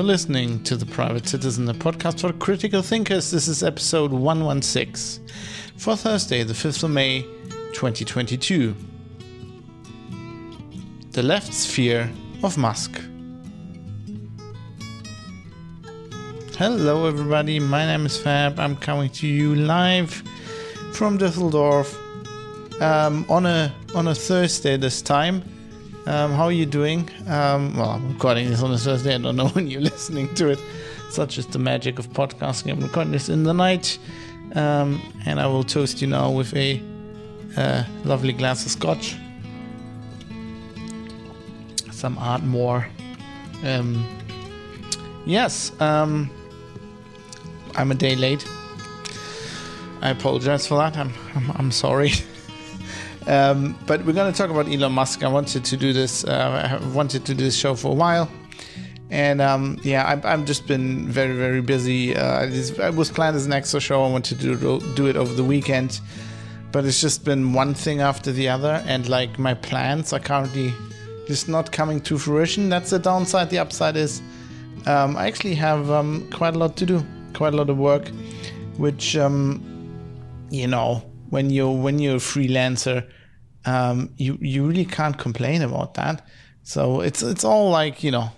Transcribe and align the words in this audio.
You're 0.00 0.06
listening 0.06 0.62
to 0.62 0.76
The 0.76 0.86
Private 0.86 1.28
Citizen, 1.28 1.68
a 1.68 1.74
podcast 1.74 2.22
for 2.22 2.32
critical 2.32 2.80
thinkers. 2.80 3.30
This 3.30 3.48
is 3.48 3.62
episode 3.62 4.12
116 4.12 5.28
for 5.76 5.94
Thursday, 5.94 6.42
the 6.42 6.54
5th 6.54 6.84
of 6.84 6.90
May, 6.90 7.20
2022. 7.74 8.74
The 11.10 11.22
Left's 11.22 11.66
Fear 11.66 12.10
of 12.42 12.56
Musk. 12.56 12.98
Hello, 16.56 17.04
everybody. 17.04 17.60
My 17.60 17.84
name 17.84 18.06
is 18.06 18.16
Fab. 18.16 18.58
I'm 18.58 18.76
coming 18.76 19.10
to 19.10 19.26
you 19.26 19.54
live 19.54 20.22
from 20.94 21.18
Düsseldorf 21.18 21.94
um, 22.80 23.26
on 23.28 23.44
a 23.44 23.70
on 23.94 24.08
a 24.08 24.14
Thursday 24.14 24.78
this 24.78 25.02
time. 25.02 25.42
Um, 26.06 26.32
how 26.32 26.44
are 26.44 26.52
you 26.52 26.64
doing? 26.64 27.10
Um, 27.28 27.76
well, 27.76 27.90
I'm 27.90 28.08
recording 28.12 28.48
this 28.48 28.62
on 28.62 28.72
a 28.72 28.78
Thursday. 28.78 29.14
I 29.14 29.18
don't 29.18 29.36
know 29.36 29.48
when 29.54 29.66
you're 29.68 29.82
listening 29.82 30.34
to 30.36 30.48
it. 30.48 30.58
Such 31.10 31.38
is 31.38 31.46
the 31.46 31.58
magic 31.58 31.98
of 31.98 32.08
podcasting. 32.10 32.72
I'm 32.72 32.80
recording 32.80 33.12
this 33.12 33.28
in 33.28 33.42
the 33.42 33.52
night, 33.52 33.98
um, 34.54 35.00
and 35.26 35.38
I 35.38 35.46
will 35.46 35.62
toast 35.64 36.00
you 36.00 36.06
now 36.06 36.30
with 36.30 36.54
a 36.54 36.82
uh, 37.56 37.84
lovely 38.04 38.32
glass 38.32 38.64
of 38.64 38.72
scotch, 38.72 39.16
some 41.90 42.16
Ardmore. 42.16 42.86
Um, 43.64 44.06
yes, 45.26 45.72
um, 45.80 46.30
I'm 47.74 47.90
a 47.90 47.94
day 47.94 48.16
late. 48.16 48.48
I 50.00 50.10
apologize 50.10 50.66
for 50.66 50.78
that. 50.78 50.96
I'm 50.96 51.12
I'm, 51.34 51.50
I'm 51.56 51.70
sorry. 51.70 52.12
um, 53.26 53.78
but 53.86 54.04
we're 54.04 54.12
going 54.12 54.32
to 54.32 54.36
talk 54.36 54.50
about 54.50 54.68
Elon 54.68 54.92
Musk. 54.92 55.22
I 55.22 55.28
wanted 55.28 55.64
to 55.64 55.76
do 55.76 55.92
this. 55.92 56.24
Uh, 56.24 56.80
I 56.82 56.86
wanted 56.94 57.24
to 57.26 57.34
do 57.34 57.44
this 57.44 57.56
show 57.56 57.74
for 57.74 57.92
a 57.92 57.94
while, 57.94 58.30
and 59.10 59.40
um, 59.40 59.78
yeah, 59.82 60.08
I've, 60.08 60.24
I've 60.24 60.44
just 60.44 60.66
been 60.66 61.08
very 61.08 61.36
very 61.36 61.60
busy. 61.60 62.16
Uh, 62.16 62.46
this, 62.46 62.78
I 62.78 62.90
was 62.90 63.10
planned 63.10 63.36
as 63.36 63.46
an 63.46 63.52
extra 63.52 63.80
show. 63.80 64.04
I 64.04 64.10
wanted 64.10 64.40
to 64.40 64.56
do, 64.56 64.80
do 64.94 65.06
it 65.06 65.16
over 65.16 65.34
the 65.34 65.44
weekend, 65.44 66.00
but 66.72 66.84
it's 66.84 67.00
just 67.00 67.24
been 67.24 67.52
one 67.52 67.74
thing 67.74 68.00
after 68.00 68.32
the 68.32 68.48
other, 68.48 68.82
and 68.86 69.08
like 69.08 69.38
my 69.38 69.54
plans 69.54 70.12
are 70.12 70.20
currently 70.20 70.72
just 71.26 71.48
not 71.48 71.70
coming 71.70 72.00
to 72.00 72.18
fruition. 72.18 72.68
That's 72.68 72.90
the 72.90 72.98
downside. 72.98 73.50
The 73.50 73.58
upside 73.58 73.96
is 73.96 74.22
um, 74.86 75.16
I 75.16 75.26
actually 75.26 75.54
have 75.56 75.90
um, 75.90 76.28
quite 76.30 76.54
a 76.54 76.58
lot 76.58 76.76
to 76.76 76.86
do 76.86 77.04
quite 77.34 77.54
a 77.54 77.56
lot 77.56 77.70
of 77.70 77.78
work, 77.78 78.08
which 78.76 79.16
um, 79.16 79.62
you 80.50 80.66
know 80.66 81.09
when 81.30 81.50
you're 81.50 81.72
when 81.72 81.98
you're 81.98 82.16
a 82.16 82.18
freelancer, 82.18 83.08
um, 83.64 84.10
you 84.16 84.38
you 84.40 84.66
really 84.66 84.84
can't 84.84 85.16
complain 85.16 85.62
about 85.62 85.94
that. 85.94 86.26
So 86.62 87.00
it's 87.00 87.22
it's 87.22 87.44
all 87.44 87.70
like 87.70 88.04
you 88.04 88.10
know, 88.10 88.30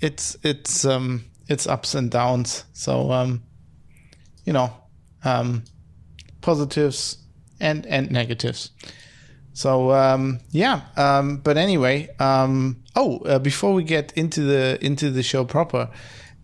it's 0.00 0.36
it's 0.42 0.84
um 0.84 1.24
it's 1.48 1.66
ups 1.66 1.94
and 1.94 2.10
downs. 2.10 2.64
So 2.72 3.12
um, 3.12 3.42
you 4.44 4.52
know, 4.52 4.72
um, 5.24 5.64
positives 6.40 7.18
and 7.60 7.86
and 7.86 8.10
negatives. 8.10 8.70
So 9.52 9.92
um, 9.92 10.40
yeah, 10.50 10.82
um, 10.96 11.38
but 11.38 11.56
anyway, 11.56 12.08
um, 12.18 12.82
oh, 12.96 13.18
uh, 13.18 13.38
before 13.38 13.74
we 13.74 13.84
get 13.84 14.12
into 14.16 14.42
the 14.42 14.78
into 14.80 15.10
the 15.10 15.22
show 15.22 15.44
proper, 15.44 15.90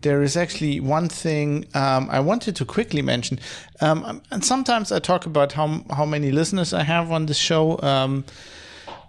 there 0.01 0.21
is 0.21 0.37
actually 0.37 0.79
one 0.79 1.09
thing 1.09 1.65
um, 1.73 2.07
I 2.11 2.19
wanted 2.19 2.55
to 2.57 2.65
quickly 2.65 3.01
mention. 3.01 3.39
Um, 3.81 4.21
and 4.31 4.43
sometimes 4.43 4.91
I 4.91 4.99
talk 4.99 5.25
about 5.25 5.53
how 5.53 5.83
how 5.89 6.05
many 6.05 6.31
listeners 6.31 6.73
I 6.73 6.83
have 6.83 7.11
on 7.11 7.25
this 7.25 7.37
show, 7.37 7.79
um, 7.81 8.23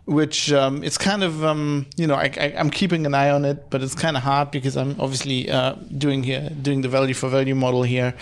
which 0.06 0.50
um, 0.53 0.82
it's 0.82 0.97
kind 0.97 1.22
of 1.22 1.44
um, 1.44 1.87
you 1.97 2.06
know 2.06 2.15
I, 2.15 2.27
am 2.56 2.71
keeping 2.71 3.04
an 3.04 3.15
eye 3.15 3.31
on 3.31 3.44
it, 3.44 3.69
but 3.71 3.82
it's 3.82 3.94
kind 3.94 4.16
of 4.16 4.22
hard 4.22 4.50
because 4.50 4.77
I'm 4.77 4.97
obviously 4.98 5.50
uh, 5.50 5.75
doing 5.97 6.22
here 6.22 6.48
doing 6.62 6.81
the 6.81 6.88
value 6.88 7.15
for 7.15 7.28
value 7.28 7.54
model 7.54 7.82
here. 7.82 8.15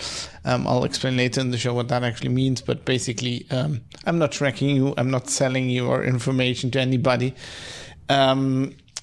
Um, 0.43 0.67
I'll 0.67 0.83
explain 0.83 1.15
later 1.17 1.41
in 1.41 1.51
the 1.51 1.57
show 1.57 1.73
what 1.73 1.87
that 1.87 2.03
actually 2.03 2.29
means, 2.29 2.61
but 2.61 2.85
basically 2.85 3.45
I'm 3.51 4.17
not 4.17 4.31
tracking 4.31 4.75
you, 4.75 4.93
I'm 4.97 5.09
not 5.09 5.29
selling 5.29 5.69
your 5.69 6.03
information 6.03 6.71
to 6.71 6.79
anybody. 6.79 7.33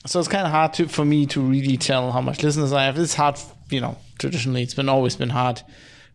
So 0.06 0.18
it's 0.18 0.28
kind 0.28 0.46
of 0.46 0.52
hard 0.52 0.74
to, 0.74 0.88
for 0.88 1.04
me 1.04 1.26
to 1.26 1.40
really 1.40 1.76
tell 1.76 2.12
how 2.12 2.20
much 2.20 2.42
listeners 2.42 2.72
I 2.72 2.84
have. 2.84 2.98
It's 2.98 3.14
hard 3.14 3.38
you 3.70 3.80
know, 3.80 3.96
traditionally 4.18 4.62
it's 4.62 4.74
been 4.74 4.88
always 4.88 5.16
been 5.16 5.30
hard 5.30 5.62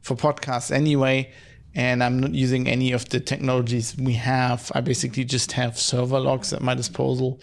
for 0.01 0.15
podcasts 0.15 0.71
anyway. 0.71 1.31
And 1.75 2.03
I'm 2.03 2.19
not 2.19 2.33
using 2.33 2.67
any 2.67 2.93
of 2.93 3.07
the 3.09 3.19
technologies 3.19 3.95
we 3.95 4.13
have. 4.13 4.71
I 4.73 4.81
basically 4.81 5.23
just 5.23 5.51
have 5.51 5.77
server 5.77 6.19
logs 6.19 6.51
at 6.51 6.61
my 6.61 6.73
disposal. 6.73 7.39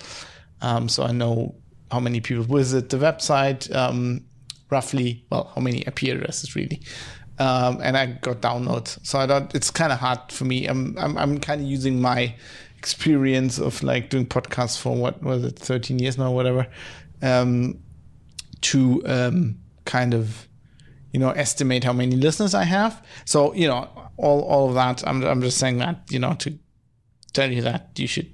Um, 0.61 0.89
so 0.89 1.05
I 1.05 1.13
know 1.13 1.55
how 1.93 2.01
many 2.01 2.21
people 2.21 2.43
visit 2.43 2.89
the 2.89 2.97
website, 2.97 3.73
um, 3.75 4.25
roughly, 4.69 5.25
well, 5.31 5.53
how 5.55 5.61
many 5.61 5.83
IP 5.87 6.05
addresses 6.05 6.57
really. 6.57 6.81
Um, 7.39 7.81
and 7.83 7.97
I 7.97 8.07
got 8.07 8.41
downloads. 8.41 8.99
So 9.07 9.21
I 9.21 9.27
don't, 9.27 9.55
it's 9.55 9.71
kind 9.71 9.93
of 9.93 10.01
hard 10.01 10.33
for 10.33 10.45
me. 10.45 10.67
I'm, 10.67 10.97
I'm, 10.99 11.17
I'm 11.17 11.39
kind 11.39 11.61
of 11.61 11.67
using 11.69 12.01
my 12.01 12.35
experience 12.87 13.59
of 13.59 13.83
like 13.83 14.11
doing 14.11 14.27
podcasts 14.27 14.81
for 14.81 14.95
what 14.95 15.23
was 15.23 15.45
it, 15.45 15.59
13 15.59 15.99
years 15.99 16.17
now, 16.17 16.31
whatever, 16.31 16.67
um, 17.21 17.79
to, 18.61 19.03
um, 19.07 19.59
kind 19.85 20.15
of 20.15 20.47
you 21.13 21.21
know 21.21 21.31
estimate 21.31 21.83
how 21.83 21.95
many 21.95 22.15
listeners 22.15 22.53
I 22.55 22.65
have. 22.65 23.03
So 23.25 23.55
you 23.55 23.69
know 23.69 23.89
all 24.19 24.43
all 24.43 24.69
of 24.69 24.75
that. 24.75 25.07
I'm 25.09 25.25
I'm 25.25 25.41
just 25.41 25.57
saying 25.57 25.79
that 25.79 25.97
you 26.11 26.19
know 26.19 26.35
to 26.35 26.59
tell 27.33 27.51
you 27.51 27.63
that 27.63 27.91
you 27.97 28.07
should 28.07 28.31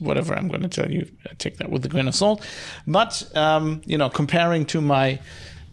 whatever 0.00 0.34
I'm 0.34 0.48
going 0.48 0.62
to 0.62 0.68
tell 0.68 0.90
you 0.90 1.06
take 1.38 1.58
that 1.58 1.70
with 1.70 1.84
a 1.84 1.88
grain 1.88 2.08
of 2.08 2.14
salt. 2.14 2.44
But 2.86 3.12
um, 3.36 3.82
you 3.86 3.98
know 3.98 4.10
comparing 4.10 4.66
to 4.66 4.80
my 4.80 5.20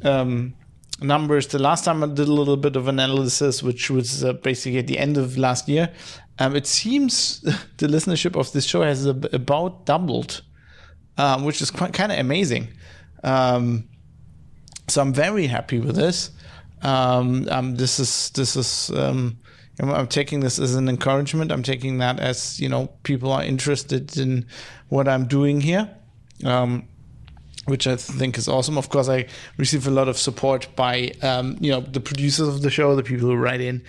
um, 0.03 0.53
numbers, 1.01 1.47
the 1.47 1.59
last 1.59 1.85
time 1.85 2.03
I 2.03 2.07
did 2.07 2.27
a 2.27 2.33
little 2.33 2.57
bit 2.57 2.75
of 2.75 2.87
analysis, 2.87 3.63
which 3.63 3.89
was 3.89 4.23
uh, 4.23 4.33
basically 4.33 4.79
at 4.79 4.87
the 4.87 4.99
end 4.99 5.17
of 5.17 5.37
last 5.37 5.67
year. 5.67 5.89
Um, 6.39 6.55
it 6.55 6.65
seems 6.65 7.41
the 7.77 7.87
listenership 7.87 8.39
of 8.39 8.51
this 8.53 8.65
show 8.65 8.81
has 8.81 9.05
about 9.05 9.85
doubled, 9.85 10.41
um, 11.17 11.43
which 11.43 11.61
is 11.61 11.69
quite 11.69 11.93
kind 11.93 12.11
of 12.11 12.17
amazing. 12.17 12.69
Um, 13.23 13.89
so 14.87 15.01
I'm 15.01 15.13
very 15.13 15.47
happy 15.47 15.79
with 15.79 15.95
this. 15.95 16.31
Um, 16.81 17.47
um, 17.51 17.75
this 17.75 17.99
is 17.99 18.29
this 18.31 18.55
is 18.55 18.89
um, 18.91 19.37
I'm 19.81 20.07
taking 20.07 20.39
this 20.39 20.59
as 20.59 20.75
an 20.75 20.87
encouragement. 20.87 21.51
I'm 21.51 21.63
taking 21.63 21.97
that 21.99 22.19
as 22.19 22.59
you 22.59 22.69
know 22.69 22.87
people 23.03 23.31
are 23.31 23.43
interested 23.43 24.17
in 24.17 24.45
what 24.87 25.07
I'm 25.07 25.27
doing 25.27 25.59
here, 25.61 25.89
which 27.65 27.85
I 27.85 27.97
think 27.97 28.37
is 28.37 28.47
awesome. 28.47 28.77
Of 28.77 28.89
course, 28.89 29.09
I 29.09 29.27
receive 29.57 29.87
a 29.87 29.91
lot 29.91 30.07
of 30.07 30.17
support 30.17 30.67
by 30.75 31.11
um, 31.21 31.57
you 31.59 31.71
know 31.71 31.81
the 31.81 31.99
producers 31.99 32.47
of 32.47 32.61
the 32.61 32.69
show, 32.69 32.95
the 32.95 33.03
people 33.03 33.27
who 33.27 33.35
write 33.35 33.61
in, 33.61 33.83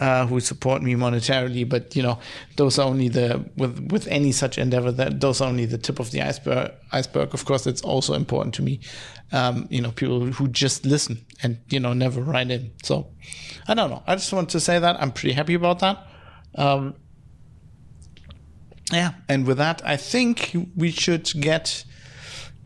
uh, 0.00 0.26
who 0.26 0.40
support 0.40 0.82
me 0.82 0.94
monetarily. 0.94 1.68
But 1.68 1.94
you 1.96 2.02
know, 2.02 2.18
those 2.56 2.78
are 2.78 2.86
only 2.86 3.08
the 3.08 3.44
with 3.56 3.90
with 3.90 4.06
any 4.08 4.32
such 4.32 4.58
endeavor. 4.58 4.92
That 4.92 5.20
those 5.20 5.40
are 5.40 5.48
only 5.48 5.66
the 5.66 5.78
tip 5.78 5.98
of 6.00 6.10
the 6.10 6.22
iceberg. 6.22 6.72
Iceberg. 6.92 7.34
Of 7.34 7.44
course, 7.44 7.66
it's 7.66 7.82
also 7.82 8.14
important 8.14 8.54
to 8.56 8.62
me. 8.62 8.80
Um, 9.32 9.66
you 9.70 9.80
know, 9.80 9.92
people 9.92 10.26
who 10.26 10.48
just 10.48 10.84
listen 10.84 11.24
and 11.42 11.58
you 11.68 11.80
know 11.80 11.92
never 11.92 12.20
write 12.20 12.50
in. 12.50 12.72
So 12.82 13.08
I 13.68 13.74
don't 13.74 13.90
know. 13.90 14.02
I 14.06 14.14
just 14.14 14.32
want 14.32 14.50
to 14.50 14.60
say 14.60 14.78
that 14.78 15.00
I'm 15.00 15.12
pretty 15.12 15.34
happy 15.34 15.54
about 15.54 15.78
that. 15.80 16.06
Um, 16.54 16.94
yeah, 18.92 19.12
and 19.28 19.46
with 19.46 19.56
that, 19.58 19.80
I 19.86 19.96
think 19.96 20.54
we 20.76 20.90
should 20.90 21.32
get 21.40 21.84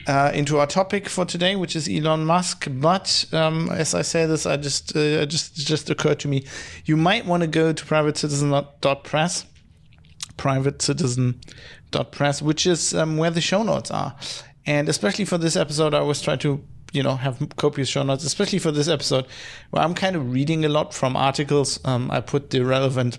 uh, 0.06 0.30
into 0.34 0.58
our 0.58 0.66
topic 0.66 1.08
for 1.08 1.24
today, 1.24 1.56
which 1.56 1.74
is 1.74 1.88
Elon 1.88 2.24
Musk. 2.24 2.68
But 2.70 3.24
um, 3.32 3.70
as 3.70 3.94
I 3.94 4.02
say 4.02 4.26
this, 4.26 4.46
I 4.46 4.56
just 4.56 4.96
uh, 4.96 5.26
just 5.26 5.56
just 5.56 5.90
occurred 5.90 6.20
to 6.20 6.28
me, 6.28 6.44
you 6.84 6.96
might 6.96 7.26
want 7.26 7.42
to 7.42 7.46
go 7.46 7.72
to 7.72 7.84
privatecitizen.press, 7.84 9.46
privatecitizen.press, 10.36 12.42
which 12.42 12.66
is 12.66 12.94
um, 12.94 13.16
where 13.16 13.30
the 13.30 13.40
show 13.40 13.62
notes 13.62 13.90
are. 13.90 14.16
And 14.64 14.88
especially 14.88 15.24
for 15.24 15.38
this 15.38 15.56
episode, 15.56 15.94
I 15.94 15.98
always 15.98 16.20
try 16.20 16.36
to 16.36 16.62
you 16.92 17.02
know 17.02 17.16
have 17.16 17.44
copious 17.56 17.88
show 17.88 18.02
notes, 18.02 18.24
especially 18.24 18.58
for 18.58 18.70
this 18.70 18.88
episode, 18.88 19.26
where 19.70 19.82
I'm 19.82 19.94
kind 19.94 20.16
of 20.16 20.32
reading 20.32 20.64
a 20.64 20.68
lot 20.68 20.94
from 20.94 21.16
articles. 21.16 21.80
Um, 21.84 22.10
I 22.10 22.20
put 22.20 22.50
the 22.50 22.64
relevant 22.64 23.18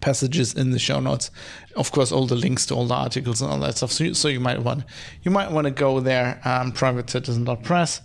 passages 0.00 0.54
in 0.54 0.70
the 0.70 0.78
show 0.78 1.00
notes. 1.00 1.30
Of 1.76 1.92
course, 1.92 2.12
all 2.12 2.26
the 2.26 2.34
links 2.34 2.66
to 2.66 2.74
all 2.74 2.86
the 2.86 2.94
articles 2.94 3.42
and 3.42 3.50
all 3.50 3.58
that 3.60 3.76
stuff. 3.76 3.92
So, 3.92 4.04
you, 4.04 4.14
so 4.14 4.28
you 4.28 4.40
might 4.40 4.62
want 4.62 4.84
you 5.22 5.30
might 5.30 5.50
want 5.50 5.66
to 5.66 5.70
go 5.70 6.00
there, 6.00 6.40
um, 6.44 6.72
privatecitizen.press. 6.72 8.00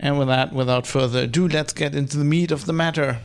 And 0.00 0.18
with 0.18 0.28
that, 0.28 0.52
without 0.52 0.86
further 0.86 1.20
ado, 1.20 1.48
let's 1.48 1.72
get 1.72 1.94
into 1.94 2.18
the 2.18 2.24
meat 2.24 2.50
of 2.50 2.66
the 2.66 2.72
matter. 2.72 3.18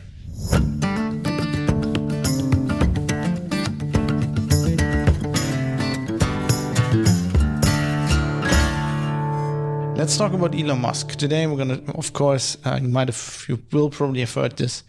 Let's 9.96 10.18
talk 10.18 10.34
about 10.34 10.54
Elon 10.54 10.80
Musk. 10.80 11.12
Today, 11.12 11.46
we're 11.46 11.64
going 11.64 11.86
to, 11.86 11.92
of 11.96 12.12
course, 12.12 12.58
uh, 12.66 12.78
you 12.82 12.88
might 12.88 13.08
have, 13.08 13.44
you 13.48 13.62
will 13.72 13.88
probably 13.88 14.20
have 14.20 14.34
heard 14.34 14.56
this. 14.56 14.82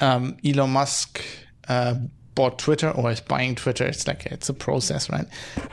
Um, 0.00 0.38
Elon 0.42 0.70
Musk 0.70 1.20
uh, 1.68 1.96
bought 2.38 2.56
Twitter 2.56 2.88
or 2.92 3.10
is 3.10 3.20
buying 3.20 3.56
Twitter. 3.56 3.84
It's 3.84 4.06
like 4.06 4.24
it's 4.26 4.48
a 4.48 4.54
process, 4.54 5.10
right? 5.10 5.26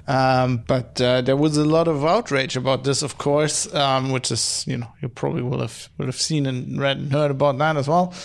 Um, 0.07 0.63
but 0.65 0.99
uh, 0.99 1.21
there 1.21 1.37
was 1.37 1.57
a 1.57 1.63
lot 1.63 1.87
of 1.87 2.03
outrage 2.03 2.57
about 2.57 2.83
this, 2.83 3.03
of 3.03 3.19
course, 3.19 3.71
um, 3.75 4.09
which 4.09 4.31
is 4.31 4.65
you 4.65 4.77
know 4.77 4.87
you 4.99 5.07
probably 5.07 5.43
will 5.43 5.61
have 5.61 5.89
will 5.99 6.07
have 6.07 6.19
seen 6.19 6.47
and 6.47 6.81
read 6.81 6.97
and 6.97 7.11
heard 7.11 7.29
about 7.29 7.59
that 7.59 7.77
as 7.77 7.87
well. 7.87 8.15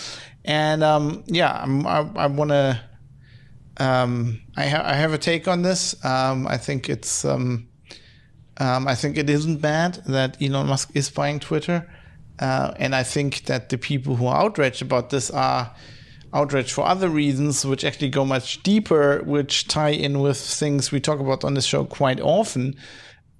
And 0.42 0.82
um, 0.82 1.22
yeah, 1.26 1.52
I'm, 1.52 1.87
i 1.87 1.98
I, 2.16 2.26
want 2.28 2.50
to. 2.50 2.81
Um, 3.76 4.40
I, 4.56 4.66
ha- 4.69 4.86
I 4.86 4.94
have 4.94 5.12
a 5.12 5.19
take 5.19 5.46
on 5.46 5.60
this. 5.60 6.02
Um, 6.02 6.46
I 6.46 6.56
think 6.56 6.88
it's. 6.88 7.26
Um, 7.26 7.69
I 8.58 8.94
think 8.94 9.19
it 9.19 9.28
isn't 9.28 9.60
bad 9.60 10.02
that 10.06 10.40
Elon 10.40 10.66
Musk 10.66 10.90
is 10.94 11.10
buying 11.10 11.40
Twitter. 11.40 11.90
Uh, 12.38 12.72
and 12.76 12.94
I 12.94 13.02
think 13.02 13.44
that 13.44 13.69
the 13.69 13.76
people 13.76 14.16
who 14.16 14.26
are 14.26 14.44
outraged 14.44 14.81
about 14.81 15.10
this 15.10 15.31
are 15.31 15.75
outraged 16.32 16.73
for 16.73 16.87
other 16.87 17.09
reasons, 17.09 17.65
which 17.65 17.85
actually 17.85 18.09
go 18.09 18.25
much 18.25 18.62
deeper, 18.62 19.23
which 19.25 19.67
tie 19.69 19.91
in 19.91 20.21
with 20.21 20.38
things 20.38 20.93
we 20.93 21.00
talk 21.00 21.21
about 21.21 21.44
on 21.44 21.55
the 21.55 21.61
show 21.61 21.85
quite 21.85 22.21
often, 22.21 22.75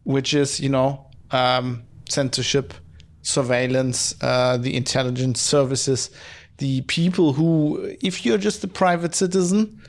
which 0.05 0.35
is, 0.35 0.61
you 0.61 0.69
know, 0.69 1.07
um, 1.31 1.83
censorship, 2.09 2.75
surveillance, 3.23 4.15
uh, 4.23 4.57
the 4.57 4.77
intelligence 4.77 5.41
services, 5.41 6.11
the 6.59 6.81
people 6.83 7.33
who, 7.33 7.97
if 8.03 8.27
you're 8.27 8.39
just 8.39 8.65
a 8.65 8.69
private 8.69 9.15
citizen, 9.15 9.81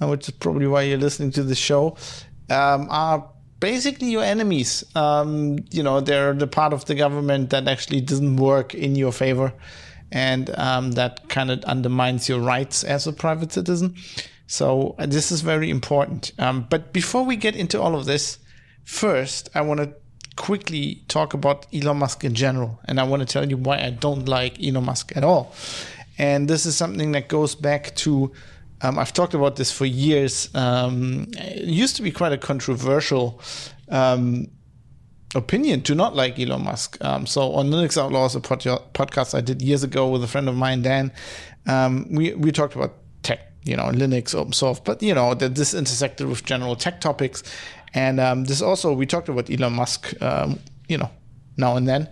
uh, 0.00 0.08
which 0.08 0.28
is 0.28 0.34
probably 0.34 0.66
why 0.66 0.82
you're 0.82 0.98
listening 0.98 1.30
to 1.30 1.42
the 1.42 1.54
show, 1.54 1.96
um, 2.50 2.88
are 2.90 3.30
basically 3.60 4.10
your 4.10 4.22
enemies. 4.22 4.84
Um, 4.94 5.58
you 5.70 5.82
know, 5.82 6.00
they're 6.00 6.34
the 6.34 6.46
part 6.46 6.72
of 6.72 6.84
the 6.86 6.94
government 6.94 7.50
that 7.50 7.68
actually 7.68 8.00
doesn't 8.00 8.36
work 8.36 8.74
in 8.74 8.96
your 8.96 9.12
favor 9.12 9.52
and 10.10 10.50
um, 10.58 10.92
that 10.92 11.28
kind 11.28 11.50
of 11.50 11.64
undermines 11.64 12.28
your 12.28 12.40
rights 12.40 12.84
as 12.84 13.06
a 13.06 13.12
private 13.12 13.52
citizen. 13.52 13.94
So 14.46 14.94
uh, 14.98 15.06
this 15.06 15.30
is 15.30 15.42
very 15.42 15.70
important. 15.70 16.32
Um, 16.38 16.66
but 16.68 16.92
before 16.92 17.24
we 17.24 17.36
get 17.36 17.54
into 17.54 17.80
all 17.80 17.94
of 17.94 18.06
this, 18.06 18.38
first 18.84 19.50
I 19.54 19.60
want 19.60 19.80
to 19.80 19.92
quickly 20.36 21.02
talk 21.08 21.34
about 21.34 21.66
Elon 21.74 21.98
Musk 21.98 22.24
in 22.24 22.34
general, 22.34 22.78
and 22.86 22.98
I 23.00 23.02
want 23.02 23.20
to 23.20 23.26
tell 23.26 23.48
you 23.48 23.56
why 23.56 23.78
I 23.78 23.90
don't 23.90 24.28
like 24.28 24.62
Elon 24.62 24.84
Musk 24.84 25.12
at 25.16 25.24
all. 25.24 25.54
And 26.16 26.48
this 26.48 26.66
is 26.66 26.76
something 26.76 27.12
that 27.12 27.28
goes 27.28 27.54
back 27.54 27.94
to 27.96 28.32
um, 28.80 28.98
I've 28.98 29.12
talked 29.12 29.34
about 29.34 29.56
this 29.56 29.72
for 29.72 29.86
years. 29.86 30.54
Um, 30.54 31.26
it 31.36 31.64
used 31.64 31.96
to 31.96 32.02
be 32.02 32.12
quite 32.12 32.32
a 32.32 32.38
controversial 32.38 33.40
um, 33.88 34.48
opinion 35.34 35.82
to 35.82 35.94
not 35.94 36.16
like 36.16 36.38
Elon 36.38 36.64
Musk. 36.64 37.02
Um, 37.04 37.26
so 37.26 37.54
on 37.54 37.70
Linux 37.70 38.00
Outlaws, 38.00 38.34
a 38.34 38.40
pod- 38.40 38.62
podcast 38.94 39.36
I 39.36 39.40
did 39.40 39.62
years 39.62 39.82
ago 39.82 40.08
with 40.08 40.24
a 40.24 40.26
friend 40.26 40.48
of 40.48 40.56
mine, 40.56 40.82
Dan, 40.82 41.12
um, 41.66 42.06
we 42.10 42.34
we 42.34 42.52
talked 42.52 42.74
about 42.74 42.94
tech, 43.22 43.52
you 43.64 43.76
know, 43.76 43.84
Linux, 43.84 44.34
open 44.34 44.52
source, 44.52 44.80
but 44.80 45.02
you 45.02 45.14
know 45.14 45.34
that 45.34 45.54
this 45.54 45.74
intersected 45.74 46.26
with 46.26 46.44
general 46.44 46.76
tech 46.76 47.00
topics, 47.00 47.42
and 47.94 48.20
um, 48.20 48.44
this 48.44 48.62
also 48.62 48.92
we 48.92 49.06
talked 49.06 49.28
about 49.28 49.50
Elon 49.50 49.74
Musk, 49.74 50.14
um, 50.22 50.58
you 50.88 50.96
know, 50.96 51.10
now 51.56 51.76
and 51.76 51.88
then. 51.88 52.08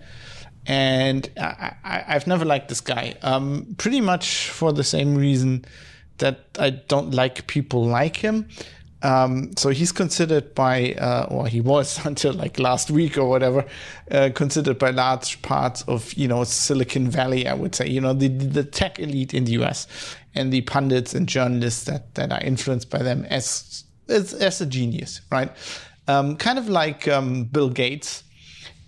And 0.69 1.29
I, 1.37 2.03
have 2.07 2.27
never 2.27 2.43
liked 2.43 2.67
this 2.67 2.81
guy, 2.81 3.15
um, 3.21 3.73
pretty 3.77 4.01
much 4.01 4.49
for 4.49 4.73
the 4.73 4.83
same 4.83 5.15
reason 5.15 5.63
that 6.17 6.45
I 6.59 6.71
don't 6.71 7.11
like 7.11 7.47
people 7.47 7.85
like 7.85 8.17
him. 8.17 8.49
Um, 9.03 9.55
so 9.55 9.69
he's 9.69 9.91
considered 9.91 10.55
by, 10.55 10.93
uh, 10.93 11.27
or 11.29 11.47
he 11.47 11.61
was 11.61 12.03
until 12.05 12.33
like 12.33 12.59
last 12.59 12.89
week 12.89 13.17
or 13.17 13.29
whatever, 13.29 13.65
uh, 14.11 14.29
considered 14.33 14.79
by 14.79 14.89
large 14.89 15.41
parts 15.41 15.83
of 15.83 16.13
you 16.13 16.27
know 16.27 16.43
Silicon 16.43 17.09
Valley. 17.09 17.47
I 17.47 17.53
would 17.53 17.75
say 17.75 17.87
you 17.87 18.01
know 18.01 18.13
the 18.13 18.27
the 18.27 18.63
tech 18.63 18.99
elite 18.99 19.33
in 19.33 19.45
the 19.45 19.53
U.S. 19.53 19.87
and 20.33 20.51
the 20.51 20.61
pundits 20.61 21.13
and 21.13 21.27
journalists 21.27 21.85
that 21.85 22.15
that 22.15 22.31
are 22.31 22.41
influenced 22.41 22.89
by 22.89 22.99
them 22.99 23.25
as 23.29 23.83
as, 24.09 24.33
as 24.33 24.61
a 24.61 24.65
genius, 24.65 25.21
right? 25.31 25.51
Um, 26.07 26.37
kind 26.37 26.57
of 26.57 26.69
like 26.69 27.07
um, 27.07 27.43
Bill 27.43 27.69
Gates 27.69 28.23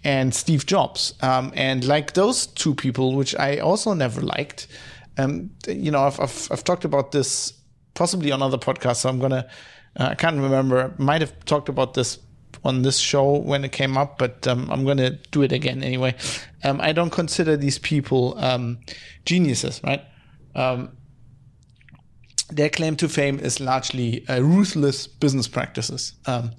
and 0.04 0.34
Steve 0.34 0.66
Jobs, 0.66 1.14
um, 1.22 1.52
and 1.56 1.86
like 1.86 2.14
those 2.14 2.48
two 2.48 2.74
people, 2.74 3.16
which 3.16 3.36
I 3.36 3.58
also 3.58 3.94
never 3.94 4.22
liked. 4.22 4.68
Um, 5.18 5.52
you 5.68 5.92
know, 5.92 6.04
I've, 6.04 6.20
I've, 6.20 6.48
I've 6.52 6.64
talked 6.64 6.86
about 6.86 7.12
this 7.12 7.54
possibly 7.94 8.32
on 8.32 8.42
other 8.42 8.58
podcasts, 8.58 8.98
so 8.98 9.10
I'm 9.10 9.20
gonna. 9.20 9.48
Uh, 9.98 10.10
I 10.12 10.16
can't 10.16 10.40
remember. 10.40 10.94
I 10.98 11.02
Might 11.02 11.22
have 11.22 11.46
talked 11.46 11.70
about 11.70 11.94
this 11.94 12.20
on 12.64 12.82
this 12.82 12.98
show 12.98 13.38
when 13.38 13.64
it 13.64 13.72
came 13.72 13.98
up, 13.98 14.18
but 14.18 14.48
um, 14.48 14.70
I'm 14.70 14.86
gonna 14.86 15.12
do 15.32 15.42
it 15.44 15.52
again 15.52 15.84
anyway. 15.84 16.16
Um, 16.64 16.82
I 16.82 16.92
don't 16.92 17.10
consider 17.10 17.56
these 17.56 17.80
people 17.80 18.38
um, 18.38 18.80
geniuses, 19.26 19.82
right? 19.84 20.04
Um, 20.56 20.92
their 22.50 22.70
claim 22.70 22.96
to 22.98 23.08
fame 23.08 23.40
is 23.40 23.60
largely 23.60 24.28
uh, 24.28 24.42
ruthless 24.42 25.08
business 25.08 25.48
practices. 25.48 26.14
Um, 26.26 26.52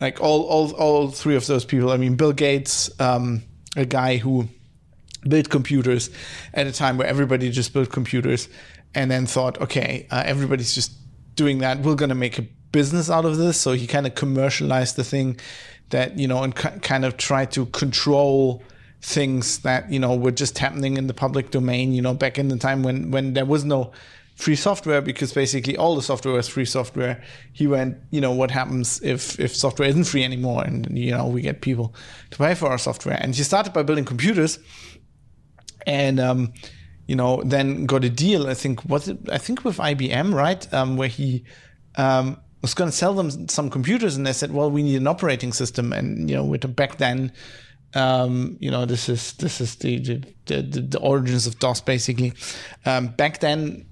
like 0.00 0.20
all, 0.20 0.44
all, 0.44 0.72
all 0.76 1.08
three 1.08 1.36
of 1.36 1.46
those 1.46 1.64
people. 1.64 1.90
I 1.90 1.96
mean, 1.96 2.16
Bill 2.16 2.32
Gates, 2.32 2.90
um, 3.00 3.42
a 3.76 3.84
guy 3.84 4.16
who 4.16 4.48
built 5.28 5.50
computers 5.50 6.10
at 6.54 6.66
a 6.66 6.72
time 6.72 6.96
where 6.96 7.06
everybody 7.06 7.50
just 7.50 7.74
built 7.74 7.90
computers 7.90 8.48
and 8.94 9.10
then 9.10 9.26
thought, 9.26 9.60
okay, 9.60 10.06
uh, 10.10 10.22
everybody's 10.24 10.74
just 10.74 10.92
doing 11.40 11.58
that. 11.58 11.80
We're 11.80 11.94
going 11.94 12.10
to 12.10 12.22
make 12.26 12.38
a 12.38 12.42
business 12.70 13.08
out 13.08 13.24
of 13.24 13.38
this. 13.38 13.58
So 13.58 13.72
he 13.72 13.86
kind 13.86 14.06
of 14.06 14.14
commercialized 14.14 14.96
the 14.96 15.04
thing 15.04 15.38
that, 15.88 16.18
you 16.18 16.28
know, 16.28 16.42
and 16.42 16.54
kind 16.54 17.06
of 17.06 17.16
tried 17.16 17.50
to 17.52 17.64
control 17.66 18.62
things 19.00 19.60
that, 19.60 19.90
you 19.90 19.98
know, 19.98 20.14
were 20.14 20.36
just 20.42 20.58
happening 20.58 20.98
in 20.98 21.06
the 21.06 21.14
public 21.14 21.50
domain, 21.50 21.92
you 21.92 22.02
know, 22.02 22.12
back 22.12 22.38
in 22.38 22.48
the 22.48 22.58
time 22.58 22.82
when, 22.82 23.10
when 23.10 23.32
there 23.32 23.46
was 23.46 23.64
no 23.64 23.90
free 24.36 24.54
software 24.54 25.00
because 25.00 25.32
basically 25.32 25.78
all 25.78 25.96
the 25.96 26.02
software 26.02 26.34
was 26.34 26.46
free 26.46 26.66
software. 26.66 27.22
He 27.54 27.66
went, 27.66 27.96
you 28.10 28.20
know, 28.20 28.32
what 28.32 28.50
happens 28.50 29.00
if, 29.02 29.40
if 29.40 29.56
software 29.56 29.88
isn't 29.88 30.04
free 30.04 30.24
anymore 30.24 30.62
and, 30.62 30.86
you 30.96 31.12
know, 31.12 31.26
we 31.26 31.40
get 31.40 31.62
people 31.62 31.94
to 32.32 32.36
pay 32.36 32.54
for 32.54 32.68
our 32.68 32.78
software. 32.78 33.18
And 33.18 33.34
he 33.34 33.42
started 33.42 33.72
by 33.72 33.82
building 33.82 34.04
computers 34.04 34.58
and 35.86 36.20
um, 36.20 36.52
you 37.10 37.16
know 37.16 37.42
then 37.44 37.86
got 37.86 38.04
a 38.04 38.08
deal. 38.08 38.46
I 38.46 38.54
think 38.54 38.84
was 38.84 39.08
it 39.08 39.18
I 39.32 39.38
think 39.38 39.64
with 39.64 39.78
IBM 39.78 40.32
right 40.32 40.62
um, 40.72 40.96
where 40.96 41.08
he 41.08 41.42
um, 41.96 42.40
was 42.62 42.72
going 42.72 42.88
to 42.88 42.96
sell 42.96 43.14
them 43.14 43.48
some 43.48 43.68
computers, 43.68 44.16
and 44.16 44.24
they 44.24 44.32
said, 44.32 44.52
well, 44.52 44.70
we 44.70 44.84
need 44.84 44.94
an 44.94 45.08
operating 45.08 45.52
system, 45.52 45.92
and 45.92 46.30
you 46.30 46.36
know 46.36 46.44
with 46.44 46.76
back 46.76 46.98
then. 46.98 47.32
Um, 47.92 48.56
you 48.60 48.70
know, 48.70 48.86
this 48.86 49.08
is 49.08 49.32
this 49.38 49.60
is 49.60 49.74
the 49.76 49.98
the, 49.98 50.22
the, 50.46 50.62
the 50.62 50.98
origins 51.00 51.48
of 51.48 51.58
DOS 51.58 51.80
basically. 51.80 52.32
Um, 52.86 53.08
back 53.08 53.40
then, 53.40 53.86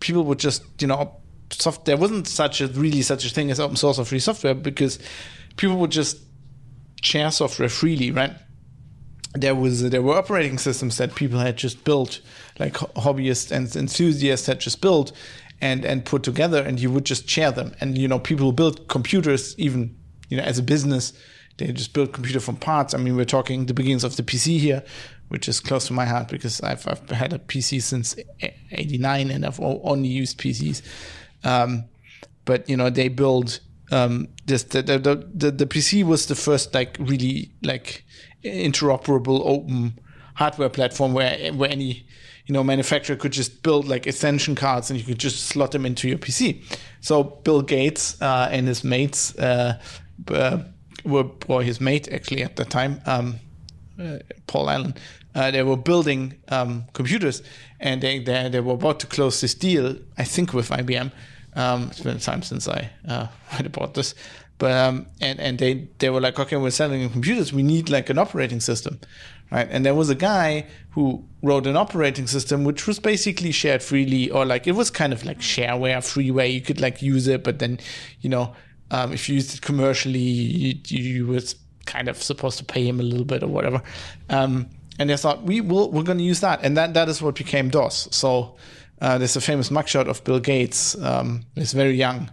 people 0.00 0.24
would 0.24 0.38
just 0.38 0.62
you 0.82 0.88
know, 0.88 1.16
soft. 1.50 1.86
There 1.86 1.96
wasn't 1.96 2.28
such 2.28 2.60
a 2.60 2.66
really 2.66 3.00
such 3.00 3.24
a 3.24 3.30
thing 3.30 3.50
as 3.50 3.58
open 3.58 3.76
source 3.76 3.98
or 3.98 4.04
free 4.04 4.18
software 4.18 4.54
because 4.54 4.98
people 5.56 5.78
would 5.78 5.90
just 5.90 6.18
share 7.00 7.30
software 7.30 7.70
freely, 7.70 8.10
right? 8.10 8.34
There 9.36 9.54
was 9.54 9.88
there 9.90 10.02
were 10.02 10.16
operating 10.16 10.58
systems 10.58 10.96
that 10.98 11.14
people 11.14 11.38
had 11.38 11.56
just 11.56 11.84
built, 11.84 12.20
like 12.58 12.74
hobbyists 12.74 13.50
and 13.50 13.74
enthusiasts 13.76 14.46
had 14.46 14.60
just 14.60 14.80
built 14.80 15.12
and 15.60 15.84
and 15.84 16.04
put 16.04 16.22
together, 16.22 16.62
and 16.62 16.80
you 16.80 16.90
would 16.90 17.04
just 17.04 17.28
share 17.28 17.50
them. 17.50 17.74
And 17.80 17.96
you 17.96 18.08
know, 18.08 18.18
people 18.18 18.46
who 18.46 18.52
built 18.52 18.88
computers, 18.88 19.54
even 19.58 19.96
you 20.28 20.36
know, 20.36 20.42
as 20.42 20.58
a 20.58 20.62
business, 20.62 21.12
they 21.58 21.72
just 21.72 21.92
built 21.92 22.12
computer 22.12 22.40
from 22.40 22.56
parts. 22.56 22.94
I 22.94 22.98
mean, 22.98 23.16
we're 23.16 23.24
talking 23.24 23.66
the 23.66 23.74
beginnings 23.74 24.04
of 24.04 24.16
the 24.16 24.22
PC 24.22 24.58
here, 24.58 24.82
which 25.28 25.48
is 25.48 25.60
close 25.60 25.86
to 25.86 25.92
my 25.92 26.04
heart 26.04 26.28
because 26.28 26.60
I've 26.60 26.86
I've 26.86 27.08
had 27.10 27.32
a 27.32 27.38
PC 27.38 27.82
since 27.82 28.16
'89 28.72 29.30
and 29.30 29.46
I've 29.46 29.60
only 29.60 30.08
used 30.08 30.38
PCs. 30.38 30.82
Um, 31.44 31.84
but 32.44 32.68
you 32.68 32.76
know, 32.76 32.90
they 32.90 33.08
build 33.08 33.60
um, 33.90 34.28
this 34.46 34.64
the, 34.64 34.82
the 34.82 34.98
the 35.34 35.50
the 35.50 35.66
PC 35.66 36.04
was 36.04 36.26
the 36.26 36.34
first 36.34 36.74
like 36.74 36.96
really 36.98 37.52
like 37.62 38.04
interoperable 38.46 39.40
open 39.44 39.98
hardware 40.34 40.68
platform 40.68 41.12
where 41.12 41.52
where 41.52 41.70
any 41.70 42.06
you 42.46 42.52
know 42.52 42.62
manufacturer 42.62 43.16
could 43.16 43.32
just 43.32 43.62
build 43.62 43.86
like 43.88 44.06
extension 44.06 44.54
cards 44.54 44.90
and 44.90 44.98
you 44.98 45.04
could 45.04 45.18
just 45.18 45.44
slot 45.46 45.72
them 45.72 45.84
into 45.84 46.08
your 46.08 46.18
PC. 46.18 46.62
So 47.00 47.24
Bill 47.24 47.62
Gates 47.62 48.20
uh, 48.22 48.48
and 48.50 48.68
his 48.68 48.84
mates 48.84 49.36
uh, 49.38 49.80
uh, 50.28 50.58
were 51.04 51.26
or 51.48 51.62
his 51.62 51.80
mate 51.80 52.08
actually 52.12 52.42
at 52.42 52.56
the 52.56 52.64
time, 52.64 53.00
um, 53.06 53.36
uh, 54.00 54.18
Paul 54.46 54.70
Allen. 54.70 54.94
Uh, 55.34 55.50
they 55.50 55.62
were 55.62 55.76
building 55.76 56.34
um, 56.48 56.84
computers 56.94 57.42
and 57.78 58.00
they, 58.00 58.18
they 58.20 58.48
they 58.48 58.60
were 58.60 58.74
about 58.74 59.00
to 59.00 59.06
close 59.06 59.40
this 59.40 59.54
deal. 59.54 59.96
I 60.16 60.24
think 60.24 60.52
with 60.52 60.70
IBM. 60.70 61.12
Um, 61.54 61.84
it's 61.84 62.00
been 62.00 62.16
a 62.16 62.20
time 62.20 62.42
since 62.42 62.68
I 62.68 62.90
uh, 63.08 63.28
read 63.54 63.66
about 63.66 63.94
this. 63.94 64.14
But 64.58 64.72
um, 64.72 65.06
and 65.20 65.38
and 65.38 65.58
they 65.58 65.88
they 65.98 66.10
were 66.10 66.20
like, 66.20 66.38
okay, 66.38 66.56
we're 66.56 66.70
selling 66.70 67.08
computers. 67.10 67.52
We 67.52 67.62
need 67.62 67.90
like 67.90 68.08
an 68.10 68.18
operating 68.18 68.60
system, 68.60 69.00
right? 69.50 69.68
And 69.70 69.84
there 69.84 69.94
was 69.94 70.08
a 70.10 70.14
guy 70.14 70.66
who 70.90 71.24
wrote 71.42 71.66
an 71.66 71.76
operating 71.76 72.26
system 72.26 72.64
which 72.64 72.86
was 72.86 72.98
basically 72.98 73.52
shared 73.52 73.82
freely, 73.82 74.30
or 74.30 74.46
like 74.46 74.66
it 74.66 74.72
was 74.72 74.90
kind 74.90 75.12
of 75.12 75.24
like 75.24 75.40
shareware, 75.40 75.98
freeware. 75.98 76.52
You 76.52 76.62
could 76.62 76.80
like 76.80 77.02
use 77.02 77.28
it, 77.28 77.44
but 77.44 77.58
then 77.58 77.78
you 78.20 78.30
know 78.30 78.54
um, 78.90 79.12
if 79.12 79.28
you 79.28 79.34
used 79.34 79.54
it 79.54 79.60
commercially, 79.60 80.18
you, 80.18 80.74
you 80.86 81.26
was 81.26 81.54
kind 81.84 82.08
of 82.08 82.22
supposed 82.22 82.58
to 82.58 82.64
pay 82.64 82.86
him 82.86 82.98
a 82.98 83.02
little 83.02 83.26
bit 83.26 83.42
or 83.42 83.48
whatever. 83.48 83.82
Um, 84.30 84.70
and 84.98 85.10
they 85.10 85.16
thought 85.18 85.42
we 85.42 85.60
will 85.60 85.90
we're 85.90 86.02
going 86.02 86.18
to 86.18 86.24
use 86.24 86.40
that, 86.40 86.60
and 86.62 86.76
that 86.76 86.94
that 86.94 87.08
is 87.08 87.20
what 87.20 87.34
became 87.34 87.68
DOS. 87.68 88.08
So 88.10 88.56
Uh, 88.98 89.18
there's 89.18 89.36
a 89.36 89.40
famous 89.42 89.68
mugshot 89.68 90.08
of 90.08 90.24
Bill 90.24 90.40
Gates. 90.40 90.96
Um, 90.96 91.44
he's 91.54 91.74
very 91.74 91.94
young, 91.94 92.30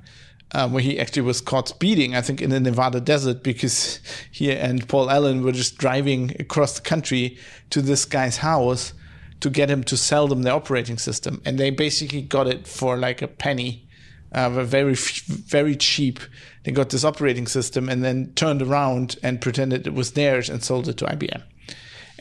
uh, 0.53 0.69
where 0.69 0.83
he 0.83 0.99
actually 0.99 1.23
was 1.23 1.41
caught 1.41 1.69
speeding, 1.69 2.15
I 2.15 2.21
think, 2.21 2.41
in 2.41 2.49
the 2.49 2.59
Nevada 2.59 3.01
desert 3.01 3.43
because 3.43 3.99
he 4.31 4.51
and 4.51 4.87
Paul 4.87 5.09
Allen 5.09 5.43
were 5.43 5.51
just 5.51 5.77
driving 5.77 6.35
across 6.39 6.75
the 6.75 6.81
country 6.81 7.37
to 7.71 7.81
this 7.81 8.05
guy's 8.05 8.37
house 8.37 8.93
to 9.39 9.49
get 9.49 9.69
him 9.69 9.83
to 9.85 9.97
sell 9.97 10.27
them 10.27 10.43
their 10.43 10.53
operating 10.53 10.97
system. 10.97 11.41
And 11.43 11.57
they 11.57 11.69
basically 11.69 12.21
got 12.21 12.47
it 12.47 12.67
for 12.67 12.97
like 12.97 13.21
a 13.21 13.27
penny, 13.27 13.87
uh, 14.31 14.49
very, 14.49 14.93
very 14.93 15.75
cheap. 15.75 16.19
They 16.63 16.71
got 16.71 16.91
this 16.91 17.03
operating 17.03 17.47
system 17.47 17.89
and 17.89 18.03
then 18.03 18.31
turned 18.35 18.61
around 18.61 19.17
and 19.21 19.41
pretended 19.41 19.87
it 19.87 19.93
was 19.93 20.11
theirs 20.11 20.49
and 20.49 20.63
sold 20.63 20.87
it 20.87 20.97
to 20.97 21.05
IBM. 21.05 21.43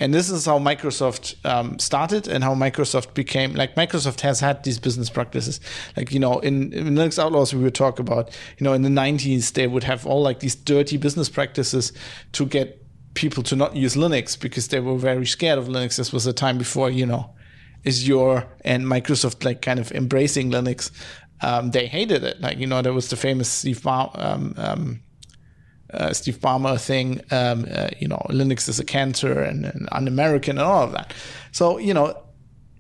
And 0.03 0.13
this 0.13 0.31
is 0.31 0.45
how 0.45 0.59
Microsoft 0.59 1.37
um, 1.45 1.79
started 1.79 2.27
and 2.27 2.43
how 2.43 2.57
Microsoft 2.57 3.15
became 3.15 3.55
like 3.55 3.77
Microsoft 3.77 4.23
has 4.23 4.41
had 4.41 4.65
these 4.65 4.81
business 4.81 5.09
practices. 5.09 5.61
Like, 5.97 6.11
you 6.11 6.19
know, 6.19 6.41
in, 6.41 6.73
in 6.73 6.97
Linux 6.97 7.21
Outlaws, 7.21 7.55
we 7.55 7.63
would 7.63 7.77
talk 7.77 8.01
about, 8.01 8.37
you 8.59 8.65
know, 8.65 8.73
in 8.73 8.83
the 8.83 8.89
90s, 8.89 9.53
they 9.53 9.69
would 9.69 9.85
have 9.85 10.05
all 10.05 10.21
like 10.21 10.41
these 10.41 10.57
dirty 10.57 10.97
business 10.97 11.29
practices 11.29 11.93
to 12.33 12.45
get 12.45 12.85
people 13.15 13.45
to 13.45 13.55
not 13.55 13.77
use 13.77 13.95
Linux 13.95 14.37
because 14.39 14.67
they 14.69 14.81
were 14.81 14.99
very 14.99 15.25
scared 15.25 15.57
of 15.57 15.69
Linux. 15.69 15.99
This 15.99 16.13
was 16.13 16.27
a 16.27 16.33
time 16.33 16.59
before, 16.59 16.91
you 16.91 17.07
know, 17.07 17.31
Azure 17.87 18.49
and 18.65 18.85
Microsoft 18.87 19.45
like 19.45 19.63
kind 19.63 19.79
of 19.79 19.93
embracing 19.93 20.51
Linux. 20.51 20.91
Um, 21.43 21.71
they 21.71 21.87
hated 21.87 22.25
it. 22.25 22.41
Like, 22.41 22.59
you 22.59 22.67
know, 22.67 22.83
there 22.83 22.93
was 22.93 23.09
the 23.09 23.17
famous 23.17 23.49
Steve 23.49 23.83
Ballmer, 23.83 24.19
um, 24.19 24.55
um, 24.57 25.03
uh, 25.93 26.13
Steve 26.13 26.39
Ballmer 26.39 26.81
thing, 26.81 27.21
um, 27.31 27.67
uh, 27.71 27.89
you 27.99 28.09
know, 28.09 28.25
Linux 28.31 28.69
is 28.69 28.79
a 28.79 28.85
cancer 28.85 29.43
and, 29.43 29.65
and 29.65 29.89
un-American 29.93 30.59
and 30.59 30.67
all 30.67 30.85
of 30.85 30.93
that. 30.93 31.15
So, 31.53 31.79
you 31.79 31.95
know, 31.95 32.21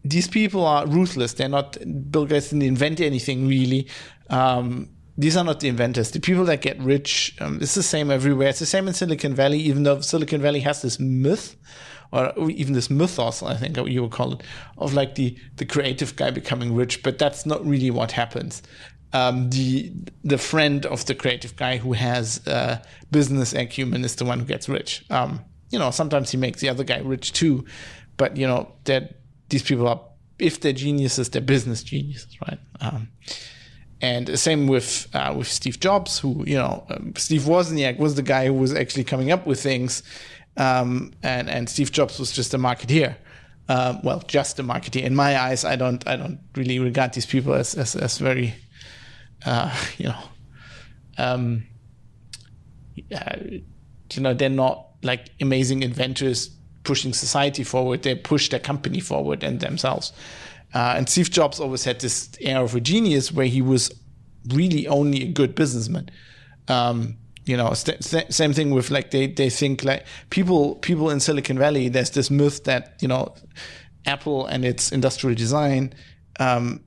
these 0.05 0.29
people 0.29 0.65
are 0.65 0.87
ruthless. 0.87 1.35
They're 1.35 1.49
not, 1.49 1.77
Bill 2.11 2.27
Gates 2.27 2.51
didn't 2.51 2.63
invent 2.63 3.01
anything 3.01 3.47
really. 3.47 3.89
Um, 4.31 4.89
these 5.17 5.37
are 5.37 5.45
not 5.45 5.61
the 5.61 5.69
inventors. 5.69 6.11
The 6.11 6.21
people 6.21 6.45
that 6.47 6.63
get 6.63 6.81
rich, 6.81 7.37
um, 7.41 7.59
it's 7.61 7.75
the 7.75 7.83
same 7.83 8.11
everywhere. 8.11 8.49
It's 8.49 8.59
the 8.59 8.67
same 8.67 8.89
in 8.89 8.95
Silicon 8.95 9.35
Valley, 9.35 9.59
even 9.59 9.83
though 9.83 10.01
Silicon 10.01 10.41
Valley 10.41 10.61
has 10.61 10.83
this 10.83 10.99
myth, 10.99 11.57
or 12.13 12.51
even 12.51 12.75
this 12.75 12.91
mythos, 12.91 13.43
I 13.43 13.57
think 13.57 13.77
you 13.77 14.03
would 14.03 14.11
call 14.11 14.35
it, 14.35 14.43
of 14.79 14.95
like 14.95 15.15
the, 15.15 15.39
the 15.57 15.65
creative 15.65 16.17
guy 16.17 16.31
becoming 16.31 16.75
rich. 16.75 17.03
But 17.03 17.19
that's 17.19 17.47
not 17.47 17.65
really 17.65 17.91
what 17.91 18.13
happens. 18.13 18.63
Um, 19.15 19.51
the 19.51 19.93
the 20.25 20.39
friend 20.39 20.87
of 20.87 21.05
the 21.05 21.15
creative 21.15 21.55
guy 21.57 21.77
who 21.77 21.93
has 21.93 22.47
uh, 22.47 22.83
business 23.11 23.53
acumen 23.53 24.05
is 24.05 24.17
the 24.17 24.25
one 24.25 24.41
who 24.41 24.47
gets 24.47 24.69
rich. 24.69 25.05
Um, 25.11 25.45
you 25.71 25.79
know, 25.79 25.91
sometimes 25.91 26.31
he 26.31 26.37
makes 26.37 26.61
the 26.61 26.69
other 26.69 26.85
guy 26.85 26.99
rich 26.99 27.33
too, 27.33 27.65
but 28.17 28.37
you 28.37 28.47
know 28.47 28.73
that 28.85 29.17
these 29.49 29.63
people 29.63 29.87
are, 29.87 30.01
if 30.39 30.61
they're 30.61 30.73
geniuses, 30.73 31.29
they're 31.29 31.43
business 31.43 31.83
geniuses, 31.83 32.37
right? 32.49 32.59
Um, 32.81 33.09
and 34.03 34.27
the 34.27 34.37
same 34.37 34.67
with 34.67 35.09
uh, 35.15 35.33
with 35.37 35.47
Steve 35.47 35.79
Jobs, 35.79 36.19
who 36.19 36.45
you 36.47 36.57
know 36.57 36.85
um, 36.91 37.15
Steve 37.17 37.43
Wozniak 37.43 37.99
was 37.99 38.17
the 38.17 38.23
guy 38.23 38.47
who 38.47 38.55
was 38.55 38.75
actually 38.75 39.05
coming 39.05 39.31
up 39.31 39.47
with 39.47 39.63
things, 39.63 40.03
um, 40.57 41.13
and 41.23 41.49
and 41.49 41.69
Steve 41.69 41.93
Jobs 41.93 42.19
was 42.19 42.33
just 42.33 42.53
a 42.53 42.59
marketeer. 42.59 43.17
Uh, 43.69 43.99
well, 44.03 44.21
just 44.27 44.59
a 44.59 44.65
marketeer. 44.65 45.05
In 45.05 45.15
my 45.15 45.39
eyes, 45.41 45.65
I 45.65 45.77
don't 45.77 46.07
I 46.07 46.17
don't 46.17 46.41
really 46.57 46.81
regard 46.81 47.13
these 47.13 47.27
people 47.27 47.55
as 47.55 47.75
as, 47.75 47.95
as 47.95 48.19
very, 48.19 48.55
uh, 49.45 49.75
you 49.99 50.09
know, 50.09 50.23
um, 51.19 51.65
uh, 53.15 53.37
you 54.13 54.21
know 54.21 54.35
they're 54.35 54.49
not 54.49 54.89
like 55.03 55.31
amazing 55.41 55.83
inventors 55.83 56.51
pushing 56.85 57.13
society 57.13 57.65
forward. 57.65 58.03
They 58.03 58.15
push 58.15 58.49
their 58.49 58.61
company 58.61 59.01
forward 59.01 59.43
and 59.43 59.61
themselves. 59.61 60.13
Uh, 60.75 60.95
and 60.97 61.09
Steve 61.09 61.31
Jobs 61.31 61.61
always 61.61 61.85
had 61.85 62.01
this 62.01 62.31
air 62.41 62.63
of 62.63 62.75
a 62.75 62.81
genius 62.81 63.31
where 63.31 63.47
he 63.47 63.61
was 63.61 63.93
really 64.49 64.87
only 64.89 65.23
a 65.23 65.29
good 65.29 65.55
businessman. 65.55 66.09
Um, 66.69 67.19
you 67.45 67.57
know, 67.57 67.73
st- 67.75 68.03
st- 68.03 68.33
same 68.33 68.53
thing 68.53 68.71
with 68.71 68.91
like 68.91 69.11
they, 69.11 69.27
they 69.27 69.51
think 69.51 69.85
like 69.85 70.07
people 70.31 70.77
people 70.77 71.11
in 71.11 71.21
Silicon 71.21 71.59
Valley. 71.59 71.89
There's 71.89 72.11
this 72.11 72.31
myth 72.31 72.65
that 72.65 72.97
you 73.01 73.09
know, 73.09 73.35
Apple 74.07 74.47
and 74.47 74.65
its 74.65 74.93
industrial 74.93 75.37
design 75.37 75.93
um, 76.39 76.81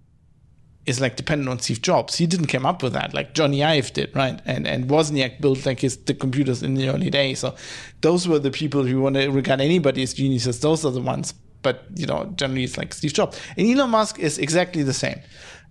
is 0.86 1.02
like 1.02 1.16
dependent 1.16 1.50
on 1.50 1.60
Steve 1.60 1.82
Jobs. 1.82 2.16
He 2.16 2.28
didn't 2.28 2.48
come 2.48 2.66
up 2.66 2.84
with 2.84 2.94
that, 2.94 3.14
like 3.14 3.34
Jony 3.34 3.66
Ive 3.66 3.92
did, 3.94 4.16
right? 4.16 4.40
And 4.46 4.68
and 4.68 4.88
Wozniak 4.90 5.42
built 5.42 5.66
like 5.66 5.80
his 5.80 5.98
the 5.98 6.14
computers 6.14 6.64
in 6.64 6.76
the 6.76 6.90
early 6.90 7.10
days. 7.10 7.40
So 7.40 7.56
those 8.02 8.28
were 8.28 8.40
the 8.40 8.52
people 8.52 8.84
who 8.84 9.02
want 9.02 9.16
to 9.16 9.30
regard 9.30 9.62
anybody 9.62 10.04
as 10.04 10.14
geniuses. 10.14 10.60
Those 10.60 10.86
are 10.86 10.92
the 10.92 11.02
ones 11.02 11.34
but 11.66 11.84
you 11.96 12.06
know, 12.06 12.32
generally 12.36 12.64
it's 12.64 12.78
like 12.78 12.94
Steve 12.94 13.12
Jobs. 13.12 13.42
And 13.58 13.68
Elon 13.68 13.90
Musk 13.90 14.20
is 14.20 14.38
exactly 14.38 14.84
the 14.84 14.94
same. 14.94 15.20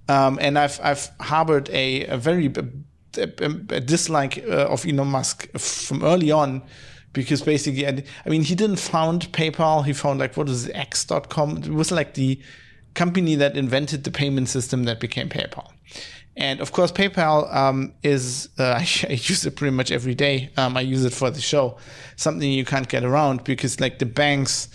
Um, 0.09 0.39
and 0.43 0.59
I've 0.59 0.81
I've 0.83 1.09
harbored 1.21 1.71
a, 1.71 2.07
a 2.07 2.17
very 2.17 2.53
a, 3.17 3.27
a 3.71 3.81
dislike 3.81 4.45
uh, 4.49 4.75
of 4.75 4.85
Elon 4.85 5.07
Musk 5.07 5.49
from 5.57 6.03
early 6.03 6.33
on 6.33 6.63
because 7.13 7.43
basically, 7.43 7.87
I, 7.87 8.03
I 8.27 8.29
mean, 8.29 8.43
he 8.43 8.57
didn't 8.57 8.81
found 8.81 9.31
PayPal. 9.33 9.87
He 9.87 9.93
found 9.93 10.19
like 10.19 10.37
what 10.37 10.49
was 10.49 10.67
it, 10.67 10.75
X.com. 10.75 11.59
It 11.59 11.69
was 11.69 11.93
like 11.93 12.15
the 12.15 12.41
company 12.95 13.35
that 13.37 13.57
invented 13.57 14.05
the 14.05 14.11
payment 14.11 14.49
system 14.49 14.85
that 14.85 15.01
became 15.01 15.29
PayPal. 15.29 15.71
And 16.37 16.61
of 16.61 16.73
course, 16.73 16.91
PayPal 16.91 17.53
um, 17.55 17.93
is, 18.03 18.49
uh, 18.59 18.63
I, 18.79 19.13
use 19.13 19.47
it 19.47 19.57
pretty 19.57 19.75
much 19.75 19.91
every 19.91 20.15
day. 20.15 20.51
Um, 20.57 20.77
I 20.77 20.81
use 20.81 21.05
it 21.05 21.13
for 21.13 21.31
the 21.31 21.41
show, 21.41 21.77
something 22.17 22.51
you 22.51 22.65
can't 22.65 22.89
get 22.89 23.05
around 23.05 23.45
because, 23.45 23.81
like, 23.81 23.99
the 23.99 24.07
banks 24.07 24.69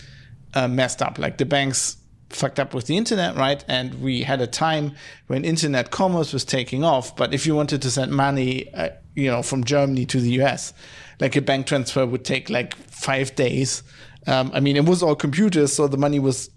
uh, 0.53 0.67
messed 0.67 1.01
up. 1.01 1.17
Like 1.17 1.37
the 1.37 1.45
banks 1.45 1.97
fucked 2.29 2.59
up 2.59 2.73
with 2.73 2.85
the 2.85 2.97
internet, 2.97 3.35
right? 3.35 3.63
And 3.67 4.01
we 4.01 4.23
had 4.23 4.41
a 4.41 4.47
time 4.47 4.95
when 5.27 5.43
internet 5.43 5.91
commerce 5.91 6.33
was 6.33 6.45
taking 6.45 6.83
off. 6.83 7.15
But 7.15 7.33
if 7.33 7.45
you 7.45 7.55
wanted 7.55 7.81
to 7.81 7.91
send 7.91 8.11
money, 8.11 8.73
uh, 8.73 8.89
you 9.15 9.29
know, 9.29 9.41
from 9.41 9.63
Germany 9.63 10.05
to 10.07 10.19
the 10.19 10.41
US, 10.41 10.73
like 11.19 11.35
a 11.35 11.41
bank 11.41 11.67
transfer 11.67 12.05
would 12.05 12.23
take 12.23 12.49
like 12.49 12.75
five 12.75 13.35
days. 13.35 13.83
Um, 14.27 14.51
I 14.53 14.59
mean, 14.59 14.75
it 14.75 14.85
was 14.85 15.01
all 15.01 15.15
computers, 15.15 15.73
so 15.73 15.87
the 15.87 15.97
money 15.97 16.19
was 16.19 16.49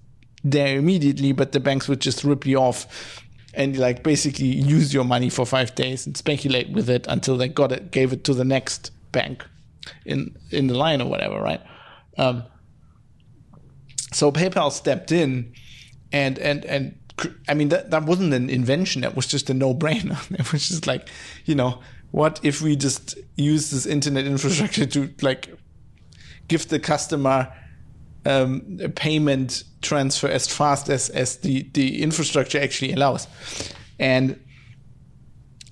there 0.45 0.79
immediately, 0.79 1.33
but 1.33 1.53
the 1.53 1.61
banks 1.61 1.89
would 1.89 2.01
just 2.01 2.25
rip 2.25 2.47
you 2.47 2.59
off 2.59 3.23
and 3.55 3.77
like 3.79 4.03
basically 4.03 4.47
use 4.47 4.95
your 4.95 5.05
money 5.05 5.29
for 5.29 5.45
five 5.45 5.75
days 5.75 6.07
and 6.07 6.17
speculate 6.17 6.71
with 6.71 6.89
it 6.89 7.07
until 7.09 7.37
they 7.37 7.49
got 7.49 7.71
it, 7.73 7.91
gave 7.91 8.13
it 8.13 8.25
to 8.25 8.35
the 8.35 8.45
next 8.45 8.91
bank 9.13 9.45
in 10.07 10.37
in 10.51 10.67
the 10.67 10.75
line 10.75 11.01
or 11.03 11.09
whatever, 11.09 11.41
right? 11.41 11.61
Um, 12.19 12.45
so 14.13 14.31
PayPal 14.33 14.73
stepped 14.73 15.13
in 15.13 15.53
and 16.13 16.39
and 16.39 16.65
and 16.65 16.95
I 17.49 17.55
mean 17.55 17.69
that 17.69 17.91
that 17.91 18.05
wasn't 18.05 18.33
an 18.35 18.51
invention. 18.51 19.03
That 19.03 19.17
was 19.17 19.27
just 19.27 19.51
a 19.51 19.55
no 19.55 19.75
brainer. 19.75 20.19
It 20.39 20.53
was 20.53 20.69
just 20.69 20.87
like, 20.87 21.09
you 21.45 21.55
know, 21.55 21.81
what 22.11 22.41
if 22.43 22.63
we 22.63 22.77
just 22.77 23.19
use 23.37 23.71
this 23.71 23.87
internet 23.87 24.27
infrastructure 24.27 24.87
to 24.87 25.11
like 25.21 25.55
give 26.49 26.69
the 26.69 26.79
customer 26.79 27.53
um, 28.25 28.79
a 28.83 28.89
payment 28.89 29.65
transfer 29.83 30.29
as 30.29 30.47
fast 30.47 30.89
as 30.89 31.09
as 31.11 31.37
the 31.39 31.69
the 31.75 32.03
infrastructure 32.03 32.61
actually 32.61 32.93
allows, 32.93 33.27
and 33.99 34.39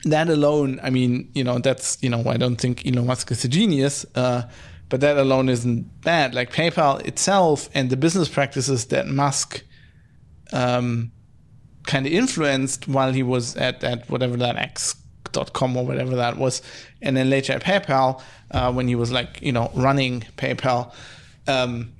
that 0.05 0.29
alone, 0.29 0.81
I 0.83 0.91
mean, 0.91 1.31
you 1.35 1.45
know, 1.45 1.59
that's 1.59 1.99
you 2.03 2.11
know, 2.11 2.23
I 2.27 2.37
don't 2.37 2.57
think 2.57 2.87
Elon 2.87 3.07
Musk 3.07 3.31
is 3.31 3.45
a 3.45 3.49
genius. 3.49 4.07
Uh, 4.15 4.43
but 4.91 5.01
that 5.01 5.17
alone 5.17 5.49
isn't 5.49 6.03
bad. 6.03 6.35
Like 6.35 6.53
PayPal 6.53 7.07
itself 7.07 7.71
and 7.73 7.89
the 7.89 7.97
business 7.97 8.29
practices 8.29 8.87
that 8.87 9.07
Musk 9.07 9.63
um, 10.53 11.13
kind 11.85 12.07
of 12.07 12.13
influenced 12.13 12.89
while 12.89 13.13
he 13.13 13.23
was 13.23 13.57
at, 13.57 13.83
at 13.85 14.11
whatever 14.11 14.37
that 14.39 14.57
X.com 14.57 15.77
or 15.77 15.87
whatever 15.87 16.17
that 16.17 16.37
was, 16.37 16.61
and 17.01 17.17
then 17.17 17.31
later 17.31 17.53
at 17.53 17.63
PayPal 17.63 18.21
uh, 18.51 18.73
when 18.73 18.89
he 18.89 18.97
was 18.97 19.13
like 19.13 19.41
you 19.41 19.53
know 19.53 19.71
running 19.75 20.23
PayPal. 20.37 20.93
Um, 21.47 21.93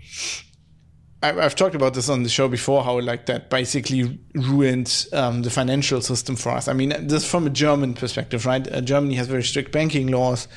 I, 1.23 1.33
have 1.35 1.55
talked 1.55 1.75
about 1.75 1.95
this 1.95 2.09
on 2.09 2.23
the 2.23 2.29
show 2.29 2.49
before, 2.49 2.83
how 2.83 2.99
like 3.01 3.27
that 3.27 3.51
basically 3.51 4.19
ruined 4.35 5.07
um, 5.13 5.43
the 5.43 5.51
financial 5.51 6.01
system 6.01 6.35
for 6.35 6.51
us. 6.51 6.67
I 6.67 6.73
mean, 6.73 6.95
this 7.07 7.31
from 7.31 7.47
a 7.47 7.51
German 7.51 7.95
perspective, 7.95 8.47
right? 8.47 8.67
Uh, 8.67 8.81
Germany 8.81 9.15
has 9.17 9.29
very 9.29 9.43
strict 9.43 9.71
banking 9.71 10.07
laws, 10.07 10.49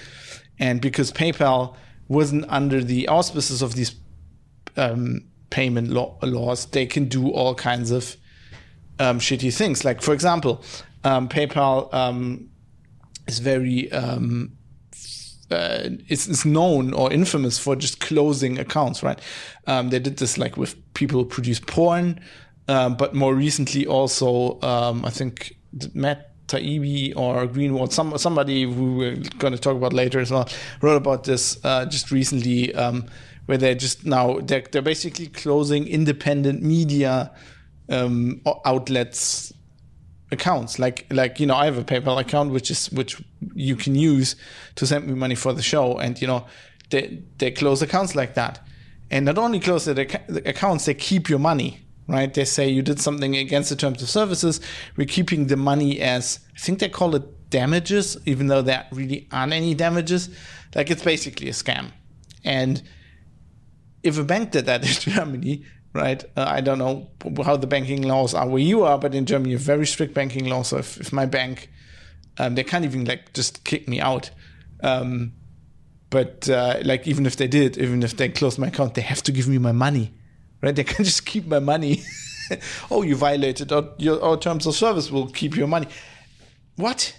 and 0.60 0.80
because 0.80 1.12
PayPal 1.12 1.76
wasn't 2.08 2.46
under 2.48 2.82
the 2.82 3.08
auspices 3.10 3.62
of 3.62 3.76
these 3.76 3.96
um, 4.78 5.26
payment 5.50 5.90
law- 5.90 6.18
laws, 6.22 6.66
they 6.68 6.86
can 6.86 7.06
do 7.06 7.30
all 7.32 7.56
kinds 7.56 7.92
of 7.92 8.16
um, 9.00 9.20
shitty 9.20 9.56
things. 9.56 9.84
Like, 9.84 10.02
for 10.02 10.14
example, 10.14 10.64
um, 11.04 11.28
PayPal 11.28 11.94
um, 11.94 12.50
is 13.28 13.40
very 13.40 13.92
um, 13.92 14.58
uh, 15.52 15.90
is, 16.10 16.28
is 16.28 16.46
known 16.46 16.94
or 16.94 17.12
infamous 17.12 17.60
for 17.60 17.76
just 17.76 18.00
closing 18.00 18.60
accounts. 18.60 19.04
Right? 19.04 19.20
Um, 19.68 19.90
they 19.90 20.00
did 20.00 20.18
this 20.18 20.38
like 20.38 20.58
with 20.58 20.76
people 20.94 21.20
who 21.20 21.26
produce 21.26 21.60
porn, 21.60 22.20
but 22.68 23.14
more 23.14 23.36
recently 23.36 23.86
also, 23.86 24.60
I 24.62 25.10
think 25.10 25.56
Matt 25.94 26.34
Taibbi 26.48 27.14
or 27.16 27.48
Greenwald, 27.48 27.92
some 27.92 28.18
somebody 28.18 28.64
who 28.64 28.96
we're 28.96 29.16
going 29.38 29.54
to 29.54 29.60
talk 29.60 29.76
about 29.76 29.94
later 29.94 30.20
as 30.20 30.32
well, 30.32 30.48
wrote 30.82 30.98
about 30.98 31.24
this 31.24 31.58
uh, 31.64 31.86
just 31.86 32.12
recently, 32.12 32.74
um, 32.76 33.06
where 33.46 33.58
they're 33.58 33.76
just 33.76 34.06
now 34.06 34.40
they're, 34.40 34.64
they're 34.72 34.82
basically 34.82 35.28
closing 35.28 35.88
independent 35.88 36.62
media 36.62 37.32
um, 37.90 38.42
outlets 38.66 39.54
accounts. 40.34 40.80
Like 40.80 41.06
like 41.10 41.40
you 41.40 41.46
know 41.46 41.56
i 41.56 41.66
have 41.66 41.78
a 41.78 41.84
paypal 41.84 42.20
account 42.20 42.52
which 42.52 42.70
is 42.70 42.92
which 42.92 43.22
you 43.54 43.76
can 43.76 43.96
use 43.96 44.36
to 44.76 44.86
send 44.86 45.08
me 45.08 45.14
money 45.14 45.36
for 45.36 45.54
the 45.54 45.62
show. 45.62 45.98
And 45.98 46.20
you 46.22 46.28
know 46.28 46.46
they 46.90 47.22
they 47.38 47.52
close 47.52 47.82
accounts 47.82 48.16
like 48.16 48.34
that. 48.34 48.60
And 49.10 49.26
not 49.26 49.38
only 49.38 49.60
close 49.60 49.86
the, 49.86 49.94
the 49.94 50.50
accounts 50.50 50.86
they 50.86 50.94
keep 50.94 51.30
your 51.30 51.40
money 51.40 51.80
right? 52.06 52.34
They 52.34 52.44
say 52.44 52.68
you 52.68 52.82
did 52.82 53.00
something 53.00 53.38
against 53.38 53.70
the 53.70 53.78
terms 53.78 54.02
of 54.02 54.10
services. 54.10 54.60
We're 54.98 55.08
keeping 55.08 55.48
the 55.48 55.56
money 55.56 56.02
as 56.02 56.40
i 56.54 56.60
think 56.60 56.80
they 56.80 56.90
call 56.90 57.16
it 57.16 57.50
damages 57.50 58.18
even 58.26 58.48
though 58.48 58.62
there 58.62 58.86
really 58.92 59.28
aren't 59.32 59.54
any 59.54 59.74
damages. 59.74 60.30
Like 60.76 60.92
it's 60.92 61.04
basically 61.04 61.48
a 61.48 61.54
scam. 61.54 61.92
And 62.44 62.84
if 64.04 64.18
a 64.20 64.24
bank 64.24 64.52
did 64.52 64.66
that 64.66 64.82
in 65.08 65.14
germany 65.14 65.66
right? 65.94 66.24
Uh, 66.36 66.46
I 66.48 66.62
don't 66.62 66.80
know 66.80 67.10
how 67.44 67.56
the 67.56 67.68
banking 67.68 68.02
laws 68.02 68.34
are 68.34 68.48
where 68.48 68.62
you 68.62 68.84
are, 68.84 68.98
but 68.98 69.14
in 69.14 69.26
Germany, 69.26 69.52
you 69.52 69.58
have 69.58 69.66
very 69.66 69.86
strict 69.86 70.14
banking 70.14 70.50
laws. 70.50 70.70
So 70.70 70.78
if, 70.78 71.00
if 71.00 71.14
my 71.14 71.26
bank, 71.26 71.70
um, 72.38 72.56
they 72.56 72.64
can't 72.64 72.84
even 72.84 73.06
like 73.06 73.34
just 73.34 73.64
kick 73.64 73.88
me 73.88 74.00
out. 74.00 74.32
Um, 74.82 75.34
but 76.10 76.50
uh, 76.50 76.80
like 76.84 77.08
even 77.08 77.26
if 77.26 77.38
they 77.38 77.48
did, 77.48 77.78
even 77.78 78.04
if 78.04 78.18
they 78.18 78.30
closed 78.30 78.60
my 78.60 78.68
account, 78.68 78.96
they 78.96 79.02
have 79.02 79.24
to 79.24 79.32
give 79.32 79.48
me 79.48 79.58
my 79.58 79.72
money, 79.72 80.14
right? 80.62 80.76
They 80.76 80.84
can't 80.84 80.98
just 81.06 81.26
keep 81.26 81.46
my 81.46 81.60
money. 81.60 82.04
oh, 82.92 83.04
you 83.04 83.16
violated 83.16 83.72
our, 83.72 83.90
your 83.98 84.22
our 84.24 84.38
terms 84.38 84.66
of 84.66 84.76
service. 84.76 85.12
We'll 85.12 85.30
keep 85.30 85.56
your 85.56 85.68
money. 85.68 85.88
What? 86.76 87.16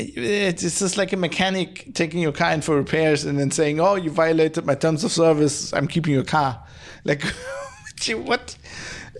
It's 0.00 0.62
just 0.62 0.96
like 0.96 1.12
a 1.12 1.16
mechanic 1.16 1.92
taking 1.92 2.20
your 2.20 2.30
car 2.30 2.52
in 2.52 2.60
for 2.60 2.76
repairs 2.76 3.24
and 3.24 3.38
then 3.38 3.50
saying, 3.50 3.80
"Oh, 3.80 3.96
you 3.96 4.10
violated 4.10 4.64
my 4.64 4.76
terms 4.76 5.02
of 5.02 5.10
service. 5.10 5.72
I'm 5.72 5.88
keeping 5.88 6.14
your 6.14 6.24
car." 6.24 6.62
Like, 7.04 7.22
what? 8.14 8.56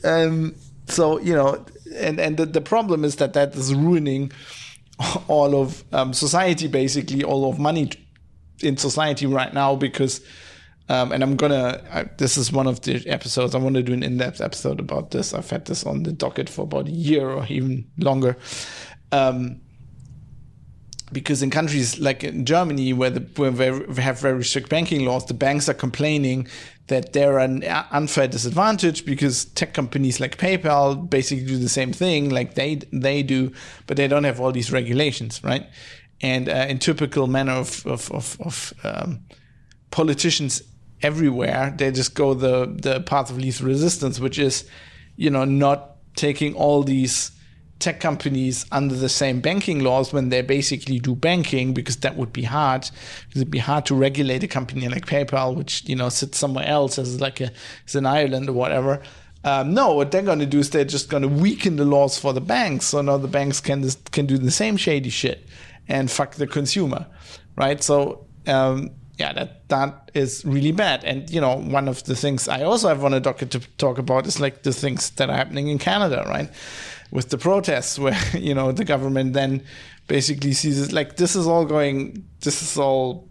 Um, 0.05 0.55
so 0.87 1.19
you 1.21 1.35
know, 1.35 1.65
and 1.95 2.19
and 2.19 2.37
the, 2.37 2.47
the 2.47 2.61
problem 2.61 3.05
is 3.05 3.17
that 3.17 3.33
that 3.35 3.55
is 3.55 3.75
ruining 3.75 4.33
all 5.29 5.61
of 5.61 5.85
um, 5.93 6.13
society, 6.13 6.69
basically 6.69 7.25
all 7.25 7.51
of 7.51 7.59
money 7.59 7.91
in 8.61 8.77
society 8.77 9.27
right 9.27 9.53
now 9.53 9.77
because. 9.77 10.21
Um, 10.91 11.13
and 11.13 11.23
I'm 11.23 11.37
gonna. 11.37 11.85
I, 11.93 12.05
this 12.17 12.39
is 12.39 12.51
one 12.51 12.67
of 12.67 12.81
the 12.81 13.07
episodes 13.07 13.55
I 13.55 13.59
want 13.59 13.75
to 13.75 13.83
do 13.83 13.93
an 13.93 14.03
in-depth 14.03 14.41
episode 14.41 14.81
about 14.81 15.11
this. 15.11 15.35
I've 15.35 15.51
had 15.51 15.67
this 15.67 15.85
on 15.85 16.05
the 16.05 16.13
docket 16.13 16.49
for 16.49 16.63
about 16.63 16.89
a 16.89 16.91
year 16.91 17.29
or 17.29 17.45
even 17.51 17.87
longer. 17.99 18.39
Um, 19.13 19.61
because 21.13 21.43
in 21.43 21.51
countries 21.51 21.99
like 21.99 22.25
in 22.25 22.45
Germany, 22.45 22.93
where, 22.93 23.11
the, 23.11 23.21
where 23.37 23.53
we 23.53 24.03
have 24.03 24.21
very 24.21 24.45
strict 24.45 24.69
banking 24.69 25.05
laws, 25.05 25.27
the 25.27 25.35
banks 25.35 25.69
are 25.69 25.75
complaining 25.75 26.49
that 26.89 27.13
they're 27.13 27.39
an 27.39 27.63
unfair 27.91 28.29
disadvantage 28.29 29.05
because 29.05 29.45
tech 29.47 29.75
companies 29.75 30.21
like 30.21 30.39
PayPal 30.39 31.09
basically 31.09 31.47
do 31.47 31.59
the 31.59 31.69
same 31.69 31.93
thing 31.93 32.31
like 32.31 32.55
they 32.55 32.81
they 32.93 33.23
do, 33.23 33.53
but 33.87 33.97
they 33.97 34.09
don't 34.09 34.25
have 34.25 34.41
all 34.41 34.53
these 34.53 34.73
regulations, 34.73 35.43
right? 35.45 35.67
And 36.21 36.49
uh, 36.49 36.67
in 36.69 36.79
typical 36.79 37.27
manner 37.27 37.53
of 37.53 37.87
of, 37.87 38.11
of, 38.11 38.37
of 38.41 38.73
um, 38.85 39.21
politicians 39.91 40.63
everywhere, 41.03 41.75
they 41.77 41.93
just 41.93 42.15
go 42.15 42.35
the 42.35 42.67
the 42.67 43.01
path 43.01 43.31
of 43.31 43.39
least 43.39 43.61
resistance, 43.61 44.19
which 44.19 44.39
is, 44.39 44.69
you 45.17 45.31
know, 45.31 45.45
not 45.45 45.97
taking 46.17 46.55
all 46.55 46.83
these 46.83 47.31
tech 47.79 48.01
companies 48.01 48.67
under 48.73 48.95
the 48.95 49.09
same 49.09 49.41
banking 49.41 49.81
laws 49.85 50.13
when 50.13 50.31
they 50.31 50.43
basically 50.43 50.99
do 50.99 51.15
banking 51.15 51.73
because 51.73 51.97
that 51.99 52.17
would 52.17 52.33
be 52.33 52.43
hard 52.43 52.83
because 52.83 53.43
it'd 53.43 53.51
be 53.51 53.59
hard 53.59 53.87
to 53.87 53.95
regulate 53.95 54.43
a 54.43 54.49
company 54.49 54.89
like 54.89 55.07
PayPal 55.07 55.55
which 55.55 55.89
you 55.89 55.95
know 55.95 56.09
sits 56.09 56.39
somewhere 56.39 56.67
else 56.67 56.99
as 56.99 57.21
like 57.21 57.41
a 57.41 57.51
as 57.87 57.95
in 57.95 58.07
Ireland 58.07 58.49
or 58.49 58.55
whatever 58.55 59.01
um, 59.45 59.75
no 59.75 59.95
what 59.95 60.11
they're 60.11 60.23
going 60.23 60.41
to 60.41 60.47
do 60.47 60.59
is 60.59 60.71
they're 60.71 60.85
just 60.85 61.09
going 61.09 61.23
to 61.23 61.29
weaken 61.29 61.77
the 61.77 61.85
laws 61.85 62.19
for 62.19 62.33
the 62.33 62.41
banks 62.41 62.87
so 62.87 63.01
now 63.01 63.17
the 63.17 63.29
banks 63.29 63.61
can 63.61 63.89
can 64.11 64.27
do 64.27 64.39
the 64.39 64.51
same 64.51 64.77
shady 64.77 65.11
shit 65.11 65.47
and 65.87 66.11
fuck 66.11 66.35
the 66.35 66.47
consumer 66.47 67.07
right 67.57 67.83
so 67.83 68.27
um, 68.49 68.91
yeah, 69.19 69.33
that 69.33 69.69
that 69.69 70.11
is 70.15 70.45
really 70.45 70.71
bad. 70.71 71.05
And 71.05 71.29
you 71.29 71.41
know, 71.41 71.57
one 71.57 71.89
of 71.89 72.05
the 72.05 72.15
things 72.15 72.49
I 72.49 72.63
also 72.63 72.89
have 72.89 73.05
on 73.05 73.13
a 73.13 73.21
docket 73.21 73.51
to 73.51 73.61
talk 73.77 73.99
about 73.99 74.27
is 74.27 74.39
like 74.39 74.63
the 74.63 74.73
things 74.73 75.11
that 75.11 75.29
are 75.29 75.37
happening 75.37 75.69
in 75.69 75.79
Canada, 75.79 76.25
right? 76.27 76.51
With 77.11 77.31
the 77.31 77.39
protests 77.39 77.99
where 77.99 78.19
you 78.35 78.55
know 78.55 78.73
the 78.73 78.85
government 78.85 79.33
then 79.33 79.63
basically 80.07 80.53
sees 80.53 80.81
it 80.81 80.93
like 80.93 81.17
this 81.17 81.37
is 81.37 81.47
all 81.47 81.65
going 81.65 82.27
this 82.41 82.63
is 82.63 82.79
all 82.79 83.29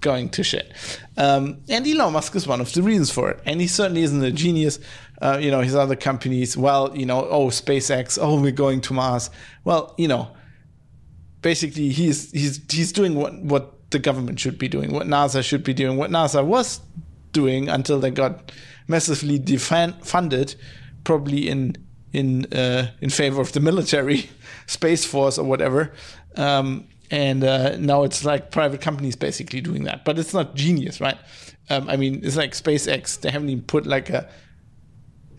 going 0.00 0.30
to 0.30 0.42
shit. 0.42 0.72
Um, 1.16 1.60
and 1.68 1.86
Elon 1.86 2.14
Musk 2.14 2.34
is 2.34 2.46
one 2.46 2.60
of 2.60 2.72
the 2.72 2.82
reasons 2.82 3.10
for 3.10 3.30
it. 3.30 3.40
And 3.44 3.60
he 3.60 3.66
certainly 3.66 4.02
isn't 4.02 4.22
a 4.24 4.32
genius. 4.32 4.78
Uh, 5.20 5.36
you 5.38 5.50
know 5.50 5.60
his 5.60 5.74
other 5.74 5.96
companies 5.96 6.56
well 6.56 6.96
you 6.96 7.04
know 7.04 7.28
oh 7.28 7.48
SpaceX 7.48 8.18
oh 8.20 8.40
we're 8.40 8.50
going 8.50 8.80
to 8.80 8.94
Mars. 8.94 9.28
Well 9.64 9.94
you 9.98 10.08
know 10.08 10.30
basically 11.42 11.90
he's 11.90 12.30
he's 12.32 12.60
he's 12.72 12.90
doing 12.90 13.14
what 13.14 13.38
what 13.42 13.90
the 13.90 13.98
government 13.98 14.40
should 14.40 14.58
be 14.58 14.66
doing 14.66 14.92
what 14.92 15.06
NASA 15.06 15.42
should 15.42 15.62
be 15.62 15.74
doing 15.74 15.98
what 15.98 16.10
NASA 16.10 16.42
was 16.42 16.80
doing 17.32 17.68
until 17.68 17.98
they 17.98 18.10
got 18.10 18.50
massively 18.88 19.38
defund- 19.38 20.02
funded 20.06 20.54
probably 21.04 21.50
in 21.50 21.76
in 22.12 22.52
uh, 22.52 22.90
in 23.00 23.10
favor 23.10 23.40
of 23.40 23.52
the 23.52 23.60
military, 23.60 24.30
space 24.66 25.04
force 25.04 25.38
or 25.38 25.44
whatever. 25.44 25.92
Um, 26.36 26.88
and 27.10 27.42
uh, 27.42 27.76
now 27.76 28.04
it's 28.04 28.24
like 28.24 28.50
private 28.50 28.80
companies 28.80 29.16
basically 29.16 29.60
doing 29.60 29.84
that, 29.84 30.04
but 30.04 30.18
it's 30.18 30.32
not 30.32 30.54
genius, 30.54 31.00
right? 31.00 31.18
Um, 31.68 31.88
I 31.88 31.96
mean, 31.96 32.20
it's 32.24 32.36
like 32.36 32.52
SpaceX; 32.52 33.20
they 33.20 33.30
haven't 33.30 33.48
even 33.48 33.64
put 33.64 33.86
like 33.86 34.10
a, 34.10 34.28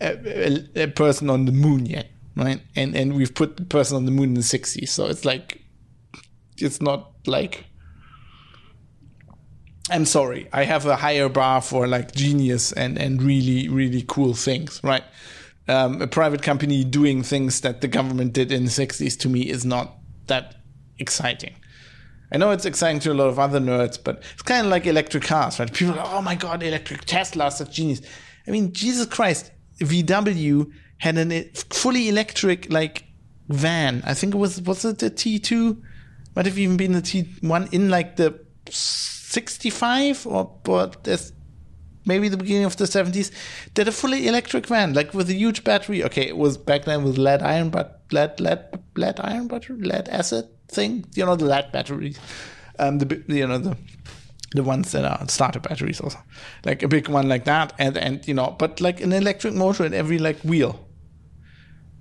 a, 0.00 0.82
a 0.82 0.86
person 0.88 1.30
on 1.30 1.46
the 1.46 1.52
moon 1.52 1.86
yet, 1.86 2.10
right? 2.36 2.60
And 2.76 2.94
and 2.94 3.14
we've 3.14 3.34
put 3.34 3.56
the 3.56 3.64
person 3.64 3.96
on 3.96 4.04
the 4.04 4.10
moon 4.10 4.30
in 4.30 4.34
the 4.34 4.40
'60s, 4.40 4.88
so 4.88 5.06
it's 5.06 5.24
like 5.24 5.62
it's 6.58 6.80
not 6.82 7.12
like 7.26 7.66
I'm 9.90 10.04
sorry, 10.04 10.48
I 10.52 10.64
have 10.64 10.86
a 10.86 10.96
higher 10.96 11.28
bar 11.28 11.60
for 11.60 11.86
like 11.86 12.14
genius 12.14 12.72
and 12.72 12.98
and 12.98 13.22
really 13.22 13.68
really 13.68 14.04
cool 14.06 14.34
things, 14.34 14.80
right? 14.84 15.04
Um, 15.68 16.02
a 16.02 16.06
private 16.06 16.42
company 16.42 16.84
doing 16.84 17.22
things 17.22 17.60
that 17.60 17.80
the 17.80 17.88
government 17.88 18.32
did 18.32 18.50
in 18.50 18.64
the 18.64 18.70
60s 18.70 19.18
to 19.20 19.28
me 19.28 19.48
is 19.48 19.64
not 19.64 19.94
that 20.26 20.56
exciting. 20.98 21.54
I 22.32 22.38
know 22.38 22.50
it's 22.50 22.64
exciting 22.64 23.00
to 23.00 23.12
a 23.12 23.14
lot 23.14 23.28
of 23.28 23.38
other 23.38 23.60
nerds, 23.60 23.98
but 24.02 24.22
it's 24.32 24.42
kind 24.42 24.66
of 24.66 24.70
like 24.70 24.86
electric 24.86 25.24
cars, 25.24 25.60
right? 25.60 25.72
People 25.72 25.98
are, 25.98 26.16
oh 26.16 26.22
my 26.22 26.34
god, 26.34 26.62
electric 26.62 27.04
Teslas, 27.04 27.52
such 27.52 27.72
genius. 27.72 28.00
I 28.46 28.50
mean, 28.50 28.72
Jesus 28.72 29.06
Christ, 29.06 29.52
VW 29.80 30.72
had 30.98 31.18
a 31.18 31.44
fully 31.70 32.08
electric 32.08 32.72
like 32.72 33.04
van. 33.48 34.02
I 34.06 34.14
think 34.14 34.34
it 34.34 34.38
was 34.38 34.62
was 34.62 34.84
it 34.84 34.98
the 34.98 35.10
T2? 35.10 35.80
Might 36.34 36.46
have 36.46 36.58
even 36.58 36.78
been 36.78 36.92
the 36.92 37.02
T1 37.02 37.72
in 37.72 37.90
like 37.90 38.16
the 38.16 38.40
65 38.70 40.26
or 40.26 40.58
there's 41.02 41.32
maybe 42.04 42.28
the 42.28 42.36
beginning 42.36 42.64
of 42.64 42.76
the 42.76 42.84
70s, 42.84 43.30
did 43.74 43.88
a 43.88 43.92
fully 43.92 44.26
electric 44.26 44.66
van, 44.66 44.94
like 44.94 45.14
with 45.14 45.28
a 45.30 45.34
huge 45.34 45.64
battery. 45.64 46.04
Okay, 46.04 46.26
it 46.26 46.36
was 46.36 46.56
back 46.56 46.84
then 46.84 47.04
with 47.04 47.18
lead 47.18 47.42
iron, 47.42 47.70
but 47.70 48.02
lead, 48.10 48.40
lead, 48.40 48.64
lead 48.96 49.20
iron 49.20 49.48
battery, 49.48 49.80
lead 49.80 50.08
acid 50.08 50.48
thing, 50.68 51.04
you 51.14 51.24
know, 51.24 51.36
the 51.36 51.44
lead 51.44 51.70
batteries, 51.72 52.18
um, 52.78 52.98
the, 52.98 53.22
you 53.28 53.46
know, 53.46 53.58
the, 53.58 53.76
the 54.52 54.62
ones 54.62 54.92
that 54.92 55.04
are 55.04 55.28
starter 55.28 55.60
batteries 55.60 56.00
also, 56.00 56.18
like 56.64 56.82
a 56.82 56.88
big 56.88 57.08
one 57.08 57.28
like 57.28 57.44
that. 57.44 57.72
And, 57.78 57.96
and, 57.96 58.26
you 58.26 58.34
know, 58.34 58.56
but 58.58 58.80
like 58.80 59.00
an 59.00 59.12
electric 59.12 59.54
motor 59.54 59.84
in 59.84 59.94
every 59.94 60.18
like 60.18 60.40
wheel. 60.40 60.88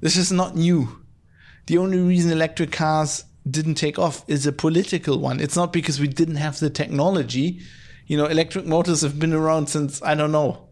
This 0.01 0.17
is 0.17 0.31
not 0.31 0.55
new. 0.55 1.03
The 1.67 1.77
only 1.77 1.99
reason 1.99 2.31
electric 2.31 2.71
cars 2.71 3.23
didn't 3.49 3.75
take 3.75 3.99
off 3.99 4.23
is 4.27 4.45
a 4.45 4.51
political 4.51 5.19
one. 5.19 5.39
It's 5.39 5.55
not 5.55 5.71
because 5.71 5.99
we 5.99 6.07
didn't 6.07 6.35
have 6.35 6.59
the 6.59 6.69
technology 6.69 7.61
you 8.11 8.17
know, 8.17 8.25
electric 8.25 8.65
motors 8.65 9.03
have 9.03 9.17
been 9.19 9.31
around 9.31 9.67
since 9.67 10.03
I 10.03 10.15
don't 10.15 10.33
know 10.33 10.67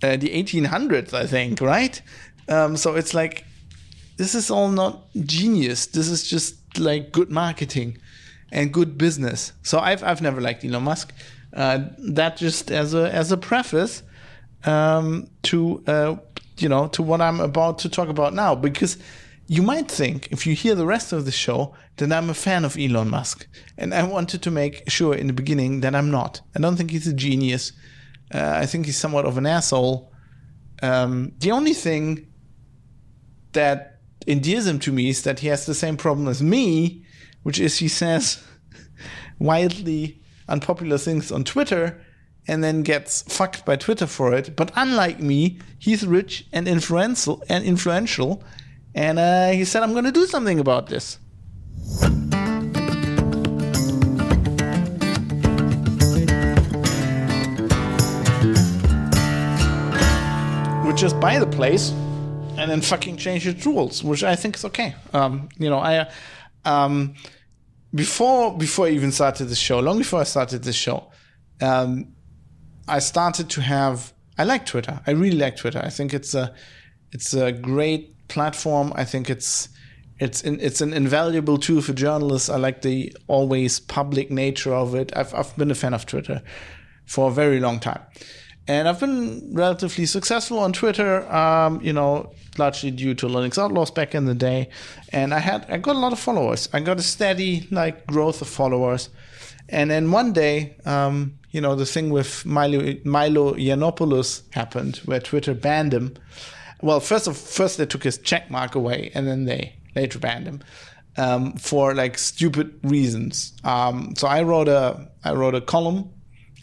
uh, 0.00 0.16
the 0.16 0.28
1800s, 0.28 1.12
I 1.12 1.26
think, 1.26 1.60
right? 1.60 2.00
Um, 2.48 2.76
so 2.76 2.94
it's 2.94 3.14
like 3.14 3.44
this 4.16 4.36
is 4.36 4.48
all 4.48 4.68
not 4.68 5.12
genius. 5.24 5.86
This 5.86 6.08
is 6.08 6.22
just 6.22 6.78
like 6.78 7.10
good 7.10 7.32
marketing 7.32 7.98
and 8.52 8.72
good 8.72 8.96
business. 8.96 9.54
So 9.64 9.80
I've 9.80 10.04
I've 10.04 10.22
never 10.22 10.40
liked 10.40 10.64
Elon 10.64 10.84
Musk. 10.84 11.12
Uh, 11.52 11.88
that 11.98 12.36
just 12.36 12.70
as 12.70 12.94
a 12.94 13.12
as 13.12 13.32
a 13.32 13.36
preface 13.36 14.04
um, 14.64 15.28
to 15.42 15.82
uh, 15.88 16.14
you 16.58 16.68
know 16.68 16.86
to 16.88 17.02
what 17.02 17.20
I'm 17.22 17.40
about 17.40 17.80
to 17.80 17.88
talk 17.88 18.08
about 18.08 18.34
now, 18.34 18.54
because 18.54 18.98
you 19.48 19.62
might 19.62 19.90
think, 19.90 20.28
if 20.30 20.46
you 20.46 20.54
hear 20.54 20.76
the 20.76 20.86
rest 20.86 21.12
of 21.12 21.24
the 21.24 21.32
show, 21.32 21.74
that 21.96 22.12
I'm 22.12 22.30
a 22.30 22.34
fan 22.34 22.64
of 22.64 22.76
Elon 22.78 23.08
Musk. 23.08 23.46
And 23.78 23.94
I 23.94 24.02
wanted 24.02 24.42
to 24.42 24.50
make 24.50 24.88
sure 24.90 25.14
in 25.14 25.28
the 25.28 25.32
beginning 25.32 25.80
that 25.80 25.94
I'm 25.94 26.10
not. 26.10 26.40
I 26.56 26.60
don't 26.60 26.76
think 26.76 26.90
he's 26.90 27.06
a 27.06 27.12
genius. 27.12 27.72
Uh, 28.32 28.52
I 28.56 28.66
think 28.66 28.86
he's 28.86 28.98
somewhat 28.98 29.26
of 29.26 29.38
an 29.38 29.46
asshole. 29.46 30.12
Um, 30.82 31.32
the 31.38 31.52
only 31.52 31.74
thing 31.74 32.26
that 33.52 34.00
endears 34.26 34.66
him 34.66 34.78
to 34.80 34.92
me 34.92 35.08
is 35.08 35.22
that 35.22 35.40
he 35.40 35.48
has 35.48 35.66
the 35.66 35.74
same 35.74 35.96
problem 35.96 36.28
as 36.28 36.42
me, 36.42 37.04
which 37.42 37.60
is 37.60 37.78
he 37.78 37.88
says 37.88 38.42
wildly 39.38 40.20
unpopular 40.48 40.98
things 40.98 41.30
on 41.30 41.44
Twitter 41.44 42.00
and 42.46 42.62
then 42.62 42.82
gets 42.82 43.22
fucked 43.22 43.64
by 43.64 43.76
Twitter 43.76 44.06
for 44.06 44.34
it. 44.34 44.54
But 44.56 44.70
unlike 44.76 45.20
me, 45.20 45.58
he's 45.78 46.06
rich 46.06 46.46
and 46.52 46.68
influential 46.68 47.42
and 47.48 47.64
influential, 47.64 48.42
and 48.94 49.18
uh, 49.18 49.50
he 49.50 49.64
said, 49.64 49.82
"I'm 49.82 49.92
going 49.92 50.04
to 50.04 50.12
do 50.12 50.26
something 50.26 50.58
about 50.58 50.88
this." 50.88 51.18
Would 60.84 60.96
just 60.96 61.18
buy 61.20 61.38
the 61.38 61.48
place 61.50 61.90
and 62.56 62.70
then 62.70 62.80
fucking 62.80 63.16
change 63.16 63.46
its 63.46 63.66
rules, 63.66 64.02
which 64.02 64.24
I 64.24 64.36
think 64.36 64.56
is 64.56 64.64
okay. 64.64 64.94
Um, 65.12 65.48
you 65.58 65.68
know, 65.68 65.78
I 65.78 66.08
um, 66.64 67.14
before 67.94 68.56
before 68.56 68.86
I 68.86 68.90
even 68.90 69.12
started 69.12 69.46
the 69.46 69.54
show, 69.54 69.80
long 69.80 69.98
before 69.98 70.20
I 70.20 70.24
started 70.24 70.62
this 70.62 70.76
show, 70.76 71.10
um, 71.60 72.14
I 72.88 72.98
started 72.98 73.50
to 73.50 73.60
have. 73.60 74.12
I 74.36 74.44
like 74.44 74.66
Twitter. 74.66 75.00
I 75.06 75.12
really 75.12 75.38
like 75.38 75.56
Twitter. 75.56 75.80
I 75.82 75.90
think 75.90 76.12
it's 76.12 76.34
a 76.34 76.54
it's 77.12 77.34
a 77.34 77.52
great 77.52 78.28
platform. 78.28 78.92
I 78.96 79.04
think 79.04 79.30
it's 79.30 79.68
it's 80.18 80.42
in, 80.42 80.60
it's 80.60 80.80
an 80.80 80.92
invaluable 80.92 81.58
tool 81.58 81.82
for 81.82 81.92
journalists. 81.92 82.48
I 82.48 82.56
like 82.56 82.82
the 82.82 83.14
always 83.26 83.80
public 83.80 84.30
nature 84.30 84.72
of 84.72 84.94
it. 84.94 85.12
I've 85.16 85.34
I've 85.34 85.56
been 85.56 85.70
a 85.70 85.74
fan 85.74 85.94
of 85.94 86.06
Twitter 86.06 86.42
for 87.04 87.30
a 87.30 87.32
very 87.32 87.58
long 87.60 87.80
time, 87.80 88.00
and 88.68 88.88
I've 88.88 89.00
been 89.00 89.50
relatively 89.52 90.06
successful 90.06 90.58
on 90.60 90.72
Twitter. 90.72 91.30
Um, 91.32 91.80
you 91.82 91.92
know, 91.92 92.32
largely 92.58 92.90
due 92.90 93.14
to 93.14 93.26
Linux 93.26 93.58
Outlaws 93.58 93.90
back 93.90 94.14
in 94.14 94.26
the 94.26 94.34
day, 94.34 94.68
and 95.12 95.34
I 95.34 95.40
had 95.40 95.66
I 95.68 95.78
got 95.78 95.96
a 95.96 95.98
lot 95.98 96.12
of 96.12 96.20
followers. 96.20 96.68
I 96.72 96.80
got 96.80 96.98
a 96.98 97.02
steady 97.02 97.66
like 97.70 98.06
growth 98.06 98.40
of 98.40 98.48
followers, 98.48 99.10
and 99.68 99.90
then 99.90 100.10
one 100.10 100.32
day. 100.32 100.76
Um, 100.84 101.38
you 101.50 101.60
know, 101.60 101.76
the 101.76 101.86
thing 101.86 102.10
with 102.10 102.44
Milo, 102.44 102.96
Milo 103.04 103.54
Yiannopoulos 103.54 104.42
happened, 104.50 104.96
where 105.04 105.20
Twitter 105.20 105.54
banned 105.54 105.94
him. 105.94 106.16
Well, 106.82 106.98
first 106.98 107.28
of 107.28 107.36
first 107.36 107.78
they 107.78 107.86
took 107.86 108.02
his 108.02 108.18
check 108.18 108.50
mark 108.50 108.74
away, 108.74 109.12
and 109.14 109.28
then 109.28 109.44
they 109.44 109.76
later 109.94 110.18
banned 110.18 110.46
him 110.46 110.60
um, 111.16 111.52
for 111.54 111.94
like 111.94 112.18
stupid 112.18 112.78
reasons. 112.82 113.52
Um, 113.64 114.14
so 114.16 114.26
I 114.26 114.42
wrote 114.42 114.68
a 114.68 115.08
I 115.24 115.32
wrote 115.32 115.54
a 115.54 115.60
column 115.60 116.10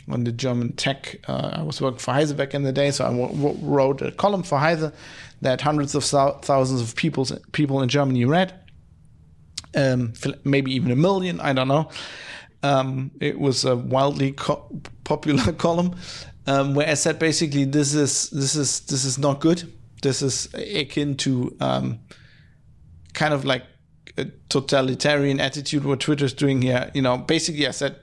on 0.10 0.24
the 0.24 0.32
German 0.32 0.74
tech. 0.74 1.18
Uh, 1.28 1.52
I 1.54 1.64
was 1.64 1.82
working 1.82 2.00
for 2.00 2.12
Heise 2.12 2.34
back 2.34 2.54
in 2.54 2.64
the 2.64 2.72
day, 2.72 2.92
so 2.92 3.06
I 3.06 3.56
wrote 3.62 4.02
a 4.02 4.12
column 4.12 4.44
for 4.44 4.58
Heise 4.58 4.92
that 5.42 5.62
hundreds 5.62 5.96
of 5.96 6.04
thousands 6.04 6.82
of 6.82 6.96
people 6.96 7.28
people 7.52 7.82
in 7.82 7.90
Germany 7.90 8.26
read. 8.26 8.54
Um, 9.74 10.14
maybe 10.44 10.74
even 10.74 10.92
a 10.92 10.98
million. 10.98 11.40
I 11.40 11.54
don't 11.54 11.70
know. 11.70 11.90
Um, 12.62 13.12
it 13.20 13.40
was 13.40 13.64
a 13.64 13.76
wildly 13.76 14.34
co- 14.34 14.70
popular 15.04 15.54
column 15.58 15.96
um, 16.46 16.76
where 16.76 16.88
I 16.88 16.96
said 16.96 17.20
basically 17.20 17.64
this 17.66 17.94
is 17.94 18.30
this 18.32 18.56
is 18.56 18.82
this 18.82 19.06
is 19.06 19.18
not 19.18 19.40
good. 19.40 19.72
This 20.02 20.22
is 20.22 20.54
akin 20.54 21.16
to 21.18 21.56
um, 21.60 22.00
kind 23.14 23.34
of 23.34 23.46
like 23.46 23.64
a 24.18 24.26
totalitarian 24.50 25.40
attitude 25.40 25.86
what 25.86 26.00
Twitter's 26.00 26.34
doing 26.34 26.62
here. 26.62 26.92
You 26.94 27.02
know, 27.02 27.18
basically 27.18 27.68
I 27.68 27.72
said 27.72 28.00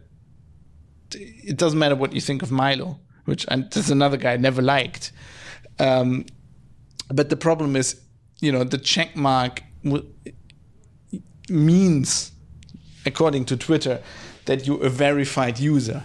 it 1.12 1.56
doesn't 1.56 1.78
matter 1.78 1.96
what 1.96 2.12
you 2.12 2.20
think 2.20 2.42
of 2.42 2.50
Milo, 2.50 3.00
which 3.24 3.46
and 3.48 3.70
there's 3.70 3.90
another 3.90 4.16
guy 4.16 4.32
I 4.32 4.36
never 4.36 4.62
liked. 4.62 5.12
Um, 5.78 6.26
but 7.08 7.30
the 7.30 7.36
problem 7.36 7.76
is, 7.76 8.00
you 8.40 8.52
know, 8.52 8.64
the 8.64 8.78
check 8.78 9.16
mark 9.16 9.62
means, 11.48 12.32
according 13.06 13.46
to 13.46 13.56
Twitter, 13.56 14.00
that 14.44 14.66
you're 14.66 14.84
a 14.84 14.90
verified 14.90 15.58
user. 15.58 16.04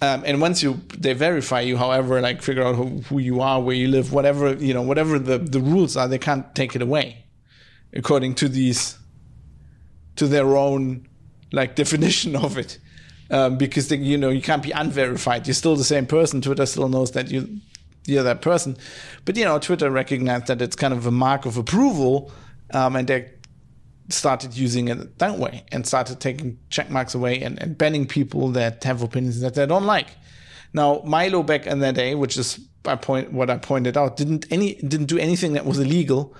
Um, 0.00 0.22
and 0.24 0.40
once 0.40 0.62
you 0.62 0.80
they 0.96 1.12
verify 1.12 1.60
you, 1.60 1.76
however, 1.76 2.20
like 2.20 2.40
figure 2.40 2.62
out 2.62 2.76
who, 2.76 3.00
who, 3.08 3.18
you 3.18 3.40
are, 3.40 3.60
where 3.60 3.74
you 3.74 3.88
live, 3.88 4.12
whatever 4.12 4.54
you 4.54 4.72
know, 4.72 4.82
whatever 4.82 5.18
the, 5.18 5.38
the 5.38 5.60
rules 5.60 5.96
are, 5.96 6.06
they 6.06 6.18
can't 6.18 6.54
take 6.54 6.76
it 6.76 6.82
away, 6.82 7.24
according 7.92 8.34
to 8.36 8.48
these, 8.48 8.98
to 10.16 10.26
their 10.26 10.56
own 10.56 11.06
like 11.52 11.74
definition 11.74 12.36
of 12.36 12.58
it, 12.58 12.78
um, 13.30 13.56
because 13.56 13.88
they, 13.88 13.96
you 13.96 14.18
know 14.18 14.30
you 14.30 14.42
can't 14.42 14.62
be 14.62 14.70
unverified. 14.70 15.46
You're 15.46 15.54
still 15.54 15.76
the 15.76 15.84
same 15.84 16.06
person. 16.06 16.40
Twitter 16.40 16.66
still 16.66 16.88
knows 16.88 17.12
that 17.12 17.30
you 17.30 17.60
you're 18.06 18.22
that 18.22 18.42
person, 18.42 18.76
but 19.24 19.36
you 19.36 19.44
know 19.44 19.58
Twitter 19.58 19.90
recognized 19.90 20.46
that 20.46 20.62
it's 20.62 20.76
kind 20.76 20.94
of 20.94 21.06
a 21.06 21.10
mark 21.10 21.46
of 21.46 21.56
approval, 21.56 22.32
um, 22.72 22.96
and 22.96 23.08
they 23.08 23.30
started 24.10 24.56
using 24.56 24.88
it 24.88 25.18
that 25.18 25.38
way 25.38 25.64
and 25.70 25.86
started 25.86 26.18
taking 26.18 26.58
check 26.70 26.90
marks 26.90 27.14
away 27.14 27.42
and, 27.42 27.60
and 27.60 27.76
banning 27.76 28.06
people 28.06 28.48
that 28.48 28.82
have 28.84 29.02
opinions 29.02 29.40
that 29.40 29.54
they 29.54 29.66
don't 29.66 29.84
like. 29.84 30.08
Now, 30.72 31.02
Milo 31.04 31.42
back 31.42 31.66
in 31.66 31.80
that 31.80 31.94
day, 31.94 32.14
which 32.14 32.36
is 32.36 32.60
I 32.84 32.96
point 32.96 33.32
what 33.32 33.50
I 33.50 33.58
pointed 33.58 33.96
out, 33.96 34.16
didn't 34.16 34.46
any 34.50 34.74
didn't 34.76 35.06
do 35.06 35.18
anything 35.18 35.52
that 35.54 35.66
was 35.66 35.78
illegal 35.78 36.34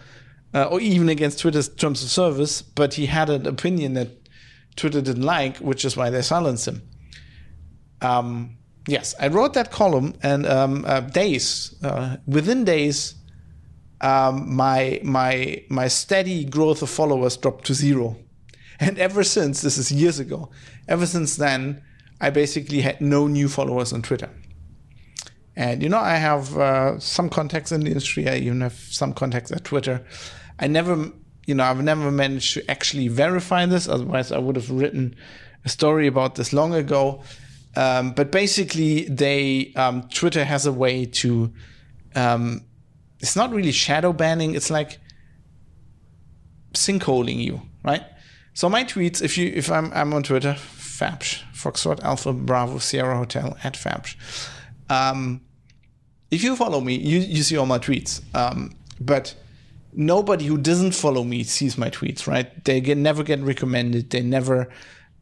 uh, 0.54 0.64
or 0.64 0.80
even 0.80 1.08
against 1.08 1.40
Twitter's 1.40 1.68
terms 1.68 2.02
of 2.02 2.10
service, 2.10 2.62
but 2.62 2.94
he 2.94 3.06
had 3.06 3.28
an 3.30 3.46
opinion 3.46 3.94
that 3.94 4.08
Twitter 4.76 5.00
didn't 5.00 5.22
like, 5.22 5.58
which 5.58 5.84
is 5.84 5.96
why 5.96 6.10
they 6.10 6.22
silenced 6.22 6.68
him. 6.68 6.82
Um, 8.00 8.56
yes, 8.86 9.14
I 9.20 9.28
wrote 9.28 9.54
that 9.54 9.70
column, 9.70 10.14
and 10.22 10.46
um, 10.46 10.84
uh, 10.86 11.00
days 11.00 11.74
uh, 11.82 12.16
within 12.26 12.64
days, 12.64 13.14
um, 14.00 14.54
my 14.54 15.00
my 15.02 15.62
my 15.68 15.88
steady 15.88 16.44
growth 16.44 16.82
of 16.82 16.90
followers 16.90 17.36
dropped 17.36 17.66
to 17.66 17.74
zero. 17.74 18.16
And 18.80 18.96
ever 18.98 19.24
since, 19.24 19.60
this 19.60 19.76
is 19.76 19.90
years 19.90 20.20
ago, 20.20 20.50
ever 20.86 21.04
since 21.04 21.34
then, 21.34 21.82
I 22.20 22.30
basically 22.30 22.80
had 22.80 23.00
no 23.00 23.26
new 23.26 23.48
followers 23.48 23.92
on 23.92 24.02
Twitter. 24.02 24.30
And 25.56 25.82
you 25.82 25.88
know, 25.88 25.98
I 25.98 26.14
have 26.14 26.56
uh, 26.56 27.00
some 27.00 27.28
contacts 27.28 27.72
in 27.72 27.80
the 27.80 27.88
industry. 27.88 28.28
I 28.28 28.36
even 28.36 28.60
have 28.60 28.74
some 28.74 29.12
contacts 29.12 29.50
at 29.50 29.64
Twitter. 29.64 30.06
I 30.58 30.66
never, 30.66 31.10
you 31.46 31.54
know, 31.54 31.64
I've 31.64 31.82
never 31.82 32.10
managed 32.10 32.54
to 32.54 32.70
actually 32.70 33.08
verify 33.08 33.66
this. 33.66 33.88
Otherwise, 33.88 34.32
I 34.32 34.38
would 34.38 34.56
have 34.56 34.70
written 34.70 35.14
a 35.64 35.68
story 35.68 36.06
about 36.06 36.34
this 36.34 36.52
long 36.52 36.74
ago. 36.74 37.22
Um, 37.76 38.12
but 38.12 38.32
basically, 38.32 39.04
they 39.04 39.72
um, 39.76 40.08
Twitter 40.08 40.44
has 40.44 40.66
a 40.66 40.72
way 40.72 41.04
to 41.04 41.52
um, 42.14 42.64
it's 43.20 43.36
not 43.36 43.52
really 43.52 43.72
shadow 43.72 44.12
banning. 44.12 44.54
It's 44.54 44.70
like 44.70 44.98
sinkholing 46.72 47.38
you, 47.38 47.62
right? 47.84 48.02
So 48.54 48.68
my 48.68 48.84
tweets, 48.84 49.22
if 49.22 49.38
you 49.38 49.52
if 49.54 49.70
I'm 49.70 49.92
I'm 49.92 50.12
on 50.14 50.22
Twitter, 50.22 50.54
Fabsh, 50.54 51.42
Foxtrot 51.54 52.02
Alpha 52.02 52.32
Bravo 52.32 52.78
Sierra 52.78 53.16
Hotel 53.16 53.56
at 53.62 53.74
Fabsh. 53.74 54.16
Um, 54.90 55.42
if 56.30 56.42
you 56.42 56.56
follow 56.56 56.80
me, 56.80 56.96
you 56.96 57.20
you 57.20 57.42
see 57.42 57.56
all 57.56 57.66
my 57.66 57.78
tweets. 57.78 58.22
Um, 58.34 58.72
but 59.00 59.34
nobody 59.98 60.46
who 60.46 60.56
doesn't 60.56 60.92
follow 60.92 61.24
me 61.24 61.42
sees 61.42 61.76
my 61.76 61.90
tweets, 61.90 62.26
right? 62.26 62.64
They 62.64 62.80
get 62.80 62.96
never 62.96 63.24
get 63.24 63.40
recommended. 63.40 64.10
They 64.10 64.22
never 64.22 64.68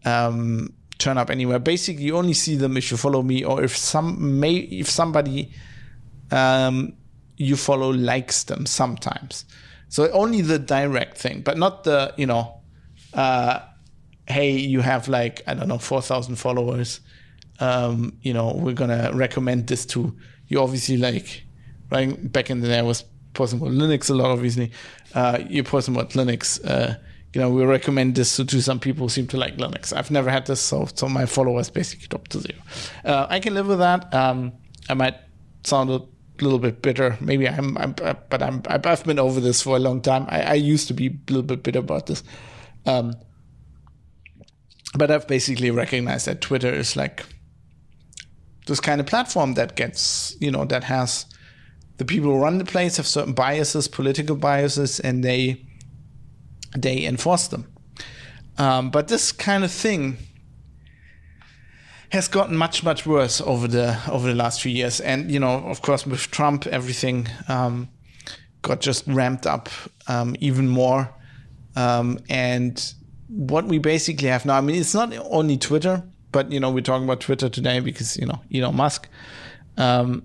um, 0.05 0.75
turn 0.99 1.17
up 1.17 1.31
anywhere. 1.31 1.59
Basically, 1.59 2.05
you 2.05 2.17
only 2.17 2.35
see 2.35 2.57
them 2.57 2.77
if 2.77 2.91
you 2.91 2.99
follow 2.99 3.23
me 3.23 3.43
or 3.43 3.65
if 3.65 3.75
some 3.75 4.39
may 4.39 4.55
if 4.55 4.89
somebody 4.89 5.51
um, 6.31 6.93
you 7.39 7.57
follow 7.57 7.91
likes 7.91 8.45
them 8.45 8.67
sometimes. 8.67 9.47
So 9.89 10.11
only 10.11 10.43
the 10.43 10.59
direct 10.59 11.17
thing, 11.17 11.41
but 11.41 11.57
not 11.57 11.85
the, 11.85 12.13
you 12.19 12.27
know, 12.27 12.61
uh, 13.15 13.61
hey, 14.27 14.51
you 14.51 14.81
have 14.81 15.09
like, 15.09 15.43
I 15.47 15.55
don't 15.55 15.69
know, 15.69 15.79
4,000 15.79 16.37
followers. 16.37 17.01
Um, 17.61 18.19
you 18.21 18.35
know, 18.35 18.53
we're 18.55 18.75
to 18.75 19.11
recommend 19.15 19.69
this 19.69 19.87
to 19.87 20.15
you. 20.49 20.61
Obviously, 20.61 20.97
like, 20.99 21.45
right 21.91 22.31
back 22.31 22.51
in 22.51 22.61
the 22.61 22.69
day, 22.69 22.79
I 22.79 22.83
was 22.83 23.05
posting 23.37 23.61
about 23.61 23.73
Linux 23.73 24.11
a 24.11 24.15
lot, 24.15 24.31
obviously. 24.31 24.73
Uh, 25.15 25.39
you're 25.49 25.65
posting 25.65 25.95
about 25.95 26.11
Linux. 26.11 26.59
Uh, 26.65 26.97
you 27.33 27.41
know, 27.41 27.51
we 27.51 27.65
recommend 27.65 28.15
this 28.15 28.37
to, 28.37 28.45
to 28.45 28.63
some 28.63 28.81
people 28.81 29.07
who 29.07 29.09
seem 29.11 29.27
to 29.29 29.37
like 29.37 29.57
Linux. 29.59 29.93
I've 29.93 30.11
never 30.11 30.31
had 30.31 30.47
this, 30.47 30.61
so, 30.61 30.89
so 30.95 31.09
my 31.09 31.27
followers 31.27 31.71
basically 31.71 32.07
dropped 32.09 32.31
to 32.33 32.41
zero. 32.41 32.59
Uh, 33.05 33.27
I 33.29 33.41
can 33.41 33.55
live 33.55 33.67
with 33.67 33.79
that. 33.79 34.13
Um, 34.15 34.55
I 34.89 34.95
might 34.95 35.17
sound 35.65 35.91
a 35.91 36.01
little 36.41 36.59
bit 36.59 36.81
bitter. 36.83 37.17
Maybe 37.21 37.49
I'm, 37.49 37.77
I'm 37.77 37.93
but 37.93 38.43
I'm, 38.43 38.63
I've 38.67 39.05
been 39.05 39.19
over 39.19 39.41
this 39.41 39.63
for 39.63 39.77
a 39.77 39.81
long 39.81 40.01
time. 40.01 40.27
I, 40.29 40.43
I 40.43 40.55
used 40.55 40.89
to 40.89 40.95
be 40.95 41.09
a 41.09 41.33
little 41.33 41.43
bit 41.43 41.63
bitter 41.63 41.81
about 41.81 42.07
this. 42.07 42.23
Um, 42.87 43.15
but 44.97 45.11
I've 45.11 45.27
basically 45.27 45.71
recognized 45.71 46.27
that 46.27 46.41
Twitter 46.41 46.73
is 46.73 46.97
like 46.97 47.25
this 48.67 48.81
kind 48.81 49.01
of 49.01 49.07
platform 49.07 49.55
that 49.55 49.77
gets, 49.77 50.37
you 50.41 50.51
know, 50.51 50.65
that 50.65 50.85
has 50.85 51.27
the 51.99 52.05
people 52.05 52.31
who 52.31 52.39
run 52.39 52.59
the 52.59 52.65
place 52.65 52.97
have 52.97 53.07
certain 53.07 53.33
biases, 53.33 53.89
political 53.89 54.37
biases, 54.37 55.01
and 55.01 55.25
they 55.25 55.65
they 56.77 57.05
enforce 57.05 57.49
them. 57.49 57.73
Um, 58.59 58.91
but 58.91 59.09
this 59.09 59.33
kind 59.33 59.65
of 59.65 59.71
thing 59.71 60.19
has 62.11 62.29
gotten 62.29 62.57
much 62.57 62.85
much 62.85 63.07
worse 63.07 63.41
over 63.41 63.69
the 63.69 63.99
over 64.11 64.29
the 64.29 64.35
last 64.35 64.61
few 64.61 64.73
years 64.73 65.01
and 65.01 65.31
you 65.31 65.41
know 65.41 65.57
of 65.67 65.83
course 65.83 66.07
with 66.07 66.31
trump 66.31 66.67
everything 66.69 67.27
um, 67.49 67.89
got 68.63 68.81
just 68.81 69.07
ramped 69.09 69.47
up 69.47 69.69
um, 70.07 70.37
even 70.39 70.69
more 70.69 71.13
um, 71.75 72.19
and 72.31 72.95
what 73.29 73.67
we 73.67 73.79
basically 73.79 74.29
have 74.29 74.47
now 74.47 74.57
i 74.57 74.61
mean 74.61 74.77
it's 74.77 74.95
not 74.95 75.13
only 75.31 75.59
twitter 75.59 76.03
but 76.37 76.53
you 76.53 76.61
know 76.61 76.71
we're 76.71 76.83
talking 76.83 77.05
about 77.05 77.21
Twitter 77.21 77.49
today 77.49 77.81
because 77.81 78.19
you 78.19 78.27
know 78.27 78.43
Elon 78.55 78.77
Musk. 78.77 79.09
Um, 79.79 80.25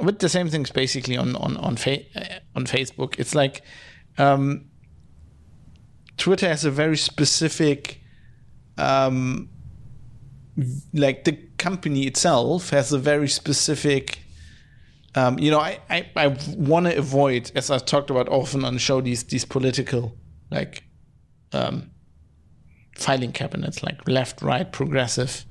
with 0.00 0.18
the 0.18 0.28
same 0.28 0.48
things 0.48 0.70
basically 0.70 1.16
on 1.16 1.36
on 1.36 1.56
on, 1.56 1.76
fa- 1.76 2.04
uh, 2.16 2.40
on 2.54 2.66
Facebook. 2.66 3.18
It's 3.18 3.34
like 3.34 3.62
um, 4.18 4.66
Twitter 6.16 6.48
has 6.48 6.64
a 6.64 6.70
very 6.70 6.96
specific, 6.96 8.00
um, 8.78 9.48
like 10.92 11.24
the 11.24 11.32
company 11.58 12.06
itself 12.06 12.70
has 12.70 12.92
a 12.92 12.98
very 12.98 13.28
specific. 13.28 14.20
Um, 15.16 15.38
you 15.38 15.50
know, 15.50 15.60
I, 15.60 15.78
I, 15.88 16.10
I 16.16 16.36
want 16.56 16.86
to 16.86 16.96
avoid, 16.96 17.52
as 17.54 17.70
I've 17.70 17.84
talked 17.86 18.10
about 18.10 18.28
often 18.28 18.64
on 18.64 18.74
the 18.74 18.80
show, 18.80 19.00
these 19.00 19.24
these 19.24 19.44
political 19.44 20.16
like 20.50 20.84
um, 21.52 21.90
filing 22.96 23.32
cabinets, 23.32 23.82
like 23.82 24.06
left, 24.08 24.42
right, 24.42 24.70
progressive, 24.70 25.44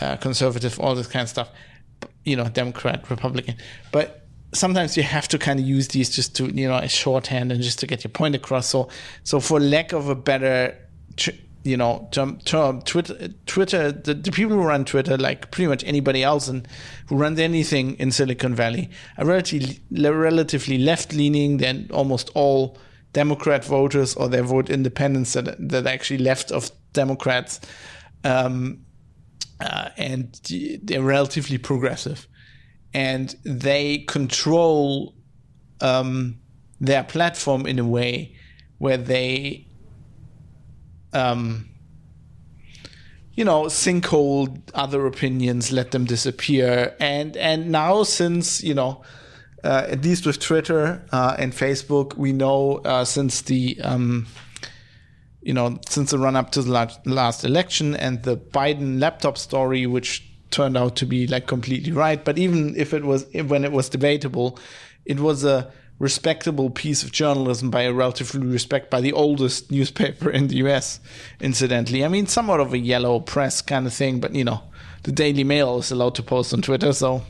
uh, 0.00 0.16
conservative, 0.16 0.78
all 0.80 0.94
this 0.94 1.06
kind 1.06 1.22
of 1.24 1.28
stuff. 1.28 1.50
You 2.24 2.36
know, 2.36 2.48
Democrat, 2.48 3.10
Republican, 3.10 3.56
but 3.90 4.22
sometimes 4.52 4.96
you 4.96 5.02
have 5.02 5.28
to 5.28 5.38
kind 5.38 5.58
of 5.58 5.66
use 5.66 5.88
these 5.88 6.10
just 6.10 6.36
to 6.36 6.46
you 6.46 6.68
know 6.68 6.76
a 6.76 6.88
shorthand 6.88 7.50
and 7.50 7.62
just 7.62 7.78
to 7.80 7.86
get 7.86 8.04
your 8.04 8.10
point 8.10 8.34
across. 8.34 8.66
So 8.66 8.88
so 9.24 9.40
for 9.40 9.58
lack 9.58 9.92
of 9.92 10.08
a 10.08 10.14
better 10.14 10.76
you 11.64 11.76
know 11.76 12.08
term, 12.10 12.38
term 12.40 12.82
Twitter 12.82 13.28
Twitter 13.46 13.92
the, 13.92 14.14
the 14.14 14.30
people 14.30 14.56
who 14.56 14.62
run 14.62 14.84
Twitter 14.84 15.16
like 15.16 15.50
pretty 15.50 15.68
much 15.68 15.84
anybody 15.84 16.22
else 16.22 16.48
and 16.48 16.66
who 17.06 17.16
runs 17.16 17.38
anything 17.38 17.94
in 17.98 18.10
Silicon 18.10 18.54
Valley 18.54 18.90
are 19.18 19.24
relatively 19.24 19.80
relatively 19.90 20.78
left 20.78 21.12
leaning. 21.12 21.58
Then 21.58 21.88
almost 21.92 22.30
all 22.34 22.76
Democrat 23.12 23.64
voters 23.64 24.14
or 24.14 24.28
they 24.28 24.40
vote 24.40 24.70
independents 24.70 25.32
that 25.34 25.56
that 25.58 25.86
actually 25.86 26.18
left 26.18 26.50
of 26.52 26.70
Democrats. 26.92 27.60
Um, 28.24 28.84
uh, 29.62 29.90
and 29.96 30.40
they're 30.82 31.02
relatively 31.02 31.58
progressive 31.58 32.26
and 32.94 33.36
they 33.44 33.98
control 33.98 35.14
um, 35.80 36.38
their 36.80 37.04
platform 37.04 37.66
in 37.66 37.78
a 37.78 37.84
way 37.84 38.36
where 38.78 38.96
they, 38.96 39.66
um, 41.12 41.68
you 43.34 43.44
know, 43.44 43.64
sinkhole 43.64 44.60
other 44.74 45.06
opinions, 45.06 45.72
let 45.72 45.92
them 45.92 46.04
disappear, 46.04 46.94
and 47.00 47.36
and 47.36 47.70
now 47.70 48.02
since 48.02 48.62
you 48.62 48.74
know. 48.74 49.02
Uh, 49.64 49.86
at 49.90 50.02
least 50.02 50.26
with 50.26 50.40
Twitter 50.40 51.06
uh, 51.12 51.36
and 51.38 51.52
Facebook, 51.52 52.16
we 52.16 52.32
know 52.32 52.78
uh, 52.78 53.04
since 53.04 53.42
the 53.42 53.80
um, 53.82 54.26
you 55.42 55.52
know 55.52 55.78
since 55.88 56.10
the 56.10 56.18
run 56.18 56.36
up 56.36 56.50
to 56.52 56.62
the 56.62 56.98
last 57.04 57.44
election 57.44 57.94
and 57.96 58.22
the 58.22 58.36
Biden 58.36 59.00
laptop 59.00 59.36
story, 59.38 59.86
which 59.86 60.28
turned 60.50 60.76
out 60.76 60.96
to 60.96 61.06
be 61.06 61.26
like 61.26 61.46
completely 61.46 61.92
right. 61.92 62.24
But 62.24 62.38
even 62.38 62.74
if 62.76 62.94
it 62.94 63.04
was 63.04 63.26
when 63.32 63.64
it 63.64 63.72
was 63.72 63.88
debatable, 63.88 64.58
it 65.04 65.18
was 65.18 65.44
a 65.44 65.72
respectable 65.98 66.68
piece 66.68 67.02
of 67.02 67.12
journalism 67.12 67.70
by 67.70 67.82
a 67.82 67.92
relatively 67.92 68.44
respect 68.46 68.90
by 68.90 69.00
the 69.00 69.12
oldest 69.12 69.70
newspaper 69.70 70.30
in 70.30 70.48
the 70.48 70.56
US, 70.56 71.00
incidentally. 71.40 72.04
I 72.04 72.08
mean, 72.08 72.26
somewhat 72.26 72.60
of 72.60 72.72
a 72.72 72.78
yellow 72.78 73.20
press 73.20 73.62
kind 73.62 73.86
of 73.86 73.94
thing, 73.94 74.20
but 74.20 74.34
you 74.34 74.44
know, 74.44 74.62
the 75.04 75.12
Daily 75.12 75.44
Mail 75.44 75.78
is 75.78 75.90
allowed 75.90 76.14
to 76.16 76.22
post 76.22 76.52
on 76.52 76.62
Twitter, 76.62 76.92
so 76.92 77.22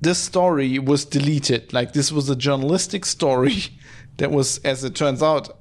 this 0.00 0.18
story 0.18 0.78
was 0.78 1.04
deleted. 1.04 1.72
Like 1.72 1.92
this 1.92 2.10
was 2.10 2.28
a 2.30 2.36
journalistic 2.36 3.04
story 3.04 3.56
that 4.16 4.30
was, 4.30 4.58
as 4.58 4.84
it 4.84 4.94
turns 4.94 5.22
out, 5.22 5.59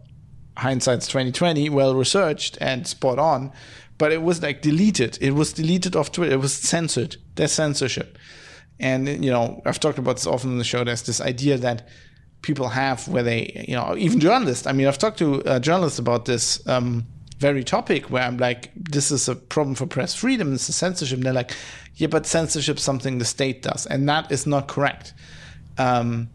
hindsight's 0.60 1.08
2020, 1.08 1.70
well 1.70 1.96
researched 1.96 2.58
and 2.62 2.88
spot 2.88 3.20
on 3.20 3.52
but 4.00 4.14
it 4.14 4.24
was 4.24 4.42
like 4.42 4.64
deleted. 4.64 5.20
It 5.22 5.32
was 5.32 5.54
deleted 5.54 5.96
off 5.96 6.12
Twitter. 6.12 6.34
It 6.34 6.40
was 6.40 6.54
censored. 6.54 7.18
There's 7.36 7.52
censorship. 7.52 8.18
And, 8.80 9.24
you 9.24 9.30
know, 9.30 9.62
I've 9.66 9.80
talked 9.80 10.00
about 10.00 10.16
this 10.16 10.26
often 10.26 10.52
on 10.52 10.58
the 10.58 10.64
show. 10.64 10.84
There's 10.86 11.04
this 11.04 11.20
idea 11.20 11.58
that 11.58 11.88
people 12.42 12.70
have 12.70 13.06
where 13.10 13.24
they, 13.24 13.66
you 13.68 13.76
know, 13.76 13.96
even 13.98 14.22
journalists. 14.22 14.66
I 14.66 14.72
mean, 14.72 14.88
I've 14.88 14.98
talked 14.98 15.20
to 15.20 15.44
uh, 15.44 15.60
journalists 15.60 16.00
about 16.00 16.24
this 16.24 16.66
um, 16.66 17.06
very 17.40 17.66
topic 17.66 18.10
where 18.10 18.24
I'm 18.24 18.38
like, 18.38 18.72
this 18.74 19.12
is 19.12 19.28
a 19.28 19.36
problem 19.36 19.76
for 19.76 19.86
press 19.86 20.16
freedom. 20.16 20.52
This 20.52 20.70
is 20.70 20.78
censorship. 20.78 21.18
And 21.18 21.26
they're 21.26 21.34
like, 21.34 21.52
yeah, 21.96 22.08
but 22.08 22.26
censorship 22.26 22.80
something 22.80 23.18
the 23.18 23.26
state 23.26 23.62
does. 23.64 23.86
And 23.86 24.08
that 24.08 24.32
is 24.32 24.48
not 24.48 24.70
correct. 24.70 25.14
Um, 25.78 26.30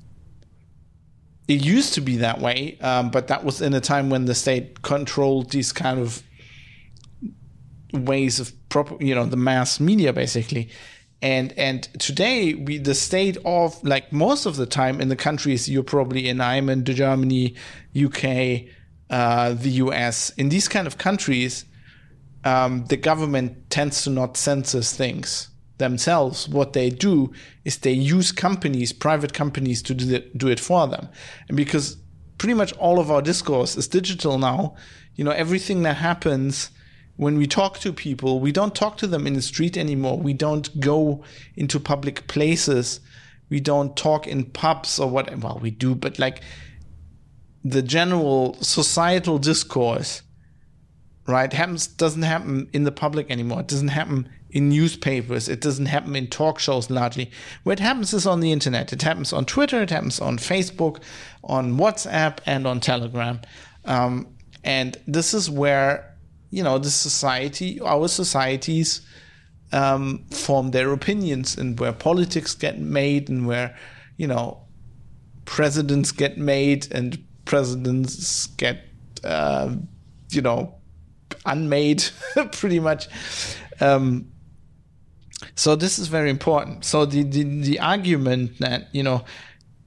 it 1.47 1.65
used 1.65 1.95
to 1.95 2.01
be 2.01 2.17
that 2.19 2.41
way, 2.41 2.79
um, 2.81 3.11
but 3.11 3.29
that 3.29 3.45
was 3.45 3.61
in 3.61 3.75
a 3.75 3.81
time 3.81 4.09
when 4.11 4.25
the 4.25 4.35
state 4.35 4.83
controlled 4.83 5.51
these 5.51 5.73
kind 5.73 5.99
of 6.01 6.23
ways 7.93 8.41
of 8.41 8.53
proper, 8.71 8.97
you 9.03 9.15
know, 9.15 9.27
the 9.27 9.37
mass 9.37 9.79
media 9.79 10.13
basically. 10.13 10.71
And 11.21 11.53
and 11.53 11.85
today 11.99 12.55
we 12.55 12.79
the 12.79 12.95
state 12.95 13.37
of 13.45 13.83
like 13.85 14.13
most 14.13 14.47
of 14.47 14.57
the 14.57 14.67
time 14.67 15.01
in 15.01 15.09
the 15.09 15.17
countries 15.17 15.69
you're 15.69 15.83
probably 15.83 16.29
in, 16.29 16.41
I'm 16.41 16.69
in 16.69 16.85
Germany, 16.85 17.55
UK, 17.95 18.69
uh, 19.11 19.55
the 19.55 19.71
US. 19.85 20.31
In 20.31 20.49
these 20.49 20.69
kind 20.69 20.87
of 20.87 20.99
countries, 20.99 21.67
um, 22.45 22.87
the 22.87 22.97
government 22.97 23.71
tends 23.71 24.05
to 24.05 24.11
not 24.11 24.37
censor 24.37 24.83
things 24.83 25.51
themselves. 25.79 26.49
What 26.49 26.73
they 26.73 26.91
do 26.91 27.33
is 27.65 27.79
they 27.79 27.93
use 27.93 28.33
companies, 28.33 28.93
private 28.93 29.33
companies, 29.33 29.83
to 29.83 29.95
do 29.95 30.15
it, 30.15 30.37
do 30.37 30.49
it 30.49 30.61
for 30.61 30.87
them. 30.87 31.09
And 31.49 31.57
because 31.57 31.97
pretty 32.39 32.55
much 32.55 32.73
all 32.75 32.99
of 32.99 33.11
our 33.11 33.23
discourse 33.23 33.77
is 33.77 33.89
digital 33.89 34.39
now, 34.39 34.77
you 35.15 35.25
know, 35.25 35.31
everything 35.31 35.83
that 35.83 35.97
happens 35.97 36.71
when 37.17 37.37
we 37.37 37.47
talk 37.47 37.79
to 37.79 37.93
people, 37.93 38.41
we 38.41 38.51
don't 38.51 38.75
talk 38.75 38.97
to 38.99 39.07
them 39.07 39.27
in 39.27 39.35
the 39.35 39.43
street 39.43 39.77
anymore. 39.77 40.19
We 40.19 40.33
don't 40.33 40.81
go 40.81 41.23
into 41.55 41.79
public 41.79 42.27
places. 42.27 43.01
We 43.49 43.61
don't 43.61 43.97
talk 43.97 44.27
in 44.27 44.47
pubs 44.47 44.99
or 44.99 45.09
what. 45.09 45.37
Well, 45.39 45.59
we 45.63 45.71
do, 45.71 45.95
but 45.95 46.19
like 46.19 46.43
the 47.65 47.83
general 47.83 48.57
societal 48.61 49.39
discourse, 49.39 50.23
right, 51.27 51.53
happens 51.53 51.87
doesn't 51.87 52.23
happen 52.23 52.69
in 52.73 52.83
the 52.83 52.93
public 52.93 53.31
anymore. 53.31 53.61
It 53.61 53.69
doesn't 53.69 53.89
happen 53.89 54.29
in 54.55 54.69
newspapers. 54.69 55.49
It 55.49 55.61
doesn't 55.61 55.87
happen 55.87 56.15
in 56.15 56.29
talk 56.29 56.61
shows 56.61 56.89
largely. 56.89 57.31
What 57.65 57.81
happens 57.81 58.15
is 58.15 58.25
on 58.27 58.39
the 58.41 58.53
internet. 58.53 58.93
It 58.93 59.03
happens 59.03 59.33
on 59.33 59.45
Twitter. 59.45 59.83
It 59.83 59.91
happens 59.91 60.21
on 60.21 60.39
Facebook, 60.39 61.03
on 61.43 61.77
WhatsApp, 61.77 62.39
and 62.47 62.67
on 62.67 62.79
Telegram. 62.81 63.41
Um, 63.85 64.29
and 64.63 64.97
this 65.07 65.35
is 65.35 65.51
where 65.51 66.15
you 66.51 66.63
know 66.63 66.79
the 66.79 66.91
society 66.91 67.81
our 67.81 68.07
societies 68.07 69.03
um, 69.73 70.25
form 70.31 70.71
their 70.71 70.93
opinions 70.93 71.59
and 71.59 71.79
where 71.81 71.93
politics 71.93 72.55
get 72.55 72.79
made 72.79 73.29
and 73.29 73.47
where 73.47 73.77
you 74.17 74.29
know 74.29 74.63
presidents 75.47 76.13
get 76.13 76.39
made 76.39 76.91
and 76.93 77.23
presidents 77.45 78.47
get 78.47 78.85
uh, 79.25 79.75
you 80.31 80.41
know 80.41 80.75
unmade 81.45 82.05
pretty 82.53 82.79
much 82.79 83.09
um, 83.81 84.31
so 85.55 85.77
this 85.77 85.99
is 85.99 86.09
very 86.09 86.31
important 86.31 86.85
so 86.85 87.05
the, 87.05 87.23
the 87.23 87.43
the 87.43 87.81
argument 87.81 88.59
that 88.59 88.89
you 88.93 89.03
know 89.03 89.25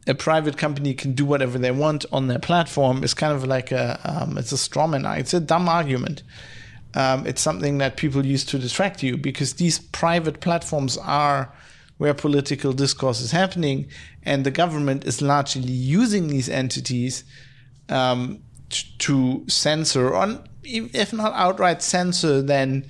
a 0.08 0.16
private 0.16 0.58
company 0.58 0.94
can 0.94 1.12
do 1.14 1.26
whatever 1.26 1.58
they 1.58 1.72
want 1.72 2.06
on 2.12 2.28
their 2.28 2.40
platform 2.40 3.04
is 3.04 3.14
kind 3.14 3.34
of 3.34 3.44
like 3.44 3.74
a 3.74 4.00
um, 4.06 4.38
it's 4.38 4.54
a 4.54 4.56
strawman. 4.56 5.20
It's 5.20 5.34
a 5.34 5.42
dumb 5.42 5.68
argument 5.68 6.24
um, 6.98 7.28
it's 7.28 7.42
something 7.42 7.78
that 7.78 7.96
people 7.96 8.26
use 8.26 8.44
to 8.46 8.58
distract 8.58 9.04
you 9.04 9.18
because 9.18 9.54
these 9.54 9.78
private 9.78 10.40
platforms 10.40 10.98
are 10.98 11.54
where 11.98 12.14
political 12.14 12.74
discourse 12.74 13.22
is 13.22 13.32
happening, 13.32 13.88
and 14.24 14.44
the 14.44 14.52
government 14.52 15.06
is 15.06 15.22
largely 15.22 15.72
using 15.72 16.28
these 16.28 16.50
entities 16.50 17.24
um, 17.90 18.40
to 19.00 19.44
censor, 19.48 20.14
on 20.14 20.48
if 20.64 21.14
not 21.14 21.34
outright 21.34 21.82
censor, 21.82 22.42
then 22.42 22.86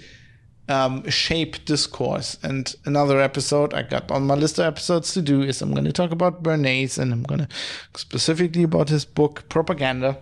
um, 0.69 1.07
shape 1.09 1.65
discourse. 1.65 2.37
And 2.43 2.75
another 2.85 3.21
episode 3.21 3.73
I 3.73 3.83
got 3.83 4.11
on 4.11 4.27
my 4.27 4.35
list 4.35 4.59
of 4.59 4.65
episodes 4.65 5.13
to 5.13 5.21
do 5.21 5.41
is 5.41 5.61
I'm 5.61 5.71
going 5.71 5.85
to 5.85 5.93
talk 5.93 6.11
about 6.11 6.43
Bernays, 6.43 6.97
and 6.97 7.13
I'm 7.13 7.23
going 7.23 7.39
to 7.39 7.47
specifically 7.95 8.63
about 8.63 8.89
his 8.89 9.05
book 9.05 9.47
Propaganda 9.49 10.17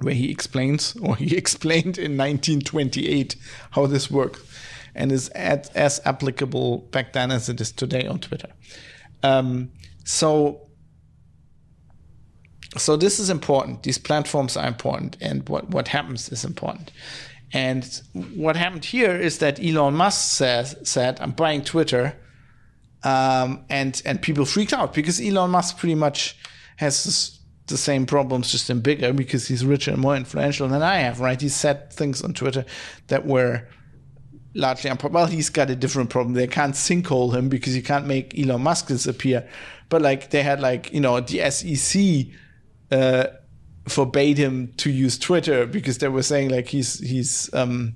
where 0.00 0.14
he 0.14 0.30
explains, 0.30 0.96
or 1.02 1.16
he 1.16 1.36
explained 1.36 1.98
in 1.98 2.16
1928 2.16 3.36
how 3.72 3.86
this 3.86 4.10
works 4.10 4.42
and 4.94 5.10
is 5.10 5.28
as, 5.30 5.68
as 5.70 6.00
applicable 6.04 6.78
back 6.90 7.12
then 7.12 7.30
as 7.30 7.48
it 7.48 7.60
is 7.60 7.72
today 7.72 8.06
on 8.06 8.18
Twitter. 8.18 8.48
Um, 9.22 9.70
so, 10.04 10.68
so 12.76 12.96
this 12.96 13.18
is 13.18 13.30
important. 13.30 13.84
These 13.84 13.98
platforms 13.98 14.56
are 14.56 14.66
important, 14.66 15.16
and 15.20 15.48
what, 15.48 15.70
what 15.70 15.88
happens 15.88 16.28
is 16.28 16.44
important. 16.44 16.90
And 17.52 17.84
what 18.34 18.56
happened 18.56 18.84
here 18.84 19.14
is 19.14 19.38
that 19.38 19.62
Elon 19.62 19.94
Musk 19.94 20.36
says, 20.36 20.74
said, 20.84 21.20
"I'm 21.20 21.32
buying 21.32 21.62
Twitter," 21.62 22.16
um, 23.04 23.64
and 23.68 24.00
and 24.06 24.22
people 24.22 24.46
freaked 24.46 24.72
out 24.72 24.94
because 24.94 25.20
Elon 25.20 25.50
Musk 25.50 25.76
pretty 25.76 25.94
much 25.94 26.36
has 26.76 27.04
this 27.04 27.38
the 27.66 27.76
same 27.76 28.06
problems, 28.06 28.50
just 28.50 28.70
in 28.70 28.80
bigger 28.80 29.12
because 29.12 29.48
he's 29.48 29.64
richer 29.64 29.92
and 29.92 30.00
more 30.00 30.16
influential 30.16 30.68
than 30.68 30.82
I 30.82 30.96
have, 30.98 31.20
right? 31.20 31.40
He 31.40 31.48
said 31.48 31.92
things 31.92 32.22
on 32.22 32.34
Twitter 32.34 32.64
that 33.08 33.26
were 33.26 33.68
largely 34.54 34.90
unpopular. 34.90 35.22
Well, 35.22 35.26
he's 35.26 35.48
got 35.48 35.70
a 35.70 35.76
different 35.76 36.10
problem. 36.10 36.34
They 36.34 36.46
can't 36.46 36.74
sinkhole 36.74 37.34
him 37.34 37.48
because 37.48 37.76
you 37.76 37.82
can't 37.82 38.06
make 38.06 38.38
Elon 38.38 38.62
Musk 38.62 38.88
disappear. 38.88 39.48
But 39.88 40.02
like 40.02 40.30
they 40.30 40.42
had 40.42 40.60
like 40.60 40.92
you 40.92 41.00
know 41.00 41.20
the 41.20 41.50
SEC 41.50 42.26
uh, 42.90 43.26
forbade 43.86 44.38
him 44.38 44.72
to 44.76 44.90
use 44.90 45.18
Twitter 45.18 45.66
because 45.66 45.98
they 45.98 46.08
were 46.08 46.22
saying 46.22 46.50
like 46.50 46.68
he's 46.68 46.98
he's 47.00 47.52
um, 47.54 47.94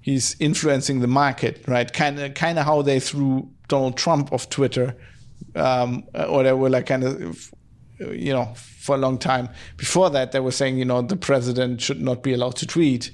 he's 0.00 0.36
influencing 0.40 1.00
the 1.00 1.06
market, 1.06 1.64
right? 1.66 1.92
Kind 1.92 2.18
of 2.18 2.34
kind 2.34 2.58
of 2.58 2.64
how 2.64 2.82
they 2.82 3.00
threw 3.00 3.48
Donald 3.68 3.96
Trump 3.96 4.32
off 4.32 4.48
Twitter, 4.50 4.96
um, 5.54 6.04
or 6.14 6.42
they 6.42 6.52
were 6.52 6.70
like 6.70 6.86
kind 6.86 7.04
of 7.04 7.52
you 7.98 8.32
know 8.32 8.52
for 8.56 8.96
a 8.96 8.98
long 8.98 9.18
time. 9.18 9.48
Before 9.76 10.10
that, 10.10 10.32
they 10.32 10.40
were 10.40 10.52
saying 10.52 10.78
you 10.78 10.84
know 10.84 11.02
the 11.02 11.16
president 11.16 11.80
should 11.80 12.00
not 12.00 12.22
be 12.22 12.32
allowed 12.32 12.56
to 12.56 12.66
tweet, 12.66 13.10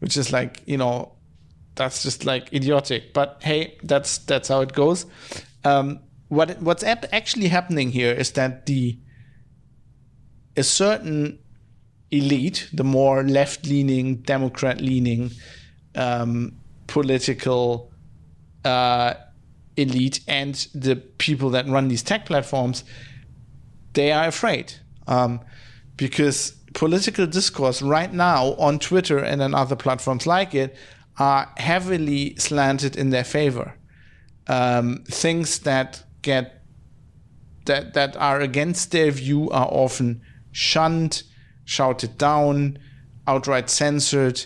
which 0.00 0.16
is 0.16 0.32
like 0.32 0.62
you 0.66 0.76
know 0.76 1.12
that's 1.74 2.02
just 2.02 2.24
like 2.24 2.52
idiotic. 2.52 3.12
But 3.12 3.40
hey, 3.42 3.78
that's 3.82 4.18
that's 4.18 4.48
how 4.48 4.60
it 4.62 4.72
goes. 4.72 5.06
Um, 5.64 6.00
what 6.28 6.60
what's 6.62 6.82
actually 6.82 7.48
happening 7.48 7.90
here 7.90 8.12
is 8.12 8.32
that 8.32 8.66
the 8.66 8.98
a 10.56 10.62
certain 10.62 11.38
elite, 12.10 12.68
the 12.72 12.84
more 12.84 13.22
left 13.22 13.66
leaning, 13.66 14.16
Democrat 14.16 14.80
leaning 14.80 15.30
um, 15.94 16.56
political 16.86 17.92
uh, 18.64 19.14
elite, 19.76 20.20
and 20.28 20.54
the 20.74 20.96
people 20.96 21.50
that 21.50 21.66
run 21.66 21.88
these 21.88 22.02
tech 22.02 22.26
platforms, 22.26 22.84
they 23.94 24.12
are 24.12 24.28
afraid 24.28 24.74
um, 25.06 25.40
because 25.96 26.52
political 26.74 27.26
discourse 27.26 27.82
right 27.82 28.12
now 28.12 28.54
on 28.54 28.78
Twitter 28.78 29.18
and 29.18 29.40
on 29.42 29.54
other 29.54 29.76
platforms 29.76 30.26
like 30.26 30.54
it 30.54 30.76
are 31.18 31.50
heavily 31.56 32.34
slanted 32.36 32.96
in 32.96 33.10
their 33.10 33.24
favor. 33.24 33.76
Um, 34.46 35.04
things 35.06 35.60
that 35.60 36.04
get 36.22 36.62
that 37.66 37.94
that 37.94 38.16
are 38.16 38.40
against 38.40 38.90
their 38.90 39.10
view 39.10 39.48
are 39.50 39.68
often 39.70 40.20
shunned, 40.54 41.24
shouted 41.64 42.16
down, 42.16 42.78
outright 43.26 43.68
censored, 43.68 44.44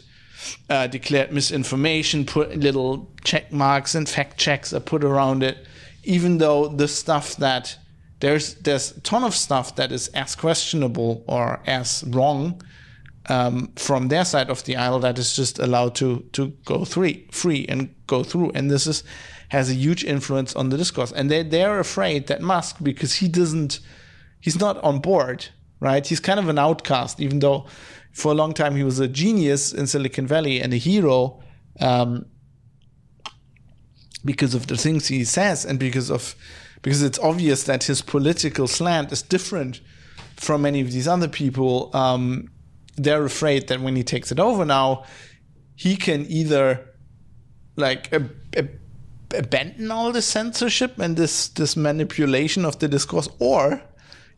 uh, 0.70 0.86
declared 0.86 1.32
misinformation, 1.32 2.24
put 2.24 2.56
little 2.56 3.12
check 3.22 3.52
marks 3.52 3.94
and 3.94 4.08
fact 4.08 4.38
checks 4.38 4.72
are 4.72 4.80
put 4.80 5.04
around 5.04 5.42
it, 5.42 5.66
even 6.02 6.38
though 6.38 6.68
the 6.68 6.88
stuff 6.88 7.36
that 7.36 7.76
there's 8.20 8.54
there's 8.56 8.96
a 8.96 9.00
ton 9.00 9.22
of 9.22 9.34
stuff 9.34 9.76
that 9.76 9.92
is 9.92 10.08
as 10.08 10.34
questionable 10.34 11.24
or 11.28 11.60
as 11.66 12.02
wrong 12.08 12.60
um, 13.28 13.70
from 13.76 14.08
their 14.08 14.24
side 14.24 14.50
of 14.50 14.64
the 14.64 14.76
aisle 14.76 14.98
that 15.00 15.18
is 15.18 15.36
just 15.36 15.58
allowed 15.58 15.94
to 15.96 16.20
to 16.32 16.48
go 16.64 16.84
free 16.84 17.28
free 17.30 17.66
and 17.68 17.94
go 18.06 18.24
through. 18.24 18.50
And 18.54 18.70
this 18.70 18.86
is 18.86 19.04
has 19.50 19.70
a 19.70 19.74
huge 19.74 20.04
influence 20.04 20.54
on 20.56 20.70
the 20.70 20.76
discourse. 20.76 21.12
And 21.12 21.30
they 21.30 21.42
they're 21.42 21.78
afraid 21.78 22.26
that 22.28 22.40
Musk 22.40 22.76
because 22.82 23.14
he 23.14 23.28
doesn't 23.28 23.80
he's 24.40 24.58
not 24.58 24.82
on 24.82 25.00
board 25.00 25.48
right 25.80 26.06
he's 26.06 26.20
kind 26.20 26.40
of 26.40 26.48
an 26.48 26.58
outcast 26.58 27.20
even 27.20 27.38
though 27.38 27.66
for 28.12 28.32
a 28.32 28.34
long 28.34 28.52
time 28.52 28.74
he 28.74 28.82
was 28.82 28.98
a 28.98 29.08
genius 29.08 29.72
in 29.72 29.86
Silicon 29.86 30.26
Valley 30.26 30.60
and 30.60 30.72
a 30.72 30.76
hero 30.76 31.40
um, 31.80 32.26
because 34.24 34.54
of 34.54 34.66
the 34.66 34.76
things 34.76 35.08
he 35.08 35.24
says 35.24 35.64
and 35.64 35.78
because 35.78 36.10
of 36.10 36.34
because 36.82 37.02
it's 37.02 37.18
obvious 37.18 37.64
that 37.64 37.84
his 37.84 38.02
political 38.02 38.66
slant 38.66 39.12
is 39.12 39.22
different 39.22 39.80
from 40.36 40.62
many 40.62 40.80
of 40.80 40.92
these 40.92 41.08
other 41.08 41.28
people. 41.28 41.90
Um, 41.94 42.50
they're 42.96 43.24
afraid 43.24 43.68
that 43.68 43.80
when 43.80 43.96
he 43.96 44.02
takes 44.02 44.30
it 44.32 44.38
over 44.38 44.64
now, 44.64 45.04
he 45.74 45.96
can 45.96 46.26
either 46.28 46.94
like 47.76 48.12
ab- 48.12 48.34
ab- 48.56 48.78
abandon 49.34 49.90
all 49.90 50.12
the 50.12 50.22
censorship 50.22 50.98
and 50.98 51.16
this 51.16 51.48
this 51.48 51.76
manipulation 51.76 52.64
of 52.64 52.78
the 52.78 52.88
discourse, 52.88 53.28
or 53.38 53.82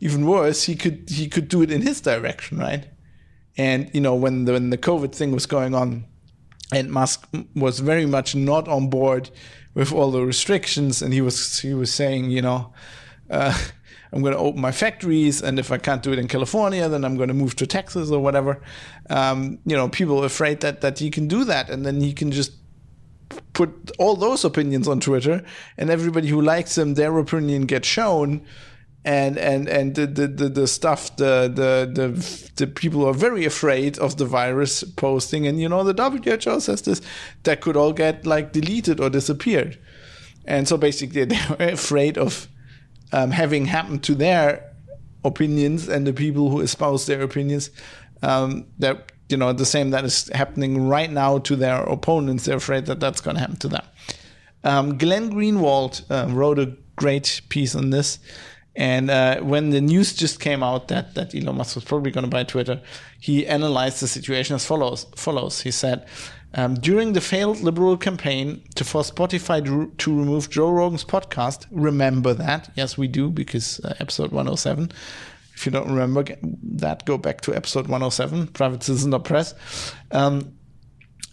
even 0.01 0.27
worse, 0.27 0.65
he 0.65 0.75
could 0.75 1.09
he 1.09 1.29
could 1.29 1.49
do 1.49 1.63
it 1.63 1.71
in 1.71 1.83
his 1.83 2.01
direction, 2.01 2.59
right? 2.59 2.87
And 3.57 3.91
you 3.93 4.01
know 4.01 4.15
when 4.15 4.47
the 4.47 4.53
when 4.53 4.71
the 4.71 4.79
COVID 4.79 5.15
thing 5.15 5.33
was 5.33 5.47
going 5.47 5.75
on, 5.75 6.07
and 6.73 6.91
Musk 6.91 7.29
was 7.55 7.81
very 7.81 8.07
much 8.07 8.35
not 8.35 8.67
on 8.69 8.89
board 8.89 9.31
with 9.75 9.93
all 9.93 10.11
the 10.11 10.25
restrictions, 10.25 11.03
and 11.03 11.13
he 11.13 11.21
was 11.21 11.61
he 11.61 11.75
was 11.75 11.93
saying, 11.93 12.31
you 12.31 12.43
know, 12.43 12.73
uh, 13.29 13.57
I'm 14.13 14.23
going 14.23 14.35
to 14.35 14.41
open 14.41 14.61
my 14.61 14.73
factories, 14.73 15.41
and 15.41 15.59
if 15.59 15.71
I 15.71 15.79
can't 15.79 16.03
do 16.03 16.13
it 16.13 16.19
in 16.19 16.27
California, 16.27 16.89
then 16.89 17.05
I'm 17.05 17.17
going 17.17 17.29
to 17.29 17.35
move 17.35 17.55
to 17.57 17.67
Texas 17.67 18.11
or 18.11 18.21
whatever. 18.21 18.61
Um, 19.09 19.61
you 19.65 19.77
know, 19.77 19.89
people 19.89 20.21
are 20.23 20.27
afraid 20.27 20.61
that 20.61 20.81
that 20.81 20.99
he 20.99 21.11
can 21.11 21.29
do 21.29 21.45
that, 21.45 21.69
and 21.69 21.85
then 21.85 22.01
he 22.01 22.13
can 22.13 22.33
just 22.33 22.53
put 23.53 23.93
all 23.99 24.17
those 24.17 24.45
opinions 24.45 24.89
on 24.89 25.01
Twitter, 25.01 25.45
and 25.77 25.91
everybody 25.91 26.29
who 26.29 26.41
likes 26.41 26.79
him, 26.79 26.95
their 26.95 27.17
opinion 27.19 27.67
gets 27.67 27.87
shown 27.87 28.45
and 29.05 29.39
and 29.39 29.69
and 29.69 29.95
the 29.95 30.07
the, 30.07 30.29
the, 30.29 30.49
the 30.49 30.67
stuff 30.67 31.17
the, 31.17 31.51
the 31.53 31.91
the 31.93 32.51
the 32.57 32.67
people 32.67 33.07
are 33.07 33.15
very 33.15 33.45
afraid 33.45 33.99
of 33.99 34.19
the 34.19 34.27
virus 34.27 34.85
posting. 34.85 35.47
And 35.47 35.61
you 35.61 35.69
know 35.69 35.85
the 35.85 35.95
WHO 35.95 36.61
says 36.61 36.83
this 36.83 37.01
that 37.45 37.61
could 37.61 37.77
all 37.77 37.93
get 37.93 38.27
like 38.27 38.53
deleted 38.53 39.01
or 39.01 39.09
disappeared. 39.09 39.79
And 40.45 40.69
so 40.69 40.77
basically 40.77 41.25
they're 41.27 41.73
afraid 41.73 42.19
of 42.19 42.49
um, 43.13 43.31
having 43.31 43.67
happened 43.67 44.03
to 44.05 44.15
their 44.15 44.71
opinions 45.25 45.89
and 45.89 46.07
the 46.07 46.13
people 46.13 46.51
who 46.51 46.61
espouse 46.61 47.07
their 47.07 47.23
opinions 47.23 47.71
um, 48.23 48.67
that 48.79 49.13
you 49.29 49.37
know 49.37 49.53
the 49.53 49.65
same 49.65 49.91
that 49.91 50.05
is 50.05 50.29
happening 50.35 50.89
right 50.89 51.11
now 51.11 51.39
to 51.39 51.57
their 51.57 51.83
opponents. 51.85 52.45
They're 52.45 52.57
afraid 52.57 52.87
that 52.87 53.01
that's 53.01 53.23
going 53.23 53.37
to 53.37 53.41
happen 53.41 53.57
to 53.57 53.69
them. 53.69 53.85
Um, 54.63 54.99
Glenn 54.99 55.31
Greenwald 55.31 56.05
uh, 56.11 56.31
wrote 56.31 56.59
a 56.59 56.77
great 56.97 57.41
piece 57.49 57.75
on 57.75 57.89
this 57.89 58.19
and 58.77 59.11
uh, 59.11 59.41
when 59.41 59.71
the 59.71 59.81
news 59.81 60.15
just 60.15 60.41
came 60.41 60.63
out 60.63 60.89
that, 60.89 61.15
that 61.15 61.35
Elon 61.35 61.57
Musk 61.57 61.75
was 61.75 61.85
probably 61.85 62.11
going 62.11 62.25
to 62.25 62.31
buy 62.31 62.45
Twitter, 62.45 62.81
he 63.19 63.47
analyzed 63.47 64.01
the 64.01 64.09
situation 64.09 64.55
as 64.55 64.65
follows. 64.65 65.07
follows. 65.17 65.61
He 65.63 65.71
said, 65.71 66.07
um, 66.55 66.75
during 66.75 67.13
the 67.13 67.21
failed 67.21 67.61
liberal 67.61 67.97
campaign 67.97 68.63
to 68.75 68.85
force 68.85 69.11
Spotify 69.11 69.65
to, 69.99 70.17
remove 70.17 70.51
Joe 70.51 70.71
Rogan's 70.71 71.05
podcast, 71.05 71.67
remember 71.71 72.33
that. 72.35 72.71
Yes, 72.75 72.97
we 72.97 73.09
do, 73.09 73.31
because 73.31 73.81
uh, 73.81 73.95
episode 74.01 74.33
107. 74.33 74.91
If 75.55 75.67
you 75.67 75.73
don't 75.73 75.89
remember 75.89 76.25
that, 76.43 77.05
go 77.05 77.19
back 77.19 77.41
to 77.43 77.55
episode 77.55 77.83
107, 77.83 78.49
Private 78.49 78.83
Citizen 78.83 79.21
Press. 79.23 79.55
Um, 80.11 80.55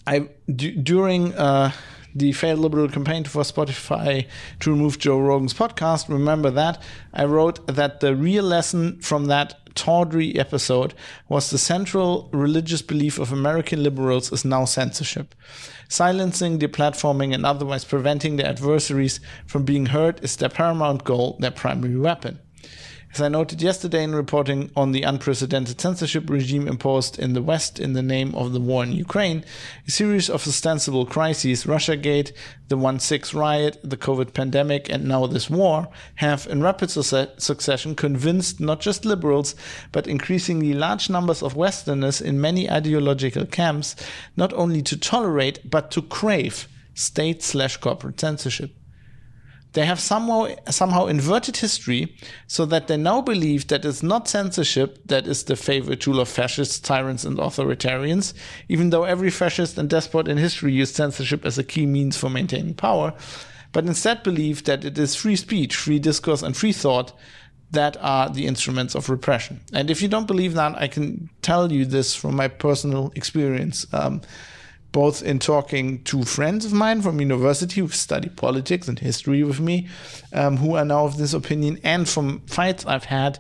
I, 0.06 0.30
d- 0.54 0.76
during 0.76 1.34
uh, 1.34 1.72
the 2.18 2.32
failed 2.32 2.60
liberal 2.60 2.90
campaign 2.90 3.24
for 3.24 3.44
Spotify 3.44 4.28
to 4.60 4.72
remove 4.72 4.98
Joe 4.98 5.20
Rogan's 5.20 5.54
podcast. 5.54 6.10
Remember 6.10 6.50
that? 6.50 6.82
I 7.14 7.26
wrote 7.26 7.66
that 7.68 8.00
the 8.00 8.16
real 8.16 8.44
lesson 8.44 9.00
from 9.02 9.26
that 9.26 9.76
tawdry 9.76 10.38
episode 10.40 10.96
was 11.30 11.52
the 11.52 11.60
central 11.60 12.30
religious 12.34 12.82
belief 12.82 13.20
of 13.20 13.32
American 13.32 13.84
liberals 13.84 14.32
is 14.32 14.44
now 14.44 14.66
censorship. 14.66 15.36
Silencing, 15.88 16.58
deplatforming, 16.58 17.34
and 17.34 17.46
otherwise 17.46 17.86
preventing 17.86 18.38
their 18.38 18.48
adversaries 18.48 19.20
from 19.46 19.64
being 19.64 19.88
heard 19.88 20.24
is 20.24 20.36
their 20.36 20.50
paramount 20.50 21.04
goal, 21.04 21.38
their 21.40 21.52
primary 21.52 21.96
weapon. 21.96 22.40
As 23.14 23.22
I 23.22 23.30
noted 23.30 23.62
yesterday 23.62 24.04
in 24.04 24.14
reporting 24.14 24.70
on 24.76 24.92
the 24.92 25.04
unprecedented 25.04 25.80
censorship 25.80 26.30
regime 26.30 26.68
imposed 26.68 27.18
in 27.18 27.34
the 27.34 27.42
West 27.42 27.80
in 27.80 27.94
the 27.94 28.04
name 28.04 28.36
of 28.36 28.52
the 28.52 28.60
war 28.60 28.84
in 28.84 28.92
Ukraine, 28.92 29.46
a 29.88 29.92
series 29.92 30.30
of 30.30 30.46
ostensible 30.46 31.06
crises, 31.06 31.64
Russiagate, 31.64 32.34
the 32.68 32.78
1 32.78 33.00
6 33.00 33.34
riot, 33.34 33.80
the 33.82 33.98
COVID 33.98 34.34
pandemic, 34.34 34.90
and 34.90 35.06
now 35.06 35.26
this 35.26 35.50
war, 35.50 35.88
have 36.16 36.46
in 36.48 36.62
rapid 36.62 36.92
su- 36.92 37.28
succession 37.38 37.96
convinced 37.96 38.60
not 38.60 38.82
just 38.82 39.06
liberals, 39.06 39.56
but 39.92 40.06
increasingly 40.06 40.74
large 40.74 41.10
numbers 41.10 41.42
of 41.42 41.56
Westerners 41.56 42.22
in 42.22 42.42
many 42.42 42.70
ideological 42.70 43.46
camps 43.46 43.96
not 44.36 44.54
only 44.54 44.82
to 44.82 44.98
tolerate, 44.98 45.70
but 45.70 45.90
to 45.92 46.02
crave 46.02 46.68
state 46.94 47.42
slash 47.42 47.78
corporate 47.78 48.20
censorship 48.20 48.76
they 49.78 49.86
have 49.86 50.00
somehow 50.00 50.48
somehow 50.72 51.06
inverted 51.06 51.58
history 51.58 52.18
so 52.48 52.66
that 52.66 52.88
they 52.88 52.98
now 52.98 53.22
believe 53.22 53.68
that 53.68 53.86
it's 53.86 54.02
not 54.02 54.28
censorship 54.28 54.98
that 55.06 55.28
is 55.28 55.44
the 55.44 55.56
favorite 55.56 56.02
tool 56.02 56.20
of 56.20 56.28
fascists, 56.28 56.80
tyrants, 56.80 57.24
and 57.24 57.38
authoritarians, 57.38 58.34
even 58.70 58.90
though 58.90 59.04
every 59.04 59.30
fascist 59.30 59.78
and 59.78 59.88
despot 59.88 60.28
in 60.28 60.38
history 60.38 60.74
used 60.74 60.96
censorship 60.96 61.46
as 61.46 61.60
a 61.60 61.64
key 61.64 61.86
means 61.86 62.18
for 62.18 62.28
maintaining 62.28 62.74
power, 62.74 63.14
but 63.72 63.86
instead 63.86 64.24
believe 64.24 64.64
that 64.64 64.84
it 64.84 64.98
is 64.98 65.14
free 65.14 65.36
speech, 65.36 65.76
free 65.76 66.00
discourse, 66.00 66.42
and 66.42 66.58
free 66.58 66.74
thought 66.74 67.14
that 67.70 67.98
are 68.02 68.30
the 68.30 68.48
instruments 68.48 68.96
of 68.96 69.12
repression. 69.12 69.60
And 69.74 69.92
if 69.92 70.02
you 70.02 70.08
don't 70.08 70.26
believe 70.26 70.56
that, 70.56 70.76
I 70.82 70.88
can 70.88 71.30
tell 71.44 71.72
you 71.72 71.86
this 71.86 72.16
from 72.16 72.36
my 72.36 72.48
personal 72.48 73.12
experience. 73.16 73.86
Um, 73.94 74.22
both 74.92 75.22
in 75.22 75.40
talking 75.40 76.04
to 76.04 76.24
friends 76.24 76.66
of 76.66 76.74
mine 76.74 77.02
from 77.02 77.20
university 77.20 77.82
who 77.82 77.88
study 77.90 78.30
politics 78.30 78.88
and 78.88 79.00
history 79.00 79.44
with 79.44 79.60
me, 79.60 79.88
um, 80.34 80.58
who 80.58 80.76
are 80.76 80.86
now 80.86 81.06
of 81.06 81.18
this 81.18 81.34
opinion, 81.34 81.80
and 81.84 82.08
from 82.08 82.40
fights 82.48 82.86
I've 82.86 83.06
had. 83.06 83.40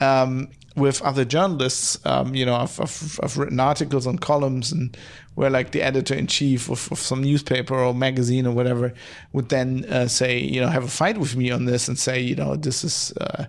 Um, 0.00 0.50
with 0.76 1.00
other 1.02 1.24
journalists. 1.24 2.04
Um, 2.04 2.34
you 2.34 2.44
know, 2.44 2.56
I've, 2.56 2.80
I've, 2.80 3.20
I've, 3.22 3.36
written 3.36 3.60
articles 3.60 4.06
and 4.06 4.20
columns 4.20 4.72
and 4.72 4.96
where 5.34 5.50
like 5.50 5.70
the 5.70 5.82
editor 5.82 6.14
in 6.14 6.26
chief 6.26 6.68
of, 6.68 6.90
of 6.90 6.98
some 6.98 7.22
newspaper 7.22 7.74
or 7.74 7.94
magazine 7.94 8.46
or 8.46 8.52
whatever 8.52 8.92
would 9.32 9.50
then 9.50 9.84
uh, 9.84 10.08
say, 10.08 10.38
you 10.38 10.60
know, 10.60 10.68
have 10.68 10.84
a 10.84 10.88
fight 10.88 11.18
with 11.18 11.36
me 11.36 11.50
on 11.50 11.64
this 11.64 11.88
and 11.88 11.98
say, 11.98 12.20
you 12.20 12.34
know, 12.34 12.56
this 12.56 12.84
is. 12.84 13.12
Uh, 13.20 13.46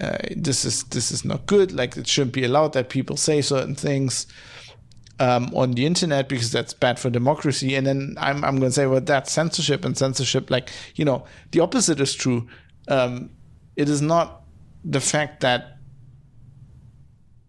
uh, 0.00 0.16
this 0.34 0.64
is 0.64 0.84
this 0.84 1.12
is 1.12 1.26
not 1.26 1.44
good. 1.44 1.72
Like 1.72 1.94
it 1.98 2.06
shouldn't 2.06 2.32
be 2.32 2.44
allowed 2.44 2.72
that 2.72 2.88
people 2.88 3.18
say 3.18 3.42
certain 3.42 3.74
things 3.74 4.26
um, 5.20 5.52
on 5.54 5.72
the 5.72 5.86
internet 5.86 6.28
because 6.28 6.50
that's 6.50 6.72
bad 6.72 6.98
for 6.98 7.10
democracy. 7.10 7.76
And 7.76 7.86
then 7.86 8.16
I'm 8.18 8.42
I'm 8.42 8.58
going 8.58 8.70
to 8.70 8.72
say, 8.72 8.86
well, 8.86 9.00
that's 9.00 9.30
censorship 9.30 9.84
and 9.84 9.96
censorship. 9.96 10.50
Like 10.50 10.70
you 10.96 11.04
know, 11.04 11.24
the 11.52 11.60
opposite 11.60 12.00
is 12.00 12.14
true. 12.14 12.48
Um, 12.88 13.30
it 13.76 13.88
is 13.88 14.02
not 14.02 14.42
the 14.84 15.00
fact 15.00 15.40
that 15.40 15.76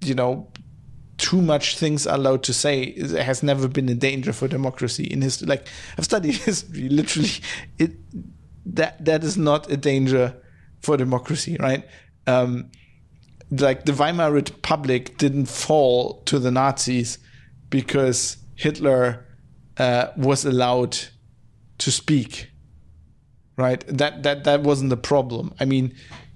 you 0.01 0.13
know 0.13 0.47
too 1.17 1.41
much 1.41 1.77
things 1.77 2.05
are 2.07 2.15
allowed 2.15 2.43
to 2.43 2.53
say 2.53 2.93
has 3.15 3.43
never 3.43 3.67
been 3.67 3.87
a 3.89 3.93
danger 3.93 4.33
for 4.33 4.47
democracy 4.47 5.03
in 5.03 5.21
history 5.21 5.47
like 5.47 5.67
i've 5.97 6.05
studied 6.05 6.33
history 6.49 6.89
literally 6.89 7.29
it 7.77 7.91
that 8.65 9.03
that 9.05 9.23
is 9.23 9.37
not 9.37 9.69
a 9.71 9.77
danger 9.77 10.35
for 10.81 10.97
democracy 10.97 11.57
right 11.59 11.85
um, 12.25 12.69
like 13.51 13.85
the 13.85 13.93
weimar 13.93 14.31
republic 14.31 15.17
didn't 15.19 15.45
fall 15.45 16.23
to 16.23 16.39
the 16.39 16.49
nazis 16.49 17.19
because 17.71 18.37
hitler 18.55 19.25
uh, 19.77 20.07
was 20.15 20.45
allowed 20.45 20.95
to 21.79 21.91
speak 21.91 22.51
right 23.57 23.83
that 23.87 24.21
that 24.21 24.43
that 24.43 24.61
wasn't 24.61 24.89
the 24.91 24.97
problem 24.97 25.51
i 25.59 25.65
mean 25.65 25.91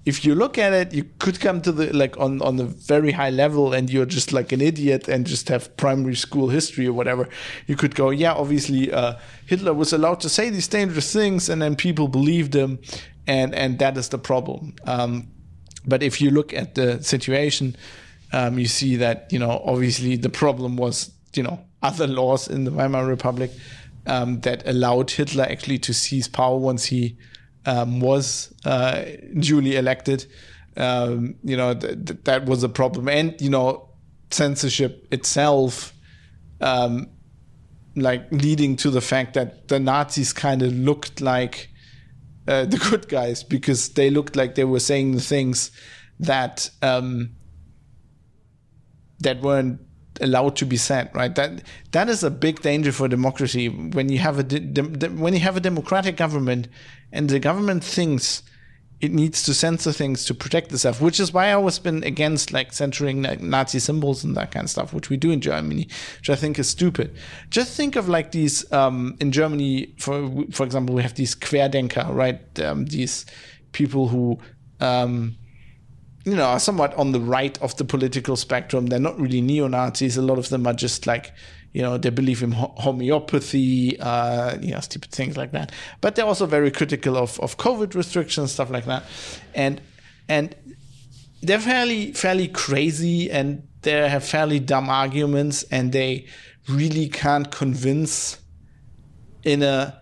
if 0.06 0.24
you 0.24 0.36
look 0.36 0.56
at 0.56 0.72
it, 0.72 0.94
you 0.94 1.04
could 1.18 1.40
come 1.40 1.60
to 1.62 1.72
the 1.72 1.92
like 1.92 2.16
on 2.18 2.40
on 2.40 2.56
the 2.56 2.64
very 2.64 3.10
high 3.10 3.30
level, 3.30 3.74
and 3.74 3.90
you're 3.90 4.06
just 4.06 4.32
like 4.32 4.52
an 4.52 4.60
idiot 4.60 5.08
and 5.08 5.26
just 5.26 5.48
have 5.48 5.76
primary 5.76 6.14
school 6.14 6.48
history 6.48 6.86
or 6.86 6.92
whatever. 6.92 7.28
You 7.66 7.74
could 7.74 7.96
go, 7.96 8.10
yeah, 8.10 8.32
obviously 8.32 8.92
uh, 8.92 9.14
Hitler 9.46 9.74
was 9.74 9.92
allowed 9.92 10.20
to 10.20 10.28
say 10.28 10.48
these 10.48 10.68
dangerous 10.68 11.12
things, 11.12 11.48
and 11.48 11.60
then 11.60 11.74
people 11.74 12.06
believed 12.06 12.54
him, 12.54 12.78
and 13.26 13.52
and 13.52 13.80
that 13.80 13.98
is 13.98 14.08
the 14.08 14.18
problem. 14.18 14.76
Um, 14.86 15.26
but 15.84 16.04
if 16.04 16.20
you 16.20 16.30
look 16.30 16.54
at 16.54 16.76
the 16.76 17.02
situation, 17.02 17.74
um, 18.32 18.60
you 18.60 18.66
see 18.66 18.94
that 18.96 19.26
you 19.32 19.40
know 19.40 19.60
obviously 19.64 20.14
the 20.16 20.30
problem 20.30 20.76
was 20.76 21.10
you 21.36 21.42
know 21.42 21.60
other 21.82 22.06
laws 22.06 22.48
in 22.48 22.64
the 22.64 22.70
Weimar 22.70 23.06
Republic 23.06 23.50
um, 24.06 24.40
that 24.40 24.66
allowed 24.66 25.10
Hitler 25.10 25.44
actually 25.44 25.78
to 25.80 25.92
seize 25.92 26.28
power 26.28 26.56
once 26.56 26.86
he 26.86 27.16
um, 27.66 28.00
was 28.00 28.54
uh, 28.64 29.04
duly 29.38 29.76
elected. 29.76 30.26
Um, 30.76 31.36
you 31.42 31.56
know, 31.56 31.74
th- 31.74 32.04
th- 32.06 32.20
that 32.24 32.46
was 32.46 32.62
a 32.62 32.68
problem. 32.68 33.08
And, 33.08 33.40
you 33.40 33.50
know, 33.50 33.88
censorship 34.30 35.06
itself, 35.10 35.92
um, 36.60 37.08
like 37.96 38.30
leading 38.30 38.76
to 38.76 38.90
the 38.90 39.00
fact 39.00 39.34
that 39.34 39.68
the 39.68 39.80
Nazis 39.80 40.32
kind 40.32 40.62
of 40.62 40.72
looked 40.72 41.20
like 41.20 41.70
uh, 42.46 42.64
the 42.66 42.78
good 42.90 43.08
guys 43.08 43.42
because 43.42 43.90
they 43.90 44.10
looked 44.10 44.36
like 44.36 44.54
they 44.54 44.64
were 44.64 44.80
saying 44.80 45.12
the 45.12 45.20
things 45.20 45.70
that 46.20 46.70
um, 46.82 47.30
that 49.20 49.40
weren't 49.40 49.80
allowed 50.20 50.56
to 50.56 50.64
be 50.64 50.76
said 50.76 51.10
right 51.14 51.34
that 51.34 51.62
that 51.92 52.08
is 52.08 52.22
a 52.22 52.30
big 52.30 52.60
danger 52.62 52.92
for 52.92 53.08
democracy 53.08 53.68
when 53.68 54.08
you 54.08 54.18
have 54.18 54.38
a 54.38 54.42
de- 54.42 54.60
de- 54.60 55.08
when 55.08 55.32
you 55.32 55.40
have 55.40 55.56
a 55.56 55.60
democratic 55.60 56.16
government 56.16 56.68
and 57.12 57.28
the 57.28 57.38
government 57.38 57.82
thinks 57.82 58.42
it 59.00 59.12
needs 59.12 59.42
to 59.42 59.52
censor 59.52 59.92
things 59.92 60.24
to 60.24 60.34
protect 60.34 60.72
itself, 60.72 61.02
which 61.02 61.20
is 61.20 61.32
why 61.32 61.48
I 61.48 61.52
always 61.52 61.78
been 61.78 62.02
against 62.02 62.52
like 62.52 62.72
censoring 62.72 63.22
like, 63.22 63.40
Nazi 63.42 63.78
symbols 63.78 64.24
and 64.24 64.34
that 64.36 64.50
kind 64.50 64.64
of 64.64 64.70
stuff, 64.70 64.94
which 64.94 65.10
we 65.10 65.18
do 65.18 65.30
in 65.30 65.42
Germany, 65.42 65.88
which 66.18 66.30
I 66.30 66.34
think 66.34 66.58
is 66.58 66.68
stupid. 66.68 67.14
Just 67.50 67.76
think 67.76 67.96
of 67.96 68.08
like 68.08 68.32
these 68.32 68.70
um, 68.72 69.16
in 69.20 69.32
Germany, 69.32 69.94
for 69.98 70.30
for 70.50 70.64
example, 70.64 70.94
we 70.94 71.02
have 71.02 71.14
these 71.14 71.34
Querdenker, 71.34 72.14
right? 72.14 72.58
Um, 72.60 72.86
these 72.86 73.26
people 73.72 74.08
who 74.08 74.38
um, 74.80 75.36
you 76.26 76.34
know 76.34 76.44
are 76.44 76.60
somewhat 76.60 76.92
on 76.94 77.12
the 77.12 77.20
right 77.20 77.60
of 77.62 77.76
the 77.76 77.84
political 77.84 78.36
spectrum. 78.36 78.86
They're 78.86 78.98
not 78.98 79.18
really 79.18 79.40
neo 79.40 79.68
Nazis. 79.68 80.16
A 80.16 80.22
lot 80.22 80.38
of 80.38 80.50
them 80.50 80.66
are 80.66 80.74
just 80.74 81.06
like 81.06 81.32
you 81.72 81.82
know 81.82 81.98
they 81.98 82.08
believe 82.10 82.42
in 82.42 82.52
homeopathy 82.52 84.00
uh, 84.00 84.58
you 84.60 84.72
know 84.72 84.80
stupid 84.80 85.10
things 85.10 85.36
like 85.36 85.52
that 85.52 85.72
but 86.00 86.14
they're 86.14 86.24
also 86.24 86.46
very 86.46 86.70
critical 86.70 87.18
of, 87.18 87.38
of 87.40 87.58
covid 87.58 87.94
restrictions 87.94 88.52
stuff 88.52 88.70
like 88.70 88.86
that 88.86 89.04
and 89.54 89.82
and 90.26 90.54
they're 91.42 91.60
fairly 91.60 92.12
fairly 92.14 92.48
crazy 92.48 93.30
and 93.30 93.68
they 93.82 94.08
have 94.08 94.24
fairly 94.24 94.58
dumb 94.58 94.88
arguments 94.88 95.64
and 95.64 95.92
they 95.92 96.24
really 96.66 97.08
can't 97.08 97.50
convince 97.50 98.38
in 99.44 99.62
a 99.62 100.00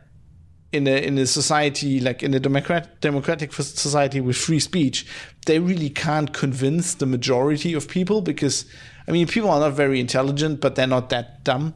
in 0.74 0.86
a 0.86 0.96
in 0.96 1.16
a 1.18 1.26
society 1.26 2.00
like 2.00 2.22
in 2.22 2.34
a 2.34 2.40
democrat, 2.40 3.00
democratic 3.00 3.52
society 3.52 4.20
with 4.20 4.36
free 4.36 4.60
speech 4.60 5.06
they 5.46 5.58
really 5.58 5.90
can't 5.90 6.32
convince 6.32 6.94
the 6.94 7.06
majority 7.06 7.74
of 7.74 7.88
people 7.88 8.20
because 8.20 8.66
I 9.06 9.12
mean, 9.12 9.26
people 9.26 9.50
are 9.50 9.60
not 9.60 9.74
very 9.74 10.00
intelligent, 10.00 10.60
but 10.60 10.74
they're 10.76 10.86
not 10.86 11.10
that 11.10 11.44
dumb. 11.44 11.74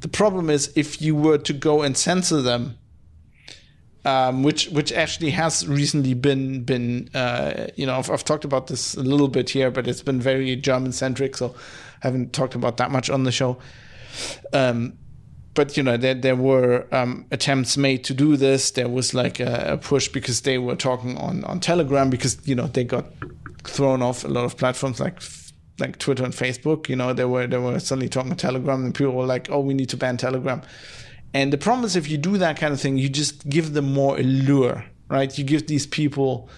The 0.00 0.08
problem 0.08 0.50
is 0.50 0.72
if 0.74 1.02
you 1.02 1.14
were 1.14 1.38
to 1.38 1.52
go 1.52 1.82
and 1.82 1.96
censor 1.96 2.40
them, 2.40 2.78
um, 4.04 4.42
which 4.42 4.68
which 4.70 4.92
actually 4.92 5.30
has 5.30 5.68
recently 5.68 6.14
been 6.14 6.64
been 6.64 7.08
uh, 7.14 7.68
you 7.76 7.86
know 7.86 7.98
I've, 7.98 8.10
I've, 8.10 8.24
talked 8.24 8.44
about 8.44 8.66
this 8.66 8.96
a 8.96 9.02
little 9.02 9.28
bit 9.28 9.50
here, 9.50 9.70
but 9.70 9.86
it's 9.86 10.02
been 10.02 10.20
very 10.20 10.56
German 10.56 10.90
centric, 10.90 11.36
so 11.36 11.54
I 12.02 12.08
haven't 12.08 12.32
talked 12.32 12.56
about 12.56 12.78
that 12.78 12.90
much 12.90 13.10
on 13.10 13.22
the 13.22 13.30
show. 13.30 13.58
Um, 14.52 14.98
but 15.54 15.76
you 15.76 15.82
know 15.82 15.96
there 15.96 16.14
there 16.14 16.36
were 16.36 16.86
um, 16.92 17.26
attempts 17.30 17.76
made 17.76 18.04
to 18.04 18.14
do 18.14 18.36
this. 18.36 18.70
There 18.70 18.88
was 18.88 19.14
like 19.14 19.40
a, 19.40 19.72
a, 19.72 19.76
push 19.76 20.08
because 20.08 20.42
they 20.42 20.58
were 20.58 20.76
talking 20.76 21.16
on 21.18 21.44
on 21.44 21.60
Telegram 21.60 22.10
because 22.10 22.38
you 22.46 22.54
know 22.54 22.66
they 22.66 22.84
got 22.84 23.06
thrown 23.64 24.02
off 24.02 24.24
a 24.24 24.28
lot 24.28 24.44
of 24.44 24.56
platforms 24.56 24.98
like 25.00 25.20
like 25.78 25.98
Twitter 25.98 26.24
and 26.24 26.32
Facebook. 26.32 26.88
You 26.88 26.96
know, 26.96 27.12
they 27.12 27.24
were 27.24 27.46
they 27.46 27.58
were 27.58 27.78
suddenly 27.80 28.08
talking 28.08 28.30
on 28.30 28.36
Telegram, 28.36 28.84
and 28.84 28.94
people 28.94 29.12
were 29.12 29.26
like, 29.26 29.50
"Oh, 29.50 29.60
we 29.60 29.74
need 29.74 29.90
to 29.90 29.96
ban 29.96 30.16
Telegram." 30.16 30.62
And 31.34 31.52
the 31.52 31.58
problem 31.58 31.84
is, 31.84 31.96
if 31.96 32.10
you 32.10 32.18
do 32.18 32.38
that 32.38 32.58
kind 32.58 32.72
of 32.72 32.80
thing, 32.80 32.98
you 32.98 33.08
just 33.08 33.48
give 33.48 33.72
them 33.72 33.92
more 33.92 34.18
allure, 34.18 34.84
right? 35.08 35.36
You 35.36 35.44
give 35.44 35.66
these 35.66 35.86
people 35.86 36.48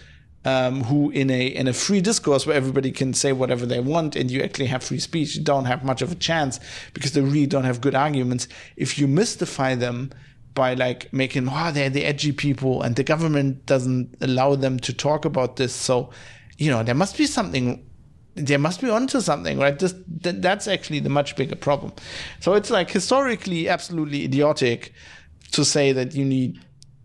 um, 0.45 0.85
who, 0.85 1.11
in 1.11 1.31
a 1.31 1.47
in 1.47 1.69
a 1.69 1.73
free 1.73 2.01
discourse 2.01 2.47
where 2.47 2.57
everybody 2.57 2.93
can 2.93 3.15
say 3.15 3.33
whatever 3.33 3.65
they 3.65 3.81
want, 3.81 4.17
and 4.17 4.31
you 4.31 4.43
actually 4.43 4.67
have 4.67 4.83
free 4.83 4.99
speech, 4.99 5.37
you 5.37 5.43
don't 5.43 5.65
have 5.65 5.85
much 5.85 6.03
of 6.03 6.13
a 6.13 6.15
chance 6.15 6.61
because 6.93 7.13
they 7.13 7.21
really 7.21 7.47
don't 7.47 7.65
have 7.65 7.81
good 7.81 7.95
arguments. 7.95 8.49
If 8.77 8.99
you 8.99 9.09
mystify 9.09 9.75
them 9.75 10.11
by 10.55 10.75
like 10.75 11.13
making, 11.13 11.49
oh, 11.51 11.73
they're 11.73 11.91
the 11.91 12.05
edgy 12.05 12.33
people, 12.33 12.83
and 12.83 12.95
the 12.97 13.05
government 13.05 13.67
doesn't 13.67 14.17
allow 14.21 14.55
them 14.55 14.79
to 14.81 14.93
talk 14.93 15.25
about 15.25 15.57
this, 15.57 15.75
so 15.75 16.11
you 16.59 16.71
know 16.71 16.83
there 16.83 16.95
must 16.95 17.17
be 17.17 17.27
something 17.27 17.85
there 18.37 18.59
must 18.59 18.81
be 18.81 18.91
onto 18.91 19.21
something, 19.21 19.59
right? 19.59 19.79
This, 19.79 19.95
th- 20.23 20.37
that's 20.39 20.67
actually 20.67 20.99
the 20.99 21.09
much 21.09 21.37
bigger 21.37 21.55
problem. 21.55 21.93
So 22.41 22.55
it's 22.55 22.69
like 22.69 22.91
historically 22.91 23.69
absolutely 23.69 24.25
idiotic 24.25 24.93
to 25.53 25.65
say 25.65 25.93
that 25.93 26.15
you 26.15 26.25
need 26.25 26.61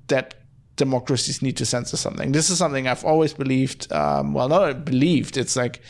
that 0.07 0.38
democracies 0.80 1.41
need 1.41 1.57
to 1.57 1.65
censor 1.65 1.97
something. 1.97 2.32
This 2.32 2.49
is 2.49 2.57
something 2.57 2.88
I've 2.88 3.05
always 3.05 3.34
believed. 3.34 3.91
Um, 3.93 4.34
well, 4.34 4.49
not 4.49 4.86
believed. 4.86 5.38
It's 5.38 5.55
like 5.55 5.82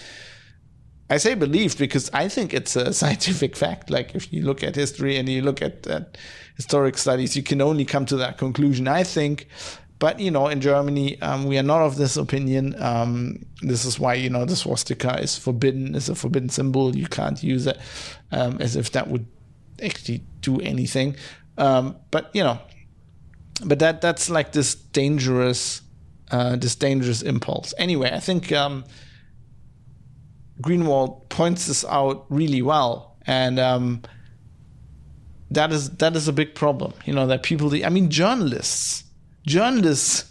I 1.09 1.17
say 1.17 1.35
believed 1.35 1.79
because 1.79 2.09
I 2.13 2.27
think 2.27 2.53
it's 2.53 2.75
a 2.75 2.91
scientific 3.01 3.55
fact. 3.55 3.89
Like 3.89 4.15
if 4.15 4.33
you 4.33 4.41
look 4.43 4.63
at 4.63 4.75
history 4.75 5.15
and 5.15 5.29
you 5.29 5.41
look 5.41 5.61
at 5.61 5.87
historic 6.57 6.97
studies, 6.97 7.37
you 7.37 7.43
can 7.43 7.61
only 7.61 7.85
come 7.85 8.05
to 8.07 8.17
that 8.17 8.37
conclusion. 8.37 8.87
I 8.87 9.03
think 9.03 9.47
but 9.99 10.21
you 10.21 10.31
know, 10.31 10.47
in 10.47 10.61
Germany, 10.61 11.21
um, 11.21 11.45
we 11.45 11.57
are 11.57 11.63
not 11.63 11.81
of 11.81 11.97
this 11.97 12.15
opinion. 12.15 12.81
Um, 12.81 13.45
this 13.61 13.83
is 13.83 13.99
why 13.99 14.13
you 14.13 14.29
know 14.29 14.45
the 14.45 14.55
swastika 14.55 15.19
is 15.21 15.37
forbidden. 15.37 15.93
It's 15.93 16.07
a 16.07 16.15
forbidden 16.15 16.49
symbol. 16.49 16.95
You 16.95 17.07
can't 17.07 17.43
use 17.43 17.67
it 17.67 17.77
um, 18.31 18.57
as 18.61 18.77
if 18.77 18.93
that 18.93 19.09
would 19.09 19.27
actually 19.83 20.23
do 20.39 20.61
anything. 20.61 21.17
Um, 21.57 21.97
but 22.11 22.33
you 22.33 22.43
know, 22.43 22.59
but 23.66 23.80
that 23.80 24.01
that's 24.01 24.30
like 24.30 24.51
this 24.51 24.76
dangerous, 24.76 25.82
uh, 26.32 26.55
this 26.55 26.76
dangerous 26.76 27.22
impulse. 27.22 27.74
Anyway, 27.78 28.12
I 28.12 28.20
think 28.20 28.51
um, 28.51 28.86
Greenwald 30.62 31.30
points 31.30 31.68
this 31.68 31.86
out 31.86 32.26
really 32.30 32.62
well, 32.62 33.18
and 33.26 33.60
um, 33.60 34.01
that 35.51 35.72
is 35.72 35.89
that 35.97 36.16
is 36.16 36.28
a 36.28 36.34
big 36.34 36.55
problem. 36.55 36.93
You 37.05 37.14
know 37.14 37.28
that 37.28 37.43
people. 37.43 37.74
I 37.86 37.89
mean, 37.89 38.10
journalists 38.10 39.03
journalists 39.45 40.30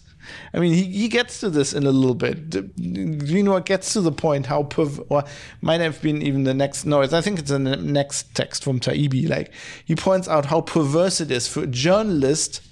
I 0.53 0.59
mean, 0.59 0.73
he, 0.73 0.85
he 0.85 1.09
gets 1.09 1.41
to 1.41 1.51
this 1.51 1.73
in 1.73 1.85
a 1.85 1.91
little 1.91 2.15
bit. 2.15 2.51
Greenwald 2.51 3.65
gets 3.65 3.93
to 3.93 4.01
the 4.01 4.13
point 4.13 4.47
how 4.47 4.65
perv- 4.65 5.05
or 5.09 5.25
might 5.61 5.81
have 5.81 6.01
been 6.03 6.23
even 6.23 6.45
the 6.45 6.55
next. 6.55 6.85
No, 6.85 7.03
I 7.03 7.21
think 7.21 7.39
it's 7.39 7.51
the 7.51 7.59
next 7.59 8.35
text 8.35 8.65
from 8.65 8.81
Taibbi. 8.81 9.29
Like 9.29 9.53
he 9.85 9.95
points 9.95 10.29
out 10.29 10.47
how 10.47 10.61
perverse 10.61 11.21
it 11.21 11.31
is 11.31 11.49
for 11.49 11.65
a 11.65 11.67
journalist, 11.67 12.63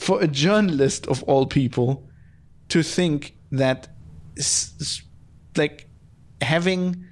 for 0.00 0.22
a 0.22 0.26
journalist 0.26 1.06
of 1.08 1.22
all 1.24 1.46
people, 1.46 2.08
to 2.68 2.82
think 2.82 3.36
that 3.52 3.88
like 5.56 5.88
having 6.40 7.04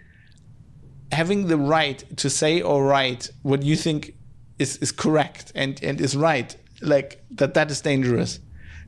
having 1.13 1.49
the 1.49 1.57
right 1.57 2.05
to 2.17 2.31
say 2.31 2.63
or 2.63 2.85
write 2.85 3.31
what 3.43 3.63
you 3.63 3.77
think 3.77 4.15
is, 4.59 4.77
is 4.79 4.93
correct 4.93 5.53
and, 5.55 5.83
and 5.83 6.01
is 6.01 6.17
right, 6.17 6.57
like 6.81 7.23
that 7.31 7.55
that 7.55 7.71
is 7.71 7.81
dangerous. 7.81 8.41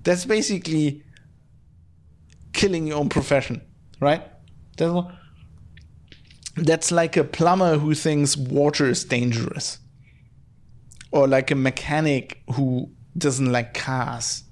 That's 0.03 0.25
basically 0.25 1.03
killing 2.53 2.87
your 2.87 2.99
own 2.99 3.09
profession, 3.09 3.61
right? 4.01 4.23
That's, 4.77 5.09
that's 6.57 6.91
like 6.91 7.17
a 7.17 7.25
plumber 7.25 7.79
who 7.79 7.95
thinks 7.95 8.37
water 8.37 8.87
is 8.87 9.05
dangerous. 9.05 9.79
Or 11.13 11.27
like 11.27 11.51
a 11.51 11.55
mechanic 11.57 12.43
who 12.55 12.91
doesn't 13.21 13.51
like 13.51 13.75
cars 13.75 14.45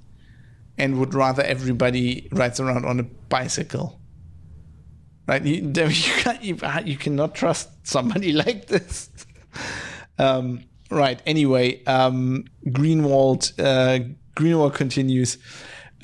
and 0.78 0.98
would 1.00 1.12
rather 1.12 1.42
everybody 1.42 2.28
rides 2.30 2.60
around 2.60 2.84
on 2.84 3.00
a 3.00 3.02
bicycle. 3.02 4.00
Right? 5.26 5.44
You, 5.44 5.56
you, 5.74 5.90
can't, 5.90 6.42
you, 6.42 6.58
you 6.84 6.96
cannot 6.96 7.34
trust 7.34 7.86
somebody 7.86 8.32
like 8.44 8.66
this. 8.68 9.10
um, 10.18 10.64
right. 10.90 11.20
Anyway, 11.26 11.84
um, 11.84 12.44
Greenwald, 12.66 13.52
uh, 13.58 14.04
Greenwald 14.36 14.74
continues. 14.74 15.36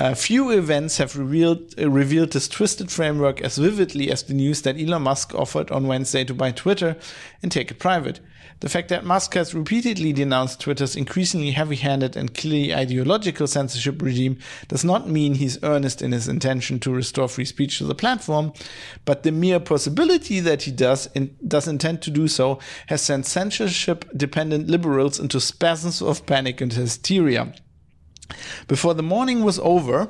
Uh, 0.01 0.13
few 0.13 0.51
events 0.51 0.99
have 0.99 1.17
revealed, 1.17 1.73
uh, 1.79 1.89
revealed 1.89 2.33
this 2.33 2.49
twisted 2.49 2.91
framework 2.91 3.41
as 3.41 3.57
vividly 3.57 4.11
as 4.11 4.25
the 4.25 4.35
news 4.35 4.63
that 4.63 4.77
Elon 4.77 5.03
Musk 5.03 5.33
offered 5.35 5.71
on 5.71 5.87
Wednesday 5.87 6.25
to 6.25 6.35
buy 6.35 6.51
Twitter 6.51 6.97
and 7.43 7.53
take 7.53 7.71
it 7.71 7.79
private. 7.79 8.19
The 8.65 8.71
fact 8.71 8.89
that 8.89 9.05
Musk 9.05 9.35
has 9.35 9.55
repeatedly 9.55 10.15
denounced 10.15 10.59
Twitter's 10.59 10.97
increasingly 10.97 11.51
heavy 11.51 11.77
handed 11.77 12.17
and 12.17 12.33
clearly 12.33 12.75
ideological 12.75 13.47
censorship 13.47 14.01
regime 14.01 14.39
does 14.69 14.83
not 14.83 15.07
mean 15.07 15.35
he's 15.35 15.63
earnest 15.63 16.01
in 16.01 16.13
his 16.13 16.29
intention 16.29 16.81
to 16.81 16.91
restore 16.91 17.29
free 17.29 17.45
speech 17.45 17.77
to 17.77 17.85
the 17.85 17.95
platform, 17.95 18.55
but 19.05 19.23
the 19.23 19.33
mere 19.33 19.61
possibility 19.61 20.41
that 20.41 20.63
he 20.63 20.71
does, 20.71 21.11
in, 21.15 21.37
does 21.47 21.69
intend 21.69 22.01
to 22.01 22.11
do 22.11 22.27
so 22.27 22.59
has 22.87 23.03
sent 23.03 23.27
censorship 23.27 24.07
dependent 24.17 24.67
liberals 24.67 25.21
into 25.21 25.43
spasms 25.43 26.01
of 26.01 26.25
panic 26.25 26.63
and 26.63 26.73
hysteria. 26.73 27.53
Before 28.67 28.95
the 28.95 29.03
morning 29.03 29.45
was 29.45 29.59
over, 29.59 30.09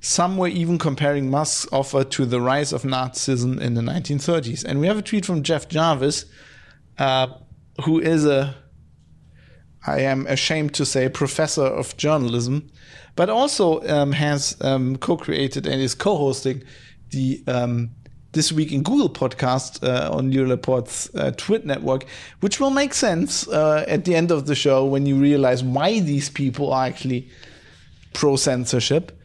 some 0.00 0.38
were 0.38 0.48
even 0.48 0.78
comparing 0.78 1.30
Musk's 1.30 1.70
offer 1.70 2.04
to 2.04 2.24
the 2.24 2.40
rise 2.40 2.72
of 2.72 2.84
Nazism 2.84 3.60
in 3.60 3.74
the 3.74 3.82
1930s. 3.82 4.64
And 4.64 4.80
we 4.80 4.86
have 4.86 4.96
a 4.96 5.02
tweet 5.02 5.26
from 5.26 5.42
Jeff 5.42 5.68
Jarvis, 5.68 6.24
uh, 6.96 7.26
who 7.84 8.00
is 8.00 8.24
a, 8.26 8.54
I 9.86 10.00
am 10.00 10.26
ashamed 10.26 10.74
to 10.74 10.86
say, 10.86 11.08
professor 11.08 11.64
of 11.64 11.96
journalism, 11.96 12.70
but 13.16 13.30
also 13.30 13.82
um, 13.88 14.12
has 14.12 14.56
um, 14.60 14.96
co 14.96 15.16
created 15.16 15.66
and 15.66 15.80
is 15.80 15.94
co 15.94 16.16
hosting 16.16 16.62
the 17.10 17.42
um, 17.46 17.90
This 18.32 18.52
Week 18.52 18.72
in 18.72 18.82
Google 18.82 19.10
podcast 19.10 19.82
uh, 19.82 20.10
on 20.14 20.30
Laporte's 20.30 21.10
uh, 21.14 21.32
Twit 21.36 21.64
network, 21.64 22.04
which 22.40 22.60
will 22.60 22.70
make 22.70 22.94
sense 22.94 23.48
uh, 23.48 23.84
at 23.88 24.04
the 24.04 24.14
end 24.14 24.30
of 24.30 24.46
the 24.46 24.54
show 24.54 24.84
when 24.84 25.06
you 25.06 25.16
realize 25.16 25.64
why 25.64 26.00
these 26.00 26.30
people 26.30 26.72
are 26.72 26.86
actually 26.86 27.28
pro 28.12 28.36
censorship. 28.36 29.16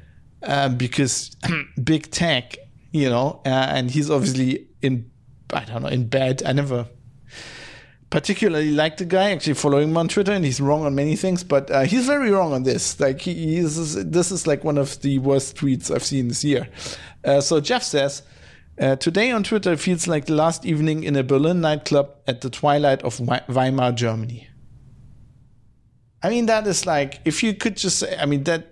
Uh, 0.43 0.69
because 0.69 1.35
big 1.83 2.11
tech, 2.11 2.57
you 2.91 3.09
know, 3.09 3.41
uh, 3.45 3.49
and 3.49 3.89
he's 3.89 4.11
obviously 4.11 4.67
in, 4.81 5.09
I 5.51 5.65
don't 5.65 5.81
know, 5.81 5.89
in 5.89 6.07
bed. 6.07 6.43
I 6.45 6.53
never 6.53 6.87
particularly 8.09 8.71
like 8.71 8.97
the 8.97 9.05
guy. 9.05 9.31
Actually, 9.31 9.55
following 9.55 9.89
him 9.89 9.97
on 9.97 10.07
Twitter, 10.07 10.31
and 10.31 10.45
he's 10.45 10.61
wrong 10.61 10.85
on 10.85 10.95
many 10.95 11.15
things, 11.15 11.43
but 11.43 11.69
uh, 11.71 11.81
he's 11.81 12.05
very 12.05 12.31
wrong 12.31 12.53
on 12.53 12.63
this. 12.63 12.99
Like 12.99 13.21
he, 13.21 13.57
is 13.57 13.95
this 14.05 14.31
is 14.31 14.47
like 14.47 14.63
one 14.63 14.77
of 14.77 15.01
the 15.01 15.19
worst 15.19 15.57
tweets 15.57 15.93
I've 15.93 16.03
seen 16.03 16.27
this 16.27 16.43
year. 16.43 16.67
Uh, 17.23 17.41
so 17.41 17.59
Jeff 17.59 17.83
says. 17.83 18.23
Uh, 18.77 18.93
today 18.97 19.31
on 19.31 19.41
Twitter 19.41 19.77
feels 19.77 20.05
like 20.05 20.25
the 20.25 20.35
last 20.35 20.65
evening 20.65 21.05
in 21.05 21.15
a 21.15 21.23
Berlin 21.23 21.61
nightclub 21.61 22.13
at 22.27 22.41
the 22.41 22.49
twilight 22.49 23.01
of 23.03 23.21
Weimar, 23.21 23.93
Germany. 23.93 24.49
I 26.21 26.29
mean, 26.29 26.47
that 26.47 26.67
is 26.67 26.85
like, 26.85 27.21
if 27.23 27.41
you 27.41 27.53
could 27.53 27.77
just 27.77 27.99
say, 27.99 28.17
I 28.17 28.25
mean, 28.25 28.43
that, 28.43 28.67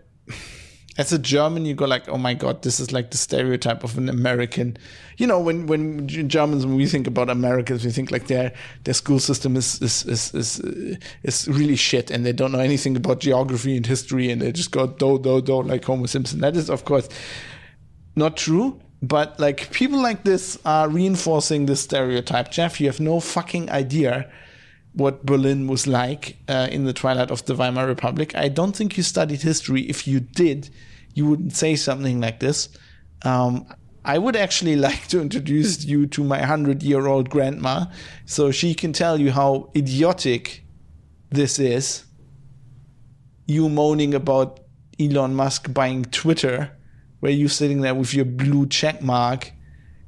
as 0.98 1.12
a 1.12 1.18
German, 1.18 1.66
you 1.66 1.74
go 1.74 1.86
like, 1.86 2.08
oh 2.08 2.18
my 2.18 2.34
God, 2.34 2.62
this 2.62 2.80
is 2.80 2.92
like 2.92 3.10
the 3.12 3.18
stereotype 3.18 3.84
of 3.84 3.98
an 3.98 4.10
American. 4.10 4.78
You 5.18 5.26
know, 5.26 5.40
when, 5.40 5.66
when 5.66 6.08
Germans, 6.08 6.66
when 6.66 6.76
we 6.76 6.86
think 6.86 7.08
about 7.08 7.30
Americans, 7.30 7.84
we 7.84 7.92
think 7.92 8.12
like 8.12 8.28
their, 8.28 8.54
their 8.84 8.94
school 8.94 9.20
system 9.20 9.56
is, 9.56 9.82
is, 9.82 10.06
is, 10.06 10.34
is, 10.36 11.00
is 11.24 11.48
really 11.48 11.76
shit 11.76 12.12
and 12.12 12.26
they 12.26 12.34
don't 12.34 12.52
know 12.52 12.60
anything 12.60 12.96
about 12.96 13.22
geography 13.22 13.76
and 13.76 13.86
history 13.86 14.30
and 14.30 14.42
they 14.42 14.52
just 14.52 14.72
go 14.72 14.86
do, 14.86 15.18
do, 15.18 15.42
do, 15.42 15.64
like 15.64 15.84
Homer 15.84 16.08
Simpson. 16.08 16.42
That 16.42 16.56
is, 16.56 16.70
of 16.70 16.86
course, 16.86 17.10
not 18.16 18.38
true 18.38 18.80
but 19.02 19.38
like 19.38 19.70
people 19.72 20.02
like 20.02 20.24
this 20.24 20.58
are 20.64 20.88
reinforcing 20.88 21.66
this 21.66 21.82
stereotype. 21.82 22.50
Jeff, 22.52 22.80
you 22.80 22.88
have 22.88 23.02
no 23.02 23.20
fucking 23.20 23.70
idea 23.70 24.32
what 24.94 25.26
Berlin 25.26 25.68
was 25.68 25.88
like 25.88 26.38
uh, 26.48 26.68
in 26.72 26.86
the 26.86 26.94
twilight 26.94 27.32
of 27.32 27.46
the 27.46 27.56
Weimar 27.56 27.88
Republic. 27.88 28.36
I 28.36 28.48
don't 28.48 28.76
think 28.76 28.96
you 28.96 29.04
studied 29.04 29.42
history. 29.42 29.82
If 29.82 30.08
you 30.08 30.20
did, 30.20 30.70
you 31.14 31.26
wouldn't 31.26 31.54
say 31.54 31.76
something 31.76 32.22
like 32.22 32.40
this. 32.40 32.70
Um, 33.24 33.66
I 34.06 34.18
would 34.18 34.36
actually 34.36 34.76
like 34.88 35.08
to 35.08 35.22
introduce 35.22 35.86
you 35.86 36.06
to 36.08 36.24
my 36.24 36.42
hundred 36.42 36.84
year 36.84 37.08
old 37.08 37.30
grandma 37.30 37.86
so 38.26 38.52
she 38.52 38.74
can 38.74 38.94
tell 38.94 39.20
you 39.20 39.32
how 39.32 39.72
idiotic 39.76 40.64
this 41.30 41.58
is. 41.58 42.06
You 43.48 43.70
moaning 43.70 44.14
about 44.14 44.60
Elon 45.00 45.34
Musk 45.34 45.74
buying 45.74 46.06
Twitter 46.06 46.78
where 47.20 47.32
you're 47.32 47.50
sitting 47.50 47.82
there 47.82 47.96
with 47.96 48.14
your 48.14 48.26
blue 48.26 48.68
check 48.68 49.02
mark 49.02 49.53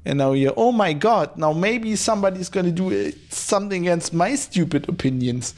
and 0.06 0.18
now 0.20 0.32
you're 0.32 0.54
oh 0.56 0.72
my 0.72 0.94
god 0.94 1.36
now 1.38 1.52
maybe 1.52 1.96
somebody's 1.96 2.50
going 2.50 2.66
to 2.66 2.72
do 2.72 3.08
uh, 3.08 3.12
something 3.30 3.88
against 3.88 4.14
my 4.14 4.36
stupid 4.36 4.88
opinions 4.88 5.56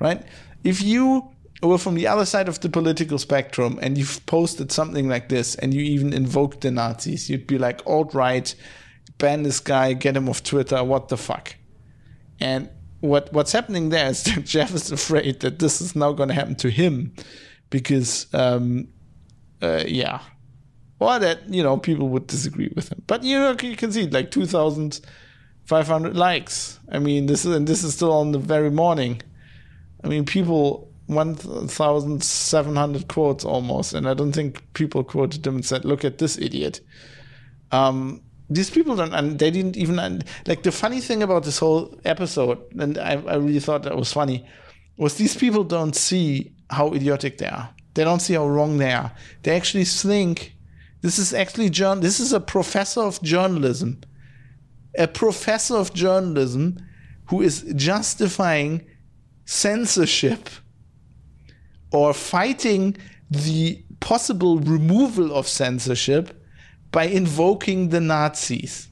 right? 0.00 0.22
If 0.62 0.82
you 0.82 1.30
were 1.62 1.78
from 1.78 1.94
the 1.94 2.06
other 2.06 2.26
side 2.26 2.48
of 2.48 2.60
the 2.60 2.68
political 2.68 3.18
spectrum 3.18 3.78
and 3.80 3.96
you've 3.96 4.24
posted 4.26 4.70
something 4.70 5.08
like 5.08 5.28
this 5.28 5.54
and 5.56 5.72
you 5.72 5.80
even 5.80 6.12
invoked 6.12 6.60
the 6.60 6.70
nazis 6.70 7.30
you'd 7.30 7.46
be 7.46 7.56
like 7.56 7.80
alt 7.86 8.12
right 8.12 8.54
ban 9.16 9.44
this 9.44 9.60
guy 9.60 9.94
get 9.94 10.14
him 10.16 10.28
off 10.28 10.42
twitter 10.42 10.82
what 10.84 11.08
the 11.08 11.16
fuck? 11.16 11.54
And 12.40 12.68
what 13.00 13.32
what's 13.32 13.52
happening 13.52 13.88
there 13.90 14.08
is 14.08 14.22
that 14.24 14.44
jeff 14.44 14.74
is 14.74 14.92
afraid 14.92 15.40
that 15.40 15.58
this 15.58 15.80
is 15.80 15.96
now 15.96 16.12
going 16.12 16.28
to 16.28 16.34
happen 16.34 16.54
to 16.56 16.70
him 16.70 17.14
because 17.70 18.26
um, 18.34 18.88
uh, 19.62 19.84
yeah 19.86 20.20
or 20.98 21.18
that 21.18 21.48
you 21.48 21.62
know 21.62 21.76
people 21.76 22.08
would 22.08 22.26
disagree 22.26 22.72
with 22.74 22.90
him. 22.90 23.02
But 23.06 23.24
you 23.24 23.38
know 23.38 23.56
you 23.60 23.76
can 23.76 23.92
see 23.92 24.06
like 24.06 24.30
two 24.30 24.46
thousand 24.46 25.00
five 25.64 25.86
hundred 25.86 26.16
likes. 26.16 26.78
I 26.90 26.98
mean 26.98 27.26
this 27.26 27.44
is 27.44 27.54
and 27.54 27.66
this 27.66 27.84
is 27.84 27.94
still 27.94 28.12
on 28.12 28.32
the 28.32 28.38
very 28.38 28.70
morning. 28.70 29.22
I 30.02 30.08
mean 30.08 30.24
people 30.24 30.90
one 31.06 31.34
thousand 31.34 32.22
seven 32.22 32.76
hundred 32.76 33.08
quotes 33.08 33.44
almost, 33.44 33.92
and 33.92 34.08
I 34.08 34.14
don't 34.14 34.32
think 34.32 34.62
people 34.74 35.04
quoted 35.04 35.46
him 35.46 35.56
and 35.56 35.64
said, 35.64 35.84
"Look 35.84 36.04
at 36.04 36.18
this 36.18 36.38
idiot." 36.38 36.80
Um, 37.72 38.22
these 38.48 38.70
people 38.70 38.96
don't, 38.96 39.12
and 39.12 39.38
they 39.38 39.50
didn't 39.50 39.76
even 39.76 40.22
like 40.46 40.62
the 40.62 40.72
funny 40.72 41.00
thing 41.00 41.22
about 41.22 41.44
this 41.44 41.58
whole 41.58 41.98
episode, 42.04 42.58
and 42.78 42.98
I, 42.98 43.12
I 43.12 43.34
really 43.36 43.60
thought 43.60 43.82
that 43.82 43.96
was 43.96 44.12
funny, 44.12 44.46
was 44.96 45.16
these 45.16 45.36
people 45.36 45.64
don't 45.64 45.94
see 45.94 46.52
how 46.70 46.92
idiotic 46.92 47.38
they 47.38 47.48
are. 47.48 47.70
They 47.94 48.04
don't 48.04 48.20
see 48.20 48.34
how 48.34 48.46
wrong 48.46 48.78
they 48.78 48.92
are. 48.92 49.12
They 49.42 49.56
actually 49.56 49.84
think 49.84 50.53
this 51.04 51.18
is 51.18 51.34
actually 51.34 51.68
John. 51.68 52.00
This 52.00 52.18
is 52.18 52.32
a 52.32 52.40
professor 52.40 53.02
of 53.02 53.20
journalism, 53.20 54.00
a 54.96 55.06
professor 55.06 55.76
of 55.76 55.92
journalism 55.92 56.78
who 57.26 57.42
is 57.42 57.60
justifying 57.76 58.86
censorship 59.44 60.48
or 61.92 62.14
fighting 62.14 62.96
the 63.28 63.84
possible 64.00 64.60
removal 64.60 65.36
of 65.36 65.46
censorship 65.46 66.42
by 66.90 67.04
invoking 67.04 67.90
the 67.90 68.00
Nazis. 68.00 68.88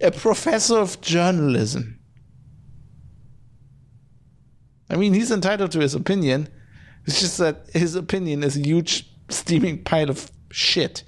A 0.00 0.10
professor 0.10 0.78
of 0.78 0.98
journalism. 1.02 2.00
I 4.88 4.96
mean, 4.96 5.12
he's 5.12 5.30
entitled 5.30 5.72
to 5.72 5.80
his 5.80 5.94
opinion. 5.94 6.48
It's 7.04 7.20
just 7.20 7.36
that 7.36 7.66
his 7.74 7.96
opinion 7.96 8.42
is 8.42 8.56
a 8.56 8.60
huge 8.60 9.09
steaming 9.30 9.82
pile 9.82 10.10
of 10.10 10.30
shit. 10.50 11.02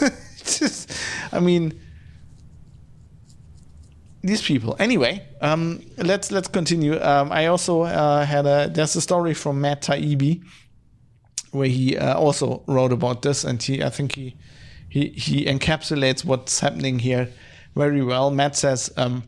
just, 0.44 0.92
I 1.32 1.40
mean, 1.40 1.78
these 4.22 4.42
people. 4.42 4.76
Anyway, 4.78 5.26
um, 5.40 5.82
let's 5.96 6.30
let's 6.30 6.48
continue. 6.48 7.00
Um, 7.00 7.32
I 7.32 7.46
also 7.46 7.82
uh, 7.82 8.24
had 8.24 8.46
a 8.46 8.68
there's 8.68 8.96
a 8.96 9.00
story 9.00 9.34
from 9.34 9.60
Matt 9.60 9.82
Taibbi 9.82 10.42
where 11.52 11.68
he 11.68 11.96
uh, 11.96 12.18
also 12.18 12.62
wrote 12.66 12.92
about 12.92 13.22
this, 13.22 13.44
and 13.44 13.62
he 13.62 13.82
I 13.82 13.90
think 13.90 14.14
he 14.14 14.36
he 14.88 15.08
he 15.08 15.46
encapsulates 15.46 16.24
what's 16.24 16.60
happening 16.60 16.98
here 16.98 17.28
very 17.74 18.02
well. 18.02 18.30
Matt 18.30 18.56
says 18.56 18.92
um, 18.96 19.22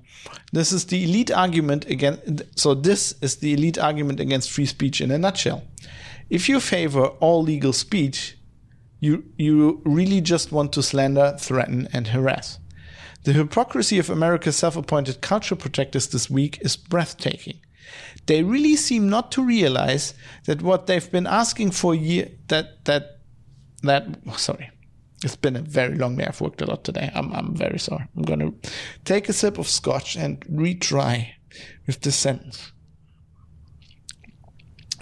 this 0.53 0.73
is 0.73 0.87
the 0.87 1.05
elite 1.05 1.31
argument 1.31 1.87
against. 1.87 2.59
So 2.59 2.75
this 2.75 3.14
is 3.23 3.37
the 3.37 3.55
elite 3.55 3.79
argument 3.79 4.20
against 4.20 4.51
free 4.51 4.66
speech 4.66 5.01
in 5.01 5.11
a 5.11 5.18
nutshell 5.18 5.62
if 6.33 6.49
you 6.49 6.61
favor 6.61 7.09
all 7.20 7.43
legal 7.43 7.74
speech, 7.74 8.39
you, 9.01 9.22
you 9.37 9.83
really 9.85 10.22
just 10.22 10.51
want 10.51 10.72
to 10.72 10.83
slander, 10.83 11.37
threaten, 11.39 11.89
and 11.93 12.07
harass. 12.07 12.59
The 13.24 13.35
hypocrisy 13.35 13.99
of 13.99 14.09
America's 14.09 14.57
self 14.57 14.74
appointed 14.74 15.20
culture 15.20 15.55
protectors 15.55 16.07
this 16.07 16.30
week 16.30 16.59
is 16.62 16.74
breathtaking. 16.74 17.61
They 18.24 18.43
really 18.43 18.76
seem 18.76 19.11
not 19.11 19.30
to 19.33 19.45
realize 19.45 20.14
that 20.47 20.62
what 20.62 20.87
they've 20.87 21.12
been 21.12 21.26
asking 21.26 21.72
for 21.72 21.95
year 21.95 22.30
that 22.49 22.87
that 22.87 23.18
that 23.83 24.07
oh, 24.26 24.37
sorry. 24.37 24.70
It's 25.22 25.37
been 25.37 25.57
a 25.57 25.61
very 25.61 25.97
long 25.97 26.16
day. 26.16 26.24
I've 26.24 26.41
worked 26.41 26.62
a 26.62 26.66
lot 26.66 26.83
today. 26.83 27.11
I'm 27.14 27.30
I'm 27.35 27.55
very 27.55 27.78
sorry. 27.78 28.09
I'm 28.16 28.22
gonna 28.22 28.53
take 29.05 29.28
a 29.28 29.35
sip 29.35 29.59
of 29.59 29.68
scotch 29.68 30.16
and 30.16 30.41
retry 30.47 31.33
with 31.87 32.01
this 32.01 32.16
sentence. 32.16 32.72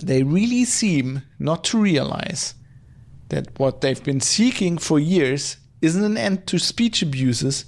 They 0.02 0.22
really 0.22 0.64
seem 0.64 1.22
not 1.38 1.64
to 1.64 1.78
realize 1.78 2.54
that 3.28 3.58
what 3.58 3.80
they've 3.80 4.02
been 4.02 4.20
seeking 4.20 4.78
for 4.78 4.98
years 4.98 5.56
isn't 5.82 6.04
an 6.04 6.16
end 6.16 6.46
to 6.48 6.58
speech 6.58 7.02
abuses, 7.02 7.64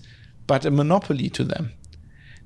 but 0.46 0.64
a 0.64 0.70
monopoly 0.70 1.30
to 1.30 1.44
them. 1.44 1.72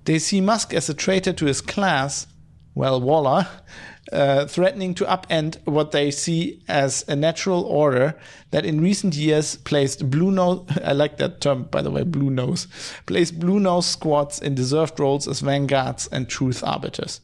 They 0.04 0.18
see 0.18 0.40
Musk 0.40 0.72
as 0.72 0.88
a 0.88 0.94
traitor 0.94 1.32
to 1.32 1.46
his 1.46 1.60
class, 1.60 2.26
well, 2.74 3.00
voila, 3.00 3.46
uh, 4.12 4.46
threatening 4.46 4.94
to 4.94 5.04
upend 5.04 5.56
what 5.66 5.90
they 5.90 6.10
see 6.10 6.62
as 6.68 7.04
a 7.08 7.16
natural 7.16 7.64
order 7.64 8.16
that 8.52 8.64
in 8.64 8.80
recent 8.80 9.14
years 9.14 9.56
placed 9.56 10.08
blue 10.08 10.30
nose, 10.30 10.64
I 10.84 10.92
like 10.92 11.16
that 11.16 11.40
term, 11.40 11.64
by 11.64 11.82
the 11.82 11.90
way, 11.90 12.04
blue 12.04 12.30
nose, 12.30 12.68
placed 13.06 13.40
blue 13.40 13.58
nose 13.58 13.86
squads 13.86 14.40
in 14.40 14.54
deserved 14.54 15.00
roles 15.00 15.26
as 15.26 15.40
vanguards 15.40 16.06
and 16.12 16.28
truth 16.28 16.62
arbiters. 16.62 17.20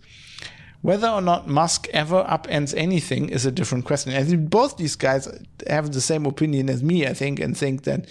Whether 0.83 1.09
or 1.09 1.21
not 1.21 1.49
Musk 1.49 1.89
ever 1.93 2.25
upends 2.25 2.75
anything 2.77 3.29
is 3.29 3.47
a 3.47 3.53
different 3.53 3.85
question. 3.85 4.13
I 4.15 4.25
think 4.25 4.51
both 4.51 4.77
these 4.77 4.97
guys 4.97 5.29
have 5.69 5.93
the 5.93 6.01
same 6.01 6.27
opinion 6.27 6.69
as 6.69 6.83
me, 6.83 7.07
I 7.07 7.15
think, 7.15 7.41
and 7.41 7.57
think 7.57 7.85
that 7.85 8.09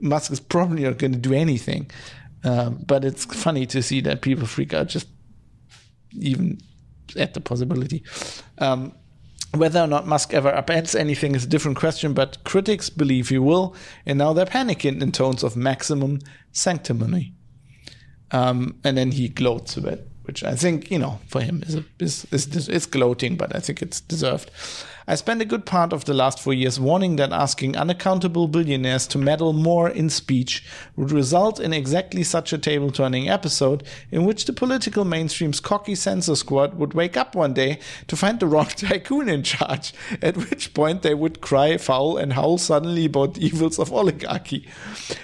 Musk 0.00 0.30
is 0.30 0.40
probably 0.40 0.82
not 0.84 0.98
going 0.98 1.12
to 1.12 1.18
do 1.18 1.32
anything. 1.32 1.90
Uh, 2.44 2.70
but 2.70 3.04
it's 3.04 3.24
funny 3.24 3.66
to 3.66 3.82
see 3.82 4.00
that 4.02 4.22
people 4.22 4.46
freak 4.46 4.72
out 4.72 4.88
just 4.88 5.08
even 6.12 6.58
at 7.16 7.34
the 7.34 7.40
possibility. 7.40 8.02
Um, 8.58 8.94
whether 9.54 9.80
or 9.80 9.86
not 9.86 10.06
Musk 10.06 10.32
ever 10.32 10.52
upends 10.52 10.94
anything 10.94 11.34
is 11.34 11.44
a 11.44 11.48
different 11.48 11.76
question, 11.76 12.12
but 12.12 12.42
critics 12.44 12.88
believe 12.88 13.30
he 13.30 13.38
will, 13.38 13.74
and 14.06 14.18
now 14.18 14.32
they're 14.32 14.46
panicking 14.46 15.02
in 15.02 15.12
tones 15.12 15.42
of 15.42 15.56
maximum 15.56 16.20
sanctimony. 16.52 17.34
Um, 18.30 18.78
and 18.84 18.96
then 18.96 19.12
he 19.12 19.28
gloats 19.28 19.76
a 19.76 19.80
bit, 19.80 20.08
which 20.30 20.44
I 20.44 20.54
think, 20.54 20.92
you 20.92 20.98
know, 21.00 21.18
for 21.26 21.40
him 21.40 21.64
is, 21.66 21.82
is, 21.98 22.24
is, 22.30 22.68
is 22.68 22.86
gloating, 22.86 23.36
but 23.36 23.56
I 23.56 23.58
think 23.58 23.82
it's 23.82 24.00
deserved. 24.00 24.48
I 25.10 25.16
spent 25.16 25.42
a 25.42 25.44
good 25.44 25.66
part 25.66 25.92
of 25.92 26.04
the 26.04 26.14
last 26.14 26.38
four 26.38 26.54
years 26.54 26.78
warning 26.78 27.16
that 27.16 27.32
asking 27.32 27.76
unaccountable 27.76 28.46
billionaires 28.46 29.08
to 29.08 29.18
meddle 29.18 29.52
more 29.52 29.88
in 29.88 30.08
speech 30.08 30.64
would 30.94 31.10
result 31.10 31.58
in 31.58 31.72
exactly 31.72 32.22
such 32.22 32.52
a 32.52 32.58
table 32.58 32.92
turning 32.92 33.28
episode 33.28 33.82
in 34.12 34.24
which 34.24 34.44
the 34.44 34.52
political 34.52 35.04
mainstream's 35.04 35.58
cocky 35.58 35.96
censor 35.96 36.36
squad 36.36 36.74
would 36.78 36.94
wake 36.94 37.16
up 37.16 37.34
one 37.34 37.54
day 37.54 37.80
to 38.06 38.14
find 38.14 38.38
the 38.38 38.46
wrong 38.46 38.66
tycoon 38.76 39.28
in 39.28 39.42
charge, 39.42 39.92
at 40.22 40.36
which 40.36 40.74
point 40.74 41.02
they 41.02 41.14
would 41.14 41.40
cry 41.40 41.76
foul 41.76 42.16
and 42.16 42.34
howl 42.34 42.56
suddenly 42.56 43.06
about 43.06 43.34
the 43.34 43.44
evils 43.44 43.80
of 43.80 43.92
oligarchy. 43.92 44.64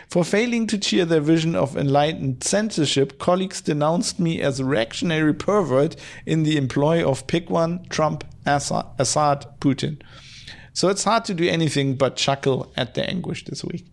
For 0.08 0.24
failing 0.24 0.66
to 0.66 0.78
cheer 0.78 1.04
their 1.04 1.20
vision 1.20 1.54
of 1.54 1.76
enlightened 1.76 2.42
censorship, 2.42 3.20
colleagues 3.20 3.60
denounced 3.60 4.18
me 4.18 4.42
as 4.42 4.58
a 4.58 4.64
reactionary 4.64 5.32
pervert 5.32 5.94
in 6.26 6.42
the 6.42 6.56
employ 6.56 7.08
of 7.08 7.28
pick 7.28 7.48
one, 7.48 7.86
Trump, 7.88 8.24
Assad, 8.46 9.46
Putin. 9.60 10.00
So 10.72 10.88
it's 10.88 11.04
hard 11.04 11.24
to 11.26 11.34
do 11.34 11.48
anything 11.48 11.96
but 11.96 12.16
chuckle 12.16 12.72
at 12.76 12.94
the 12.94 13.08
anguish 13.08 13.44
this 13.44 13.64
week. 13.64 13.86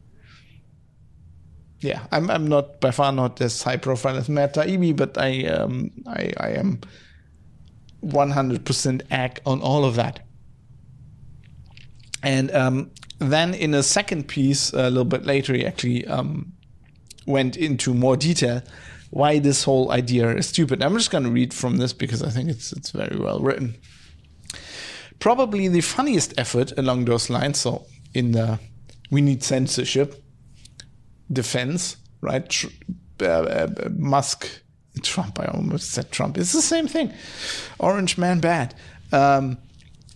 Yeah, 1.80 2.06
I'm 2.12 2.30
I'm 2.30 2.48
not 2.48 2.80
by 2.80 2.92
far 2.92 3.12
not 3.12 3.42
as 3.42 3.62
high 3.62 3.78
profile 3.78 4.16
as 4.16 4.30
Matt 4.30 4.56
Taibbi, 4.56 4.96
but 4.96 5.18
I 5.18 5.46
um 5.48 5.92
I 6.08 6.32
I 6.38 6.50
am 6.52 6.80
100% 8.06 9.02
ag 9.12 9.40
on 9.46 9.62
all 9.62 9.86
of 9.86 9.96
that. 9.96 10.20
And 12.22 12.52
um, 12.52 12.92
then 13.20 13.54
in 13.54 13.74
a 13.74 13.84
second 13.84 14.28
piece, 14.28 14.72
a 14.74 14.90
little 14.90 15.06
bit 15.06 15.26
later, 15.26 15.54
he 15.54 15.66
actually 15.66 16.06
um, 16.08 16.54
went 17.26 17.58
into 17.58 17.94
more 17.94 18.18
detail 18.18 18.62
why 19.10 19.40
this 19.40 19.64
whole 19.64 19.92
idea 19.92 20.36
is 20.36 20.48
stupid. 20.48 20.82
I'm 20.82 20.94
just 20.94 21.12
going 21.12 21.24
to 21.24 21.30
read 21.30 21.54
from 21.54 21.78
this 21.78 21.94
because 21.94 22.24
I 22.24 22.30
think 22.30 22.50
it's 22.50 22.74
it's 22.74 22.92
very 22.92 23.18
well 23.18 23.40
written 23.40 23.76
probably 25.24 25.70
the 25.70 25.80
funniest 25.80 26.34
effort 26.38 26.74
along 26.78 27.06
those 27.06 27.30
lines. 27.30 27.58
So 27.58 27.86
in 28.14 28.34
the 28.34 28.60
we 29.10 29.22
need 29.22 29.42
censorship 29.42 30.22
defense, 31.32 31.96
right? 32.20 32.50
Tr- 32.50 32.68
uh, 33.22 33.26
uh, 33.26 33.90
Musk, 33.98 34.50
Trump. 35.02 35.40
I 35.40 35.46
almost 35.46 35.92
said 35.92 36.12
Trump. 36.12 36.38
It's 36.38 36.52
the 36.52 36.62
same 36.62 36.88
thing. 36.88 37.14
Orange 37.80 38.18
man 38.18 38.42
bad. 38.42 38.76
Um, 39.14 39.58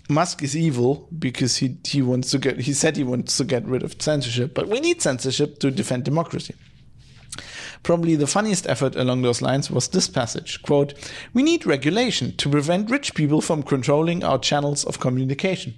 Musk 0.09 0.43
is 0.43 0.57
evil 0.57 1.07
because 1.17 1.55
he 1.55 1.77
he 1.85 2.01
wants 2.01 2.31
to 2.31 2.37
get. 2.37 2.59
He 2.59 2.73
said 2.73 2.97
he 2.97 3.05
wants 3.05 3.37
to 3.37 3.45
get 3.45 3.65
rid 3.65 3.83
of 3.83 4.01
censorship, 4.01 4.53
but 4.53 4.67
we 4.67 4.81
need 4.81 5.01
censorship 5.01 5.59
to 5.59 5.71
defend 5.71 6.03
democracy. 6.03 6.53
Probably 7.83 8.15
the 8.15 8.27
funniest 8.27 8.67
effort 8.67 8.95
along 8.95 9.21
those 9.21 9.41
lines 9.41 9.71
was 9.71 9.87
this 9.87 10.07
passage 10.07 10.61
quote, 10.61 10.93
We 11.33 11.43
need 11.43 11.65
regulation 11.65 12.35
to 12.37 12.49
prevent 12.49 12.89
rich 12.89 13.13
people 13.13 13.41
from 13.41 13.63
controlling 13.63 14.23
our 14.23 14.39
channels 14.39 14.83
of 14.83 14.99
communication. 14.99 15.75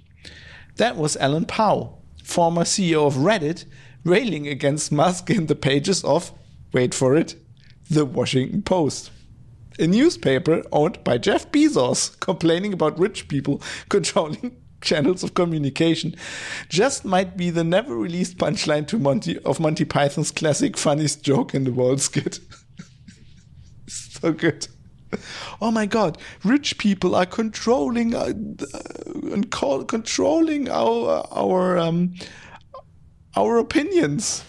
That 0.76 0.96
was 0.96 1.16
Ellen 1.18 1.44
Pao, 1.44 1.98
former 2.24 2.62
CEO 2.62 3.06
of 3.06 3.14
Reddit, 3.14 3.64
railing 4.04 4.48
against 4.48 4.92
Musk 4.92 5.30
in 5.30 5.46
the 5.46 5.54
pages 5.54 6.02
of, 6.04 6.32
wait 6.72 6.94
for 6.94 7.16
it, 7.16 7.36
The 7.90 8.04
Washington 8.04 8.62
Post 8.62 9.10
a 9.80 9.86
newspaper 9.86 10.62
owned 10.72 11.02
by 11.04 11.18
Jeff 11.18 11.50
Bezos, 11.50 12.18
complaining 12.20 12.72
about 12.72 12.98
rich 12.98 13.28
people 13.28 13.62
controlling 13.88 14.56
channels 14.80 15.22
of 15.22 15.34
communication 15.34 16.14
just 16.68 17.04
might 17.04 17.36
be 17.36 17.50
the 17.50 17.64
never 17.64 17.96
released 17.96 18.38
punchline 18.38 18.86
to 18.88 18.98
Monty 18.98 19.38
of 19.40 19.60
Monty 19.60 19.84
Python's 19.84 20.30
classic 20.30 20.76
funniest 20.76 21.22
joke 21.22 21.54
in 21.54 21.64
the 21.64 21.72
world 21.72 22.00
skit. 22.00 22.40
so 23.86 24.32
good. 24.32 24.68
Oh 25.60 25.70
my 25.70 25.86
god, 25.86 26.18
rich 26.44 26.78
people 26.78 27.14
are 27.14 27.26
controlling 27.26 28.14
uh, 28.14 28.26
and 28.26 29.54
uh, 29.54 29.84
controlling 29.84 30.68
our 30.70 31.26
our 31.32 31.78
um, 31.78 32.14
our 33.36 33.58
opinions. 33.58 34.44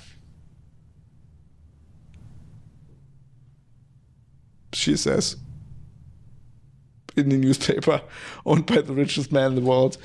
She 4.73 4.95
says 4.95 5.35
in 7.17 7.29
the 7.29 7.37
newspaper 7.37 8.01
owned 8.45 8.65
by 8.65 8.81
the 8.81 8.93
richest 8.93 9.31
man 9.31 9.51
in 9.51 9.55
the 9.55 9.61
world. 9.61 9.97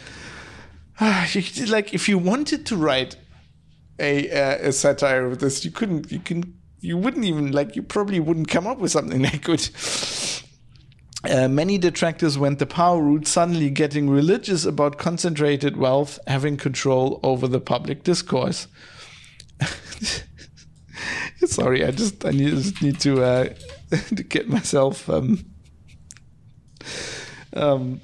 like 1.01 1.95
if 1.95 2.09
you 2.09 2.19
wanted 2.19 2.67
to 2.67 2.77
write 2.77 3.17
a, 3.99 4.29
a, 4.29 4.69
a 4.69 4.73
satire 4.73 5.27
of 5.27 5.39
this, 5.39 5.65
you 5.65 5.71
couldn't. 5.71 6.11
You 6.13 6.21
can. 6.21 6.55
You 6.81 6.97
wouldn't 6.97 7.25
even 7.25 7.53
like. 7.53 7.77
You 7.77 7.83
probably 7.83 8.21
wouldn't 8.21 8.49
come 8.49 8.67
up 8.67 8.79
with 8.79 8.93
something 8.93 9.23
that 9.29 9.43
good. 9.43 9.69
Uh, 11.29 11.49
many 11.49 11.77
detractors 11.77 12.39
went 12.39 12.59
the 12.59 12.67
power 12.67 13.03
route, 13.03 13.27
suddenly 13.27 13.71
getting 13.71 14.09
religious 14.09 14.65
about 14.65 14.97
concentrated 14.97 15.77
wealth 15.77 16.21
having 16.27 16.57
control 16.57 17.19
over 17.23 17.49
the 17.49 17.61
public 17.61 18.05
discourse. 18.05 18.69
Sorry, 21.45 21.85
I 21.85 21.91
just 21.91 22.25
I 22.25 22.31
need, 22.31 22.51
just 22.51 22.83
need 22.83 23.01
to 23.01 23.23
uh, 23.23 23.49
to 23.91 24.23
get 24.23 24.49
myself 24.49 25.09
um, 25.09 25.45
um, 27.55 28.01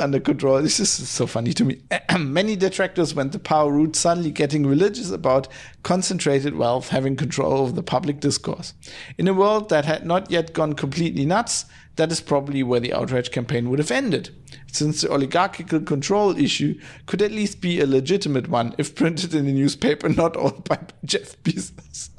under 0.00 0.20
control. 0.20 0.60
This 0.62 0.80
is 0.80 0.90
so 0.90 1.26
funny 1.26 1.52
to 1.52 1.64
me. 1.64 1.80
Many 2.18 2.56
detractors 2.56 3.14
went 3.14 3.32
the 3.32 3.38
power 3.38 3.72
route, 3.72 3.96
suddenly 3.96 4.30
getting 4.30 4.66
religious 4.66 5.10
about 5.10 5.48
concentrated 5.82 6.56
wealth 6.56 6.88
having 6.88 7.16
control 7.16 7.58
over 7.58 7.72
the 7.72 7.82
public 7.82 8.20
discourse. 8.20 8.74
In 9.18 9.28
a 9.28 9.34
world 9.34 9.68
that 9.68 9.84
had 9.84 10.06
not 10.06 10.30
yet 10.30 10.52
gone 10.52 10.74
completely 10.74 11.24
nuts, 11.24 11.66
that 11.96 12.10
is 12.10 12.20
probably 12.20 12.62
where 12.62 12.80
the 12.80 12.92
outrage 12.92 13.30
campaign 13.30 13.70
would 13.70 13.78
have 13.78 13.90
ended, 13.90 14.30
since 14.72 15.00
the 15.00 15.12
oligarchical 15.12 15.80
control 15.80 16.36
issue 16.36 16.78
could 17.06 17.22
at 17.22 17.30
least 17.30 17.60
be 17.60 17.80
a 17.80 17.86
legitimate 17.86 18.48
one 18.48 18.74
if 18.78 18.94
printed 18.94 19.34
in 19.34 19.46
a 19.46 19.52
newspaper 19.52 20.08
not 20.10 20.36
owned 20.36 20.64
by 20.64 20.78
Jeff 21.04 21.40
Bezos. 21.44 22.10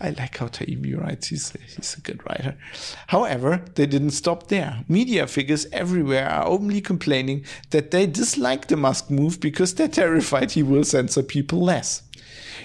I 0.00 0.10
like 0.10 0.36
how 0.36 0.48
Taibbi 0.48 1.00
writes. 1.00 1.28
He's, 1.28 1.52
he's 1.74 1.96
a 1.96 2.00
good 2.00 2.20
writer. 2.28 2.56
However, 3.08 3.62
they 3.74 3.86
didn't 3.86 4.10
stop 4.10 4.48
there. 4.48 4.84
Media 4.88 5.26
figures 5.26 5.66
everywhere 5.72 6.28
are 6.28 6.46
openly 6.46 6.80
complaining 6.80 7.44
that 7.70 7.90
they 7.90 8.06
dislike 8.06 8.68
the 8.68 8.76
Musk 8.76 9.10
move 9.10 9.40
because 9.40 9.74
they're 9.74 9.88
terrified 9.88 10.52
he 10.52 10.62
will 10.62 10.84
censor 10.84 11.22
people 11.22 11.62
less. 11.62 12.02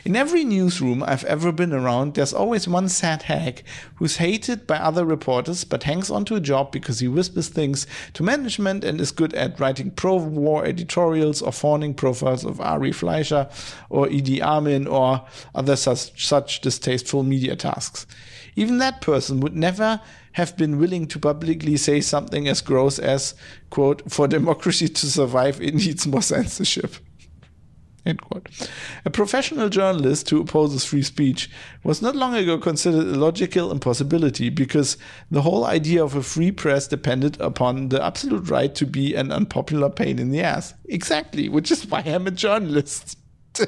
In 0.03 0.15
every 0.15 0.43
newsroom 0.43 1.03
I've 1.03 1.23
ever 1.25 1.51
been 1.51 1.73
around, 1.73 2.13
there's 2.13 2.33
always 2.33 2.67
one 2.67 2.89
sad 2.89 3.23
hag 3.23 3.63
who's 3.95 4.17
hated 4.17 4.65
by 4.65 4.77
other 4.77 5.05
reporters 5.05 5.63
but 5.63 5.83
hangs 5.83 6.09
onto 6.09 6.35
a 6.35 6.39
job 6.39 6.71
because 6.71 6.99
he 6.99 7.07
whispers 7.07 7.49
things 7.49 7.87
to 8.13 8.23
management 8.23 8.83
and 8.83 8.99
is 8.99 9.11
good 9.11 9.33
at 9.33 9.59
writing 9.59 9.91
pro 9.91 10.15
war 10.15 10.65
editorials 10.65 11.41
or 11.41 11.51
fawning 11.51 11.93
profiles 11.93 12.45
of 12.45 12.59
Ari 12.61 12.91
Fleischer 12.91 13.49
or 13.89 14.07
Idi 14.07 14.41
Amin 14.41 14.87
or 14.87 15.25
other 15.53 15.75
such, 15.75 16.25
such 16.27 16.61
distasteful 16.61 17.23
media 17.23 17.55
tasks. 17.55 18.05
Even 18.55 18.79
that 18.79 19.01
person 19.01 19.39
would 19.39 19.55
never 19.55 20.01
have 20.33 20.55
been 20.57 20.79
willing 20.79 21.07
to 21.07 21.19
publicly 21.19 21.77
say 21.77 22.01
something 22.01 22.47
as 22.47 22.61
gross 22.61 22.99
as, 22.99 23.35
quote, 23.69 24.09
for 24.11 24.27
democracy 24.27 24.87
to 24.87 25.05
survive, 25.05 25.61
it 25.61 25.75
needs 25.75 26.07
more 26.07 26.21
censorship. 26.21 26.95
A 28.05 29.09
professional 29.11 29.69
journalist 29.69 30.29
who 30.29 30.41
opposes 30.41 30.83
free 30.83 31.03
speech 31.03 31.49
was 31.83 32.01
not 32.01 32.15
long 32.15 32.33
ago 32.35 32.57
considered 32.57 33.05
a 33.05 33.19
logical 33.19 33.71
impossibility 33.71 34.49
because 34.49 34.97
the 35.29 35.43
whole 35.43 35.65
idea 35.65 36.03
of 36.03 36.15
a 36.15 36.23
free 36.23 36.51
press 36.51 36.87
depended 36.87 37.39
upon 37.39 37.89
the 37.89 38.03
absolute 38.03 38.49
right 38.49 38.73
to 38.73 38.87
be 38.87 39.13
an 39.13 39.31
unpopular 39.31 39.89
pain 39.89 40.17
in 40.17 40.31
the 40.31 40.41
ass. 40.41 40.73
Exactly, 40.85 41.47
which 41.47 41.69
is 41.71 41.85
why 41.85 41.99
I'm 41.99 42.25
a 42.25 42.31
journalist. 42.31 43.19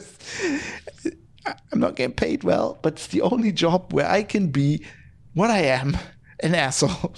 I'm 1.72 1.80
not 1.80 1.96
getting 1.96 2.16
paid 2.16 2.44
well, 2.44 2.80
but 2.82 2.94
it's 2.94 3.08
the 3.08 3.22
only 3.22 3.52
job 3.52 3.94
where 3.94 4.10
I 4.10 4.24
can 4.24 4.48
be 4.48 4.84
what 5.34 5.52
I 5.52 5.60
am 5.60 5.98
an 6.40 6.56
asshole 6.56 7.16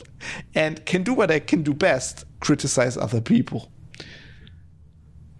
and 0.53 0.85
can 0.85 1.03
do 1.03 1.13
what 1.13 1.31
I 1.31 1.39
can 1.39 1.63
do 1.63 1.73
best 1.73 2.25
criticize 2.39 2.97
other 2.97 3.21
people. 3.21 3.71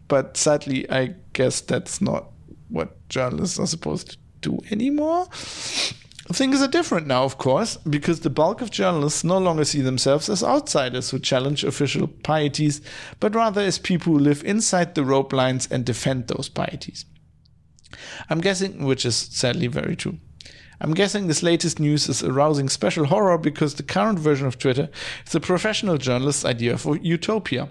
But 0.08 0.38
sadly, 0.38 0.90
I 0.90 1.16
guess 1.36 1.62
that's 1.62 2.02
not 2.02 2.32
what 2.70 3.08
journalists 3.10 3.60
are 3.60 3.68
supposed 3.68 4.12
to 4.12 4.18
do 4.42 4.60
anymore. 4.72 5.28
Things 6.34 6.60
are 6.62 6.68
different 6.68 7.06
now, 7.06 7.24
of 7.24 7.38
course, 7.38 7.78
because 7.78 8.22
the 8.22 8.32
bulk 8.32 8.62
of 8.62 8.72
journalists 8.72 9.24
no 9.24 9.38
longer 9.38 9.64
see 9.64 9.82
themselves 9.82 10.28
as 10.28 10.44
outsiders 10.44 11.12
who 11.12 11.20
challenge 11.20 11.64
official 11.64 12.08
pieties, 12.08 12.82
but 13.20 13.36
rather 13.36 13.62
as 13.62 13.78
people 13.78 14.14
who 14.14 14.20
live 14.20 14.44
inside 14.44 14.96
the 14.96 15.06
rope 15.06 15.32
lines 15.32 15.68
and 15.70 15.86
defend 15.86 16.28
those 16.28 16.50
pieties. 16.50 17.06
I'm 18.30 18.42
guessing, 18.42 18.86
which 18.86 19.06
is 19.06 19.16
sadly 19.16 19.68
very 19.68 19.96
true. 19.96 20.18
I'm 20.82 20.94
guessing 20.94 21.28
this 21.28 21.44
latest 21.44 21.80
news 21.80 22.10
is 22.10 22.24
arousing 22.24 22.70
special 22.70 23.06
horror 23.06 23.38
because 23.38 23.76
the 23.76 23.84
current 23.84 24.18
version 24.18 24.48
of 24.48 24.58
Twitter 24.58 24.90
is 25.28 25.36
a 25.36 25.40
professional 25.40 25.98
journalist's 25.98 26.44
idea 26.44 26.74
of 26.74 26.88
utopia 27.04 27.70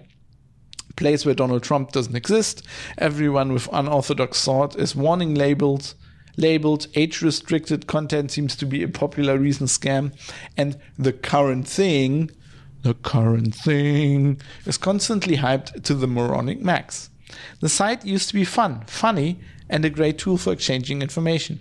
place 0.96 1.24
where 1.24 1.34
Donald 1.34 1.62
Trump 1.62 1.92
doesn't 1.92 2.16
exist. 2.16 2.62
Everyone 2.98 3.52
with 3.52 3.68
unorthodox 3.72 4.44
thought 4.44 4.76
is 4.76 4.94
warning 4.94 5.34
labeled. 5.34 5.94
Labeled 6.36 6.88
age 6.94 7.22
restricted 7.22 7.86
content 7.86 8.32
seems 8.32 8.56
to 8.56 8.66
be 8.66 8.82
a 8.82 8.88
popular 8.88 9.38
recent 9.38 9.70
scam, 9.70 10.12
and 10.56 10.76
the 10.98 11.12
current 11.12 11.68
thing, 11.68 12.30
the 12.82 12.94
current 12.94 13.54
thing, 13.54 14.40
is 14.66 14.76
constantly 14.76 15.36
hyped 15.36 15.84
to 15.84 15.94
the 15.94 16.08
moronic 16.08 16.60
max. 16.60 17.10
The 17.60 17.68
site 17.68 18.04
used 18.04 18.28
to 18.28 18.34
be 18.34 18.44
fun, 18.44 18.82
funny, 18.86 19.38
and 19.68 19.84
a 19.84 19.90
great 19.90 20.18
tool 20.18 20.36
for 20.36 20.52
exchanging 20.52 21.02
information. 21.02 21.60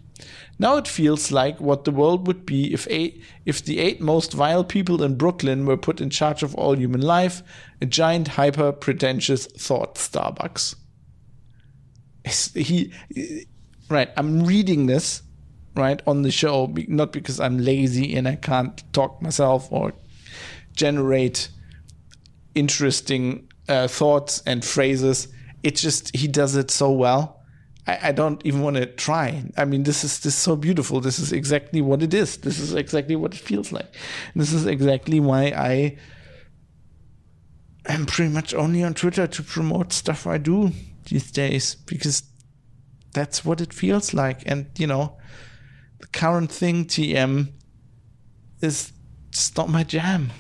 Now 0.60 0.78
it 0.78 0.88
feels 0.88 1.32
like 1.32 1.60
what 1.60 1.84
the 1.84 1.92
world 1.92 2.28
would 2.28 2.46
be 2.46 2.74
if 2.74 2.88
eight, 2.90 3.24
if 3.46 3.64
the 3.64 3.80
eight 3.80 4.00
most 4.00 4.34
vile 4.34 4.64
people 4.64 5.04
in 5.04 5.16
Brooklyn 5.16 5.66
were 5.66 5.78
put 5.78 6.00
in 6.00 6.10
charge 6.10 6.44
of 6.44 6.54
all 6.56 6.78
human 6.78 7.02
life, 7.02 7.42
a 7.82 7.86
giant 7.86 8.30
hyper 8.30 8.72
pretentious 8.72 9.46
thought 9.48 9.96
Starbucks. 9.96 10.76
He 12.56 12.94
right, 13.90 14.10
I'm 14.16 14.46
reading 14.46 14.86
this 14.86 15.24
right 15.76 16.02
on 16.06 16.22
the 16.22 16.32
show 16.32 16.74
not 16.88 17.12
because 17.12 17.40
I'm 17.40 17.58
lazy 17.58 18.16
and 18.16 18.28
I 18.28 18.36
can't 18.36 18.82
talk 18.94 19.22
myself 19.22 19.68
or 19.72 19.94
generate 20.76 21.50
interesting 22.56 23.50
uh, 23.68 23.88
thoughts 23.88 24.42
and 24.46 24.64
phrases. 24.64 25.28
It's 25.64 25.82
just 25.82 26.16
he 26.16 26.28
does 26.28 26.56
it 26.56 26.72
so 26.72 26.92
well 26.92 27.43
I, 27.86 28.10
I 28.10 28.12
don't 28.12 28.42
even 28.46 28.62
want 28.62 28.78
to 28.78 28.86
try. 28.86 29.44
I 29.58 29.66
mean, 29.66 29.84
this 29.84 30.04
is 30.04 30.20
this 30.20 30.34
is 30.34 30.40
so 30.40 30.56
beautiful. 30.56 31.02
This 31.02 31.20
is 31.20 31.32
exactly 31.32 31.82
what 31.82 32.02
it 32.02 32.14
is. 32.14 32.38
This 32.38 32.60
is 32.60 32.74
exactly 32.74 33.16
what 33.16 33.34
it 33.34 33.40
feels 33.40 33.72
like. 33.72 33.94
This 34.36 34.54
is 34.54 34.66
exactly 34.66 35.20
why 35.20 35.46
I 35.56 35.98
am 37.86 38.06
pretty 38.06 38.32
much 38.32 38.54
only 38.54 38.84
on 38.84 38.94
Twitter 38.94 39.28
to 39.28 39.44
promote 39.44 39.92
stuff 39.92 40.26
I 40.26 40.38
do 40.38 40.72
these 41.06 41.32
days 41.32 41.76
because 41.76 42.24
that's 43.14 43.44
what 43.44 43.60
it 43.60 43.74
feels 43.74 44.14
like. 44.14 44.44
And 44.46 44.68
you 44.78 44.88
know, 44.88 45.18
the 46.00 46.08
current 46.08 46.52
thing, 46.52 46.86
TM, 46.86 47.52
is 48.62 48.94
just 49.32 49.58
not 49.58 49.70
my 49.70 49.84
jam. 49.84 50.32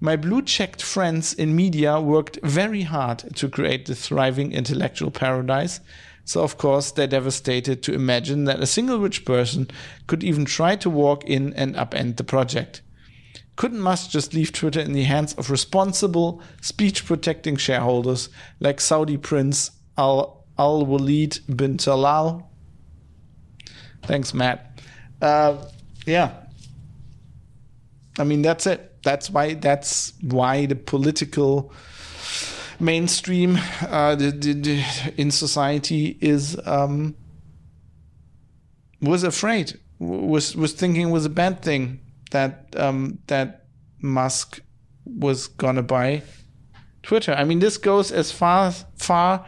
My 0.00 0.16
blue 0.16 0.42
checked 0.42 0.80
friends 0.80 1.32
in 1.32 1.56
media 1.56 2.00
worked 2.00 2.38
very 2.42 2.82
hard 2.82 3.34
to 3.36 3.48
create 3.48 3.86
the 3.86 3.96
thriving 3.96 4.52
intellectual 4.52 5.10
paradise 5.10 5.80
so, 6.28 6.42
of 6.42 6.58
course, 6.58 6.90
they're 6.90 7.06
devastated 7.06 7.82
to 7.84 7.94
imagine 7.94 8.44
that 8.44 8.60
a 8.60 8.66
single 8.66 8.98
rich 8.98 9.24
person 9.24 9.66
could 10.06 10.22
even 10.22 10.44
try 10.44 10.76
to 10.76 10.90
walk 10.90 11.24
in 11.24 11.54
and 11.54 11.74
upend 11.74 12.18
the 12.18 12.22
project. 12.22 12.82
Couldn't 13.56 13.80
Musk 13.80 14.10
just 14.10 14.34
leave 14.34 14.52
Twitter 14.52 14.78
in 14.78 14.92
the 14.92 15.04
hands 15.04 15.32
of 15.38 15.50
responsible, 15.50 16.42
speech 16.60 17.06
protecting 17.06 17.56
shareholders 17.56 18.28
like 18.60 18.78
Saudi 18.78 19.16
Prince 19.16 19.70
Al 19.96 20.44
Al 20.58 20.84
Walid 20.84 21.40
bin 21.56 21.78
Talal? 21.78 22.44
Thanks, 24.02 24.34
Matt. 24.34 24.82
Uh, 25.22 25.56
yeah. 26.04 26.32
I 28.18 28.24
mean, 28.24 28.42
that's 28.42 28.66
it. 28.66 29.02
That's 29.02 29.30
why. 29.30 29.54
That's 29.54 30.12
why 30.20 30.66
the 30.66 30.76
political 30.76 31.72
mainstream 32.80 33.58
uh, 33.82 34.14
the, 34.14 34.30
the, 34.30 34.52
the, 34.52 34.84
in 35.16 35.30
society 35.30 36.18
is 36.20 36.58
um, 36.66 37.16
was 39.00 39.22
afraid, 39.22 39.78
was 39.98 40.56
was 40.56 40.72
thinking 40.72 41.08
it 41.08 41.12
was 41.12 41.24
a 41.24 41.30
bad 41.30 41.62
thing 41.62 42.00
that 42.30 42.74
um, 42.76 43.18
that 43.26 43.66
Musk 44.00 44.60
was 45.04 45.48
gonna 45.48 45.82
buy 45.82 46.22
Twitter. 47.02 47.32
I 47.32 47.44
mean, 47.44 47.58
this 47.58 47.78
goes 47.78 48.12
as 48.12 48.30
far 48.32 48.72
far 48.96 49.46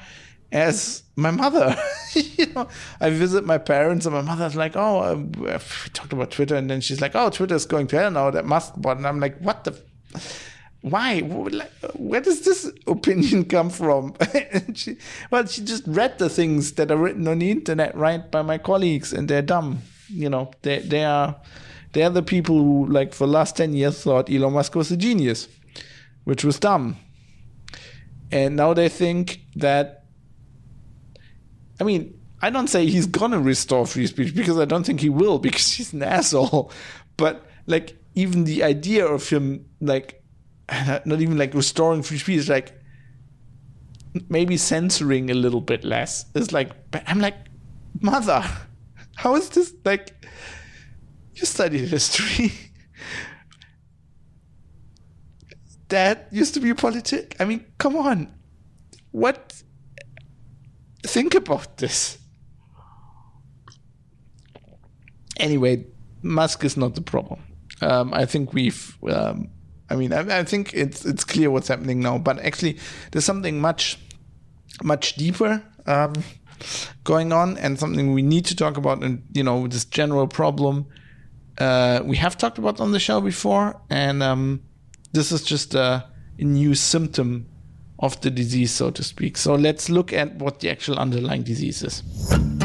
as 0.53 1.03
my 1.17 1.31
mother. 1.31 1.77
you 2.15 2.47
know, 2.55 2.69
I 3.01 3.11
visit 3.11 3.45
my 3.45 3.59
parents, 3.59 4.07
and 4.07 4.15
my 4.15 4.23
mother's 4.23 4.57
like, 4.57 4.77
"Oh, 4.77 5.01
uh, 5.01 5.15
we 5.39 5.51
talked 5.93 6.13
about 6.13 6.31
Twitter," 6.31 6.57
and 6.57 6.71
then 6.71 6.81
she's 6.81 7.01
like, 7.01 7.15
"Oh, 7.15 7.31
Twitter's 7.31 7.67
going 7.67 7.87
to 7.89 7.99
hell 7.99 8.11
now. 8.11 8.31
That 8.31 8.47
Musk 8.47 8.75
bought," 8.77 8.97
and 8.97 9.07
I'm 9.07 9.21
like, 9.21 9.39
"What 9.39 9.65
the." 9.65 9.79
Why? 10.83 11.21
Where 11.21 12.21
does 12.21 12.41
this 12.43 12.71
opinion 12.87 13.45
come 13.45 13.71
from? 13.71 14.15
she, 14.75 14.97
well, 15.31 15.47
she 15.47 15.63
just 15.63 15.85
read 15.87 16.19
the 16.19 16.29
things 16.29 16.73
that 16.73 16.91
are 16.91 16.97
written 16.97 17.29
on 17.29 17.41
the 17.41 17.51
internet, 17.51 17.95
right, 17.95 18.31
by 18.31 18.43
my 18.43 18.59
colleagues, 18.59 19.13
and 19.13 19.29
they're 19.29 19.43
dumb. 19.43 19.83
You 20.09 20.31
know, 20.31 20.51
they 20.63 20.81
they 20.81 21.05
are 21.05 21.37
they 21.93 22.03
are 22.03 22.11
the 22.11 22.23
people 22.23 22.57
who, 22.57 22.87
like, 22.87 23.13
for 23.13 23.27
the 23.27 23.33
last 23.33 23.57
ten 23.57 23.75
years, 23.75 24.03
thought 24.03 24.31
Elon 24.31 24.55
Musk 24.55 24.75
was 24.75 24.91
a 24.91 24.97
genius, 24.97 25.49
which 26.25 26.45
was 26.45 26.59
dumb, 26.59 26.97
and 28.33 28.57
now 28.57 28.75
they 28.75 28.89
think 28.89 29.41
that. 29.57 30.05
I 31.79 31.85
mean, 31.85 32.19
I 32.43 32.51
don't 32.51 32.69
say 32.69 32.87
he's 32.87 33.07
gonna 33.07 33.41
restore 33.41 33.87
free 33.87 34.07
speech 34.07 34.35
because 34.35 34.59
I 34.59 34.65
don't 34.65 34.85
think 34.85 35.01
he 35.01 35.09
will 35.09 35.39
because 35.47 35.73
he's 35.73 35.93
an 35.93 36.03
asshole, 36.03 36.73
but 37.17 37.47
like 37.67 37.97
even 38.15 38.45
the 38.45 38.63
idea 38.63 39.07
of 39.07 39.29
him 39.29 39.67
like 39.81 40.20
not 41.05 41.21
even 41.21 41.37
like 41.37 41.55
restoring 41.55 42.03
free 42.03 42.19
speech, 42.19 42.49
like 42.49 42.73
maybe 44.29 44.57
censoring 44.57 45.31
a 45.31 45.35
little 45.35 45.61
bit 45.61 45.85
less. 45.85 46.27
It's 46.35 46.53
like 46.53 46.71
I'm 47.07 47.21
like, 47.21 47.37
mother, 48.01 48.45
how 49.17 49.37
is 49.37 49.49
this 49.51 49.75
like? 49.85 50.15
You 51.35 51.47
studied 51.47 51.89
history. 51.89 52.53
Dad 55.89 56.27
used 56.31 56.55
to 56.55 56.61
be 56.61 56.71
a 56.71 56.75
politic. 56.75 57.35
I 57.41 57.45
mean, 57.45 57.65
come 57.79 57.97
on. 57.97 58.33
What? 59.11 59.63
Think 61.03 61.35
about 61.35 61.79
this. 61.79 62.19
Anyway, 65.39 65.87
Musk 66.23 66.63
is 66.65 66.77
not 66.77 66.95
the 66.95 67.01
problem. 67.01 67.41
Um, 67.81 68.13
I 68.13 68.27
think 68.27 68.53
we've 68.53 68.97
um, 69.09 69.49
I 69.91 69.97
mean, 69.97 70.13
I, 70.13 70.41
I, 70.41 70.45
think 70.45 70.73
it's 70.73 71.05
it's 71.05 71.25
clear 71.25 71.51
what's 71.51 71.69
happening 71.69 72.01
now, 72.01 72.19
but 72.19 72.39
actually, 72.39 72.79
there's 73.11 73.25
something 73.25 73.61
much 73.61 73.99
much 74.83 75.17
deeper 75.17 75.63
um, 75.87 76.13
going 77.05 77.33
on, 77.33 77.59
and 77.59 77.79
something 77.79 78.13
we 78.13 78.23
need 78.23 78.45
to 78.47 78.57
talk 78.57 78.77
about. 78.77 79.03
And 79.03 79.23
you 79.33 79.43
know, 79.43 79.67
this 79.67 79.85
general 79.85 80.29
problem 80.29 80.87
uh, 81.61 82.01
we 82.05 82.17
have 82.17 82.39
talked 82.39 82.59
about 82.59 82.81
on 82.81 82.93
the 82.93 82.99
show 82.99 83.21
before, 83.21 83.81
and 83.91 84.23
um, 84.23 84.63
this 85.13 85.31
is 85.31 85.43
just 85.43 85.75
a, 85.75 86.05
a 86.39 86.43
new 86.43 86.75
symptom 86.75 87.47
of 87.99 88.19
the 88.23 88.31
disease, 88.31 88.71
so 88.71 88.91
to 88.91 89.05
speak. 89.05 89.37
So 89.37 89.55
let's 89.55 89.91
look 89.91 90.13
at 90.13 90.37
what 90.37 90.61
the 90.61 90.71
actual 90.71 90.99
underlying 90.99 91.43
disease 91.43 91.83
is. 91.83 92.60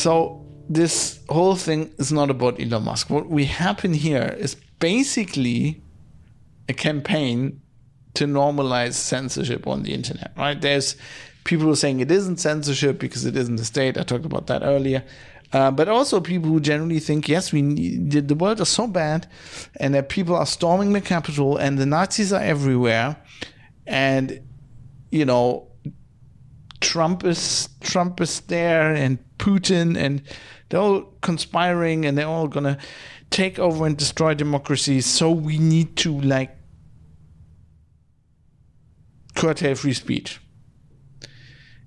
So 0.00 0.46
this 0.68 1.20
whole 1.28 1.56
thing 1.56 1.92
is 1.98 2.12
not 2.12 2.30
about 2.30 2.60
Elon 2.60 2.84
Musk. 2.84 3.10
What 3.10 3.28
we 3.28 3.44
happen 3.44 3.92
here 3.92 4.36
is 4.38 4.54
basically 4.78 5.82
a 6.68 6.72
campaign 6.72 7.60
to 8.14 8.26
normalize 8.26 8.94
censorship 8.94 9.66
on 9.66 9.82
the 9.82 9.92
internet, 9.92 10.32
right? 10.36 10.60
There's 10.60 10.96
people 11.44 11.66
who 11.66 11.72
are 11.72 11.76
saying 11.76 12.00
it 12.00 12.10
isn't 12.10 12.38
censorship 12.38 12.98
because 12.98 13.24
it 13.24 13.36
isn't 13.36 13.56
the 13.56 13.64
state. 13.64 13.98
I 13.98 14.02
talked 14.02 14.24
about 14.24 14.46
that 14.46 14.62
earlier. 14.62 15.04
Uh, 15.52 15.70
but 15.70 15.88
also 15.88 16.20
people 16.20 16.48
who 16.48 16.60
generally 16.60 17.00
think, 17.00 17.28
yes, 17.28 17.52
we 17.52 17.60
need, 17.60 18.28
the 18.28 18.34
world 18.36 18.60
is 18.60 18.68
so 18.68 18.86
bad, 18.86 19.26
and 19.80 19.94
that 19.94 20.08
people 20.08 20.36
are 20.36 20.46
storming 20.46 20.92
the 20.92 21.00
capital, 21.00 21.56
and 21.56 21.76
the 21.76 21.86
Nazis 21.86 22.32
are 22.32 22.40
everywhere, 22.40 23.16
and 23.84 24.40
you 25.10 25.24
know, 25.24 25.69
Trump 26.80 27.24
is 27.24 27.68
Trump 27.80 28.20
is 28.20 28.40
there, 28.40 28.92
and 28.92 29.18
Putin, 29.38 29.96
and 29.96 30.22
they're 30.68 30.80
all 30.80 31.02
conspiring, 31.20 32.04
and 32.04 32.16
they're 32.16 32.26
all 32.26 32.48
gonna 32.48 32.78
take 33.30 33.58
over 33.58 33.86
and 33.86 33.96
destroy 33.96 34.34
democracy. 34.34 35.00
So 35.00 35.30
we 35.30 35.58
need 35.58 35.96
to 35.96 36.20
like 36.20 36.56
curtail 39.34 39.74
free 39.74 39.94
speech. 39.94 40.40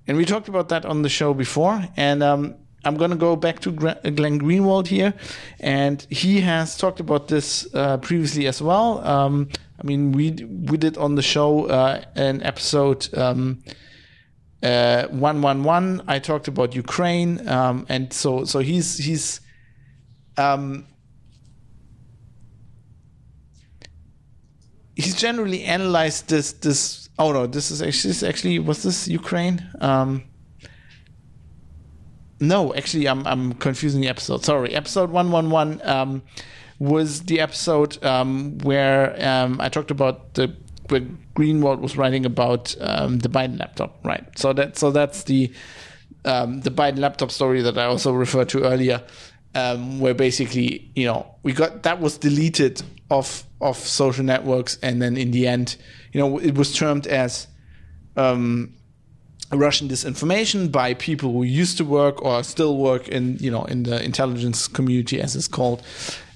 And 0.06 0.16
we 0.16 0.24
talked 0.24 0.48
about 0.48 0.68
that 0.68 0.84
on 0.84 1.02
the 1.02 1.08
show 1.08 1.32
before, 1.32 1.88
and 1.96 2.22
um, 2.22 2.56
I'm 2.84 2.96
to 3.10 3.16
go 3.16 3.36
back 3.36 3.60
to 3.60 3.72
Glenn 3.72 4.38
Greenwald 4.38 4.88
here, 4.88 5.14
and 5.60 6.06
he 6.10 6.40
has 6.42 6.76
talked 6.76 7.00
about 7.00 7.28
this 7.28 7.66
uh, 7.74 7.96
previously 7.98 8.46
as 8.46 8.60
well. 8.60 9.04
Um, 9.06 9.48
I 9.80 9.86
mean, 9.86 10.12
we 10.12 10.30
we 10.32 10.76
did 10.76 10.98
on 10.98 11.14
the 11.14 11.22
show 11.22 11.66
uh, 11.66 12.02
an 12.14 12.42
episode 12.42 13.12
um, 13.16 13.62
uh, 14.64 15.06
one 15.08 15.42
one 15.42 15.62
one. 15.62 16.02
I 16.08 16.18
talked 16.18 16.48
about 16.48 16.74
Ukraine, 16.74 17.46
um, 17.48 17.86
and 17.88 18.12
so 18.12 18.44
so 18.44 18.58
he's 18.60 18.98
he's. 18.98 19.40
Um, 20.36 20.86
he's 24.96 25.14
generally 25.14 25.62
analyzed 25.64 26.28
this 26.28 26.52
this 26.52 27.08
oh 27.18 27.32
no 27.32 27.46
this 27.46 27.70
is 27.70 27.82
actually 27.82 28.10
this 28.10 28.22
actually 28.22 28.58
was 28.58 28.82
this 28.82 29.06
Ukraine 29.06 29.64
um, 29.80 30.24
no, 32.40 32.74
actually, 32.74 33.08
I'm 33.08 33.26
I'm 33.26 33.54
confusing 33.54 34.00
the 34.00 34.08
episode. 34.08 34.44
Sorry, 34.44 34.74
episode 34.74 35.10
one 35.10 35.30
one 35.30 35.50
one 35.50 35.80
um, 35.84 36.22
was 36.78 37.22
the 37.22 37.40
episode 37.40 38.02
um, 38.04 38.58
where 38.58 39.16
um, 39.24 39.60
I 39.60 39.68
talked 39.68 39.90
about 39.90 40.34
the 40.34 40.56
where 40.88 41.00
Greenwald 41.34 41.80
was 41.80 41.96
writing 41.96 42.26
about 42.26 42.74
um, 42.80 43.18
the 43.18 43.28
Biden 43.28 43.58
laptop, 43.58 43.98
right? 44.04 44.26
So 44.38 44.52
that 44.52 44.76
so 44.76 44.90
that's 44.90 45.24
the 45.24 45.52
um, 46.24 46.60
the 46.60 46.70
Biden 46.70 46.98
laptop 46.98 47.30
story 47.30 47.62
that 47.62 47.78
I 47.78 47.84
also 47.84 48.12
referred 48.12 48.48
to 48.50 48.64
earlier, 48.64 49.02
um, 49.54 50.00
where 50.00 50.14
basically 50.14 50.90
you 50.94 51.06
know 51.06 51.34
we 51.42 51.52
got 51.52 51.82
that 51.82 52.00
was 52.00 52.18
deleted 52.18 52.82
off 53.10 53.44
of 53.60 53.76
social 53.76 54.24
networks, 54.24 54.78
and 54.82 55.00
then 55.00 55.16
in 55.16 55.30
the 55.30 55.46
end, 55.46 55.76
you 56.12 56.20
know, 56.20 56.38
it 56.38 56.54
was 56.54 56.74
termed 56.74 57.06
as 57.06 57.46
um, 58.16 58.74
Russian 59.52 59.88
disinformation 59.88 60.70
by 60.70 60.94
people 60.94 61.32
who 61.32 61.42
used 61.42 61.76
to 61.78 61.84
work 61.84 62.22
or 62.22 62.42
still 62.42 62.76
work 62.76 63.08
in 63.08 63.36
you 63.38 63.50
know 63.50 63.64
in 63.64 63.84
the 63.84 64.02
intelligence 64.02 64.66
community, 64.68 65.20
as 65.20 65.36
it's 65.36 65.48
called, 65.48 65.82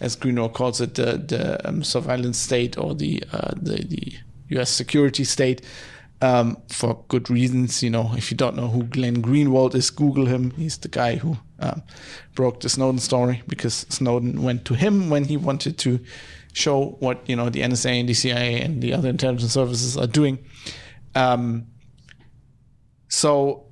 as 0.00 0.16
Greenwald 0.16 0.54
calls 0.54 0.80
it, 0.80 0.94
the 0.94 1.18
the 1.18 1.68
um, 1.68 1.82
surveillance 1.82 2.38
state 2.38 2.78
or 2.78 2.94
the 2.94 3.22
uh, 3.32 3.52
the 3.56 3.84
the 3.84 4.14
U.S. 4.50 4.70
security 4.70 5.24
state. 5.24 5.62
Um, 6.20 6.60
for 6.68 7.04
good 7.06 7.30
reasons, 7.30 7.80
you 7.80 7.90
know. 7.90 8.10
If 8.16 8.32
you 8.32 8.36
don't 8.36 8.56
know 8.56 8.66
who 8.66 8.82
Glenn 8.82 9.22
Greenwald 9.22 9.76
is, 9.76 9.88
Google 9.90 10.26
him. 10.26 10.50
He's 10.50 10.76
the 10.76 10.88
guy 10.88 11.14
who 11.14 11.36
um, 11.60 11.82
broke 12.34 12.58
the 12.58 12.68
Snowden 12.68 12.98
story 12.98 13.42
because 13.46 13.86
Snowden 13.88 14.42
went 14.42 14.64
to 14.64 14.74
him 14.74 15.10
when 15.10 15.24
he 15.24 15.36
wanted 15.36 15.78
to 15.78 16.00
show 16.52 16.96
what 16.98 17.28
you 17.28 17.36
know 17.36 17.48
the 17.50 17.60
NSA 17.60 18.00
and 18.00 18.08
the 18.08 18.14
CIA 18.14 18.60
and 18.60 18.82
the 18.82 18.92
other 18.92 19.08
intelligence 19.08 19.52
services 19.52 19.96
are 19.96 20.08
doing. 20.08 20.38
Um, 21.14 21.68
so, 23.08 23.66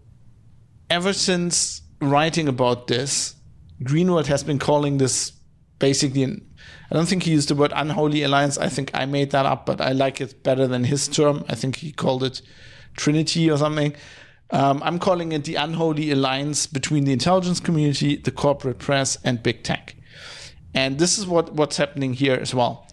ever 0.89 1.13
since 1.13 1.83
writing 2.01 2.49
about 2.49 2.87
this, 2.87 3.35
Greenwald 3.83 4.27
has 4.27 4.43
been 4.43 4.59
calling 4.59 4.99
this 4.99 5.33
basically 5.79 6.23
an 6.23 6.49
I 6.91 6.95
don't 6.95 7.07
think 7.07 7.25
he 7.25 7.33
used 7.33 7.49
the 7.49 7.55
word 7.55 7.73
unholy 7.75 8.23
alliance. 8.23 8.59
I 8.59 8.69
think 8.69 8.91
I 8.95 9.07
made 9.07 9.31
that 9.31 9.47
up, 9.47 9.67
but 9.67 9.81
I 9.81 9.93
like 9.93 10.21
it 10.21 10.43
better 10.43 10.67
than 10.67 10.85
his 10.85 11.09
term. 11.09 11.45
I 11.49 11.55
think 11.55 11.77
he 11.77 11.93
called 11.93 12.23
it 12.23 12.43
Trinity 12.97 13.51
or 13.51 13.59
something. 13.59 13.95
Um, 14.51 14.81
I'm 14.85 14.99
calling 14.99 15.33
it 15.33 15.45
the 15.45 15.57
unholy 15.57 16.13
alliance 16.13 16.67
between 16.67 17.05
the 17.05 17.13
intelligence 17.13 17.59
community, 17.59 18.17
the 18.17 18.31
corporate 18.31 18.79
press, 18.79 19.19
and 19.25 19.43
big 19.43 19.65
tech. 19.65 19.97
And 20.75 20.99
this 20.99 21.19
is 21.19 21.27
what, 21.27 21.55
what's 21.55 21.77
happening 21.77 22.15
here 22.15 22.39
as 22.41 22.55
well. 22.55 22.87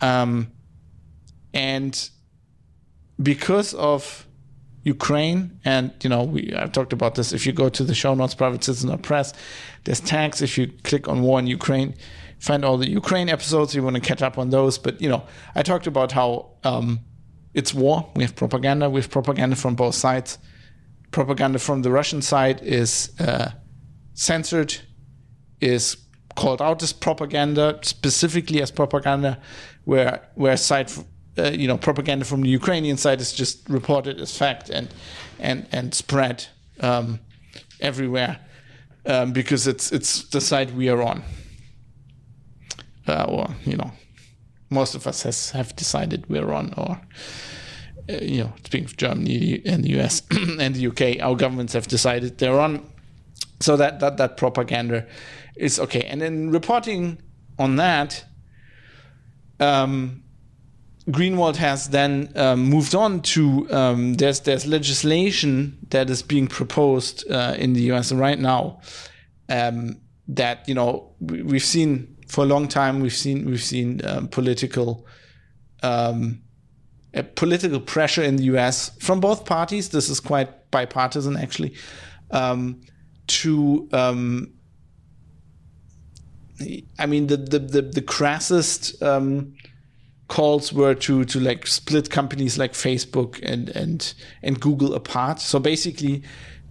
Um, 0.00 0.52
and 1.52 2.08
because 3.22 3.74
of 3.74 4.26
Ukraine, 4.84 5.60
and 5.64 5.92
you 6.02 6.08
know 6.08 6.22
we 6.22 6.54
I've 6.54 6.72
talked 6.72 6.92
about 6.92 7.14
this. 7.14 7.32
If 7.32 7.46
you 7.46 7.52
go 7.52 7.68
to 7.68 7.84
the 7.84 7.94
show 7.94 8.14
notes, 8.14 8.34
private 8.34 8.64
citizen 8.64 8.90
or 8.90 8.96
press, 8.96 9.34
there's 9.84 10.00
tags. 10.00 10.40
If 10.40 10.56
you 10.56 10.68
click 10.84 11.08
on 11.08 11.22
war 11.22 11.38
in 11.38 11.46
Ukraine, 11.46 11.94
find 12.38 12.64
all 12.64 12.76
the 12.76 12.90
Ukraine 12.90 13.28
episodes. 13.28 13.74
You 13.74 13.82
want 13.82 13.96
to 13.96 14.00
catch 14.02 14.22
up 14.22 14.38
on 14.38 14.50
those. 14.50 14.78
But 14.78 15.00
you 15.00 15.08
know, 15.08 15.24
I 15.54 15.62
talked 15.62 15.86
about 15.86 16.12
how 16.12 16.50
um, 16.64 17.00
it's 17.54 17.74
war. 17.74 18.10
We 18.14 18.22
have 18.22 18.36
propaganda. 18.36 18.88
We 18.90 19.00
have 19.00 19.10
propaganda 19.10 19.56
from 19.56 19.74
both 19.74 19.94
sides. 19.94 20.38
Propaganda 21.10 21.58
from 21.58 21.82
the 21.82 21.90
Russian 21.90 22.20
side 22.22 22.60
is 22.62 23.12
uh, 23.18 23.50
censored, 24.14 24.76
is 25.60 25.96
called 26.36 26.62
out 26.62 26.82
as 26.82 26.92
propaganda, 26.92 27.78
specifically 27.82 28.62
as 28.62 28.70
propaganda, 28.70 29.40
where 29.84 30.22
where 30.34 30.56
side 30.56 30.92
uh, 31.38 31.50
you 31.50 31.66
know 31.66 31.78
propaganda 31.78 32.24
from 32.24 32.42
the 32.42 32.48
Ukrainian 32.48 32.96
side 32.96 33.20
is 33.20 33.32
just 33.32 33.68
reported 33.68 34.20
as 34.20 34.36
fact 34.36 34.70
and 34.70 34.88
and 35.38 35.66
and 35.72 35.94
spread 35.94 36.46
um, 36.80 37.20
everywhere 37.80 38.38
um, 39.06 39.32
because 39.32 39.66
it's 39.66 39.90
it's 39.92 40.24
the 40.28 40.40
side 40.40 40.76
we 40.76 40.88
are 40.88 41.02
on, 41.02 41.22
uh, 43.08 43.26
or 43.28 43.48
you 43.64 43.76
know, 43.76 43.92
most 44.70 44.94
of 44.94 45.06
us 45.06 45.22
has 45.22 45.50
have 45.50 45.74
decided 45.76 46.28
we're 46.28 46.52
on, 46.52 46.74
or 46.76 47.00
uh, 48.08 48.18
you 48.22 48.44
know, 48.44 48.52
speaking 48.64 48.86
of 48.86 48.96
Germany 48.96 49.62
and 49.64 49.84
the 49.84 50.00
US 50.00 50.22
and 50.30 50.74
the 50.74 50.86
UK, 50.86 51.22
our 51.22 51.36
governments 51.36 51.72
have 51.72 51.88
decided 51.88 52.38
they're 52.38 52.60
on. 52.60 52.90
So 53.60 53.76
that 53.76 54.00
that 54.00 54.16
that 54.18 54.36
propaganda 54.36 55.06
is 55.56 55.80
okay, 55.80 56.02
and 56.02 56.20
then 56.20 56.50
reporting 56.50 57.20
on 57.58 57.76
that. 57.76 58.24
Um, 59.60 60.22
Greenwald 61.10 61.56
has 61.56 61.88
then 61.88 62.30
um, 62.36 62.64
moved 62.64 62.94
on 62.94 63.22
to 63.22 63.66
um, 63.72 64.14
there's 64.14 64.40
there's 64.40 64.66
legislation 64.66 65.78
that 65.88 66.10
is 66.10 66.22
being 66.22 66.46
proposed 66.46 67.28
uh, 67.30 67.54
in 67.58 67.72
the 67.72 67.80
U.S. 67.92 68.12
right 68.12 68.38
now 68.38 68.80
um, 69.48 69.96
that 70.28 70.68
you 70.68 70.74
know 70.74 71.14
we, 71.18 71.56
have 71.56 71.64
seen 71.64 72.17
for 72.28 72.44
a 72.44 72.46
long 72.46 72.68
time 72.68 73.00
we've 73.00 73.14
seen 73.14 73.44
we've 73.46 73.62
seen 73.62 74.00
um, 74.04 74.28
political 74.28 75.06
um, 75.82 76.42
political 77.34 77.80
pressure 77.80 78.22
in 78.22 78.36
the 78.36 78.44
U.S. 78.44 78.90
from 79.00 79.20
both 79.20 79.44
parties. 79.44 79.88
This 79.88 80.08
is 80.08 80.20
quite 80.20 80.70
bipartisan 80.70 81.36
actually 81.36 81.74
um, 82.30 82.80
to 83.26 83.88
I 86.98 87.06
mean 87.06 87.26
the 87.28 87.36
the 87.36 87.58
the, 87.58 87.82
the 87.82 88.02
crassest 88.02 89.02
calls 90.28 90.72
were 90.72 90.94
to 90.94 91.24
to 91.24 91.40
like 91.40 91.66
split 91.66 92.10
companies 92.10 92.58
like 92.58 92.72
Facebook 92.74 93.40
and 93.42 93.70
and 93.70 94.14
and 94.42 94.60
Google 94.60 94.94
apart. 94.94 95.40
So 95.40 95.58
basically, 95.58 96.22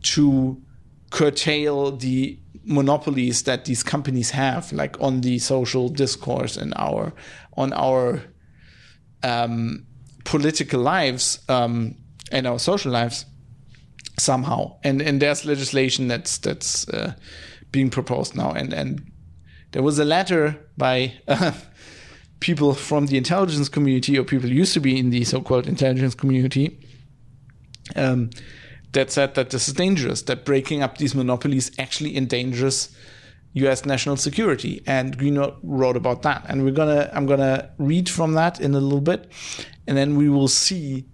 to 0.04 0.62
curtail 1.10 1.98
the 1.98 2.40
monopolies 2.68 3.44
that 3.44 3.66
these 3.66 3.82
companies 3.82 4.32
have, 4.32 4.72
like 4.72 5.00
on 5.02 5.22
the 5.22 5.40
social 5.40 5.90
discourse 5.90 6.58
and 6.58 6.74
our 6.76 7.14
on 7.56 7.74
our 7.74 8.22
um, 9.24 9.86
political 10.26 10.82
lives 10.82 11.40
um, 11.50 11.96
and 12.32 12.46
our 12.46 12.60
social 12.60 12.92
lives 12.92 13.26
somehow. 14.20 14.78
And 14.84 15.02
and 15.02 15.22
there's 15.22 15.46
legislation 15.46 16.08
that's 16.08 16.38
that's 16.38 16.88
uh, 16.90 17.14
being 17.72 17.90
proposed 17.90 18.36
now. 18.36 18.52
And 18.52 18.74
and 18.74 19.12
there 19.72 19.84
was 19.84 19.98
a 20.00 20.06
letter 20.06 20.58
by. 20.78 21.14
Uh, 21.28 21.54
people 22.40 22.76
from 22.76 23.08
the 23.08 23.18
intelligence 23.18 23.68
community 23.68 24.16
or 24.16 24.24
people 24.24 24.48
used 24.48 24.72
to 24.72 24.80
be 24.80 25.00
in 25.00 25.10
the 25.10 25.24
so-called 25.24 25.66
intelligence 25.66 26.14
community 26.14 26.80
um, 27.96 28.30
that 28.94 29.12
said 29.12 29.36
that 29.36 29.50
this 29.50 29.68
is 29.68 29.74
dangerous, 29.74 30.22
that 30.24 30.46
breaking 30.46 30.82
up 30.84 30.98
these 30.98 31.16
monopolies 31.16 31.72
actually 31.78 32.16
endangers 32.18 32.96
U.S. 33.54 33.86
national 33.86 34.18
security. 34.18 34.82
And 34.86 35.18
Greenwald 35.18 35.58
wrote 35.64 35.98
about 35.98 36.22
that, 36.24 36.46
and 36.48 36.64
we're 36.64 36.72
gonna 36.72 37.10
I'm 37.14 37.26
gonna 37.26 37.70
read 37.78 38.10
from 38.10 38.34
that 38.34 38.60
in 38.60 38.74
a 38.76 38.80
little 38.80 39.02
bit, 39.02 39.32
and 39.88 39.98
then 39.98 40.16
we 40.16 40.30
will 40.30 40.48
see 40.48 41.06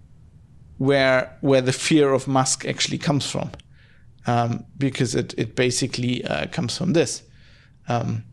where 0.78 1.36
where 1.40 1.60
the 1.62 1.72
fear 1.72 2.12
of 2.12 2.26
Musk 2.28 2.64
actually 2.66 2.98
comes 2.98 3.30
from. 3.30 3.50
um, 4.26 4.64
because 4.78 5.14
it 5.14 5.34
it 5.36 5.54
basically 5.56 6.24
uh, 6.24 6.46
comes 6.48 6.76
from 6.76 6.92
this. 6.92 7.22
Um, 7.88 8.24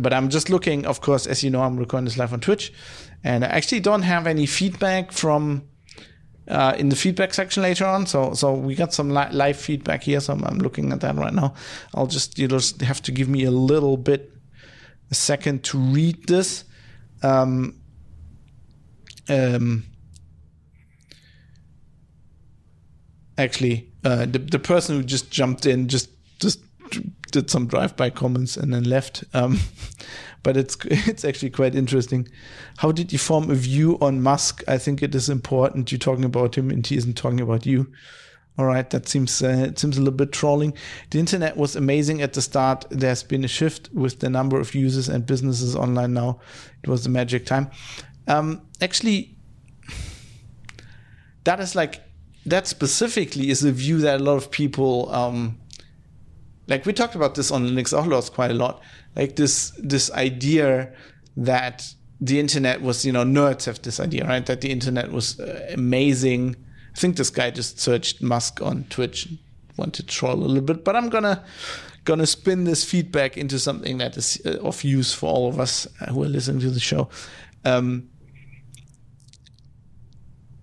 but 0.00 0.12
I'm 0.12 0.28
just 0.28 0.50
looking, 0.50 0.86
of 0.86 1.00
course, 1.00 1.26
as 1.26 1.42
you 1.42 1.50
know, 1.50 1.62
I'm 1.62 1.76
recording 1.76 2.04
this 2.04 2.16
live 2.18 2.32
on 2.32 2.40
Twitch, 2.40 2.72
and 3.24 3.44
I 3.44 3.48
actually 3.48 3.80
don't 3.80 4.02
have 4.02 4.26
any 4.26 4.46
feedback 4.46 5.12
from 5.12 5.68
uh, 6.48 6.74
in 6.78 6.88
the 6.88 6.96
feedback 6.96 7.34
section 7.34 7.62
later 7.62 7.86
on. 7.86 8.06
So 8.06 8.32
so 8.34 8.52
we 8.54 8.74
got 8.74 8.92
some 8.92 9.10
li- 9.10 9.32
live 9.32 9.56
feedback 9.56 10.02
here. 10.02 10.20
So 10.20 10.32
I'm, 10.32 10.44
I'm, 10.44 10.58
looking 10.58 10.92
at 10.92 11.00
that 11.00 11.14
right 11.16 11.32
now. 11.32 11.54
I'll 11.94 12.06
just 12.06 12.38
you 12.38 12.48
just 12.48 12.80
have 12.80 13.02
to 13.02 13.12
give 13.12 13.28
me 13.28 13.44
a 13.44 13.50
little 13.50 13.96
bit 13.96 14.32
a 15.10 15.14
second 15.14 15.64
to 15.64 15.78
read 15.78 16.26
this. 16.26 16.64
Um, 17.22 17.80
um, 19.28 19.84
actually, 23.36 23.92
uh, 24.04 24.26
the 24.26 24.38
the 24.38 24.58
person 24.58 24.96
who 24.96 25.02
just 25.02 25.30
jumped 25.30 25.66
in 25.66 25.88
just 25.88 26.10
just 26.40 26.60
did 27.30 27.50
some 27.50 27.66
drive-by 27.66 28.10
comments 28.10 28.56
and 28.56 28.72
then 28.72 28.84
left. 28.84 29.24
Um, 29.34 29.58
but 30.42 30.56
it's 30.56 30.76
it's 30.84 31.24
actually 31.24 31.50
quite 31.50 31.74
interesting. 31.74 32.28
How 32.78 32.92
did 32.92 33.12
you 33.12 33.18
form 33.18 33.50
a 33.50 33.54
view 33.54 33.98
on 34.00 34.22
Musk? 34.22 34.62
I 34.68 34.78
think 34.78 35.02
it 35.02 35.14
is 35.14 35.28
important. 35.28 35.92
You're 35.92 35.98
talking 35.98 36.24
about 36.24 36.56
him, 36.56 36.70
and 36.70 36.86
he 36.86 36.96
isn't 36.96 37.16
talking 37.16 37.40
about 37.40 37.66
you. 37.66 37.92
All 38.58 38.64
right, 38.64 38.90
that 38.90 39.08
seems 39.08 39.40
uh, 39.40 39.66
it 39.68 39.78
seems 39.78 39.96
a 39.96 40.00
little 40.00 40.16
bit 40.16 40.32
trolling. 40.32 40.74
The 41.10 41.20
internet 41.20 41.56
was 41.56 41.76
amazing 41.76 42.22
at 42.22 42.32
the 42.32 42.42
start. 42.42 42.84
There's 42.90 43.22
been 43.22 43.44
a 43.44 43.48
shift 43.48 43.88
with 43.92 44.18
the 44.18 44.28
number 44.28 44.58
of 44.58 44.74
users 44.74 45.08
and 45.08 45.24
businesses 45.24 45.76
online 45.76 46.12
now. 46.12 46.40
It 46.82 46.88
was 46.88 47.06
a 47.06 47.08
magic 47.08 47.46
time. 47.46 47.70
Um, 48.26 48.62
actually, 48.80 49.36
that 51.44 51.60
is 51.60 51.76
like 51.76 52.02
that 52.46 52.66
specifically 52.66 53.50
is 53.50 53.62
a 53.62 53.70
view 53.70 53.98
that 53.98 54.20
a 54.20 54.24
lot 54.24 54.36
of 54.36 54.50
people 54.50 55.08
um, 55.14 55.60
like. 56.68 56.86
We 56.86 56.92
talked 56.92 57.14
about 57.14 57.34
this 57.34 57.50
on 57.50 57.66
Linux 57.66 57.96
Outlaws 57.98 58.30
quite 58.30 58.50
a 58.50 58.54
lot. 58.54 58.82
Like 59.16 59.36
this 59.36 59.72
this 59.78 60.10
idea 60.12 60.92
that 61.36 61.94
the 62.20 62.40
internet 62.40 62.82
was, 62.82 63.04
you 63.04 63.12
know, 63.12 63.24
nerds 63.24 63.66
have 63.66 63.80
this 63.82 64.00
idea, 64.00 64.26
right? 64.26 64.44
That 64.46 64.60
the 64.60 64.70
internet 64.70 65.12
was 65.12 65.38
uh, 65.38 65.70
amazing 65.72 66.56
I 66.98 67.00
think 67.00 67.16
this 67.16 67.30
guy 67.30 67.52
just 67.52 67.78
searched 67.78 68.20
Musk 68.22 68.60
on 68.60 68.82
Twitch 68.90 69.26
and 69.26 69.38
wanted 69.76 70.08
to 70.08 70.14
troll 70.16 70.34
a 70.34 70.44
little 70.44 70.62
bit, 70.62 70.84
but 70.84 70.96
I'm 70.96 71.08
gonna 71.08 71.44
gonna 72.04 72.26
spin 72.26 72.64
this 72.64 72.84
feedback 72.84 73.36
into 73.38 73.60
something 73.60 73.98
that 73.98 74.16
is 74.16 74.42
uh, 74.44 74.58
of 74.66 74.82
use 74.82 75.14
for 75.14 75.30
all 75.30 75.48
of 75.48 75.60
us 75.60 75.86
uh, 76.00 76.06
who 76.06 76.24
are 76.24 76.28
listening 76.28 76.58
to 76.62 76.70
the 76.70 76.80
show. 76.80 77.08
Um, 77.64 78.10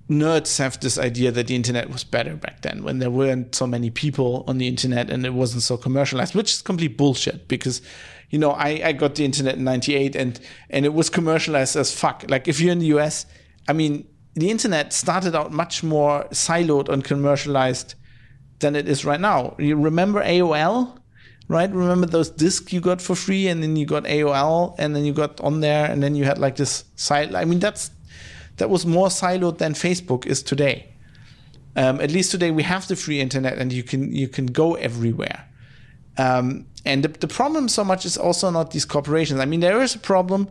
nerds 0.09 0.59
have 0.59 0.79
this 0.81 0.99
idea 0.99 1.31
that 1.31 1.47
the 1.47 1.55
internet 1.55 1.89
was 1.89 2.03
better 2.03 2.35
back 2.35 2.61
then 2.61 2.83
when 2.83 2.99
there 2.99 3.09
weren't 3.09 3.55
so 3.55 3.65
many 3.65 3.89
people 3.89 4.43
on 4.47 4.59
the 4.59 4.67
internet 4.67 5.09
and 5.09 5.25
it 5.25 5.33
wasn't 5.33 5.63
so 5.63 5.77
commercialized, 5.77 6.35
which 6.35 6.53
is 6.53 6.61
complete 6.61 6.97
bullshit 6.97 7.47
because 7.47 7.81
you 8.29 8.37
know 8.37 8.51
I, 8.51 8.81
I 8.85 8.91
got 8.91 9.15
the 9.15 9.25
internet 9.25 9.55
in 9.55 9.63
98 9.63 10.15
and 10.15 10.39
and 10.69 10.85
it 10.85 10.93
was 10.93 11.09
commercialized 11.09 11.75
as 11.75 11.93
fuck. 11.93 12.23
Like 12.27 12.47
if 12.47 12.59
you're 12.59 12.71
in 12.71 12.79
the 12.79 12.97
US, 12.97 13.25
I 13.67 13.73
mean 13.73 14.07
the 14.35 14.51
internet 14.51 14.93
started 14.93 15.35
out 15.35 15.51
much 15.51 15.81
more 15.81 16.25
siloed 16.25 16.89
and 16.89 17.03
commercialized 17.03 17.95
than 18.59 18.75
it 18.75 18.87
is 18.87 19.05
right 19.05 19.19
now. 19.19 19.55
You 19.57 19.75
remember 19.75 20.21
AOL, 20.21 20.97
right? 21.47 21.71
Remember 21.71 22.05
those 22.05 22.29
discs 22.29 22.71
you 22.73 22.81
got 22.81 23.01
for 23.01 23.15
free, 23.15 23.47
and 23.47 23.63
then 23.63 23.75
you 23.75 23.85
got 23.85 24.03
AOL, 24.03 24.75
and 24.77 24.95
then 24.95 25.05
you 25.05 25.13
got 25.13 25.39
on 25.41 25.61
there, 25.61 25.89
and 25.89 26.03
then 26.03 26.15
you 26.15 26.25
had 26.25 26.37
like 26.37 26.55
this 26.57 26.83
site. 26.95 27.33
I 27.33 27.45
mean, 27.45 27.59
that's 27.59 27.91
that 28.57 28.69
was 28.69 28.85
more 28.85 29.07
siloed 29.07 29.57
than 29.57 29.73
Facebook 29.73 30.25
is 30.25 30.41
today. 30.41 30.87
Um, 31.75 31.99
at 31.99 32.11
least 32.11 32.31
today 32.31 32.51
we 32.51 32.63
have 32.63 32.87
the 32.87 32.95
free 32.95 33.19
internet, 33.19 33.57
and 33.57 33.71
you 33.71 33.83
can 33.83 34.13
you 34.15 34.27
can 34.27 34.45
go 34.47 34.75
everywhere. 34.75 35.45
Um, 36.17 36.67
and 36.85 37.03
the, 37.03 37.09
the 37.09 37.27
problem 37.27 37.67
so 37.67 37.83
much 37.83 38.05
is 38.05 38.17
also 38.17 38.49
not 38.49 38.71
these 38.71 38.85
corporations. 38.85 39.39
I 39.39 39.45
mean, 39.45 39.59
there 39.59 39.81
is 39.81 39.95
a 39.95 39.99
problem 39.99 40.47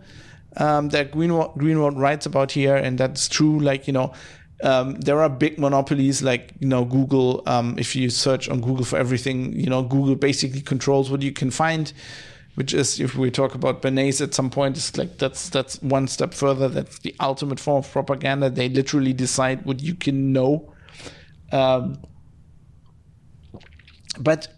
um, 0.56 0.90
that 0.90 1.12
Greenwald, 1.12 1.56
Greenwald 1.56 1.98
writes 1.98 2.26
about 2.26 2.52
here, 2.52 2.76
and 2.76 2.98
that's 2.98 3.28
true. 3.28 3.58
Like 3.58 3.86
you 3.86 3.92
know, 3.92 4.12
um, 4.62 5.00
there 5.00 5.20
are 5.20 5.28
big 5.28 5.58
monopolies 5.58 6.22
like 6.22 6.52
you 6.60 6.68
know 6.68 6.84
Google. 6.84 7.42
Um, 7.46 7.78
if 7.78 7.96
you 7.96 8.10
search 8.10 8.48
on 8.48 8.60
Google 8.60 8.84
for 8.84 8.98
everything, 8.98 9.52
you 9.58 9.70
know 9.70 9.82
Google 9.82 10.16
basically 10.16 10.60
controls 10.60 11.10
what 11.10 11.22
you 11.22 11.32
can 11.32 11.50
find. 11.50 11.92
Which 12.54 12.72
is, 12.72 13.00
if 13.00 13.16
we 13.16 13.30
talk 13.30 13.54
about 13.56 13.82
Bernays 13.82 14.20
at 14.20 14.32
some 14.32 14.48
point, 14.48 14.76
it's 14.76 14.96
like 14.96 15.18
that's 15.18 15.48
that's 15.48 15.82
one 15.82 16.06
step 16.06 16.32
further. 16.32 16.68
That's 16.68 17.00
the 17.00 17.14
ultimate 17.18 17.58
form 17.58 17.78
of 17.78 17.90
propaganda. 17.90 18.48
They 18.48 18.68
literally 18.68 19.12
decide 19.12 19.64
what 19.64 19.82
you 19.82 19.94
can 19.94 20.32
know. 20.32 20.72
Um, 21.50 22.00
but 24.20 24.48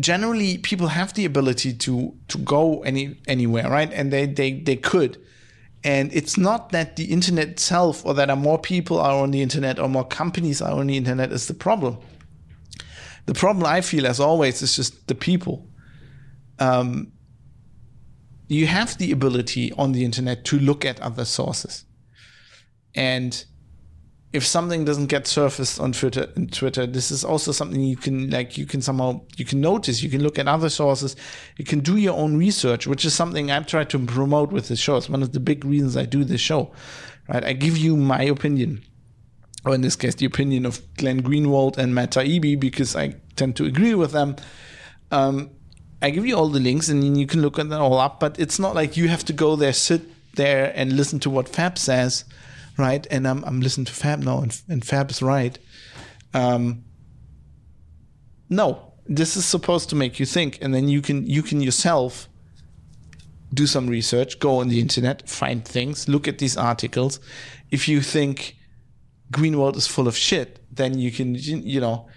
generally 0.00 0.58
people 0.58 0.88
have 0.88 1.14
the 1.14 1.24
ability 1.24 1.74
to 1.74 2.14
to 2.28 2.38
go 2.38 2.82
any 2.82 3.20
anywhere, 3.28 3.70
right? 3.70 3.92
And 3.92 4.12
they 4.12 4.26
they 4.26 4.60
they 4.60 4.76
could. 4.76 5.18
And 5.84 6.12
it's 6.12 6.36
not 6.36 6.70
that 6.70 6.96
the 6.96 7.04
internet 7.04 7.48
itself 7.48 8.04
or 8.04 8.14
that 8.14 8.36
more 8.36 8.58
people 8.58 8.98
are 8.98 9.22
on 9.22 9.30
the 9.30 9.42
internet 9.42 9.78
or 9.78 9.88
more 9.88 10.04
companies 10.04 10.60
are 10.60 10.72
on 10.72 10.88
the 10.88 10.96
internet 10.96 11.30
is 11.30 11.46
the 11.46 11.54
problem. 11.54 11.98
The 13.26 13.34
problem 13.34 13.64
I 13.66 13.80
feel, 13.80 14.06
as 14.06 14.18
always, 14.18 14.60
is 14.62 14.74
just 14.74 15.06
the 15.06 15.14
people. 15.14 15.67
Um, 16.58 17.12
you 18.48 18.66
have 18.66 18.96
the 18.98 19.12
ability 19.12 19.72
on 19.72 19.92
the 19.92 20.04
internet 20.04 20.44
to 20.46 20.58
look 20.58 20.84
at 20.84 21.00
other 21.00 21.24
sources. 21.24 21.84
And 22.94 23.44
if 24.32 24.44
something 24.44 24.84
doesn't 24.84 25.06
get 25.06 25.26
surfaced 25.26 25.80
on 25.80 25.92
Twitter, 25.92 26.30
in 26.36 26.48
Twitter, 26.48 26.86
this 26.86 27.10
is 27.10 27.24
also 27.24 27.52
something 27.52 27.80
you 27.80 27.96
can 27.96 28.30
like 28.30 28.58
you 28.58 28.66
can 28.66 28.82
somehow 28.82 29.22
you 29.36 29.44
can 29.44 29.60
notice. 29.60 30.02
You 30.02 30.10
can 30.10 30.22
look 30.22 30.38
at 30.38 30.48
other 30.48 30.68
sources. 30.68 31.16
You 31.56 31.64
can 31.64 31.80
do 31.80 31.96
your 31.96 32.16
own 32.16 32.36
research, 32.36 32.86
which 32.86 33.04
is 33.04 33.14
something 33.14 33.50
I've 33.50 33.66
tried 33.66 33.90
to 33.90 33.98
promote 33.98 34.52
with 34.52 34.68
this 34.68 34.78
show. 34.78 34.96
It's 34.96 35.08
one 35.08 35.22
of 35.22 35.32
the 35.32 35.40
big 35.40 35.64
reasons 35.64 35.96
I 35.96 36.04
do 36.04 36.24
this 36.24 36.40
show. 36.40 36.72
Right, 37.28 37.44
I 37.44 37.52
give 37.52 37.76
you 37.76 37.96
my 37.96 38.22
opinion, 38.22 38.82
or 39.64 39.74
in 39.74 39.82
this 39.82 39.96
case, 39.96 40.14
the 40.14 40.26
opinion 40.26 40.64
of 40.66 40.82
Glenn 40.96 41.22
Greenwald 41.22 41.76
and 41.76 41.94
Matt 41.94 42.12
Taibbi, 42.12 42.58
because 42.58 42.96
I 42.96 43.16
tend 43.36 43.56
to 43.56 43.64
agree 43.64 43.94
with 43.94 44.12
them. 44.12 44.36
Um, 45.10 45.50
I 46.00 46.10
give 46.10 46.26
you 46.26 46.36
all 46.36 46.48
the 46.48 46.60
links, 46.60 46.88
and 46.88 47.18
you 47.18 47.26
can 47.26 47.42
look 47.42 47.58
at 47.58 47.68
them 47.68 47.80
all 47.82 47.98
up. 47.98 48.20
But 48.20 48.38
it's 48.38 48.58
not 48.58 48.74
like 48.74 48.96
you 48.96 49.08
have 49.08 49.24
to 49.26 49.32
go 49.32 49.56
there, 49.56 49.72
sit 49.72 50.02
there, 50.34 50.72
and 50.74 50.92
listen 50.92 51.18
to 51.20 51.30
what 51.30 51.48
Fab 51.48 51.78
says 51.78 52.24
right? 52.78 53.06
And 53.10 53.28
I'm 53.28 53.44
I'm 53.44 53.60
listening 53.60 53.84
to 53.86 53.92
Fab 53.92 54.20
now, 54.20 54.40
and, 54.40 54.58
and 54.68 54.84
Fab 54.84 55.10
is 55.10 55.20
right. 55.20 55.58
Um, 56.32 56.84
no, 58.48 58.92
this 59.06 59.36
is 59.36 59.44
supposed 59.44 59.90
to 59.90 59.96
make 59.96 60.18
you 60.18 60.24
think, 60.24 60.58
and 60.62 60.74
then 60.74 60.88
you 60.88 61.02
can 61.02 61.26
you 61.26 61.42
can 61.42 61.60
yourself 61.60 62.28
do 63.52 63.66
some 63.66 63.88
research, 63.88 64.38
go 64.38 64.58
on 64.58 64.68
the 64.68 64.80
internet, 64.80 65.28
find 65.28 65.64
things, 65.64 66.08
look 66.08 66.28
at 66.28 66.38
these 66.38 66.56
articles. 66.56 67.18
If 67.70 67.88
you 67.88 68.00
think 68.00 68.56
Greenwald 69.32 69.76
is 69.76 69.86
full 69.86 70.06
of 70.06 70.16
shit, 70.16 70.60
then 70.70 70.98
you 70.98 71.10
can 71.10 71.34
you 71.34 71.80
know 71.80 72.08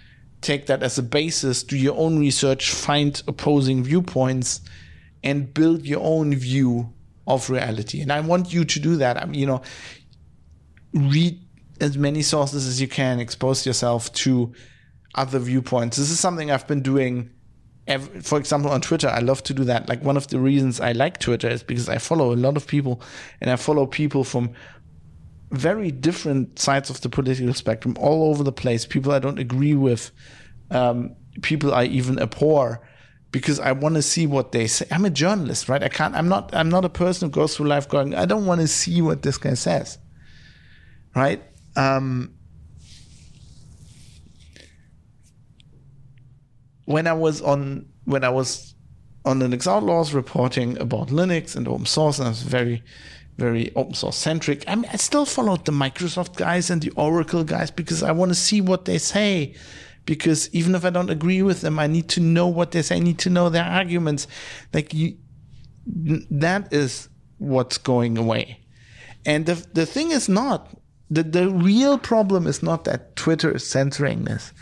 take 0.42 0.66
that 0.66 0.84
as 0.84 0.98
a 0.98 1.04
basis, 1.04 1.64
do 1.64 1.78
your 1.78 1.98
own 1.98 2.20
research, 2.20 2.72
find 2.72 3.22
opposing 3.28 3.84
viewpoints, 3.84 4.62
and 5.24 5.54
build 5.54 5.86
your 5.86 6.02
own 6.02 6.36
view 6.36 6.92
of 7.28 7.50
reality. 7.50 8.02
And 8.02 8.12
I 8.12 8.20
want 8.22 8.52
you 8.52 8.66
to 8.66 8.80
do 8.80 8.96
that. 8.98 9.22
I 9.22 9.26
mean, 9.26 9.39
you 9.39 9.46
know, 9.46 9.62
read 10.94 11.39
as 11.80 11.98
many 11.98 12.22
sources 12.22 12.68
as 12.68 12.82
you 12.82 12.88
can, 12.88 13.20
expose 13.20 13.66
yourself 13.66 14.12
to 14.14 14.54
other 15.16 15.39
viewpoints. 15.39 15.98
This 15.98 16.10
is 16.10 16.20
something 16.20 16.52
I've 16.52 16.68
been 16.68 16.82
doing. 16.82 17.30
Every, 17.88 18.22
for 18.22 18.38
example, 18.38 18.72
on 18.72 18.82
Twitter, 18.82 19.08
I 19.08 19.20
love 19.20 19.44
to 19.44 19.54
do 19.54 19.64
that. 19.66 19.89
Like 19.89 20.04
one 20.04 20.18
of 20.18 20.28
the 20.28 20.39
reasons 20.39 20.80
I 20.80 20.92
like 20.92 21.20
Twitter 21.20 21.50
is 21.50 21.64
because 21.64 21.89
I 21.89 21.98
follow 21.98 22.34
a 22.34 22.36
lot 22.36 22.58
of 22.58 22.68
people, 22.68 23.02
and 23.42 23.50
I 23.50 23.56
follow 23.56 23.86
people 23.86 24.24
from 24.24 24.52
very 25.52 25.91
different 25.91 26.60
sides 26.60 26.89
of 26.89 27.02
the 27.02 27.10
political 27.10 27.54
spectrum, 27.54 27.95
all 27.99 28.30
over 28.30 28.43
the 28.43 28.52
place. 28.52 28.86
People 28.86 29.12
I 29.12 29.20
don't 29.20 29.39
agree 29.39 29.76
with, 29.76 30.12
um, 30.70 31.16
people 31.41 31.74
I 31.74 31.86
even 31.86 32.20
abhor, 32.20 32.82
because 33.32 33.60
I 33.60 33.72
want 33.72 33.95
to 33.95 34.02
see 34.02 34.28
what 34.28 34.52
they 34.52 34.68
say. 34.68 34.86
I'm 34.91 35.06
a 35.06 35.10
journalist, 35.10 35.70
right? 35.70 35.84
I 35.84 35.89
can't. 35.89 36.16
I'm 36.16 36.28
not. 36.28 36.54
I'm 36.54 36.70
not 36.70 36.86
a 36.86 36.89
person 36.89 37.28
who 37.30 37.32
goes 37.32 37.56
through 37.56 37.68
life 37.68 37.88
going. 37.88 38.16
I 38.16 38.26
don't 38.26 38.45
want 38.45 38.62
to 38.62 38.68
see 38.68 39.02
what 39.02 39.22
this 39.22 39.38
guy 39.38 39.54
says 39.54 39.97
right? 41.16 41.41
Um, 41.76 42.34
when 46.86 47.08
I 47.08 47.14
was 47.14 47.41
on 47.41 47.88
when 48.06 48.24
I 48.24 48.30
was 48.30 48.76
on 49.24 49.39
Linux 49.39 49.68
Outlaws 49.68 50.14
reporting 50.14 50.78
about 50.80 51.10
Linux 51.10 51.56
and 51.56 51.68
open 51.68 51.86
source, 51.86 52.18
and 52.18 52.28
I 52.28 52.32
was 52.32 52.41
very, 52.41 52.84
very 53.46 53.66
open 53.76 53.96
source 54.02 54.20
centric. 54.28 54.60
I 54.72 54.76
mean, 54.76 54.89
I 54.96 54.98
still 54.98 55.26
followed 55.26 55.64
the 55.66 55.72
Microsoft 55.86 56.34
guys 56.46 56.70
and 56.72 56.82
the 56.82 56.92
Oracle 56.96 57.44
guys 57.56 57.72
because 57.80 58.02
I 58.10 58.12
want 58.20 58.30
to 58.36 58.39
see 58.48 58.62
what 58.70 58.86
they 58.86 59.00
say. 59.00 59.54
Because 60.06 60.50
even 60.60 60.74
if 60.76 60.84
I 60.84 60.92
don't 60.96 61.12
agree 61.18 61.44
with 61.50 61.60
them, 61.62 61.76
I 61.86 61.88
need 61.88 62.08
to 62.16 62.20
know 62.36 62.48
what 62.58 62.72
they 62.72 62.82
say. 62.82 62.96
I 62.96 63.00
need 63.10 63.20
to 63.20 63.30
know 63.30 63.50
their 63.50 63.70
arguments. 63.80 64.28
Like 64.74 64.94
you, 65.00 65.08
that 66.46 66.74
is 66.74 67.10
what's 67.38 67.78
going 67.92 68.18
away. 68.18 68.46
And 69.26 69.46
the 69.46 69.56
the 69.74 69.86
thing 69.86 70.12
is 70.12 70.28
not 70.28 70.60
the, 71.16 71.24
the 71.24 71.46
real 71.50 71.98
problem 71.98 72.48
is 72.48 72.64
not 72.64 72.84
that 72.86 73.16
Twitter 73.16 73.52
is 73.56 73.64
censoring 73.70 74.26
this. 74.26 74.54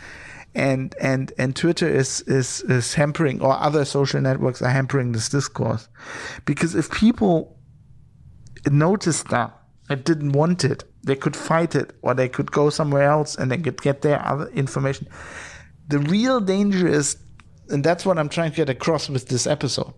and 0.54 0.94
and 1.00 1.32
and 1.38 1.54
Twitter 1.54 1.88
is 1.88 2.22
is 2.22 2.62
is 2.62 2.94
hampering, 2.94 3.40
or 3.40 3.52
other 3.52 3.84
social 3.84 4.20
networks 4.20 4.60
are 4.62 4.70
hampering 4.70 5.12
this 5.12 5.28
discourse, 5.28 5.88
because 6.44 6.74
if 6.74 6.90
people 6.90 7.56
noticed 8.68 9.28
that 9.28 9.56
and 9.88 10.04
didn't 10.04 10.32
want 10.32 10.64
it, 10.64 10.84
they 11.02 11.16
could 11.16 11.36
fight 11.36 11.74
it, 11.74 11.92
or 12.02 12.14
they 12.14 12.28
could 12.28 12.52
go 12.52 12.70
somewhere 12.70 13.04
else 13.04 13.34
and 13.36 13.50
they 13.50 13.58
could 13.58 13.80
get 13.80 14.02
their 14.02 14.24
other 14.26 14.48
information. 14.48 15.08
The 15.88 15.98
real 15.98 16.40
danger 16.40 16.86
is, 16.86 17.16
and 17.68 17.82
that's 17.82 18.04
what 18.06 18.18
I'm 18.18 18.28
trying 18.28 18.50
to 18.50 18.56
get 18.56 18.68
across 18.68 19.08
with 19.08 19.28
this 19.28 19.46
episode. 19.46 19.92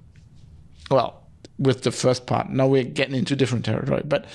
Well, 0.91 1.23
with 1.59 1.83
the 1.83 1.93
first 1.93 2.27
part. 2.27 2.51
Now 2.51 2.67
we're 2.67 2.85
getting 2.85 3.15
into 3.15 3.37
different 3.37 3.65
territory, 3.65 4.03
but 4.05 4.27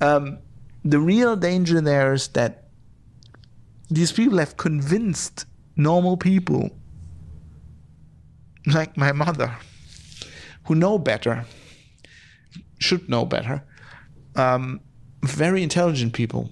um, 0.00 0.38
the 0.84 0.98
real 0.98 1.36
danger 1.36 1.80
there 1.80 2.12
is 2.12 2.28
that 2.28 2.64
these 3.90 4.12
people 4.12 4.38
have 4.38 4.56
convinced 4.56 5.44
normal 5.76 6.16
people 6.16 6.70
like 8.66 8.96
my 8.96 9.12
mother 9.12 9.54
who 10.64 10.74
know 10.74 10.98
better 10.98 11.44
should 12.82 13.08
know 13.08 13.24
better. 13.24 13.64
Um, 14.36 14.80
very 15.22 15.62
intelligent 15.62 16.12
people. 16.12 16.50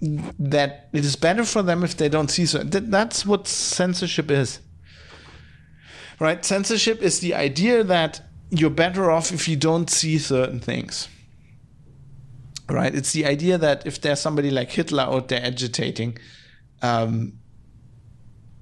That 0.00 0.88
it 0.92 1.04
is 1.04 1.16
better 1.16 1.44
for 1.44 1.62
them 1.62 1.82
if 1.82 1.96
they 1.96 2.08
don't 2.08 2.30
see 2.30 2.44
so 2.44 2.58
that's 2.58 3.24
what 3.24 3.48
censorship 3.48 4.30
is. 4.30 4.60
Right? 6.20 6.44
Censorship 6.44 7.00
is 7.00 7.20
the 7.20 7.34
idea 7.34 7.82
that 7.84 8.20
you're 8.50 8.70
better 8.70 9.10
off 9.10 9.32
if 9.32 9.48
you 9.48 9.56
don't 9.56 9.88
see 9.88 10.18
certain 10.18 10.60
things. 10.60 11.08
Right? 12.68 12.94
It's 12.94 13.12
the 13.12 13.26
idea 13.26 13.58
that 13.58 13.86
if 13.86 14.00
there's 14.00 14.20
somebody 14.20 14.50
like 14.50 14.70
hitler 14.70 15.04
out 15.04 15.28
there 15.28 15.44
agitating 15.44 16.18
um, 16.82 17.38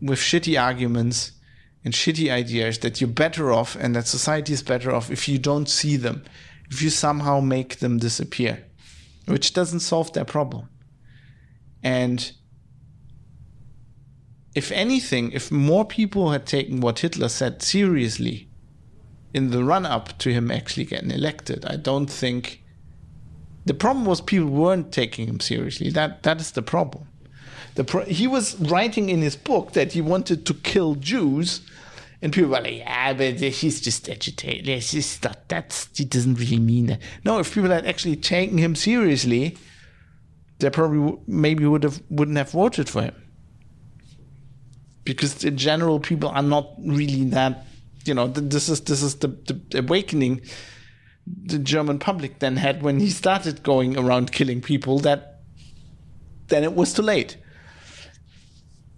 with 0.00 0.18
shitty 0.18 0.60
arguments 0.60 1.32
and 1.84 1.94
shitty 1.94 2.30
ideas 2.30 2.78
that 2.78 3.00
you're 3.00 3.08
better 3.08 3.52
off 3.52 3.76
and 3.76 3.94
that 3.96 4.06
society 4.06 4.52
is 4.52 4.62
better 4.62 4.92
off 4.92 5.10
if 5.10 5.28
you 5.28 5.38
don't 5.38 5.68
see 5.68 5.96
them, 5.96 6.24
if 6.70 6.80
you 6.82 6.90
somehow 6.90 7.40
make 7.40 7.78
them 7.78 7.98
disappear, 7.98 8.64
which 9.26 9.52
doesn't 9.52 9.80
solve 9.80 10.12
their 10.12 10.24
problem. 10.24 10.68
And 11.82 12.32
if 14.54 14.70
anything, 14.70 15.32
if 15.32 15.50
more 15.50 15.84
people 15.84 16.30
had 16.30 16.46
taken 16.46 16.80
what 16.80 17.00
Hitler 17.00 17.28
said 17.28 17.62
seriously 17.62 18.48
in 19.34 19.50
the 19.50 19.64
run 19.64 19.86
up 19.86 20.18
to 20.18 20.32
him 20.32 20.50
actually 20.50 20.84
getting 20.84 21.10
elected, 21.10 21.64
I 21.64 21.76
don't 21.76 22.08
think 22.08 22.62
the 23.64 23.74
problem 23.74 24.04
was 24.04 24.20
people 24.20 24.48
weren't 24.48 24.92
taking 24.92 25.26
him 25.26 25.40
seriously. 25.40 25.90
That 25.90 26.22
that 26.24 26.40
is 26.40 26.52
the 26.52 26.62
problem. 26.62 27.06
The 27.74 27.84
pro- 27.84 28.04
he 28.04 28.26
was 28.26 28.56
writing 28.56 29.08
in 29.08 29.22
his 29.22 29.36
book 29.36 29.72
that 29.72 29.92
he 29.92 30.00
wanted 30.00 30.44
to 30.46 30.54
kill 30.54 30.96
Jews, 30.96 31.62
and 32.22 32.32
people 32.32 32.50
were 32.50 32.60
like, 32.60 32.78
"Yeah, 32.78 33.12
but 33.12 33.40
he's 33.40 33.80
just 33.80 34.08
agitated. 34.08 34.66
That 35.22 35.48
that's 35.48 35.88
he 35.96 36.04
doesn't 36.04 36.36
really 36.36 36.58
mean 36.58 36.86
that." 36.86 37.00
No, 37.24 37.40
if 37.40 37.52
people 37.52 37.70
had 37.70 37.84
actually 37.84 38.16
taken 38.16 38.58
him 38.58 38.74
seriously, 38.76 39.58
they 40.60 40.70
probably 40.70 41.18
maybe 41.26 41.66
would 41.66 41.82
have 41.82 42.00
wouldn't 42.08 42.38
have 42.38 42.52
voted 42.52 42.88
for 42.88 43.02
him 43.02 43.14
because 45.04 45.44
in 45.44 45.56
general 45.56 45.98
people 45.98 46.28
are 46.28 46.42
not 46.42 46.70
really 46.78 47.24
that. 47.24 47.66
You 48.04 48.14
know, 48.14 48.28
this 48.28 48.68
is 48.68 48.80
this 48.82 49.02
is 49.02 49.16
the, 49.16 49.28
the 49.28 49.78
awakening 49.78 50.42
the 51.26 51.58
German 51.58 51.98
public 51.98 52.40
then 52.40 52.56
had 52.56 52.82
when 52.82 52.98
he 52.98 53.10
started 53.10 53.62
going 53.62 53.96
around 53.96 54.32
killing 54.32 54.60
people. 54.60 54.98
That 55.00 55.40
then 56.48 56.64
it 56.64 56.74
was 56.74 56.94
too 56.94 57.02
late. 57.02 57.36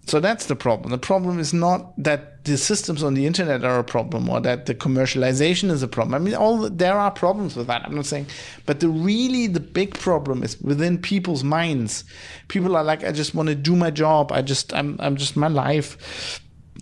So 0.07 0.19
that's 0.19 0.45
the 0.45 0.55
problem. 0.55 0.91
The 0.91 0.99
problem 0.99 1.39
is 1.39 1.51
not 1.51 1.91
that 2.03 2.43
the 2.45 2.57
systems 2.57 3.01
on 3.01 3.15
the 3.15 3.25
internet 3.25 3.63
are 3.63 3.79
a 3.79 3.83
problem 3.83 4.29
or 4.29 4.39
that 4.41 4.67
the 4.67 4.75
commercialization 4.75 5.71
is 5.71 5.81
a 5.81 5.87
problem. 5.87 6.13
I 6.13 6.19
mean, 6.19 6.35
all 6.35 6.57
the, 6.57 6.69
there 6.69 6.93
are 6.93 7.09
problems 7.09 7.55
with 7.55 7.65
that. 7.67 7.83
I'm 7.83 7.95
not 7.95 8.05
saying, 8.05 8.27
but 8.67 8.81
the 8.81 8.89
really 8.89 9.47
the 9.47 9.59
big 9.59 9.95
problem 9.95 10.43
is 10.43 10.61
within 10.61 10.99
people's 10.99 11.43
minds. 11.43 12.03
People 12.49 12.75
are 12.75 12.83
like, 12.83 13.03
I 13.03 13.11
just 13.11 13.33
want 13.33 13.49
to 13.49 13.55
do 13.55 13.75
my 13.75 13.89
job. 13.89 14.31
I 14.31 14.43
just, 14.43 14.73
I'm, 14.75 14.95
I'm 14.99 15.15
just 15.15 15.35
my 15.35 15.47
life. 15.47 16.39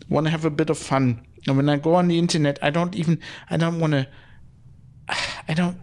Want 0.09 0.25
to 0.25 0.31
have 0.31 0.43
a 0.43 0.49
bit 0.49 0.69
of 0.69 0.77
fun. 0.77 1.25
And 1.47 1.55
when 1.55 1.69
I 1.69 1.77
go 1.77 1.95
on 1.95 2.09
the 2.09 2.19
internet, 2.19 2.59
I 2.61 2.71
don't 2.71 2.93
even, 2.93 3.19
I 3.49 3.55
don't 3.55 3.79
want 3.79 3.93
to, 3.93 4.07
I 5.47 5.53
don't, 5.53 5.77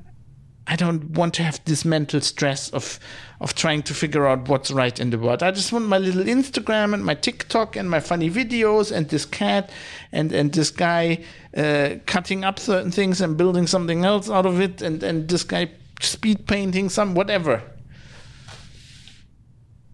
I 0.66 0.76
don't 0.76 1.10
want 1.10 1.34
to 1.34 1.42
have 1.42 1.60
this 1.64 1.84
mental 1.84 2.20
stress 2.20 2.70
of 2.70 3.00
of 3.40 3.54
trying 3.54 3.82
to 3.84 3.94
figure 3.94 4.26
out 4.26 4.48
what's 4.48 4.70
right 4.70 5.00
in 5.00 5.10
the 5.10 5.18
world. 5.18 5.42
I 5.42 5.50
just 5.50 5.72
want 5.72 5.86
my 5.86 5.98
little 5.98 6.24
Instagram 6.24 6.92
and 6.94 7.04
my 7.04 7.14
TikTok 7.14 7.76
and 7.76 7.88
my 7.90 8.00
funny 8.00 8.30
videos 8.30 8.92
and 8.92 9.08
this 9.08 9.24
cat 9.24 9.70
and 10.12 10.32
and 10.32 10.52
this 10.52 10.70
guy 10.70 11.24
uh, 11.56 11.96
cutting 12.06 12.44
up 12.44 12.58
certain 12.58 12.90
things 12.90 13.20
and 13.20 13.36
building 13.36 13.66
something 13.66 14.04
else 14.04 14.30
out 14.30 14.46
of 14.46 14.60
it 14.60 14.82
and 14.82 15.02
and 15.02 15.28
this 15.28 15.42
guy 15.42 15.70
speed 16.00 16.46
painting 16.46 16.88
some 16.88 17.14
whatever. 17.14 17.62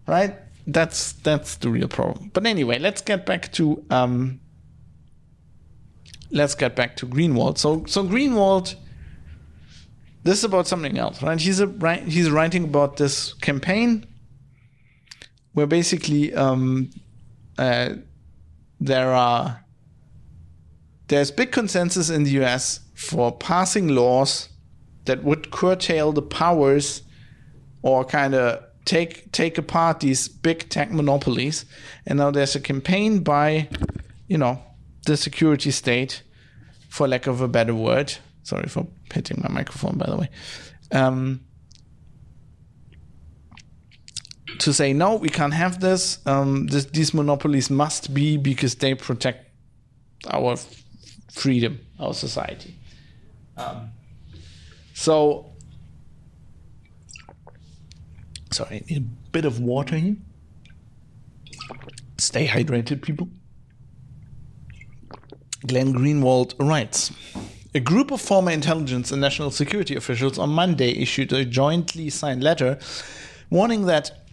Right? 0.05 0.35
That's 0.67 1.13
that's 1.13 1.55
the 1.55 1.69
real 1.69 1.87
problem. 1.87 2.29
But 2.33 2.45
anyway, 2.45 2.77
let's 2.79 3.01
get 3.01 3.25
back 3.25 3.51
to 3.53 3.83
um, 3.89 4.41
let's 6.29 6.55
get 6.55 6.75
back 6.75 6.97
to 6.97 7.07
Greenwald. 7.07 7.57
So 7.57 7.85
so 7.87 8.03
Greenwald 8.03 8.75
this 10.23 10.39
is 10.39 10.43
about 10.43 10.67
something 10.67 10.97
else, 10.97 11.21
right? 11.23 11.39
He's 11.39 11.59
a 11.59 11.67
he's 12.05 12.29
writing 12.29 12.65
about 12.65 12.97
this 12.97 13.33
campaign 13.35 14.05
where 15.53 15.67
basically 15.67 16.33
um, 16.33 16.89
uh, 17.57 17.95
there 18.79 19.11
are 19.13 19.63
there's 21.07 21.31
big 21.31 21.51
consensus 21.51 22.09
in 22.09 22.23
the 22.23 22.31
U.S. 22.31 22.81
for 22.93 23.31
passing 23.31 23.87
laws 23.87 24.49
that 25.05 25.23
would 25.23 25.51
curtail 25.51 26.11
the 26.11 26.21
powers 26.21 27.01
or 27.81 28.03
kind 28.03 28.35
of 28.35 28.63
take 28.85 29.31
take 29.31 29.57
apart 29.57 29.99
these 29.99 30.27
big 30.27 30.69
tech 30.69 30.91
monopolies. 30.91 31.65
And 32.05 32.19
now 32.19 32.31
there's 32.31 32.55
a 32.55 32.59
campaign 32.59 33.19
by, 33.19 33.69
you 34.27 34.37
know, 34.37 34.61
the 35.05 35.17
security 35.17 35.71
state, 35.71 36.23
for 36.89 37.07
lack 37.07 37.27
of 37.27 37.41
a 37.41 37.47
better 37.47 37.73
word, 37.75 38.17
Sorry 38.47 38.69
for 38.69 38.87
hitting 39.13 39.41
my 39.43 39.49
microphone, 39.49 39.97
by 39.97 40.05
the 40.05 40.15
way. 40.15 40.29
Um, 40.93 41.41
to 44.59 44.71
say 44.71 44.93
no, 44.93 45.15
we 45.15 45.27
can't 45.27 45.53
have 45.53 45.81
this. 45.81 46.19
Um, 46.25 46.67
this. 46.67 46.85
These 46.85 47.13
monopolies 47.13 47.69
must 47.69 48.13
be 48.13 48.37
because 48.37 48.75
they 48.75 48.95
protect 48.95 49.51
our 50.29 50.55
freedom, 51.29 51.81
our 51.99 52.13
society. 52.13 52.73
Um, 53.57 53.89
so, 54.93 55.51
sorry, 58.53 58.85
a 58.89 58.99
bit 59.33 59.43
of 59.43 59.59
water 59.59 59.97
here. 59.97 60.15
Stay 62.17 62.47
hydrated, 62.47 63.01
people. 63.01 63.27
Glenn 65.65 65.93
Greenwald 65.93 66.53
writes. 66.65 67.11
A 67.77 67.79
group 67.79 68.09
of 68.09 68.19
former 68.19 68.49
intelligence 68.49 69.11
and 69.11 69.21
national 69.21 69.51
security 69.51 69.95
officials 69.95 70.39
on 70.39 70.49
Monday 70.49 70.99
issued 70.99 71.31
a 71.31 71.45
jointly 71.45 72.09
signed 72.09 72.43
letter 72.43 72.79
warning 73.51 73.85
that 73.85 74.25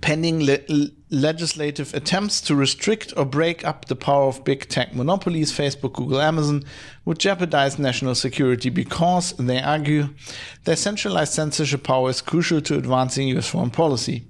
pending 0.00 0.44
le- 0.44 0.90
legislative 1.10 1.92
attempts 1.92 2.40
to 2.42 2.54
restrict 2.54 3.12
or 3.16 3.24
break 3.24 3.64
up 3.64 3.86
the 3.86 3.96
power 3.96 4.28
of 4.28 4.44
big 4.44 4.68
tech 4.68 4.94
monopolies, 4.94 5.50
Facebook, 5.50 5.94
Google, 5.94 6.20
Amazon, 6.20 6.62
would 7.04 7.18
jeopardize 7.18 7.80
national 7.80 8.14
security 8.14 8.70
because, 8.70 9.32
they 9.32 9.60
argue, 9.60 10.10
their 10.62 10.76
centralized 10.76 11.32
censorship 11.32 11.82
power 11.82 12.10
is 12.10 12.20
crucial 12.20 12.60
to 12.60 12.78
advancing 12.78 13.26
US 13.36 13.48
foreign 13.48 13.70
policy. 13.70 14.24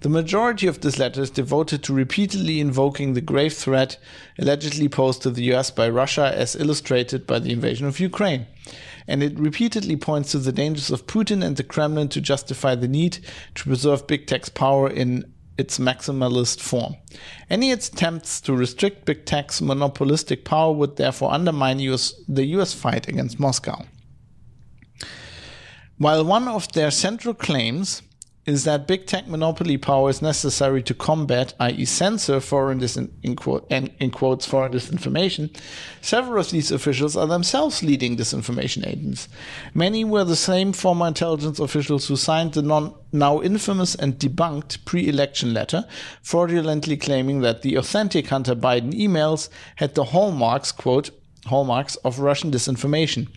The 0.00 0.08
majority 0.08 0.68
of 0.68 0.80
this 0.80 0.96
letter 0.96 1.22
is 1.22 1.30
devoted 1.30 1.82
to 1.82 1.92
repeatedly 1.92 2.60
invoking 2.60 3.14
the 3.14 3.20
grave 3.20 3.52
threat 3.52 3.98
allegedly 4.38 4.88
posed 4.88 5.22
to 5.22 5.30
the 5.30 5.52
US 5.54 5.72
by 5.72 5.88
Russia 5.88 6.32
as 6.32 6.54
illustrated 6.54 7.26
by 7.26 7.40
the 7.40 7.50
invasion 7.50 7.86
of 7.88 7.98
Ukraine. 7.98 8.46
And 9.08 9.24
it 9.24 9.36
repeatedly 9.36 9.96
points 9.96 10.30
to 10.32 10.38
the 10.38 10.52
dangers 10.52 10.92
of 10.92 11.08
Putin 11.08 11.44
and 11.44 11.56
the 11.56 11.64
Kremlin 11.64 12.08
to 12.10 12.20
justify 12.20 12.76
the 12.76 12.86
need 12.86 13.18
to 13.56 13.64
preserve 13.64 14.06
big 14.06 14.28
tech's 14.28 14.48
power 14.48 14.88
in 14.88 15.32
its 15.56 15.80
maximalist 15.80 16.60
form. 16.60 16.94
Any 17.50 17.72
attempts 17.72 18.40
to 18.42 18.54
restrict 18.54 19.04
big 19.04 19.24
tech's 19.24 19.60
monopolistic 19.60 20.44
power 20.44 20.72
would 20.72 20.94
therefore 20.94 21.32
undermine 21.32 21.80
US, 21.80 22.14
the 22.28 22.46
US 22.58 22.72
fight 22.72 23.08
against 23.08 23.40
Moscow. 23.40 23.84
While 25.96 26.24
one 26.24 26.46
of 26.46 26.70
their 26.72 26.92
central 26.92 27.34
claims 27.34 28.02
is 28.48 28.64
that 28.64 28.86
big 28.86 29.06
tech 29.06 29.28
monopoly 29.28 29.76
power 29.76 30.08
is 30.08 30.22
necessary 30.22 30.82
to 30.82 30.94
combat, 30.94 31.52
i.e., 31.60 31.84
censor 31.84 32.40
foreign 32.40 32.80
disin- 32.80 33.10
in, 33.22 33.36
quote, 33.36 33.70
in 33.70 34.10
quotes 34.10 34.46
foreign 34.46 34.72
disinformation. 34.72 35.54
Several 36.00 36.40
of 36.40 36.50
these 36.50 36.70
officials 36.70 37.14
are 37.14 37.26
themselves 37.26 37.82
leading 37.82 38.16
disinformation 38.16 38.86
agents. 38.86 39.28
Many 39.74 40.02
were 40.02 40.24
the 40.24 40.34
same 40.34 40.72
former 40.72 41.08
intelligence 41.08 41.58
officials 41.58 42.08
who 42.08 42.16
signed 42.16 42.54
the 42.54 42.62
non- 42.62 42.94
now 43.12 43.42
infamous 43.42 43.94
and 43.94 44.18
debunked 44.18 44.82
pre-election 44.86 45.52
letter, 45.52 45.86
fraudulently 46.22 46.96
claiming 46.96 47.42
that 47.42 47.60
the 47.60 47.74
authentic 47.74 48.28
Hunter 48.28 48.56
Biden 48.56 48.94
emails 48.94 49.50
had 49.76 49.94
the 49.94 50.04
hallmarks, 50.04 50.72
quote, 50.72 51.10
hallmarks 51.48 51.96
of 51.96 52.20
Russian 52.20 52.50
disinformation. 52.50 53.28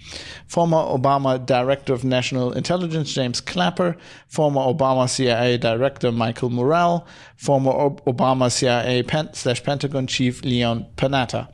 Former 0.47 0.77
Obama 0.77 1.43
Director 1.45 1.93
of 1.93 2.03
National 2.03 2.51
Intelligence 2.53 3.13
James 3.13 3.41
Clapper, 3.41 3.97
former 4.27 4.61
Obama 4.61 5.09
CIA 5.09 5.57
Director 5.57 6.11
Michael 6.11 6.49
Morell, 6.49 7.05
former 7.35 7.71
Obama 7.71 8.51
CIA 8.51 9.03
slash 9.33 9.63
Pentagon 9.63 10.07
Chief 10.07 10.43
Leon 10.43 10.85
Panetta. 10.95 11.47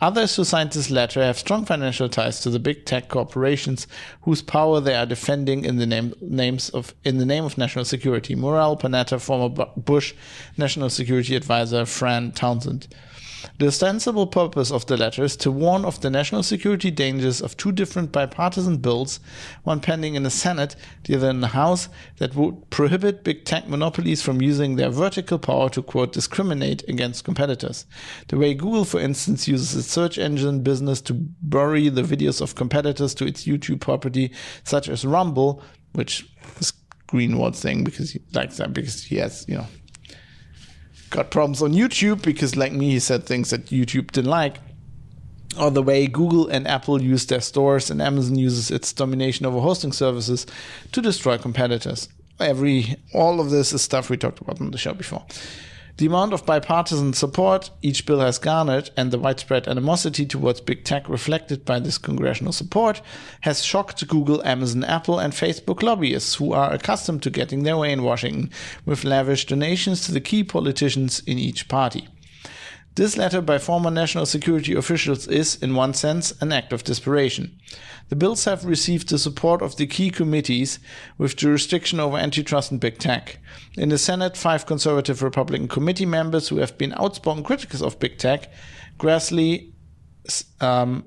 Others 0.00 0.36
who 0.36 0.44
signed 0.44 0.70
this 0.70 0.90
letter 0.90 1.20
have 1.20 1.38
strong 1.38 1.64
financial 1.64 2.08
ties 2.08 2.40
to 2.40 2.50
the 2.50 2.60
big 2.60 2.84
tech 2.84 3.08
corporations 3.08 3.88
whose 4.22 4.42
power 4.42 4.80
they 4.80 4.94
are 4.94 5.06
defending 5.06 5.64
in 5.64 5.76
the 5.76 5.86
name, 5.86 6.14
names 6.20 6.70
of 6.70 6.94
in 7.04 7.18
the 7.18 7.26
name 7.26 7.44
of 7.44 7.58
national 7.58 7.84
security. 7.84 8.36
Morell, 8.36 8.76
Panetta, 8.76 9.20
former 9.20 9.66
Bush 9.76 10.14
National 10.56 10.88
Security 10.88 11.34
Advisor 11.34 11.84
Fran 11.84 12.30
Townsend. 12.30 12.86
The 13.58 13.66
ostensible 13.66 14.26
purpose 14.26 14.70
of 14.70 14.86
the 14.86 14.96
letter 14.96 15.24
is 15.24 15.36
to 15.38 15.50
warn 15.50 15.84
of 15.84 16.00
the 16.00 16.10
national 16.10 16.42
security 16.42 16.90
dangers 16.90 17.40
of 17.40 17.56
two 17.56 17.72
different 17.72 18.12
bipartisan 18.12 18.78
bills, 18.78 19.20
one 19.64 19.80
pending 19.80 20.14
in 20.14 20.22
the 20.22 20.30
Senate, 20.30 20.76
the 21.04 21.16
other 21.16 21.30
in 21.30 21.40
the 21.40 21.48
House, 21.48 21.88
that 22.18 22.34
would 22.34 22.70
prohibit 22.70 23.24
big 23.24 23.44
tech 23.44 23.68
monopolies 23.68 24.22
from 24.22 24.40
using 24.40 24.76
their 24.76 24.90
vertical 24.90 25.38
power 25.38 25.68
to, 25.70 25.82
quote, 25.82 26.12
discriminate 26.12 26.88
against 26.88 27.24
competitors. 27.24 27.86
The 28.28 28.38
way 28.38 28.54
Google, 28.54 28.84
for 28.84 29.00
instance, 29.00 29.48
uses 29.48 29.76
its 29.76 29.88
search 29.88 30.18
engine 30.18 30.62
business 30.62 31.00
to 31.02 31.14
bury 31.14 31.88
the 31.88 32.02
videos 32.02 32.40
of 32.40 32.54
competitors 32.54 33.14
to 33.14 33.26
its 33.26 33.44
YouTube 33.44 33.80
property, 33.80 34.32
such 34.64 34.88
as 34.88 35.04
Rumble, 35.04 35.62
which 35.92 36.28
is 36.60 36.72
Greenwald 37.08 37.56
thing 37.56 37.84
because 37.84 38.12
he 38.12 38.20
likes 38.34 38.58
that 38.58 38.72
because 38.72 39.02
he 39.02 39.16
has, 39.16 39.46
you 39.48 39.56
know, 39.56 39.66
got 41.10 41.30
problems 41.30 41.62
on 41.62 41.72
YouTube 41.72 42.22
because, 42.22 42.56
like 42.56 42.72
me, 42.72 42.90
he 42.90 42.98
said 42.98 43.24
things 43.24 43.50
that 43.50 43.66
YouTube 43.66 44.10
didn't 44.10 44.30
like. 44.30 44.56
Or 45.58 45.70
the 45.70 45.82
way 45.82 46.06
Google 46.06 46.46
and 46.48 46.68
Apple 46.68 47.02
use 47.02 47.26
their 47.26 47.40
stores 47.40 47.90
and 47.90 48.00
Amazon 48.00 48.36
uses 48.36 48.70
its 48.70 48.92
domination 48.92 49.46
over 49.46 49.60
hosting 49.60 49.92
services 49.92 50.46
to 50.92 51.00
destroy 51.00 51.38
competitors. 51.38 52.08
Every 52.38 52.96
all 53.12 53.40
of 53.40 53.50
this 53.50 53.72
is 53.72 53.82
stuff 53.82 54.10
we 54.10 54.16
talked 54.16 54.40
about 54.40 54.60
on 54.60 54.70
the 54.70 54.78
show 54.78 54.94
before. 54.94 55.24
The 55.98 56.06
amount 56.06 56.32
of 56.32 56.46
bipartisan 56.46 57.12
support 57.12 57.70
each 57.82 58.06
bill 58.06 58.20
has 58.20 58.38
garnered 58.38 58.90
and 58.96 59.10
the 59.10 59.18
widespread 59.18 59.66
animosity 59.66 60.26
towards 60.26 60.60
big 60.60 60.84
tech 60.84 61.08
reflected 61.08 61.64
by 61.64 61.80
this 61.80 61.98
congressional 61.98 62.52
support 62.52 63.02
has 63.40 63.64
shocked 63.64 64.06
Google, 64.06 64.40
Amazon, 64.46 64.84
Apple, 64.84 65.18
and 65.18 65.32
Facebook 65.32 65.82
lobbyists 65.82 66.36
who 66.36 66.52
are 66.52 66.72
accustomed 66.72 67.24
to 67.24 67.30
getting 67.30 67.64
their 67.64 67.76
way 67.76 67.90
in 67.90 68.04
Washington 68.04 68.48
with 68.86 69.02
lavish 69.02 69.46
donations 69.46 70.06
to 70.06 70.12
the 70.12 70.20
key 70.20 70.44
politicians 70.44 71.18
in 71.26 71.36
each 71.36 71.66
party. 71.66 72.06
This 72.98 73.16
letter 73.16 73.40
by 73.40 73.58
former 73.58 73.92
national 73.92 74.26
security 74.26 74.74
officials 74.74 75.28
is, 75.28 75.54
in 75.62 75.76
one 75.76 75.94
sense, 75.94 76.32
an 76.40 76.50
act 76.50 76.72
of 76.72 76.82
desperation. 76.82 77.56
The 78.08 78.16
bills 78.16 78.44
have 78.44 78.64
received 78.64 79.08
the 79.08 79.20
support 79.20 79.62
of 79.62 79.76
the 79.76 79.86
key 79.86 80.10
committees 80.10 80.80
with 81.16 81.36
jurisdiction 81.36 82.00
over 82.00 82.16
antitrust 82.16 82.72
and 82.72 82.80
big 82.80 82.98
tech. 82.98 83.38
In 83.76 83.90
the 83.90 83.98
Senate, 83.98 84.36
five 84.36 84.66
conservative 84.66 85.22
Republican 85.22 85.68
committee 85.68 86.06
members 86.06 86.48
who 86.48 86.56
have 86.56 86.76
been 86.76 86.92
outspoken 86.94 87.44
critics 87.44 87.80
of 87.80 88.00
big 88.00 88.18
tech, 88.18 88.50
Grassley, 88.98 89.74
um, 90.60 91.04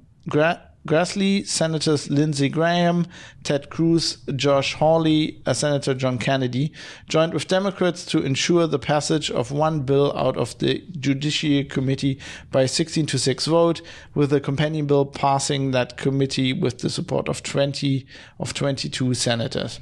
Grassley, 0.88 1.45
Senators 1.45 2.10
Lindsey 2.10 2.49
Graham, 2.49 3.06
Ted 3.44 3.70
Cruz, 3.70 4.18
Josh 4.36 4.74
Hawley, 4.74 5.41
uh, 5.45 5.53
Senator 5.53 5.94
John 5.94 6.18
Kennedy 6.18 6.72
joined 7.08 7.34
with 7.34 7.48
Democrats 7.48 8.03
to 8.08 8.24
ensure 8.24 8.66
the 8.66 8.80
passage 8.80 9.30
of 9.30 9.52
one 9.52 9.82
bill 9.82 10.18
out 10.18 10.38
of 10.38 10.58
the 10.58 10.84
Judiciary 10.99 11.66
Committee 11.66 12.20
by 12.52 12.66
16 12.66 13.06
to 13.06 13.20
6 13.20 13.45
vote, 13.45 13.82
with 14.16 14.32
the 14.32 14.41
companion 14.41 14.88
bill 14.88 15.06
passing 15.06 15.72
that 15.72 15.98
committee 15.98 16.52
with 16.52 16.80
the 16.80 16.90
support 16.90 17.30
of 17.30 17.44
20 17.44 18.06
of 18.40 18.53
22 18.53 19.14
senators. 19.14 19.80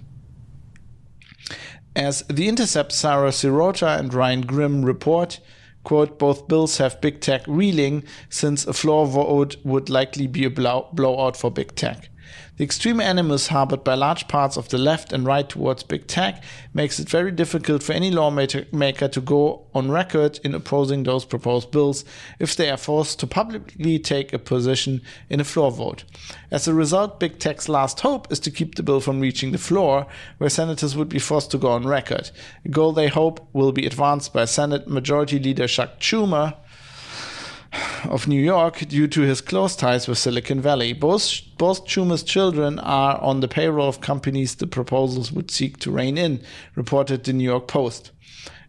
As 1.96 2.24
The 2.30 2.48
Intercept, 2.48 2.92
Sara 2.92 3.30
Sirota 3.30 3.98
and 3.98 4.14
Ryan 4.14 4.42
Grim 4.42 4.84
report, 4.84 5.40
quote, 5.84 6.20
both 6.20 6.48
bills 6.48 6.78
have 6.78 7.02
big 7.02 7.22
tech 7.22 7.42
reeling 7.48 8.04
since 8.30 8.66
a 8.66 8.74
floor 8.74 9.08
vote 9.08 9.56
would 9.64 9.90
likely 9.90 10.28
be 10.28 10.46
a 10.46 10.50
blow- 10.50 10.90
blowout 10.94 11.38
for 11.38 11.50
big 11.52 11.76
tech. 11.76 12.09
The 12.60 12.66
extreme 12.66 13.00
animus 13.00 13.48
harbored 13.48 13.86
by 13.86 13.94
large 13.94 14.28
parts 14.28 14.58
of 14.58 14.68
the 14.68 14.78
left 14.78 15.14
and 15.14 15.26
right 15.26 15.48
towards 15.48 15.82
big 15.84 16.08
tech 16.08 16.44
makes 16.74 17.00
it 17.00 17.08
very 17.08 17.32
difficult 17.32 17.82
for 17.82 17.94
any 17.94 18.12
lawmaker 18.12 19.08
to 19.08 19.22
go 19.22 19.66
on 19.74 19.90
record 19.90 20.42
in 20.44 20.54
opposing 20.54 21.04
those 21.04 21.24
proposed 21.24 21.72
bills 21.72 22.04
if 22.38 22.58
they 22.58 22.70
are 22.70 22.76
forced 22.76 23.18
to 23.22 23.28
publicly 23.28 23.98
take 23.98 24.34
a 24.34 24.40
position 24.40 25.02
in 25.30 25.40
a 25.40 25.46
floor 25.46 25.72
vote. 25.72 26.04
As 26.52 26.68
a 26.68 26.74
result, 26.74 27.18
big 27.18 27.40
tech's 27.40 27.70
last 27.70 28.02
hope 28.02 28.30
is 28.30 28.42
to 28.42 28.52
keep 28.52 28.76
the 28.76 28.84
bill 28.84 29.00
from 29.00 29.22
reaching 29.22 29.54
the 29.54 29.58
floor, 29.58 30.06
where 30.38 30.50
senators 30.50 30.98
would 30.98 31.08
be 31.08 31.18
forced 31.18 31.52
to 31.52 31.58
go 31.58 31.70
on 31.70 31.88
record, 31.88 32.30
a 32.66 32.68
goal 32.68 32.92
they 32.92 33.08
hope 33.08 33.48
will 33.54 33.72
be 33.72 33.86
advanced 33.86 34.34
by 34.34 34.44
Senate 34.44 34.86
Majority 34.86 35.40
Leader 35.40 35.66
Chuck 35.70 36.02
Schumer 36.02 36.58
of 38.06 38.28
New 38.28 38.42
York 38.42 38.80
due 38.88 39.08
to 39.08 39.22
his 39.22 39.42
close 39.42 39.76
ties 39.76 40.08
with 40.08 40.18
Silicon 40.18 40.62
Valley. 40.62 40.94
Both, 40.94 41.42
both 41.58 41.86
Schumer's 41.86 42.24
children 42.24 42.80
are 42.80 43.22
on 43.22 43.40
the 43.40 43.48
payroll 43.48 43.88
of 43.88 44.02
companies 44.02 44.56
the 44.56 44.68
proposals 44.68 45.32
would 45.32 45.52
seek 45.52 45.78
to 45.80 45.92
rein 45.92 46.18
in, 46.18 46.42
reported 46.76 47.24
the 47.24 47.34
New 47.34 47.44
York 47.44 47.68
Post. 47.68 48.12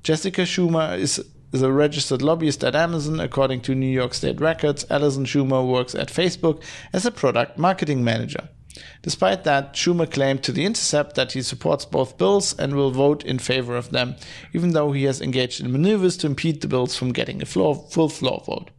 Jessica 0.02 0.42
Schumer 0.42 0.98
is, 0.98 1.24
is 1.52 1.62
a 1.62 1.72
registered 1.72 2.22
lobbyist 2.22 2.64
at 2.64 2.74
Amazon, 2.74 3.20
according 3.20 3.60
to 3.62 3.74
New 3.74 3.90
York 3.90 4.14
State 4.14 4.40
records. 4.40 4.84
Allison 4.90 5.24
Schumer 5.24 5.66
works 5.66 5.94
at 5.94 6.08
Facebook 6.08 6.62
as 6.92 7.06
a 7.06 7.10
product 7.10 7.58
marketing 7.58 8.04
manager. 8.04 8.48
Despite 9.02 9.44
that, 9.44 9.74
Schumer 9.74 10.10
claimed 10.10 10.42
to 10.44 10.52
The 10.52 10.64
Intercept 10.64 11.16
that 11.16 11.32
he 11.32 11.42
supports 11.42 11.84
both 11.84 12.18
bills 12.18 12.56
and 12.58 12.74
will 12.74 12.92
vote 12.92 13.24
in 13.24 13.38
favor 13.38 13.76
of 13.76 13.90
them, 13.90 14.14
even 14.52 14.70
though 14.70 14.92
he 14.92 15.04
has 15.04 15.20
engaged 15.20 15.60
in 15.60 15.72
maneuvers 15.72 16.16
to 16.18 16.26
impede 16.26 16.60
the 16.60 16.68
bills 16.68 16.96
from 16.96 17.12
getting 17.12 17.42
a 17.42 17.46
floor, 17.46 17.74
full 17.90 18.08
floor 18.08 18.42
vote. 18.46 18.70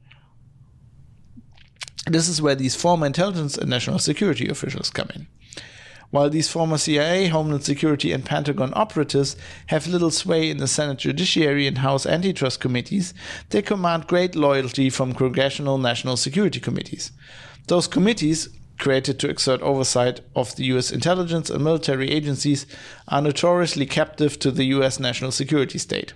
This 2.08 2.28
is 2.28 2.42
where 2.42 2.56
these 2.56 2.76
former 2.76 3.06
intelligence 3.06 3.58
and 3.58 3.70
national 3.70 4.00
security 4.00 4.48
officials 4.48 4.90
come 4.90 5.10
in. 5.14 5.28
While 6.12 6.30
these 6.30 6.50
former 6.50 6.78
CIA, 6.78 7.28
Homeland 7.28 7.64
Security, 7.64 8.12
and 8.12 8.26
Pentagon 8.26 8.74
operatives 8.76 9.38
have 9.68 9.88
little 9.88 10.12
sway 10.12 10.50
in 10.50 10.58
the 10.58 10.68
Senate 10.68 10.98
Judiciary 10.98 11.68
and 11.68 11.78
House 11.78 12.06
antitrust 12.06 12.60
committees, 12.60 13.14
they 13.50 13.62
command 13.62 14.08
great 14.08 14.36
loyalty 14.36 14.90
from 14.90 15.14
congressional 15.14 15.78
national 15.78 16.18
security 16.18 16.60
committees. 16.60 17.14
Those 17.68 17.88
committees, 17.88 18.50
created 18.78 19.20
to 19.20 19.30
exert 19.30 19.62
oversight 19.62 20.20
of 20.36 20.54
the 20.58 20.66
US 20.66 20.92
intelligence 20.92 21.50
and 21.50 21.64
military 21.64 22.12
agencies, 22.12 22.66
are 23.08 23.22
notoriously 23.22 23.86
captive 23.86 24.38
to 24.40 24.52
the 24.52 24.66
US 24.66 25.00
national 25.00 25.32
security 25.32 25.78
state. 25.78 26.14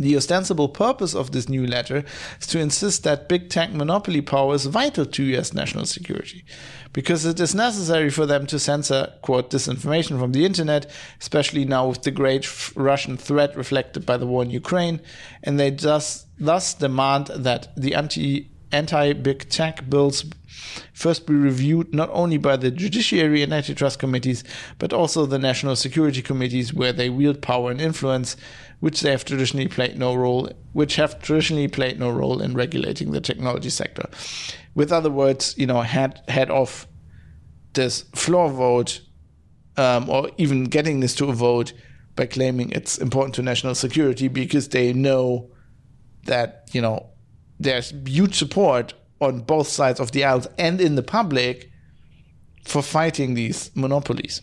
The 0.00 0.16
ostensible 0.16 0.70
purpose 0.70 1.14
of 1.14 1.32
this 1.32 1.46
new 1.46 1.66
letter 1.66 2.04
is 2.40 2.46
to 2.48 2.58
insist 2.58 3.04
that 3.04 3.28
big 3.28 3.50
tech 3.50 3.74
monopoly 3.74 4.22
power 4.22 4.54
is 4.54 4.64
vital 4.64 5.04
to 5.04 5.22
US 5.36 5.52
national 5.52 5.84
security, 5.84 6.42
because 6.94 7.26
it 7.26 7.38
is 7.38 7.54
necessary 7.54 8.08
for 8.08 8.24
them 8.24 8.46
to 8.46 8.58
censor, 8.58 9.12
quote, 9.20 9.50
disinformation 9.50 10.18
from 10.18 10.32
the 10.32 10.46
internet, 10.46 10.90
especially 11.20 11.66
now 11.66 11.86
with 11.88 12.00
the 12.02 12.10
great 12.10 12.74
Russian 12.74 13.18
threat 13.18 13.54
reflected 13.54 14.06
by 14.06 14.16
the 14.16 14.26
war 14.26 14.42
in 14.42 14.48
Ukraine, 14.48 15.02
and 15.42 15.60
they 15.60 15.68
thus, 15.68 16.24
thus 16.38 16.72
demand 16.72 17.26
that 17.36 17.68
the 17.76 17.94
anti 17.94 18.48
anti 18.72 19.12
big 19.12 19.50
tech 19.50 19.90
bills 19.90 20.24
first 20.92 21.26
be 21.26 21.34
reviewed 21.34 21.94
not 21.94 22.10
only 22.12 22.36
by 22.38 22.56
the 22.56 22.70
judiciary 22.70 23.42
and 23.42 23.52
antitrust 23.52 23.98
committees, 23.98 24.44
but 24.78 24.92
also 24.92 25.26
the 25.26 25.38
national 25.38 25.76
security 25.76 26.22
committees 26.22 26.74
where 26.74 26.92
they 26.92 27.10
wield 27.10 27.42
power 27.42 27.70
and 27.70 27.80
influence, 27.80 28.36
which 28.80 29.00
they 29.00 29.10
have 29.10 29.24
traditionally 29.24 29.68
played 29.68 29.98
no 29.98 30.14
role, 30.14 30.50
which 30.72 30.96
have 30.96 31.20
traditionally 31.20 31.68
played 31.68 31.98
no 31.98 32.10
role 32.10 32.40
in 32.40 32.54
regulating 32.54 33.12
the 33.12 33.20
technology 33.20 33.70
sector. 33.70 34.08
With 34.74 34.92
other 34.92 35.10
words, 35.10 35.54
you 35.58 35.66
know, 35.66 35.82
head 35.82 36.22
head 36.28 36.50
off 36.50 36.86
this 37.72 38.02
floor 38.14 38.50
vote, 38.50 39.00
um, 39.76 40.08
or 40.08 40.30
even 40.36 40.64
getting 40.64 41.00
this 41.00 41.14
to 41.16 41.26
a 41.26 41.32
vote 41.32 41.72
by 42.16 42.26
claiming 42.26 42.70
it's 42.72 42.98
important 42.98 43.34
to 43.34 43.42
national 43.42 43.74
security 43.74 44.28
because 44.28 44.68
they 44.68 44.92
know 44.92 45.50
that 46.24 46.68
you 46.72 46.80
know 46.80 47.06
there's 47.58 47.92
huge 48.04 48.34
support 48.34 48.94
on 49.20 49.40
both 49.40 49.68
sides 49.68 50.00
of 50.00 50.12
the 50.12 50.24
aisles 50.24 50.46
and 50.58 50.80
in 50.80 50.94
the 50.94 51.02
public 51.02 51.70
for 52.64 52.82
fighting 52.82 53.34
these 53.34 53.70
monopolies. 53.74 54.42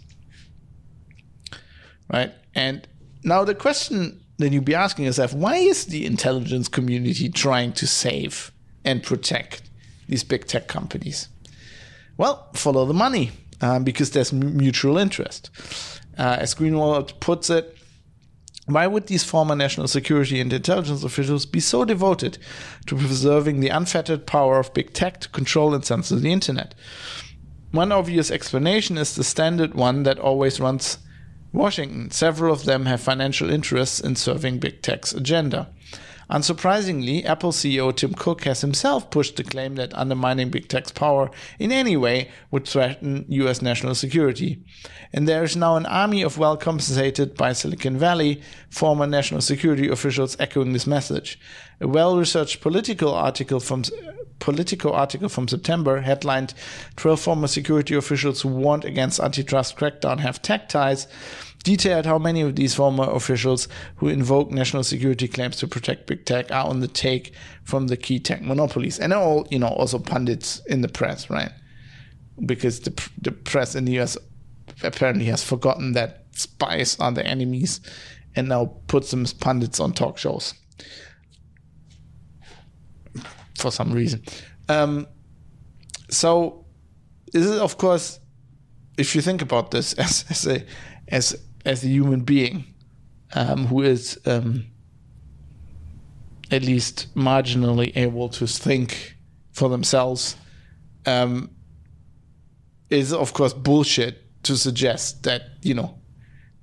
Right? 2.11 2.31
And 2.55 2.87
now 3.23 3.43
the 3.43 3.55
question 3.55 4.21
that 4.37 4.51
you'd 4.51 4.65
be 4.65 4.75
asking 4.75 5.05
yourself: 5.05 5.33
Why 5.33 5.57
is 5.57 5.85
the 5.85 6.05
intelligence 6.05 6.67
community 6.67 7.29
trying 7.29 7.73
to 7.73 7.87
save 7.87 8.51
and 8.85 9.03
protect 9.03 9.61
these 10.07 10.23
big 10.23 10.47
tech 10.47 10.67
companies? 10.67 11.27
Well, 12.17 12.49
follow 12.53 12.85
the 12.85 12.93
money 12.93 13.31
um, 13.61 13.83
because 13.83 14.11
there's 14.11 14.33
mutual 14.33 14.97
interest. 14.97 15.49
Uh, 16.17 16.37
as 16.39 16.55
Greenwald 16.55 17.19
puts 17.19 17.49
it, 17.49 17.76
why 18.67 18.85
would 18.85 19.07
these 19.07 19.23
former 19.23 19.55
national 19.55 19.87
security 19.87 20.41
and 20.41 20.51
intelligence 20.51 21.03
officials 21.03 21.45
be 21.45 21.61
so 21.61 21.85
devoted 21.85 22.37
to 22.85 22.97
preserving 22.97 23.61
the 23.61 23.69
unfettered 23.69 24.27
power 24.27 24.59
of 24.59 24.73
big 24.73 24.93
tech 24.93 25.21
to 25.21 25.29
control 25.29 25.73
and 25.73 25.85
censor 25.85 26.17
the 26.17 26.33
internet? 26.33 26.75
One 27.71 27.93
obvious 27.93 28.29
explanation 28.29 28.97
is 28.97 29.15
the 29.15 29.23
standard 29.23 29.73
one 29.73 30.03
that 30.03 30.19
always 30.19 30.59
runs 30.59 30.97
Washington. 31.53 32.11
Several 32.11 32.53
of 32.53 32.65
them 32.65 32.85
have 32.87 32.99
financial 32.99 33.49
interests 33.49 34.01
in 34.01 34.17
serving 34.17 34.59
big 34.59 34.81
tech's 34.81 35.13
agenda. 35.13 35.69
Unsurprisingly, 36.29 37.23
Apple 37.25 37.51
CEO 37.51 37.95
Tim 37.95 38.13
Cook 38.13 38.43
has 38.43 38.61
himself 38.61 39.09
pushed 39.09 39.37
the 39.37 39.43
claim 39.43 39.75
that 39.75 39.97
undermining 39.97 40.49
big 40.49 40.67
tech's 40.67 40.91
power 40.91 41.31
in 41.57 41.71
any 41.71 41.95
way 41.95 42.29
would 42.51 42.67
threaten 42.67 43.25
US 43.29 43.61
national 43.61 43.95
security. 43.95 44.61
And 45.13 45.27
there 45.27 45.43
is 45.43 45.55
now 45.55 45.77
an 45.77 45.85
army 45.85 46.21
of 46.21 46.37
well 46.37 46.57
compensated 46.57 47.35
by 47.35 47.53
Silicon 47.53 47.97
Valley 47.97 48.41
former 48.69 49.07
national 49.07 49.41
security 49.41 49.87
officials 49.87 50.35
echoing 50.39 50.73
this 50.73 50.85
message. 50.85 51.39
A 51.79 51.87
well 51.87 52.17
researched 52.17 52.59
political 52.59 53.13
article 53.13 53.61
from 53.61 53.83
Politico 54.39 54.91
article 54.91 55.29
from 55.29 55.47
September 55.47 56.01
headlined 56.01 56.53
12 56.95 57.19
former 57.19 57.47
security 57.47 57.95
officials 57.95 58.41
who 58.41 58.49
warned 58.49 58.85
against 58.85 59.19
antitrust 59.19 59.75
crackdown 59.77 60.19
have 60.19 60.41
tech 60.41 60.69
ties 60.69 61.07
detailed 61.63 62.05
how 62.05 62.17
many 62.17 62.41
of 62.41 62.55
these 62.55 62.73
former 62.73 63.09
officials 63.09 63.67
who 63.97 64.07
invoke 64.07 64.51
national 64.51 64.83
security 64.83 65.27
claims 65.27 65.57
to 65.57 65.67
protect 65.67 66.07
big 66.07 66.25
tech 66.25 66.51
are 66.51 66.65
on 66.65 66.79
the 66.79 66.87
take 66.87 67.33
from 67.63 67.87
the 67.87 67.97
key 67.97 68.19
tech 68.19 68.41
monopolies, 68.41 68.99
and 68.99 69.13
all 69.13 69.47
you 69.49 69.59
know 69.59 69.67
also 69.67 69.99
pundits 69.99 70.61
in 70.67 70.81
the 70.81 70.87
press, 70.87 71.29
right? 71.29 71.51
Because 72.45 72.81
the 72.81 73.09
the 73.21 73.31
press 73.31 73.75
in 73.75 73.85
the 73.85 73.93
U.S. 73.93 74.17
apparently 74.83 75.25
has 75.25 75.43
forgotten 75.43 75.93
that 75.93 76.25
spies 76.31 76.97
are 76.99 77.11
the 77.11 77.25
enemies, 77.25 77.81
and 78.35 78.47
now 78.47 78.77
puts 78.87 79.11
them 79.11 79.23
as 79.23 79.33
pundits 79.33 79.79
on 79.79 79.93
talk 79.93 80.17
shows 80.17 80.53
for 83.57 83.71
some 83.71 83.91
reason. 83.91 84.23
Um, 84.69 85.07
so 86.09 86.65
this 87.33 87.45
is 87.45 87.59
of 87.59 87.77
course 87.77 88.19
if 88.97 89.15
you 89.15 89.21
think 89.21 89.41
about 89.41 89.71
this 89.71 89.93
as, 89.99 90.25
as 90.29 90.47
a 90.47 90.65
as 91.09 91.35
as 91.67 91.83
a 91.83 91.87
human 91.87 92.21
being 92.21 92.63
um, 93.35 93.65
who 93.65 93.81
is 93.81 94.17
um, 94.25 94.65
at 96.49 96.63
least 96.63 97.13
marginally 97.13 97.95
able 97.97 98.29
to 98.29 98.47
think 98.47 99.17
for 99.51 99.67
themselves 99.67 100.37
um, 101.05 101.49
is 102.89 103.11
of 103.11 103.33
course 103.33 103.51
bullshit 103.53 104.23
to 104.43 104.55
suggest 104.55 105.23
that 105.23 105.41
you 105.61 105.73
know 105.73 105.99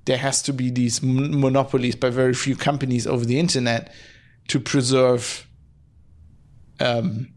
there 0.05 0.17
has 0.17 0.41
to 0.41 0.51
be 0.51 0.71
these 0.71 1.03
monopolies 1.03 1.95
by 1.95 2.09
very 2.09 2.33
few 2.33 2.55
companies 2.55 3.05
over 3.05 3.25
the 3.25 3.39
internet 3.39 3.93
to 4.47 4.59
preserve 4.59 5.47
um, 6.79 7.31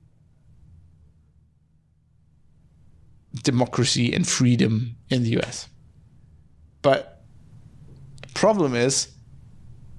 democracy 3.43 4.12
and 4.12 4.27
freedom 4.27 4.97
in 5.11 5.23
the 5.23 5.39
US. 5.39 5.69
But 6.82 7.18
problem 8.39 8.74
is 8.74 9.09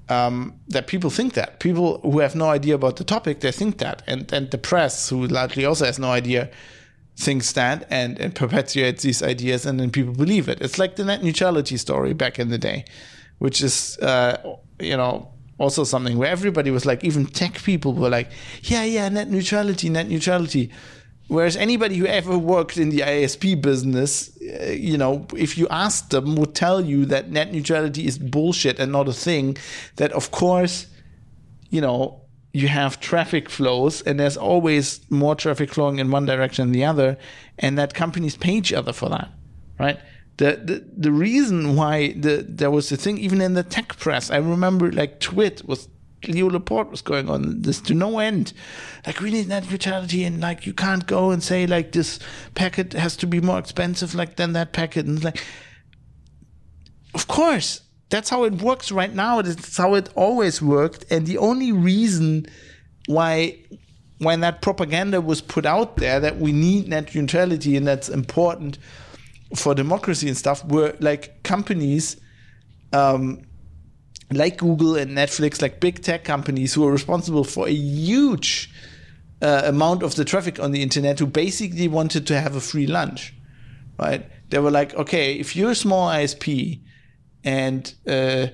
um, 0.10 0.60
that 0.68 0.88
people 0.88 1.10
think 1.10 1.34
that 1.34 1.60
people 1.60 1.99
who 2.02 2.20
have 2.20 2.36
no 2.36 2.49
idea 2.49 2.76
about 2.76 2.95
the 2.95 3.03
topic 3.03 3.41
they 3.41 3.52
think 3.52 3.78
that, 3.78 4.02
and 4.07 4.32
and 4.34 4.49
the 4.52 4.57
press 4.57 5.10
who 5.10 5.28
largely 5.28 5.66
also 5.66 5.86
has 5.86 5.99
no 5.99 6.11
idea 6.11 6.49
thinks 7.20 7.52
that 7.52 7.86
and, 7.90 8.18
and 8.20 8.34
perpetuates 8.34 9.03
these 9.03 9.22
ideas, 9.22 9.66
and 9.66 9.80
then 9.80 9.91
people 9.91 10.14
believe 10.14 10.49
it. 10.49 10.61
It's 10.61 10.80
like 10.80 10.95
the 10.95 11.06
net 11.06 11.22
neutrality 11.24 11.78
story 11.78 12.14
back 12.14 12.40
in 12.40 12.49
the 12.49 12.57
day, 12.57 12.86
which 13.40 13.61
is 13.61 13.98
uh, 13.99 14.38
you 14.80 14.98
know 14.98 15.30
also 15.60 15.84
something 15.84 16.18
where 16.18 16.32
everybody 16.32 16.72
was 16.72 16.86
like, 16.86 17.03
even 17.03 17.26
tech 17.26 17.56
people 17.64 17.94
were 17.94 18.10
like, 18.10 18.32
yeah, 18.64 18.84
yeah, 18.84 19.10
net 19.10 19.30
neutrality, 19.30 19.90
net 19.90 20.07
neutrality. 20.07 20.72
Whereas 21.30 21.56
anybody 21.56 21.95
who 21.95 22.07
ever 22.07 22.35
worked 22.39 22.76
in 22.76 22.89
the 22.89 23.01
ISP 23.01 23.61
business, 23.61 24.35
uh, 24.41 24.72
you 24.72 24.97
know, 24.97 25.27
if 25.38 25.60
you 25.60 25.68
asked 25.69 26.10
them, 26.10 26.35
would 26.35 26.56
tell 26.56 26.81
you 26.81 27.06
that 27.06 27.30
net 27.30 27.51
neutrality 27.53 28.07
is 28.07 28.18
bullshit 28.18 28.80
and 28.80 28.91
not 28.91 29.07
a 29.07 29.14
thing. 29.14 29.56
That 29.97 30.11
of 30.14 30.31
course, 30.31 30.88
you 31.69 31.81
know, 31.81 32.22
you 32.51 32.68
have 32.68 32.99
traffic 32.99 33.47
flows 33.47 34.01
and 34.01 34.19
there's 34.19 34.38
always 34.38 35.01
more 35.11 35.35
traffic 35.35 35.72
flowing 35.72 35.99
in 35.99 36.10
one 36.10 36.26
direction 36.26 36.65
than 36.65 36.72
the 36.72 36.85
other, 36.85 37.15
and 37.60 37.77
that 37.77 37.93
companies 37.93 38.35
pay 38.35 38.53
each 38.53 38.73
other 38.73 38.91
for 38.91 39.07
that, 39.10 39.30
right? 39.80 39.99
The, 40.38 40.60
the 40.65 40.84
the 40.97 41.11
reason 41.11 41.76
why 41.76 42.14
the 42.14 42.43
there 42.47 42.72
was 42.72 42.91
a 42.91 42.97
thing 42.97 43.19
even 43.19 43.39
in 43.39 43.53
the 43.53 43.61
tech 43.61 43.97
press, 43.97 44.31
I 44.31 44.38
remember 44.38 44.91
like 44.91 45.19
Twit 45.19 45.68
was 45.68 45.89
Leo 46.28 46.50
Laporte 46.50 46.91
was 46.91 47.02
going 47.02 47.30
on 47.30 47.62
this 47.62 47.80
to 47.82 47.94
no 47.94 48.20
end. 48.20 48.54
Like 49.06 49.20
we 49.20 49.32
need 49.32 49.48
net 49.48 49.70
neutrality, 49.70 50.24
and 50.24 50.41
like 50.41 50.66
you 50.66 50.74
can't 50.74 51.06
go 51.08 51.32
and 51.32 51.41
say 51.41 51.66
like 51.66 51.91
this 51.91 52.20
packet 52.56 52.94
has 52.94 53.16
to 53.18 53.28
be 53.28 53.41
more 53.41 53.60
expensive 53.60 54.16
like 54.16 54.36
than 54.36 54.54
that 54.54 54.74
packet, 54.74 55.06
and 55.06 55.24
like, 55.24 55.44
of 57.14 57.28
course, 57.28 57.82
that's 58.10 58.30
how 58.30 58.44
it 58.44 58.62
works 58.62 58.91
right 58.91 59.14
now. 59.14 59.40
It's 59.40 59.78
how 59.78 59.96
it 59.96 60.10
always 60.16 60.62
worked, 60.62 61.06
and 61.12 61.26
the 61.26 61.38
only 61.38 61.72
reason 61.72 62.46
why 63.08 63.58
when 64.20 64.41
that 64.41 64.62
propaganda 64.62 65.22
was 65.22 65.41
put 65.41 65.66
out 65.66 65.98
there 65.98 66.20
that 66.20 66.38
we 66.38 66.52
need 66.52 66.88
net 66.90 67.16
neutrality 67.16 67.78
and 67.78 67.88
that's 67.88 68.10
important 68.10 68.78
for 69.56 69.74
democracy 69.74 70.28
and 70.28 70.38
stuff 70.38 70.64
were 70.66 70.96
like 71.00 71.41
companies 71.44 72.20
um, 72.94 73.41
like 74.31 74.57
Google 74.57 74.95
and 74.95 75.11
Netflix, 75.11 75.61
like 75.61 75.80
big 75.80 76.01
tech 76.01 76.23
companies 76.23 76.73
who 76.73 76.88
are 76.88 76.91
responsible 76.91 77.43
for 77.43 77.68
a 77.68 77.72
huge 77.72 78.72
uh, 79.41 79.64
amount 79.65 80.03
of 80.03 80.15
the 80.15 80.26
traffic 80.26 80.60
on 80.60 80.72
the 80.72 80.81
internet, 80.81 81.19
who 81.19 81.26
basically 81.26 81.88
wanted 81.88 82.27
to 82.27 82.39
have 82.39 82.56
a 82.56 82.61
free 82.61 82.88
lunch, 82.88 83.34
right? 83.97 84.26
They 84.49 84.60
were 84.60 84.72
like, 84.72 84.93
okay, 84.95 85.34
if 85.34 85.56
you're 85.56 85.72
a 85.72 85.76
small 85.76 86.10
ISP, 86.10 86.81
and 87.43 87.93
uh, 88.07 88.47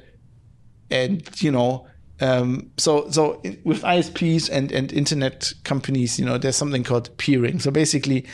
and 0.91 1.41
you 1.41 1.51
know, 1.51 1.87
um, 2.21 2.71
so 2.77 3.09
so 3.09 3.41
with 3.63 3.81
ISPs 3.83 4.49
and 4.49 4.71
and 4.71 4.93
internet 4.93 5.53
companies, 5.63 6.19
you 6.19 6.25
know, 6.25 6.37
there's 6.37 6.55
something 6.55 6.83
called 6.83 7.15
peering. 7.17 7.59
So 7.59 7.71
basically, 7.71 8.25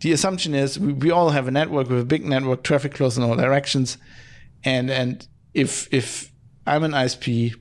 the 0.00 0.12
assumption 0.12 0.54
is 0.54 0.78
we, 0.78 0.92
we 0.92 1.10
all 1.10 1.30
have 1.30 1.48
a 1.48 1.50
network 1.50 1.88
with 1.88 2.00
a 2.00 2.04
big 2.04 2.24
network, 2.24 2.62
traffic 2.62 2.96
flows 2.96 3.18
in 3.18 3.24
all 3.24 3.36
directions, 3.36 3.98
and 4.64 4.90
and 4.90 5.26
if 5.54 5.92
if 5.92 6.27
I'm 6.68 6.84
an 6.84 6.92
ISP 6.92 7.54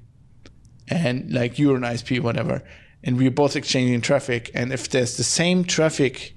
and 0.90 1.32
like 1.32 1.60
you're 1.60 1.76
an 1.76 1.84
ISP, 1.84 2.20
whatever, 2.20 2.64
and 3.04 3.18
we're 3.18 3.32
both 3.32 3.56
exchanging 3.56 4.02
traffic. 4.02 4.52
And 4.54 4.72
if 4.72 4.90
there's 4.90 5.18
the 5.18 5.24
same 5.24 5.64
traffic 5.64 6.36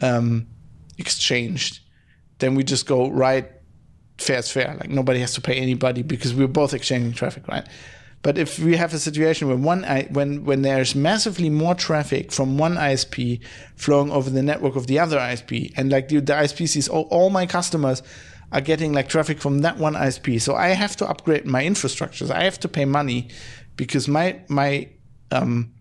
um, 0.00 0.46
exchanged, 0.98 1.80
then 2.38 2.54
we 2.54 2.64
just 2.64 2.86
go 2.86 3.10
right 3.10 3.50
fair 4.18 4.38
is 4.38 4.50
fair. 4.50 4.76
Like 4.78 4.90
nobody 4.90 5.20
has 5.20 5.34
to 5.34 5.40
pay 5.40 5.54
anybody 5.54 6.02
because 6.02 6.34
we're 6.34 6.48
both 6.48 6.74
exchanging 6.74 7.12
traffic, 7.12 7.46
right? 7.48 7.66
But 8.22 8.38
if 8.38 8.60
we 8.60 8.76
have 8.76 8.94
a 8.94 9.00
situation 9.00 9.48
where 9.48 9.56
one 9.56 9.82
when 10.10 10.44
when 10.44 10.62
there's 10.62 10.94
massively 10.94 11.50
more 11.50 11.74
traffic 11.74 12.30
from 12.30 12.56
one 12.56 12.76
ISP 12.76 13.40
flowing 13.74 14.12
over 14.12 14.30
the 14.30 14.42
network 14.42 14.76
of 14.76 14.86
the 14.86 15.00
other 15.00 15.18
ISP, 15.18 15.72
and 15.76 15.90
like 15.90 16.08
the, 16.08 16.20
the 16.20 16.32
ISP 16.32 16.68
sees 16.68 16.88
all 16.88 17.30
my 17.30 17.46
customers 17.46 18.02
are 18.52 18.60
getting 18.60 18.92
like 18.92 19.08
traffic 19.08 19.40
from 19.40 19.60
that 19.60 19.78
one 19.78 19.94
ISP. 19.94 20.40
So 20.40 20.54
I 20.54 20.68
have 20.68 20.94
to 20.96 21.08
upgrade 21.08 21.46
my 21.46 21.64
infrastructure. 21.64 22.26
So 22.26 22.34
I 22.34 22.44
have 22.44 22.60
to 22.60 22.68
pay 22.68 22.84
money 22.84 23.30
because 23.76 24.06
my 24.06 24.40
my 24.48 24.90
um, 25.30 25.72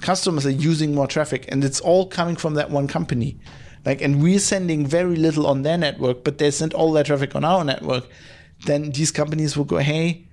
customers 0.00 0.46
are 0.46 0.50
using 0.50 0.94
more 0.94 1.06
traffic, 1.06 1.44
and 1.48 1.62
it's 1.62 1.80
all 1.80 2.08
coming 2.08 2.36
from 2.36 2.54
that 2.54 2.70
one 2.70 2.88
company. 2.88 3.38
Like, 3.84 4.00
and 4.00 4.20
we're 4.22 4.40
sending 4.40 4.84
very 4.86 5.14
little 5.14 5.46
on 5.46 5.62
their 5.62 5.78
network, 5.78 6.24
but 6.24 6.38
they 6.38 6.50
send 6.50 6.74
all 6.74 6.92
their 6.92 7.04
traffic 7.04 7.36
on 7.36 7.44
our 7.44 7.62
network. 7.64 8.08
Then 8.64 8.90
these 8.90 9.12
companies 9.12 9.56
will 9.56 9.66
go, 9.66 9.76
"Hey, 9.76 10.26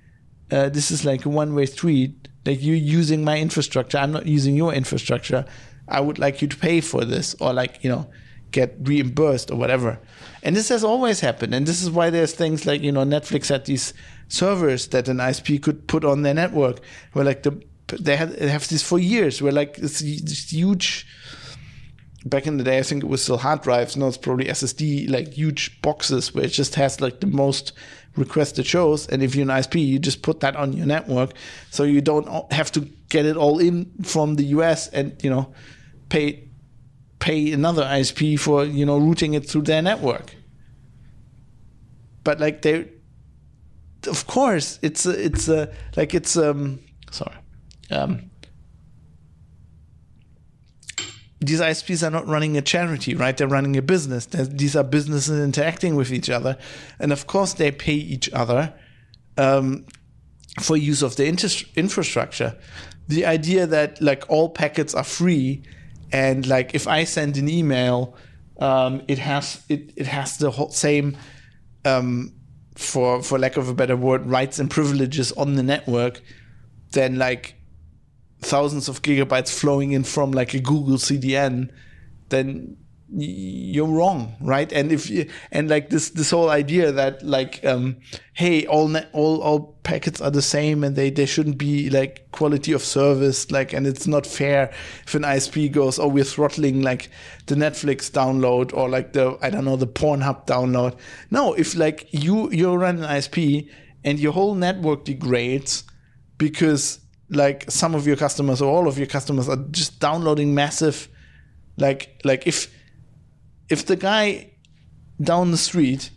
uh, 0.50 0.70
this 0.70 0.90
is 0.90 1.04
like 1.04 1.26
a 1.26 1.28
one-way 1.28 1.66
street. 1.66 2.28
Like 2.46 2.62
you're 2.62 2.76
using 2.76 3.24
my 3.24 3.38
infrastructure, 3.38 3.98
I'm 3.98 4.12
not 4.12 4.26
using 4.26 4.56
your 4.56 4.72
infrastructure. 4.72 5.44
I 5.86 6.00
would 6.00 6.18
like 6.18 6.40
you 6.40 6.48
to 6.48 6.56
pay 6.56 6.80
for 6.80 7.04
this, 7.04 7.36
or 7.40 7.52
like 7.52 7.84
you 7.84 7.90
know." 7.90 8.08
Get 8.54 8.76
reimbursed 8.80 9.50
or 9.50 9.56
whatever. 9.56 9.98
And 10.44 10.54
this 10.54 10.68
has 10.68 10.84
always 10.84 11.20
happened. 11.20 11.54
And 11.54 11.66
this 11.66 11.82
is 11.82 11.90
why 11.90 12.08
there's 12.10 12.32
things 12.32 12.64
like, 12.64 12.82
you 12.82 12.92
know, 12.92 13.04
Netflix 13.04 13.48
had 13.48 13.64
these 13.64 13.92
servers 14.28 14.86
that 14.88 15.08
an 15.08 15.18
ISP 15.18 15.60
could 15.60 15.88
put 15.88 16.04
on 16.04 16.22
their 16.22 16.34
network 16.34 16.80
where 17.12 17.24
like 17.24 17.42
the, 17.42 17.60
they 18.00 18.16
had 18.16 18.30
they 18.30 18.48
have 18.48 18.68
this 18.68 18.82
for 18.82 18.98
years 18.98 19.42
where 19.42 19.52
like 19.52 19.76
this, 19.76 19.98
this 19.98 20.52
huge 20.52 21.06
back 22.24 22.46
in 22.46 22.56
the 22.56 22.64
day, 22.64 22.78
I 22.78 22.82
think 22.82 23.02
it 23.02 23.08
was 23.08 23.22
still 23.22 23.38
hard 23.38 23.62
drives. 23.62 23.96
Now 23.96 24.06
it's 24.06 24.16
probably 24.16 24.46
SSD, 24.46 25.10
like 25.10 25.34
huge 25.34 25.82
boxes 25.82 26.32
where 26.32 26.44
it 26.44 26.52
just 26.52 26.76
has 26.76 27.00
like 27.00 27.20
the 27.20 27.26
most 27.26 27.72
requested 28.16 28.66
shows. 28.66 29.08
And 29.08 29.20
if 29.20 29.34
you're 29.34 29.42
an 29.42 29.48
ISP, 29.48 29.84
you 29.84 29.98
just 29.98 30.22
put 30.22 30.40
that 30.40 30.54
on 30.54 30.72
your 30.72 30.86
network, 30.86 31.32
so 31.70 31.82
you 31.82 32.00
don't 32.00 32.52
have 32.52 32.70
to 32.72 32.80
get 33.08 33.26
it 33.26 33.36
all 33.36 33.58
in 33.58 33.90
from 34.02 34.36
the 34.36 34.44
US 34.58 34.88
and 34.88 35.12
you 35.24 35.30
know 35.30 35.52
pay 36.08 36.44
pay 37.24 37.52
another 37.52 37.84
ISP 37.84 38.38
for 38.38 38.66
you 38.66 38.84
know 38.84 38.98
routing 38.98 39.32
it 39.32 39.48
through 39.48 39.62
their 39.62 39.80
network. 39.80 40.36
But 42.22 42.38
like 42.38 42.60
they, 42.60 42.90
of 44.06 44.26
course, 44.26 44.78
it's 44.82 45.06
a, 45.06 45.24
it's 45.24 45.48
a 45.48 45.72
like 45.96 46.12
it's 46.12 46.36
um 46.36 46.80
sorry 47.10 47.36
um 47.90 48.30
these 51.40 51.60
ISPs 51.60 52.06
are 52.06 52.10
not 52.10 52.26
running 52.26 52.58
a 52.58 52.62
charity, 52.62 53.14
right? 53.14 53.34
They're 53.36 53.48
running 53.48 53.76
a 53.76 53.82
business. 53.82 54.26
They're, 54.26 54.44
these 54.44 54.76
are 54.76 54.84
businesses 54.84 55.42
interacting 55.42 55.94
with 55.94 56.12
each 56.12 56.28
other, 56.28 56.58
and 56.98 57.10
of 57.10 57.26
course 57.26 57.54
they 57.54 57.70
pay 57.70 57.94
each 57.94 58.30
other 58.32 58.74
um, 59.38 59.86
for 60.60 60.76
use 60.76 61.02
of 61.02 61.16
the 61.16 61.24
inter- 61.24 61.66
infrastructure. 61.74 62.58
The 63.08 63.24
idea 63.24 63.66
that 63.66 64.00
like 64.02 64.24
all 64.28 64.50
packets 64.50 64.94
are 64.94 65.04
free, 65.04 65.62
and 66.14 66.46
like 66.46 66.76
if 66.76 66.86
I 66.86 67.02
send 67.02 67.36
an 67.36 67.48
email, 67.48 68.16
um, 68.60 69.02
it 69.08 69.18
has 69.18 69.64
it 69.68 69.92
it 69.96 70.06
has 70.06 70.38
the 70.38 70.52
whole 70.52 70.70
same. 70.70 71.18
Um, 71.84 72.32
for 72.76 73.22
for 73.22 73.36
lack 73.36 73.56
of 73.56 73.68
a 73.68 73.74
better 73.74 73.96
word, 73.96 74.24
rights 74.24 74.60
and 74.60 74.70
privileges 74.70 75.32
on 75.32 75.56
the 75.56 75.62
network, 75.62 76.22
then 76.92 77.18
like 77.18 77.56
thousands 78.42 78.88
of 78.88 79.02
gigabytes 79.02 79.52
flowing 79.52 79.90
in 79.90 80.04
from 80.04 80.30
like 80.30 80.54
a 80.54 80.60
Google 80.60 80.98
CDN, 80.98 81.70
then 82.28 82.76
you're 83.16 83.86
wrong, 83.86 84.34
right? 84.40 84.72
And 84.72 84.90
if 84.90 85.10
you, 85.10 85.28
and 85.52 85.68
like 85.68 85.90
this 85.90 86.10
this 86.10 86.30
whole 86.30 86.48
idea 86.48 86.90
that 86.92 87.22
like 87.22 87.64
um, 87.64 87.96
hey, 88.32 88.66
all 88.66 88.88
net, 88.88 89.08
all 89.12 89.40
all 89.42 89.78
packets 89.82 90.20
are 90.20 90.30
the 90.30 90.42
same 90.42 90.82
and 90.82 90.96
they 90.96 91.10
they 91.10 91.26
shouldn't 91.26 91.58
be 91.58 91.90
like 91.90 92.30
quality 92.32 92.72
of 92.72 92.82
service, 92.82 93.50
like 93.50 93.72
and 93.72 93.86
it's 93.86 94.06
not 94.06 94.26
fair 94.26 94.72
if 95.06 95.14
an 95.14 95.22
ISP 95.22 95.70
goes, 95.70 95.98
oh, 95.98 96.08
we're 96.08 96.24
throttling 96.24 96.82
like 96.82 97.10
the 97.46 97.54
Netflix 97.54 98.10
download 98.10 98.74
or 98.74 98.88
like 98.88 99.12
the 99.12 99.38
I 99.42 99.50
don't 99.50 99.64
know 99.64 99.76
the 99.76 99.86
Pornhub 99.86 100.46
download. 100.46 100.98
No, 101.30 101.52
if 101.52 101.76
like 101.76 102.08
you 102.10 102.50
you 102.50 102.74
run 102.74 102.98
an 102.98 103.04
ISP 103.04 103.68
and 104.02 104.18
your 104.18 104.32
whole 104.32 104.54
network 104.54 105.04
degrades 105.04 105.84
because 106.38 107.00
like 107.30 107.70
some 107.70 107.94
of 107.94 108.06
your 108.06 108.16
customers 108.16 108.60
or 108.60 108.74
all 108.74 108.88
of 108.88 108.98
your 108.98 109.06
customers 109.06 109.48
are 109.48 109.64
just 109.70 110.00
downloading 110.00 110.54
massive 110.54 111.08
like 111.76 112.20
like 112.24 112.46
if 112.46 112.73
if 113.68 113.86
the 113.86 113.96
guy 113.96 114.52
down 115.20 115.50
the 115.50 115.56
street 115.56 116.10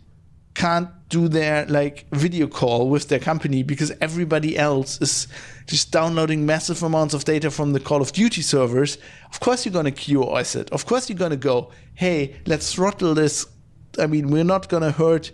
can't 0.54 0.88
do 1.08 1.28
their 1.28 1.64
like 1.66 2.06
video 2.10 2.46
call 2.46 2.90
with 2.90 3.08
their 3.08 3.18
company 3.18 3.62
because 3.62 3.92
everybody 4.00 4.58
else 4.58 5.00
is 5.00 5.28
just 5.66 5.90
downloading 5.90 6.44
massive 6.44 6.82
amounts 6.82 7.14
of 7.14 7.24
data 7.24 7.50
from 7.50 7.72
the 7.72 7.80
Call 7.80 8.02
of 8.02 8.12
Duty 8.12 8.42
servers, 8.42 8.98
of 9.30 9.40
course 9.40 9.64
you're 9.64 9.72
to 9.86 9.92
QoS 9.92 10.56
it. 10.56 10.70
Of 10.70 10.84
course 10.84 11.08
you're 11.08 11.18
to 11.30 11.36
go, 11.36 11.70
hey, 11.94 12.36
let's 12.46 12.74
throttle 12.74 13.14
this. 13.14 13.46
I 13.98 14.06
mean, 14.06 14.30
we're 14.30 14.44
not 14.44 14.68
to 14.82 14.90
hurt 14.90 15.32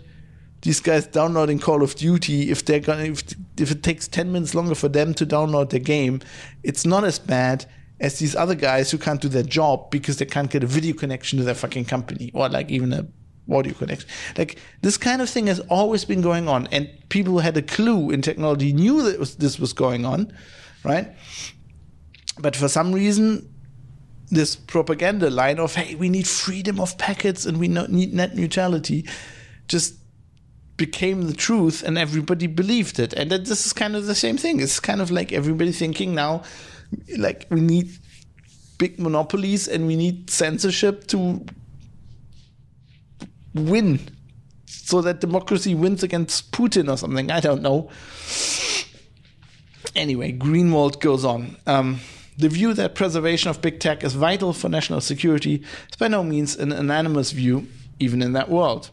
these 0.61 0.79
guys 0.79 1.05
downloading 1.07 1.59
Call 1.59 1.83
of 1.83 1.95
Duty, 1.95 2.49
if 2.49 2.65
they're 2.65 2.79
gonna 2.79 3.03
if, 3.03 3.23
if 3.59 3.71
it 3.71 3.83
takes 3.83 4.07
ten 4.07 4.31
minutes 4.31 4.55
longer 4.55 4.73
for 4.73 4.89
them 4.89 5.13
to 5.13 5.25
download 5.25 5.69
the 5.69 5.79
game, 5.79 6.21
it's 6.63 6.85
not 6.85 7.03
as 7.03 7.19
bad 7.19 7.65
as 7.99 8.19
these 8.19 8.35
other 8.35 8.55
guys 8.55 8.91
who 8.91 8.97
can't 8.97 9.21
do 9.21 9.29
their 9.29 9.43
job 9.43 9.89
because 9.89 10.17
they 10.17 10.25
can't 10.25 10.49
get 10.49 10.63
a 10.63 10.67
video 10.67 10.93
connection 10.93 11.39
to 11.39 11.45
their 11.45 11.55
fucking 11.55 11.85
company 11.85 12.31
or 12.33 12.49
like 12.49 12.69
even 12.69 12.91
a 12.91 13.07
audio 13.51 13.73
connection. 13.73 14.09
Like 14.37 14.59
this 14.81 14.97
kind 14.97 15.21
of 15.21 15.29
thing 15.29 15.47
has 15.47 15.59
always 15.61 16.05
been 16.05 16.21
going 16.21 16.47
on, 16.47 16.67
and 16.71 16.89
people 17.09 17.33
who 17.33 17.39
had 17.39 17.55
a 17.57 17.61
clue 17.61 18.11
in 18.11 18.21
technology 18.21 18.73
knew 18.73 19.03
that 19.03 19.19
was, 19.19 19.35
this 19.35 19.59
was 19.59 19.73
going 19.73 20.05
on, 20.05 20.33
right? 20.83 21.15
But 22.39 22.55
for 22.55 22.67
some 22.67 22.91
reason, 22.91 23.53
this 24.29 24.55
propaganda 24.55 25.29
line 25.29 25.59
of 25.59 25.75
"Hey, 25.75 25.95
we 25.95 26.09
need 26.09 26.27
freedom 26.27 26.79
of 26.79 26.97
packets 26.97 27.45
and 27.45 27.59
we 27.59 27.67
need 27.67 28.13
net 28.13 28.35
neutrality," 28.35 29.07
just 29.67 29.95
became 30.77 31.27
the 31.27 31.33
truth 31.33 31.83
and 31.83 31.97
everybody 31.97 32.47
believed 32.47 32.99
it. 32.99 33.13
And 33.13 33.31
that 33.31 33.45
this 33.45 33.65
is 33.65 33.71
kind 33.71 33.95
of 33.95 34.07
the 34.07 34.15
same 34.15 34.37
thing. 34.37 34.59
It's 34.59 34.79
kind 34.79 35.01
of 35.01 35.09
like 35.09 35.31
everybody 35.31 35.71
thinking 35.71 36.13
now, 36.13 36.43
like 37.17 37.47
we 37.49 37.61
need 37.61 37.89
big 38.77 38.99
monopolies 38.99 39.67
and 39.67 39.87
we 39.87 39.95
need 39.95 40.29
censorship 40.29 41.07
to 41.07 41.45
win 43.53 43.99
so 44.65 45.01
that 45.01 45.21
democracy 45.21 45.73
wins 45.73 46.03
against 46.03 46.51
Putin 46.51 46.91
or 46.91 46.97
something. 46.97 47.31
I 47.31 47.39
don't 47.39 47.61
know. 47.61 47.89
Anyway, 49.95 50.33
Greenwald 50.33 50.99
goes 50.99 51.23
on. 51.23 51.55
Um, 51.65 52.01
the 52.37 52.49
view 52.49 52.73
that 52.73 52.95
preservation 52.95 53.49
of 53.49 53.61
big 53.61 53.79
tech 53.79 54.03
is 54.03 54.13
vital 54.13 54.51
for 54.51 54.67
national 54.67 54.99
security 54.99 55.63
is 55.89 55.95
by 55.97 56.09
no 56.09 56.21
means 56.21 56.57
an 56.57 56.71
unanimous 56.71 57.31
view, 57.31 57.67
even 57.99 58.21
in 58.21 58.33
that 58.33 58.49
world 58.49 58.91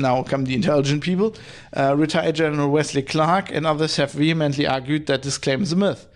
now 0.00 0.22
come 0.22 0.44
the 0.44 0.54
intelligent 0.54 1.02
people, 1.02 1.36
uh, 1.76 1.94
retired 1.96 2.34
General 2.34 2.70
Wesley 2.70 3.02
Clark 3.02 3.50
and 3.52 3.66
others 3.66 3.96
have 3.96 4.12
vehemently 4.12 4.66
argued 4.66 5.06
that 5.06 5.22
this 5.22 5.38
claim 5.38 5.62
is 5.62 5.72
a 5.72 5.76
myth. 5.76 6.06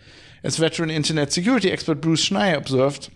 As 0.45 0.59
veteran 0.59 0.91
internet 0.91 1.33
security 1.33 1.73
expert 1.73 2.03
Bruce 2.03 2.29
Schneier 2.29 2.59
observed, 2.59 3.09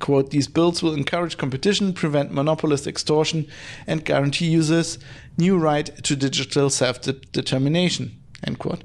quote, 0.00 0.30
these 0.30 0.48
bills 0.48 0.82
will 0.82 0.92
encourage 0.92 1.38
competition, 1.38 1.92
prevent 1.92 2.32
monopolist 2.32 2.88
extortion, 2.88 3.46
and 3.86 4.04
guarantee 4.04 4.46
users 4.46 4.98
new 5.38 5.56
right 5.56 5.86
to 6.02 6.16
digital 6.16 6.70
self-determination, 6.70 8.20
end 8.44 8.58
quote. 8.58 8.82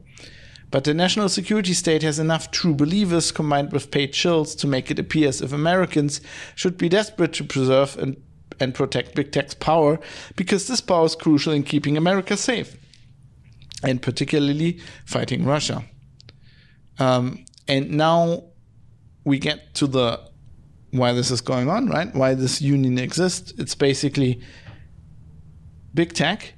But 0.70 0.84
the 0.84 0.94
national 0.94 1.30
security 1.30 1.74
state 1.74 2.04
has 2.04 2.20
enough 2.20 2.52
true 2.52 2.76
believers 2.76 3.32
combined 3.32 3.72
with 3.72 3.90
paid 3.90 4.14
shills 4.14 4.56
to 4.60 4.68
make 4.68 4.92
it 4.92 5.00
appear 5.00 5.30
as 5.30 5.42
if 5.42 5.52
Americans 5.52 6.22
should 6.54 6.78
be 6.78 6.88
desperate 6.88 7.34
to 7.34 7.44
preserve 7.44 7.98
and 7.98 8.22
and 8.62 8.76
protect 8.76 9.16
big 9.16 9.32
tech's 9.32 9.54
power 9.54 10.00
because 10.36 10.68
this 10.68 10.82
power 10.82 11.06
is 11.06 11.16
crucial 11.16 11.54
in 11.54 11.64
keeping 11.64 11.96
America 11.96 12.36
safe 12.36 12.76
and 13.84 14.02
particularly 14.02 14.80
fighting 15.06 15.46
Russia. 15.46 15.86
Um, 17.00 17.46
and 17.68 17.92
now 17.92 18.44
we 19.24 19.40
get 19.40 19.74
to 19.76 19.88
the 19.88 20.30
why 20.92 21.14
this 21.14 21.32
is 21.32 21.42
going 21.42 21.70
on, 21.70 21.88
right? 21.88 22.14
Why 22.14 22.34
this 22.34 22.62
union 22.62 22.98
exists. 22.98 23.54
It's 23.58 23.76
basically 23.76 24.42
big 25.94 26.14
tech, 26.14 26.54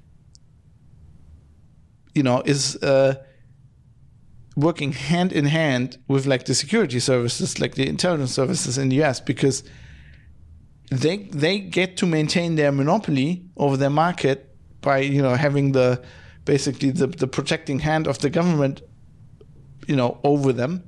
you 2.15 2.23
know, 2.23 2.41
is 2.45 2.77
uh, 2.77 3.15
working 4.55 4.93
hand 4.93 5.33
in 5.33 5.45
hand 5.45 5.97
with 6.07 6.25
like 6.25 6.45
the 6.45 6.55
security 6.55 6.99
services, 6.99 7.59
like 7.59 7.75
the 7.75 7.87
intelligence 7.87 8.33
services 8.33 8.77
in 8.77 8.89
the 8.89 9.03
US, 9.03 9.19
because 9.19 9.63
they 10.89 11.17
they 11.17 11.59
get 11.59 11.97
to 11.97 12.05
maintain 12.05 12.55
their 12.55 12.71
monopoly 12.71 13.45
over 13.57 13.77
their 13.77 13.89
market 13.89 14.55
by 14.81 14.99
you 14.99 15.21
know 15.21 15.35
having 15.35 15.71
the 15.73 16.01
basically 16.45 16.91
the, 16.91 17.07
the 17.07 17.27
protecting 17.27 17.79
hand 17.79 18.07
of 18.07 18.19
the 18.19 18.29
government 18.29 18.81
you 19.87 19.95
know 19.95 20.19
over 20.23 20.53
them 20.53 20.83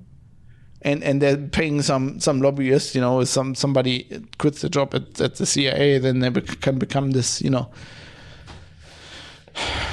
and 0.81 1.03
and 1.03 1.21
they're 1.21 1.37
paying 1.37 1.81
some 1.81 2.19
some 2.19 2.41
lobbyists 2.41 2.95
you 2.95 3.01
know 3.01 3.23
some 3.23 3.55
somebody 3.55 4.25
quits 4.37 4.61
the 4.61 4.69
job 4.69 4.93
at, 4.93 5.19
at 5.19 5.35
the 5.35 5.45
CIA 5.45 5.97
then 5.97 6.19
they 6.19 6.31
can 6.31 6.77
become 6.77 7.11
this 7.11 7.41
you 7.41 7.49
know 7.49 7.69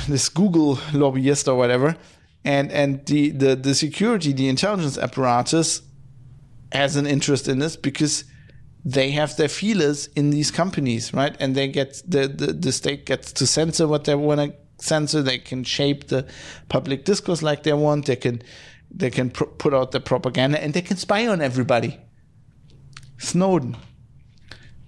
this 0.08 0.28
Google 0.28 0.78
lobbyist 0.92 1.48
or 1.48 1.56
whatever 1.56 1.96
and 2.44 2.70
and 2.72 3.04
the 3.06 3.30
the, 3.30 3.56
the 3.56 3.74
security 3.74 4.32
the 4.32 4.48
intelligence 4.48 4.98
apparatus 4.98 5.82
has 6.72 6.96
an 6.96 7.06
interest 7.06 7.48
in 7.48 7.58
this 7.58 7.76
because 7.76 8.24
they 8.84 9.10
have 9.10 9.36
their 9.36 9.48
feelers 9.48 10.06
in 10.16 10.30
these 10.30 10.50
companies, 10.50 11.12
right? 11.12 11.36
And 11.38 11.54
they 11.54 11.68
get 11.68 12.02
the, 12.06 12.28
the, 12.28 12.52
the 12.52 12.72
state 12.72 13.06
gets 13.06 13.32
to 13.34 13.46
censor 13.46 13.86
what 13.86 14.04
they 14.04 14.14
want 14.14 14.40
to 14.40 14.54
censor. 14.84 15.22
They 15.22 15.38
can 15.38 15.64
shape 15.64 16.08
the 16.08 16.26
public 16.68 17.04
discourse 17.04 17.42
like 17.42 17.62
they 17.62 17.72
want. 17.72 18.06
They 18.06 18.16
can 18.16 18.42
they 18.90 19.10
can 19.10 19.30
pr- 19.30 19.44
put 19.44 19.74
out 19.74 19.92
the 19.92 20.00
propaganda 20.00 20.62
and 20.62 20.74
they 20.74 20.82
can 20.82 20.96
spy 20.96 21.26
on 21.26 21.40
everybody. 21.40 21.98
Snowden, 23.18 23.76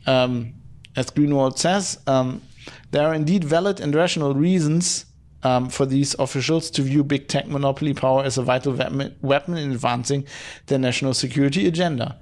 um, 0.06 0.54
as 0.96 1.10
Greenwald 1.10 1.58
says, 1.58 1.98
um, 2.06 2.42
there 2.90 3.06
are 3.06 3.14
indeed 3.14 3.44
valid 3.44 3.80
and 3.80 3.94
rational 3.94 4.34
reasons 4.34 5.06
um, 5.42 5.68
for 5.68 5.86
these 5.86 6.14
officials 6.18 6.70
to 6.70 6.82
view 6.82 7.02
big 7.02 7.28
tech 7.28 7.48
monopoly 7.48 7.94
power 7.94 8.22
as 8.22 8.38
a 8.38 8.42
vital 8.42 8.72
weapon 9.20 9.56
in 9.56 9.72
advancing 9.72 10.26
their 10.66 10.78
national 10.78 11.14
security 11.14 11.66
agenda. 11.66 12.18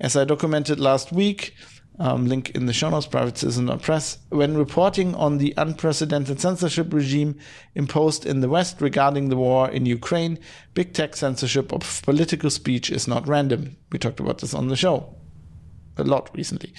As 0.00 0.16
I 0.16 0.24
documented 0.24 0.78
last 0.78 1.12
week, 1.12 1.54
um, 1.98 2.26
link 2.26 2.50
in 2.50 2.66
the 2.66 2.72
show 2.72 2.90
notes, 2.90 3.06
private 3.06 3.38
citizen 3.38 3.76
press, 3.78 4.18
when 4.28 4.56
reporting 4.56 5.14
on 5.14 5.38
the 5.38 5.54
unprecedented 5.56 6.40
censorship 6.40 6.92
regime 6.92 7.38
imposed 7.74 8.24
in 8.24 8.40
the 8.40 8.48
West 8.48 8.80
regarding 8.80 9.28
the 9.28 9.36
war 9.36 9.68
in 9.68 9.86
Ukraine, 9.86 10.38
big 10.74 10.92
tech 10.92 11.16
censorship 11.16 11.72
of 11.72 12.02
political 12.02 12.50
speech 12.50 12.90
is 12.90 13.08
not 13.08 13.26
random. 13.26 13.76
We 13.90 13.98
talked 13.98 14.20
about 14.20 14.38
this 14.38 14.54
on 14.54 14.68
the 14.68 14.76
show. 14.76 15.14
a 15.98 16.04
lot 16.04 16.30
recently. 16.34 16.72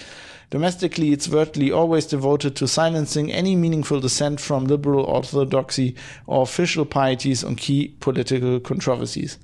Domestically, 0.49 1.11
it's 1.11 1.27
virtually 1.27 1.71
always 1.71 2.05
devoted 2.07 2.55
to 2.55 2.67
silencing 2.67 3.31
any 3.31 3.55
meaningful 3.55 3.99
dissent 3.99 4.39
from 4.39 4.65
liberal 4.65 5.05
orthodoxy 5.05 5.95
or 6.25 6.41
official 6.41 6.85
pieties 6.85 7.43
on 7.43 7.55
key 7.55 7.95
political 7.99 8.59
controversies. 8.59 9.37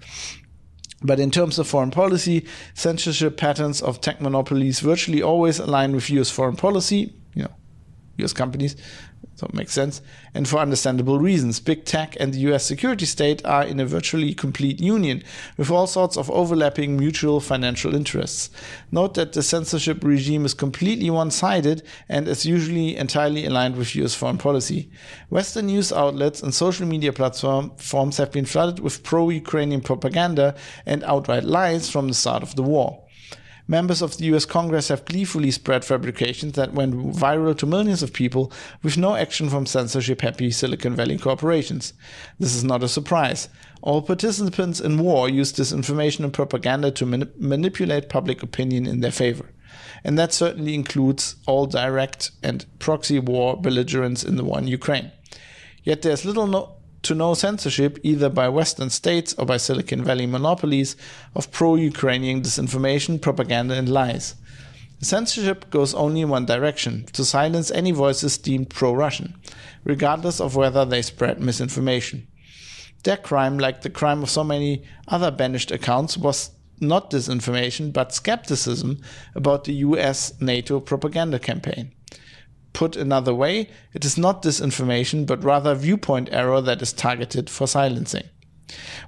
But 1.01 1.19
in 1.19 1.31
terms 1.31 1.59
of 1.59 1.67
foreign 1.67 1.91
policy, 1.91 2.45
censorship 2.73 3.37
patterns 3.37 3.81
of 3.81 4.01
tech 4.01 4.21
monopolies 4.21 4.79
virtually 4.79 5.21
always 5.21 5.59
align 5.59 5.93
with 5.93 6.09
US 6.09 6.29
foreign 6.31 6.55
policy, 6.55 7.13
you 7.33 7.43
know, 7.43 7.51
US 8.17 8.33
companies, 8.33 8.75
so 9.35 9.47
it 9.47 9.53
makes 9.53 9.73
sense. 9.73 10.01
And 10.33 10.47
for 10.47 10.59
understandable 10.59 11.19
reasons, 11.19 11.59
big 11.59 11.83
tech 11.83 12.15
and 12.19 12.33
the 12.33 12.39
US 12.51 12.65
security 12.65 13.05
state 13.05 13.45
are 13.45 13.63
in 13.63 13.81
a 13.81 13.85
virtually 13.85 14.33
complete 14.33 14.79
union 14.79 15.23
with 15.57 15.69
all 15.69 15.87
sorts 15.87 16.15
of 16.17 16.31
overlapping 16.31 16.97
mutual 16.97 17.41
financial 17.41 17.93
interests. 17.93 18.49
Note 18.91 19.13
that 19.15 19.33
the 19.33 19.43
censorship 19.43 20.03
regime 20.03 20.45
is 20.45 20.53
completely 20.53 21.09
one 21.09 21.31
sided 21.31 21.83
and 22.07 22.27
is 22.29 22.45
usually 22.45 22.95
entirely 22.95 23.45
aligned 23.45 23.75
with 23.75 23.95
US 23.95 24.15
foreign 24.15 24.37
policy. 24.37 24.89
Western 25.29 25.65
news 25.67 25.91
outlets 25.91 26.41
and 26.41 26.53
social 26.53 26.87
media 26.87 27.11
platforms 27.11 28.17
have 28.17 28.31
been 28.31 28.45
flooded 28.45 28.79
with 28.79 29.03
pro 29.03 29.29
Ukrainian 29.29 29.81
propaganda 29.81 30.55
and 30.85 31.03
outright 31.03 31.43
lies 31.43 31.89
from 31.89 32.07
the 32.07 32.13
start 32.13 32.41
of 32.41 32.55
the 32.55 32.63
war 32.63 33.04
members 33.67 34.01
of 34.01 34.17
the 34.17 34.25
US 34.25 34.45
Congress 34.45 34.89
have 34.89 35.05
gleefully 35.05 35.51
spread 35.51 35.83
fabrications 35.83 36.53
that 36.53 36.73
went 36.73 36.95
viral 37.15 37.57
to 37.57 37.65
millions 37.65 38.03
of 38.03 38.13
people 38.13 38.51
with 38.83 38.97
no 38.97 39.15
action 39.15 39.49
from 39.49 39.65
censorship 39.65 40.21
happy 40.21 40.51
Silicon 40.51 40.95
Valley 40.95 41.17
corporations. 41.17 41.93
This 42.39 42.55
is 42.55 42.63
not 42.63 42.83
a 42.83 42.87
surprise. 42.87 43.49
All 43.81 44.01
participants 44.01 44.79
in 44.79 44.97
war 44.97 45.29
use 45.29 45.53
disinformation 45.53 46.23
and 46.23 46.33
propaganda 46.33 46.91
to 46.91 47.05
manipulate 47.05 48.09
public 48.09 48.41
opinion 48.41 48.87
in 48.87 49.01
their 49.01 49.11
favor. 49.11 49.51
And 50.03 50.17
that 50.17 50.33
certainly 50.33 50.73
includes 50.73 51.35
all 51.47 51.65
direct 51.65 52.31
and 52.43 52.65
proxy 52.79 53.19
war 53.19 53.59
belligerents 53.59 54.23
in 54.23 54.35
the 54.35 54.43
war 54.43 54.59
in 54.59 54.67
Ukraine. 54.67 55.11
Yet 55.83 56.01
there's 56.01 56.25
little 56.25 56.47
no 56.47 56.75
to 57.05 57.15
no 57.15 57.33
censorship, 57.35 57.99
either 58.03 58.29
by 58.29 58.49
Western 58.49 58.89
states 58.89 59.35
or 59.37 59.45
by 59.45 59.57
Silicon 59.57 60.03
Valley 60.03 60.25
monopolies, 60.25 60.95
of 61.35 61.51
pro 61.51 61.75
Ukrainian 61.75 62.41
disinformation, 62.41 63.21
propaganda, 63.21 63.75
and 63.75 63.87
lies. 63.87 64.35
Censorship 65.01 65.69
goes 65.69 65.93
only 65.93 66.21
in 66.21 66.29
one 66.29 66.45
direction 66.45 67.05
to 67.13 67.23
silence 67.23 67.69
any 67.69 67.91
voices 67.91 68.39
deemed 68.39 68.71
pro 68.71 68.93
Russian, 68.93 69.35
regardless 69.83 70.41
of 70.41 70.55
whether 70.55 70.83
they 70.83 71.03
spread 71.03 71.39
misinformation. 71.39 72.27
Their 73.03 73.17
crime, 73.17 73.59
like 73.59 73.81
the 73.81 73.89
crime 73.91 74.23
of 74.23 74.31
so 74.31 74.43
many 74.43 74.83
other 75.07 75.29
banished 75.29 75.71
accounts, 75.71 76.17
was 76.17 76.51
not 76.79 77.11
disinformation 77.11 77.93
but 77.93 78.13
skepticism 78.13 78.99
about 79.35 79.63
the 79.63 79.73
US 79.73 80.33
NATO 80.41 80.79
propaganda 80.79 81.39
campaign. 81.39 81.94
Put 82.75 82.97
another 82.97 83.33
way, 83.33 83.69
it 83.93 84.03
is 84.03 84.17
not 84.17 84.43
disinformation, 84.43 85.25
but 85.25 85.41
rather 85.41 85.73
viewpoint 85.73 86.27
error 86.33 86.59
that 86.59 86.81
is 86.81 86.91
targeted 86.91 87.49
for 87.49 87.67
silencing. 87.67 88.25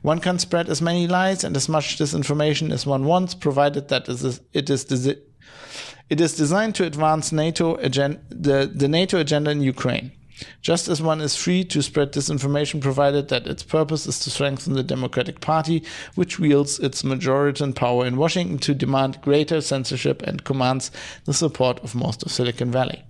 One 0.02 0.20
can 0.20 0.40
spread 0.40 0.70
as 0.70 0.82
many 0.82 1.06
lies 1.06 1.44
and 1.44 1.54
as 1.58 1.68
much 1.68 1.98
disinformation 1.98 2.72
as 2.72 2.86
one 2.86 3.04
wants, 3.04 3.34
provided 3.34 3.90
that 3.90 4.08
it 4.08 4.22
is, 4.24 4.40
it 4.54 6.22
is 6.22 6.36
designed 6.38 6.76
to 6.76 6.86
advance 6.86 7.34
NATO 7.34 7.78
agen- 7.80 8.22
the, 8.30 8.72
the 8.74 8.88
NATO 8.88 9.20
agenda 9.20 9.52
in 9.52 9.60
Ukraine. 9.60 10.14
Just 10.62 10.88
as 10.88 11.02
one 11.02 11.20
is 11.20 11.36
free 11.36 11.66
to 11.66 11.84
spread 11.84 12.14
disinformation 12.14 12.80
provided 12.80 13.28
that 13.28 13.48
its 13.48 13.64
purpose 13.64 14.08
is 14.08 14.18
to 14.20 14.30
strengthen 14.30 14.76
the 14.76 14.84
Democratic 14.84 15.42
Party, 15.42 15.84
which 16.16 16.40
wields 16.40 16.80
its 16.80 17.04
majority 17.04 17.66
and 17.66 17.76
power 17.76 18.06
in 18.06 18.16
Washington 18.16 18.60
to 18.60 18.74
demand 18.74 19.22
greater 19.22 19.60
censorship 19.60 20.22
and 20.22 20.46
commands 20.46 20.90
the 21.26 21.34
support 21.34 21.82
of 21.82 21.96
most 21.96 22.24
of 22.24 22.32
Silicon 22.32 22.72
Valley. 22.72 23.04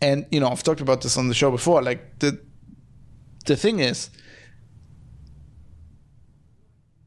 And 0.00 0.26
you 0.30 0.40
know, 0.40 0.48
I've 0.48 0.62
talked 0.62 0.80
about 0.80 1.02
this 1.02 1.16
on 1.16 1.28
the 1.28 1.34
show 1.34 1.50
before. 1.50 1.82
Like 1.82 2.18
the 2.18 2.40
the 3.46 3.56
thing 3.56 3.80
is, 3.80 4.10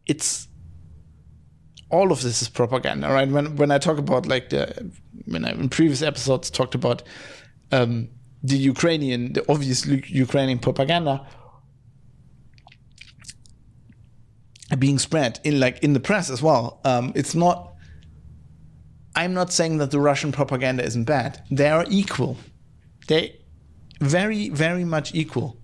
it's 0.05 0.47
all 1.89 2.11
of 2.11 2.21
this 2.21 2.41
is 2.41 2.49
propaganda, 2.49 3.09
right? 3.09 3.27
When 3.29 3.55
when 3.55 3.71
I 3.71 3.77
talk 3.77 3.97
about 3.97 4.25
like 4.25 4.49
the 4.49 4.91
when 5.25 5.45
I 5.45 5.51
in 5.51 5.69
previous 5.69 6.01
episodes 6.01 6.49
talked 6.49 6.75
about 6.75 7.03
um, 7.71 8.09
the 8.43 8.57
Ukrainian, 8.57 9.33
the 9.33 9.49
obvious 9.51 9.85
Ukrainian 9.85 10.59
propaganda 10.59 11.25
being 14.79 14.99
spread 14.99 15.39
in 15.43 15.59
like 15.59 15.79
in 15.83 15.93
the 15.93 15.99
press 15.99 16.29
as 16.29 16.41
well. 16.41 16.81
Um, 16.83 17.13
it's 17.15 17.35
not 17.35 17.66
I'm 19.17 19.33
not 19.33 19.51
saying 19.51 19.79
that 19.79 19.89
the 19.89 19.99
Russian 19.99 20.31
propaganda 20.31 20.83
isn't 20.83 21.05
bad. 21.05 21.43
They 21.49 21.69
are 21.69 21.85
equal. 21.89 22.37
They 23.07 23.41
very, 23.99 24.49
very 24.49 24.85
much 24.85 25.15
equal. 25.15 25.57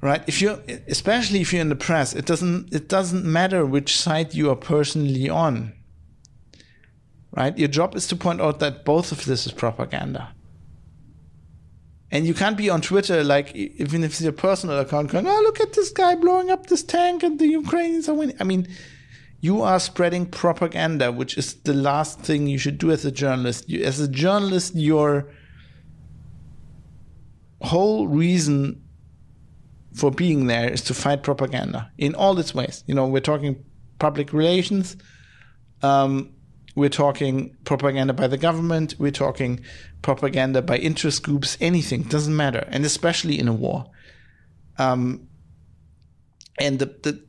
Right? 0.00 0.22
If 0.28 0.40
you're 0.40 0.60
especially 0.86 1.40
if 1.40 1.52
you're 1.52 1.60
in 1.60 1.70
the 1.70 1.74
press, 1.74 2.14
it 2.14 2.24
doesn't 2.24 2.72
it 2.72 2.88
doesn't 2.88 3.24
matter 3.24 3.66
which 3.66 3.96
side 3.96 4.32
you 4.32 4.48
are 4.50 4.56
personally 4.56 5.28
on. 5.28 5.72
Right? 7.32 7.58
Your 7.58 7.68
job 7.68 7.96
is 7.96 8.06
to 8.08 8.16
point 8.16 8.40
out 8.40 8.60
that 8.60 8.84
both 8.84 9.10
of 9.10 9.24
this 9.24 9.46
is 9.46 9.52
propaganda. 9.52 10.32
And 12.12 12.26
you 12.28 12.34
can't 12.34 12.56
be 12.56 12.70
on 12.70 12.80
Twitter 12.80 13.24
like 13.24 13.52
even 13.56 14.04
if 14.04 14.12
it's 14.12 14.20
your 14.20 14.30
personal 14.30 14.78
account 14.78 15.10
going, 15.10 15.26
oh 15.26 15.40
look 15.42 15.58
at 15.60 15.72
this 15.72 15.90
guy 15.90 16.14
blowing 16.14 16.50
up 16.50 16.66
this 16.66 16.84
tank 16.84 17.24
and 17.24 17.40
the 17.40 17.48
Ukrainians 17.48 18.08
are 18.08 18.14
winning. 18.14 18.36
I 18.38 18.44
mean, 18.44 18.68
you 19.46 19.62
are 19.62 19.78
spreading 19.78 20.26
propaganda, 20.26 21.12
which 21.12 21.38
is 21.38 21.54
the 21.62 21.72
last 21.72 22.18
thing 22.20 22.48
you 22.48 22.58
should 22.58 22.78
do 22.78 22.90
as 22.90 23.04
a 23.04 23.12
journalist. 23.12 23.68
You, 23.68 23.84
as 23.84 24.00
a 24.00 24.08
journalist, 24.08 24.74
your 24.74 25.30
whole 27.62 28.08
reason 28.08 28.82
for 29.94 30.10
being 30.10 30.48
there 30.48 30.68
is 30.68 30.82
to 30.82 30.94
fight 30.94 31.22
propaganda 31.22 31.90
in 31.96 32.12
all 32.16 32.36
its 32.40 32.54
ways. 32.54 32.82
You 32.88 32.94
know, 32.96 33.06
we're 33.06 33.28
talking 33.32 33.64
public 34.00 34.32
relations, 34.32 34.96
um, 35.82 36.32
we're 36.74 36.96
talking 37.04 37.56
propaganda 37.64 38.12
by 38.12 38.26
the 38.26 38.36
government, 38.36 38.96
we're 38.98 39.18
talking 39.26 39.60
propaganda 40.02 40.60
by 40.60 40.76
interest 40.78 41.22
groups, 41.22 41.56
anything, 41.60 42.02
doesn't 42.02 42.36
matter, 42.36 42.64
and 42.68 42.84
especially 42.84 43.38
in 43.38 43.46
a 43.46 43.54
war. 43.54 43.86
Um, 44.76 45.28
and 46.58 46.80
the, 46.80 46.86
the 46.86 47.25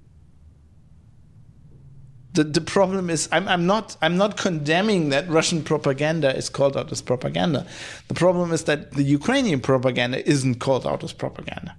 the, 2.38 2.44
the 2.44 2.62
problem 2.62 3.10
is 3.10 3.28
I'm, 3.32 3.48
I'm 3.48 3.66
not 3.66 3.98
I'm 4.00 4.16
not 4.16 4.38
condemning 4.38 5.10
that 5.10 5.28
Russian 5.28 5.64
propaganda 5.64 6.36
is 6.36 6.50
called 6.50 6.78
out 6.78 6.92
as 6.92 7.02
propaganda. 7.02 7.66
The 8.10 8.14
problem 8.14 8.52
is 8.54 8.66
that 8.66 8.92
the 8.92 9.02
Ukrainian 9.02 9.60
propaganda 9.60 10.20
isn't 10.30 10.60
called 10.60 10.86
out 10.86 11.04
as 11.04 11.14
propaganda. 11.14 11.76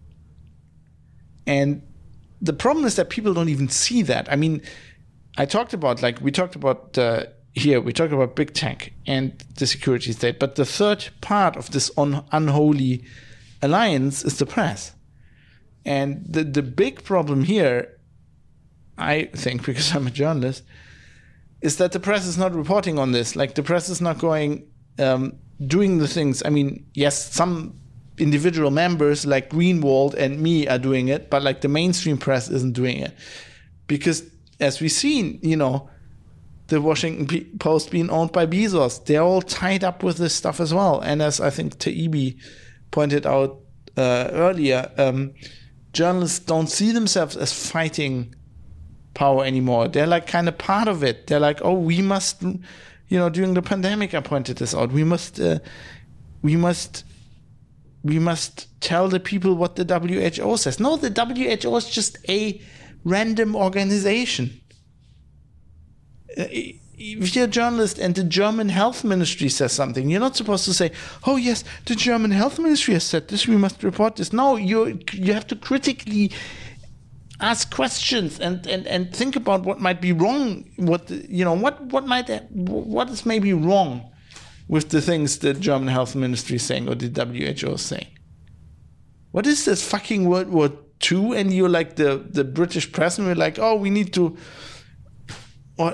And 1.46 1.82
the 2.42 2.52
problem 2.52 2.86
is 2.86 2.96
that 2.96 3.08
people 3.08 3.32
don't 3.34 3.48
even 3.48 3.68
see 3.68 4.02
that. 4.02 4.30
I 4.32 4.34
mean, 4.34 4.60
I 5.36 5.46
talked 5.46 5.74
about 5.74 6.02
like 6.02 6.20
we 6.20 6.32
talked 6.32 6.56
about 6.56 6.98
uh, 6.98 7.26
here 7.54 7.80
we 7.80 7.92
talked 7.92 8.12
about 8.12 8.34
big 8.34 8.52
tech 8.52 8.92
and 9.06 9.40
the 9.58 9.66
security 9.66 10.10
state, 10.10 10.40
but 10.40 10.56
the 10.56 10.66
third 10.66 11.08
part 11.20 11.56
of 11.56 11.70
this 11.70 11.88
un- 11.96 12.24
unholy 12.32 13.04
alliance 13.62 14.24
is 14.24 14.38
the 14.38 14.46
press. 14.46 14.92
And 15.84 16.26
the 16.28 16.42
the 16.42 16.62
big 16.62 17.04
problem 17.04 17.44
here 17.44 17.97
I 18.98 19.26
think, 19.34 19.64
because 19.66 19.94
I'm 19.94 20.06
a 20.06 20.10
journalist, 20.10 20.64
is 21.60 21.76
that 21.78 21.92
the 21.92 22.00
press 22.00 22.26
is 22.26 22.38
not 22.38 22.54
reporting 22.54 22.98
on 22.98 23.12
this. 23.12 23.34
Like 23.34 23.54
the 23.54 23.62
press 23.62 23.88
is 23.88 24.00
not 24.00 24.18
going 24.18 24.66
um, 24.98 25.38
doing 25.66 25.98
the 25.98 26.08
things. 26.08 26.42
I 26.44 26.50
mean, 26.50 26.86
yes, 26.94 27.32
some 27.32 27.80
individual 28.18 28.70
members 28.70 29.26
like 29.26 29.50
Greenwald 29.50 30.14
and 30.14 30.40
me 30.40 30.68
are 30.68 30.78
doing 30.78 31.08
it, 31.08 31.30
but 31.30 31.42
like 31.42 31.60
the 31.60 31.68
mainstream 31.68 32.18
press 32.18 32.48
isn't 32.50 32.74
doing 32.74 32.98
it 32.98 33.14
because, 33.86 34.24
as 34.60 34.80
we've 34.80 34.92
seen, 34.92 35.38
you 35.42 35.56
know, 35.56 35.88
the 36.68 36.80
Washington 36.80 37.58
Post 37.58 37.90
being 37.90 38.10
owned 38.10 38.32
by 38.32 38.46
Bezos, 38.46 39.04
they're 39.04 39.22
all 39.22 39.42
tied 39.42 39.82
up 39.82 40.02
with 40.02 40.18
this 40.18 40.34
stuff 40.34 40.60
as 40.60 40.72
well. 40.72 41.00
And 41.00 41.22
as 41.22 41.40
I 41.40 41.50
think 41.50 41.78
Taibbi 41.78 42.38
pointed 42.90 43.26
out 43.26 43.58
uh, 43.96 44.28
earlier, 44.32 44.90
um, 44.98 45.34
journalists 45.92 46.38
don't 46.40 46.68
see 46.68 46.92
themselves 46.92 47.36
as 47.36 47.52
fighting 47.52 48.34
power 49.18 49.44
anymore. 49.44 49.88
They're 49.88 50.06
like 50.06 50.28
kind 50.28 50.48
of 50.48 50.56
part 50.58 50.86
of 50.86 51.02
it. 51.02 51.26
They're 51.26 51.40
like, 51.40 51.60
oh, 51.62 51.72
we 51.72 52.00
must, 52.00 52.40
you 52.42 53.18
know, 53.18 53.28
during 53.28 53.54
the 53.54 53.62
pandemic, 53.62 54.14
I 54.14 54.20
pointed 54.20 54.58
this 54.58 54.74
out. 54.76 54.92
We 54.92 55.02
must, 55.02 55.40
uh, 55.40 55.58
we 56.40 56.54
must, 56.54 57.04
we 58.04 58.20
must 58.20 58.68
tell 58.80 59.08
the 59.08 59.18
people 59.18 59.54
what 59.54 59.74
the 59.74 59.84
WHO 59.84 60.56
says. 60.56 60.78
No, 60.78 60.96
the 60.96 61.10
WHO 61.10 61.76
is 61.76 61.90
just 61.90 62.18
a 62.28 62.60
random 63.04 63.56
organization. 63.56 64.60
Uh, 66.38 66.44
if 67.00 67.34
you're 67.34 67.44
a 67.44 67.48
journalist 67.48 67.98
and 67.98 68.14
the 68.14 68.24
German 68.24 68.68
health 68.68 69.02
ministry 69.02 69.48
says 69.48 69.72
something, 69.72 70.08
you're 70.08 70.20
not 70.20 70.36
supposed 70.36 70.64
to 70.64 70.74
say, 70.74 70.90
"Oh 71.24 71.36
yes, 71.36 71.62
the 71.86 71.94
German 71.94 72.32
health 72.32 72.58
ministry 72.58 72.94
has 72.94 73.04
said 73.04 73.28
this. 73.28 73.46
We 73.46 73.56
must 73.56 73.84
report 73.84 74.16
this." 74.16 74.32
No, 74.32 74.56
you 74.56 74.98
you 75.12 75.32
have 75.32 75.46
to 75.46 75.56
critically 75.56 76.32
ask 77.40 77.72
questions 77.72 78.40
and, 78.40 78.66
and, 78.66 78.86
and 78.86 79.14
think 79.14 79.36
about 79.36 79.62
what 79.62 79.80
might 79.80 80.00
be 80.00 80.12
wrong. 80.12 80.68
What 80.76 81.10
you 81.10 81.44
know, 81.44 81.54
what 81.54 81.80
what 81.92 82.06
might 82.06 82.28
what 82.50 83.10
is 83.10 83.24
maybe 83.24 83.52
wrong 83.52 84.10
with 84.68 84.90
the 84.90 85.00
things 85.00 85.38
the 85.38 85.54
German 85.54 85.88
health 85.88 86.14
ministry 86.14 86.56
is 86.56 86.62
saying 86.62 86.88
or 86.88 86.94
the 86.94 87.08
WHO 87.08 87.72
is 87.72 87.82
saying. 87.82 88.08
What 89.30 89.46
is 89.46 89.64
this 89.64 89.88
fucking 89.88 90.28
World 90.28 90.48
War 90.48 90.70
II? 91.10 91.36
And 91.36 91.52
you're 91.52 91.68
like 91.68 91.96
the 91.96 92.24
the 92.30 92.44
British 92.44 92.90
press, 92.90 93.18
and 93.18 93.26
we're 93.26 93.34
like, 93.34 93.58
oh, 93.58 93.76
we 93.76 93.90
need 93.90 94.12
to 94.14 94.36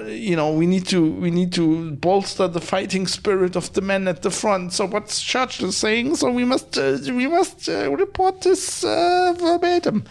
you 0.07 0.35
know 0.35 0.51
we 0.51 0.67
need 0.67 0.87
to 0.87 1.13
we 1.13 1.31
need 1.31 1.53
to 1.53 1.91
bolster 1.93 2.49
the 2.49 2.61
fighting 2.61 3.07
spirit 3.07 3.55
of 3.55 3.71
the 3.75 3.83
men 3.83 4.09
at 4.09 4.23
the 4.23 4.31
front 4.31 4.73
so 4.73 4.87
what's 4.87 5.21
churchill 5.21 5.71
saying 5.71 6.17
so 6.17 6.31
we 6.31 6.45
must 6.45 6.79
uh, 6.79 6.97
we 7.09 7.27
must 7.27 7.69
uh, 7.69 7.95
report 7.95 8.41
this 8.41 8.83
uh, 8.83 9.35
verbatim 9.39 10.03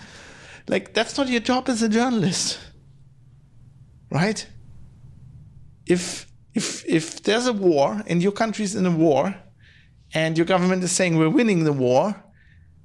like 0.68 0.94
that's 0.94 1.18
not 1.18 1.28
your 1.28 1.42
job 1.42 1.70
as 1.70 1.82
a 1.82 1.90
journalist 1.90 2.60
right 4.10 4.48
if 5.86 6.28
if 6.54 6.86
if 6.86 7.24
there's 7.24 7.48
a 7.48 7.54
war 7.54 8.02
and 8.08 8.22
your 8.22 8.32
country's 8.32 8.76
in 8.76 8.86
a 8.86 8.92
war 8.92 9.36
and 10.14 10.38
your 10.38 10.46
government 10.46 10.84
is 10.84 10.92
saying 10.92 11.18
we're 11.18 11.30
winning 11.30 11.64
the 11.64 11.74
war 11.74 12.24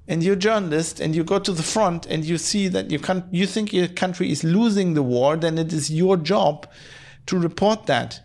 and 0.09 0.23
you're 0.23 0.35
a 0.35 0.37
journalist 0.37 1.01
and 1.01 1.15
you 1.15 1.23
go 1.23 1.39
to 1.39 1.53
the 1.53 1.63
front 1.63 2.07
and 2.07 2.25
you 2.25 2.39
see 2.39 2.67
that 2.69 2.91
you 2.91 2.99
can 2.99 3.29
you 3.31 3.47
think 3.47 3.73
your 3.73 3.89
country 3.89 4.33
is 4.33 4.43
losing 4.43 4.95
the 4.95 5.03
war, 5.03 5.37
then 5.37 5.59
it 5.59 5.73
is 5.73 5.91
your 5.91 6.17
job 6.17 6.67
to 7.27 7.39
report 7.39 7.87
that. 7.87 8.23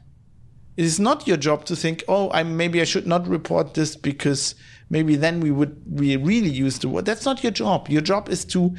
It 0.77 0.85
is 0.85 0.99
not 0.99 1.27
your 1.27 1.37
job 1.37 1.65
to 1.65 1.75
think, 1.75 2.03
oh, 2.07 2.31
I 2.31 2.43
maybe 2.43 2.79
I 2.79 2.85
should 2.85 3.05
not 3.05 3.27
report 3.27 3.73
this 3.73 3.97
because 3.97 4.55
maybe 4.89 5.17
then 5.17 5.41
we 5.41 5.51
would 5.51 5.81
we 5.85 6.15
really 6.15 6.49
use 6.49 6.79
the 6.79 6.87
war. 6.87 7.01
That's 7.01 7.25
not 7.25 7.43
your 7.43 7.51
job. 7.51 7.89
Your 7.89 8.01
job 8.01 8.29
is 8.29 8.45
to 8.45 8.73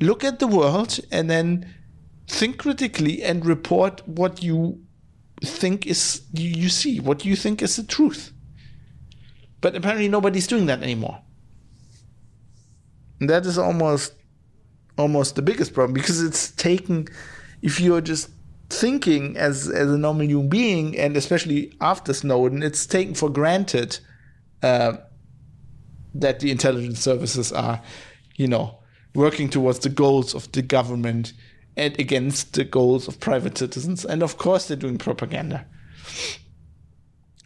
look 0.00 0.24
at 0.24 0.38
the 0.38 0.46
world 0.46 0.98
and 1.10 1.30
then 1.30 1.74
think 2.28 2.58
critically 2.58 3.22
and 3.22 3.46
report 3.46 4.06
what 4.06 4.42
you 4.42 4.80
think 5.42 5.86
is 5.86 6.22
you 6.32 6.68
see, 6.68 7.00
what 7.00 7.24
you 7.24 7.36
think 7.36 7.62
is 7.62 7.76
the 7.76 7.82
truth. 7.82 8.32
But 9.60 9.74
apparently 9.74 10.08
nobody's 10.08 10.46
doing 10.46 10.66
that 10.66 10.82
anymore. 10.82 11.20
And 13.20 13.30
that 13.30 13.46
is 13.46 13.58
almost 13.58 14.12
almost 14.98 15.36
the 15.36 15.42
biggest 15.42 15.74
problem 15.74 15.92
because 15.92 16.22
it's 16.22 16.50
taken 16.52 17.06
if 17.60 17.80
you're 17.80 18.00
just 18.00 18.30
thinking 18.70 19.36
as 19.36 19.68
as 19.68 19.90
a 19.90 19.98
normal 19.98 20.26
human 20.26 20.48
being 20.48 20.98
and 20.98 21.16
especially 21.16 21.72
after 21.80 22.12
Snowden, 22.12 22.62
it's 22.62 22.86
taken 22.86 23.14
for 23.14 23.30
granted 23.30 23.98
uh, 24.62 24.94
that 26.14 26.40
the 26.40 26.50
intelligence 26.50 27.00
services 27.00 27.52
are, 27.52 27.80
you 28.36 28.48
know, 28.48 28.78
working 29.16 29.48
towards 29.48 29.80
the 29.80 29.88
goals 29.88 30.34
of 30.34 30.52
the 30.52 30.62
government 30.62 31.32
and 31.76 31.98
against 31.98 32.52
the 32.52 32.64
goals 32.64 33.08
of 33.08 33.18
private 33.18 33.58
citizens. 33.58 34.04
And 34.04 34.22
of 34.22 34.38
course, 34.38 34.68
they're 34.68 34.76
doing 34.76 34.98
propaganda. 34.98 35.66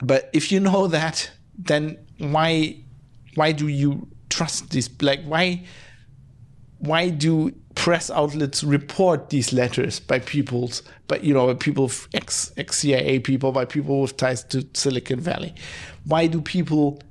But 0.02 0.28
if 0.32 0.50
you 0.52 0.60
know 0.60 0.86
that, 0.88 1.30
then 1.56 1.98
why 2.18 2.76
why 3.34 3.52
do 3.52 3.68
you 3.68 4.08
trust 4.28 4.70
these 4.70 4.88
like 5.02 5.22
why 5.24 5.64
why 6.78 7.10
do 7.10 7.52
press 7.74 8.10
outlets 8.10 8.64
report 8.64 9.28
these 9.28 9.52
letters 9.52 10.00
by 10.00 10.18
people's 10.18 10.82
but 11.06 11.22
you 11.22 11.34
know 11.34 11.46
by 11.46 11.54
people 11.54 11.90
ex 12.14 12.52
ex 12.56 12.78
CIA 12.78 13.18
people 13.18 13.52
by 13.52 13.64
people 13.64 14.00
with 14.02 14.16
ties 14.16 14.42
to 14.44 14.66
Silicon 14.74 15.20
Valley 15.20 15.54
why 16.04 16.26
do 16.26 16.40
people 16.40 17.02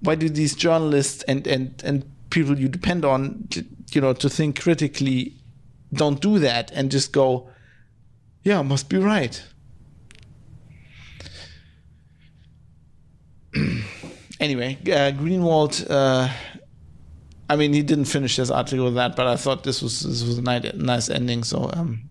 why 0.00 0.14
do 0.14 0.28
these 0.28 0.54
journalists 0.54 1.22
and 1.24 1.46
and 1.46 1.82
and 1.84 2.04
people 2.30 2.58
you 2.58 2.68
depend 2.68 3.04
on 3.04 3.46
to, 3.50 3.64
you 3.92 4.00
know 4.00 4.12
to 4.12 4.28
think 4.28 4.60
critically 4.60 5.34
don't 5.92 6.20
do 6.20 6.38
that 6.38 6.70
and 6.72 6.90
just 6.90 7.12
go 7.12 7.48
yeah 8.42 8.62
must 8.62 8.88
be 8.88 8.98
right 8.98 9.42
anyway, 14.40 14.78
uh, 14.86 15.12
Greenwald. 15.12 15.86
Uh, 15.88 16.28
I 17.50 17.56
mean, 17.56 17.72
he 17.72 17.82
didn't 17.82 18.06
finish 18.06 18.36
his 18.36 18.50
article 18.50 18.86
with 18.86 18.94
that, 18.94 19.16
but 19.16 19.26
I 19.26 19.36
thought 19.36 19.64
this 19.64 19.80
was 19.82 20.00
this 20.00 20.22
was 20.22 20.38
a 20.38 20.42
nice, 20.42 21.08
ending. 21.08 21.44
So 21.44 21.70
um, 21.72 22.08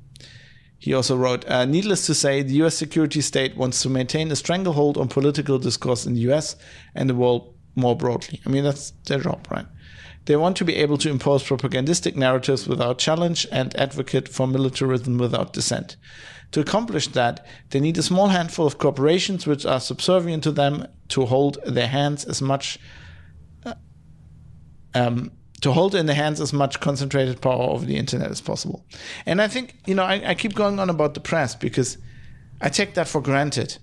he 0.80 0.94
also 0.94 1.16
wrote, 1.16 1.48
uh, 1.48 1.66
"Needless 1.66 2.06
to 2.08 2.16
say, 2.16 2.42
the 2.42 2.56
U.S. 2.56 2.76
security 2.76 3.22
state 3.22 3.56
wants 3.56 3.82
to 3.84 3.90
maintain 3.90 4.32
a 4.32 4.36
stranglehold 4.36 4.98
on 4.98 5.08
political 5.08 5.60
discourse 5.60 6.06
in 6.06 6.14
the 6.16 6.22
U.S. 6.22 6.56
and 6.96 7.10
the 7.10 7.16
world 7.16 7.54
more 7.76 7.96
broadly. 7.96 8.42
I 8.46 8.50
mean, 8.50 8.64
that's 8.64 8.92
their 9.06 9.20
job, 9.20 9.48
right?" 9.52 9.66
They 10.28 10.36
want 10.36 10.58
to 10.58 10.66
be 10.66 10.76
able 10.76 10.98
to 10.98 11.10
impose 11.10 11.42
propagandistic 11.44 12.18
narratives 12.18 12.68
without 12.68 13.00
challenge 13.00 13.48
and 13.50 13.74
advocate 13.78 14.28
for 14.28 14.46
militarism 14.46 15.18
without 15.18 15.54
dissent. 15.54 15.96
To 16.52 16.60
accomplish 16.60 17.08
that, 17.08 17.46
they 17.70 17.80
need 17.80 17.98
a 17.98 18.04
small 18.04 18.28
handful 18.28 18.68
of 18.68 18.78
corporations 18.78 19.48
which 19.48 19.66
are 19.66 19.80
subservient 19.80 20.44
to 20.44 20.52
them 20.52 20.86
to 21.10 21.26
hold 21.26 21.60
their 21.66 21.88
hands 21.88 22.26
as 22.26 22.42
much 22.42 22.78
uh, 23.66 23.76
um, 24.94 25.32
to 25.62 25.72
hold 25.72 25.96
in 25.96 26.08
their 26.08 26.16
hands 26.16 26.42
as 26.42 26.52
much 26.52 26.82
concentrated 26.82 27.42
power 27.42 27.64
over 27.64 27.86
the 27.86 27.96
internet 27.96 28.30
as 28.30 28.42
possible. 28.42 28.86
And 29.26 29.42
I 29.42 29.48
think, 29.48 29.76
you 29.86 29.96
know, 29.96 30.04
I, 30.04 30.32
I 30.32 30.36
keep 30.36 30.56
going 30.56 30.78
on 30.78 30.90
about 30.90 31.14
the 31.14 31.22
press 31.22 31.56
because 31.56 31.98
I 32.60 32.68
take 32.68 32.96
that 32.96 33.08
for 33.08 33.22
granted. 33.22 33.78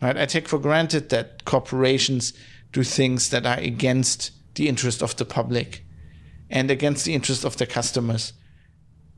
Right? 0.00 0.16
I 0.16 0.24
take 0.24 0.48
for 0.48 0.58
granted 0.58 1.10
that 1.10 1.44
corporations 1.44 2.32
do 2.72 2.82
things 2.82 3.28
that 3.28 3.44
are 3.44 3.58
against 3.58 4.30
the 4.54 4.68
interest 4.68 5.02
of 5.02 5.16
the 5.16 5.24
public 5.24 5.84
and 6.50 6.70
against 6.70 7.04
the 7.04 7.14
interest 7.14 7.44
of 7.44 7.56
their 7.56 7.66
customers 7.66 8.32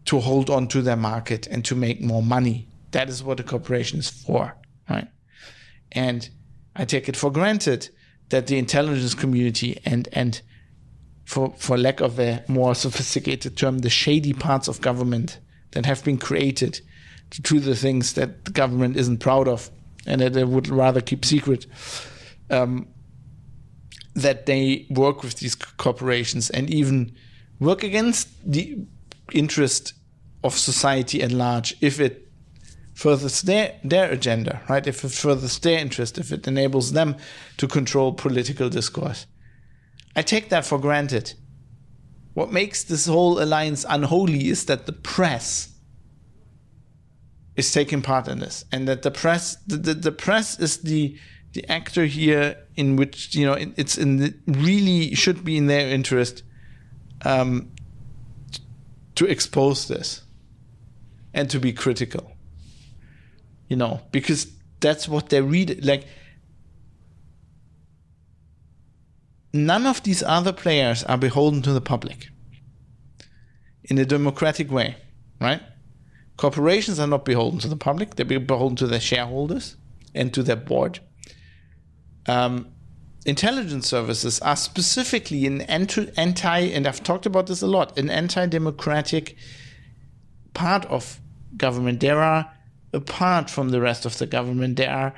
to 0.04 0.20
hold 0.20 0.50
on 0.50 0.68
to 0.68 0.82
their 0.82 0.96
market 0.96 1.46
and 1.46 1.64
to 1.64 1.74
make 1.74 2.00
more 2.00 2.22
money 2.22 2.68
that 2.94 3.08
is 3.08 3.22
what 3.22 3.40
a 3.40 3.42
corporation 3.42 3.98
is 3.98 4.08
for, 4.08 4.56
right? 4.88 5.08
And 5.92 6.30
I 6.74 6.84
take 6.84 7.08
it 7.08 7.16
for 7.16 7.30
granted 7.30 7.88
that 8.30 8.46
the 8.46 8.56
intelligence 8.56 9.14
community 9.14 9.80
and 9.84 10.08
and 10.12 10.40
for 11.24 11.52
for 11.58 11.76
lack 11.76 12.00
of 12.00 12.18
a 12.18 12.42
more 12.48 12.74
sophisticated 12.74 13.56
term, 13.56 13.78
the 13.78 13.90
shady 13.90 14.32
parts 14.32 14.68
of 14.68 14.80
government 14.80 15.40
that 15.72 15.86
have 15.86 16.04
been 16.04 16.18
created 16.18 16.80
to 17.30 17.42
do 17.42 17.58
the 17.58 17.74
things 17.74 18.12
that 18.14 18.44
the 18.44 18.52
government 18.52 18.96
isn't 18.96 19.18
proud 19.18 19.48
of 19.48 19.70
and 20.06 20.20
that 20.20 20.32
they 20.32 20.44
would 20.44 20.68
rather 20.68 21.00
keep 21.00 21.24
secret. 21.24 21.66
Um, 22.50 22.86
that 24.14 24.46
they 24.46 24.86
work 24.90 25.22
with 25.22 25.36
these 25.36 25.54
corporations 25.54 26.50
and 26.50 26.70
even 26.70 27.14
work 27.60 27.82
against 27.82 28.28
the 28.50 28.78
interest 29.32 29.94
of 30.42 30.54
society 30.56 31.22
at 31.22 31.32
large 31.32 31.74
if 31.80 32.00
it 32.00 32.28
furthers 32.94 33.42
their, 33.42 33.74
their 33.82 34.10
agenda, 34.10 34.62
right? 34.68 34.86
If 34.86 35.04
it 35.04 35.10
furthers 35.10 35.58
their 35.58 35.78
interest, 35.78 36.16
if 36.16 36.30
it 36.30 36.46
enables 36.46 36.92
them 36.92 37.16
to 37.56 37.66
control 37.66 38.12
political 38.12 38.68
discourse. 38.68 39.26
I 40.14 40.22
take 40.22 40.48
that 40.50 40.64
for 40.64 40.78
granted. 40.78 41.34
What 42.34 42.52
makes 42.52 42.84
this 42.84 43.06
whole 43.06 43.42
alliance 43.42 43.84
unholy 43.88 44.48
is 44.48 44.66
that 44.66 44.86
the 44.86 44.92
press 44.92 45.72
is 47.56 47.72
taking 47.72 48.02
part 48.02 48.26
in 48.26 48.40
this, 48.40 48.64
and 48.72 48.88
that 48.88 49.02
the 49.02 49.10
press, 49.10 49.56
the, 49.66 49.76
the, 49.76 49.94
the 49.94 50.12
press 50.12 50.58
is 50.58 50.78
the 50.78 51.16
the 51.54 51.68
actor 51.70 52.04
here 52.04 52.56
in 52.76 52.96
which 52.96 53.34
you 53.34 53.46
know 53.46 53.56
it's 53.76 53.96
in 53.96 54.18
the, 54.18 54.34
really 54.46 55.14
should 55.14 55.44
be 55.44 55.56
in 55.56 55.66
their 55.66 55.88
interest 55.88 56.42
um, 57.24 57.70
to 59.14 59.24
expose 59.26 59.88
this 59.88 60.22
and 61.32 61.48
to 61.50 61.58
be 61.58 61.72
critical 61.72 62.34
you 63.68 63.76
know, 63.76 64.00
because 64.12 64.52
that's 64.80 65.08
what 65.08 65.30
they 65.30 65.40
read. 65.40 65.84
Like, 65.84 66.06
none 69.52 69.86
of 69.86 70.02
these 70.02 70.22
other 70.22 70.52
players 70.52 71.04
are 71.04 71.18
beholden 71.18 71.62
to 71.62 71.72
the 71.72 71.80
public 71.80 72.28
in 73.84 73.98
a 73.98 74.04
democratic 74.04 74.70
way, 74.70 74.96
right? 75.40 75.62
Corporations 76.36 76.98
are 76.98 77.06
not 77.06 77.24
beholden 77.24 77.58
to 77.60 77.68
the 77.68 77.76
public, 77.76 78.16
they're 78.16 78.40
beholden 78.40 78.76
to 78.76 78.86
their 78.86 79.00
shareholders 79.00 79.76
and 80.14 80.32
to 80.34 80.42
their 80.42 80.56
board. 80.56 81.00
Um, 82.26 82.68
intelligence 83.26 83.88
services 83.88 84.40
are 84.40 84.56
specifically 84.56 85.46
an 85.46 85.62
anti, 85.62 86.60
and 86.60 86.86
I've 86.86 87.02
talked 87.02 87.26
about 87.26 87.46
this 87.46 87.62
a 87.62 87.66
lot, 87.66 87.98
an 87.98 88.10
anti 88.10 88.46
democratic 88.46 89.36
part 90.52 90.84
of 90.86 91.20
government. 91.56 92.00
There 92.00 92.20
are 92.20 92.50
apart 92.92 93.50
from 93.50 93.70
the 93.70 93.80
rest 93.80 94.06
of 94.06 94.18
the 94.18 94.26
government. 94.26 94.76
They 94.76 94.86
are 94.86 95.14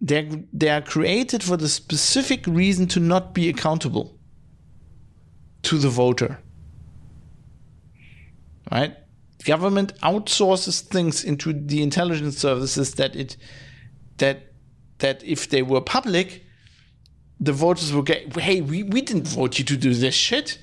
they 0.00 0.44
they 0.52 0.68
are 0.68 0.82
created 0.82 1.42
for 1.42 1.56
the 1.56 1.68
specific 1.68 2.46
reason 2.46 2.86
to 2.88 3.00
not 3.00 3.32
be 3.32 3.48
accountable 3.48 4.18
to 5.62 5.78
the 5.78 5.88
voter. 5.88 6.40
Right? 8.70 8.96
Government 9.44 9.94
outsources 10.00 10.80
things 10.80 11.22
into 11.22 11.52
the 11.52 11.82
intelligence 11.82 12.38
services 12.38 12.94
that 12.94 13.14
it 13.14 13.36
that 14.18 14.53
that 14.98 15.22
if 15.24 15.48
they 15.48 15.62
were 15.62 15.80
public, 15.80 16.44
the 17.40 17.52
voters 17.52 17.92
would 17.92 18.06
get, 18.06 18.36
hey, 18.36 18.60
we, 18.60 18.82
we 18.82 19.00
didn't 19.00 19.28
vote 19.28 19.58
you 19.58 19.64
to 19.64 19.76
do 19.76 19.92
this 19.94 20.14
shit. 20.14 20.58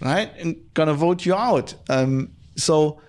right? 0.00 0.30
And 0.38 0.56
gonna 0.74 0.94
vote 0.94 1.26
you 1.26 1.34
out. 1.34 1.74
Um, 1.88 2.32
so 2.56 3.00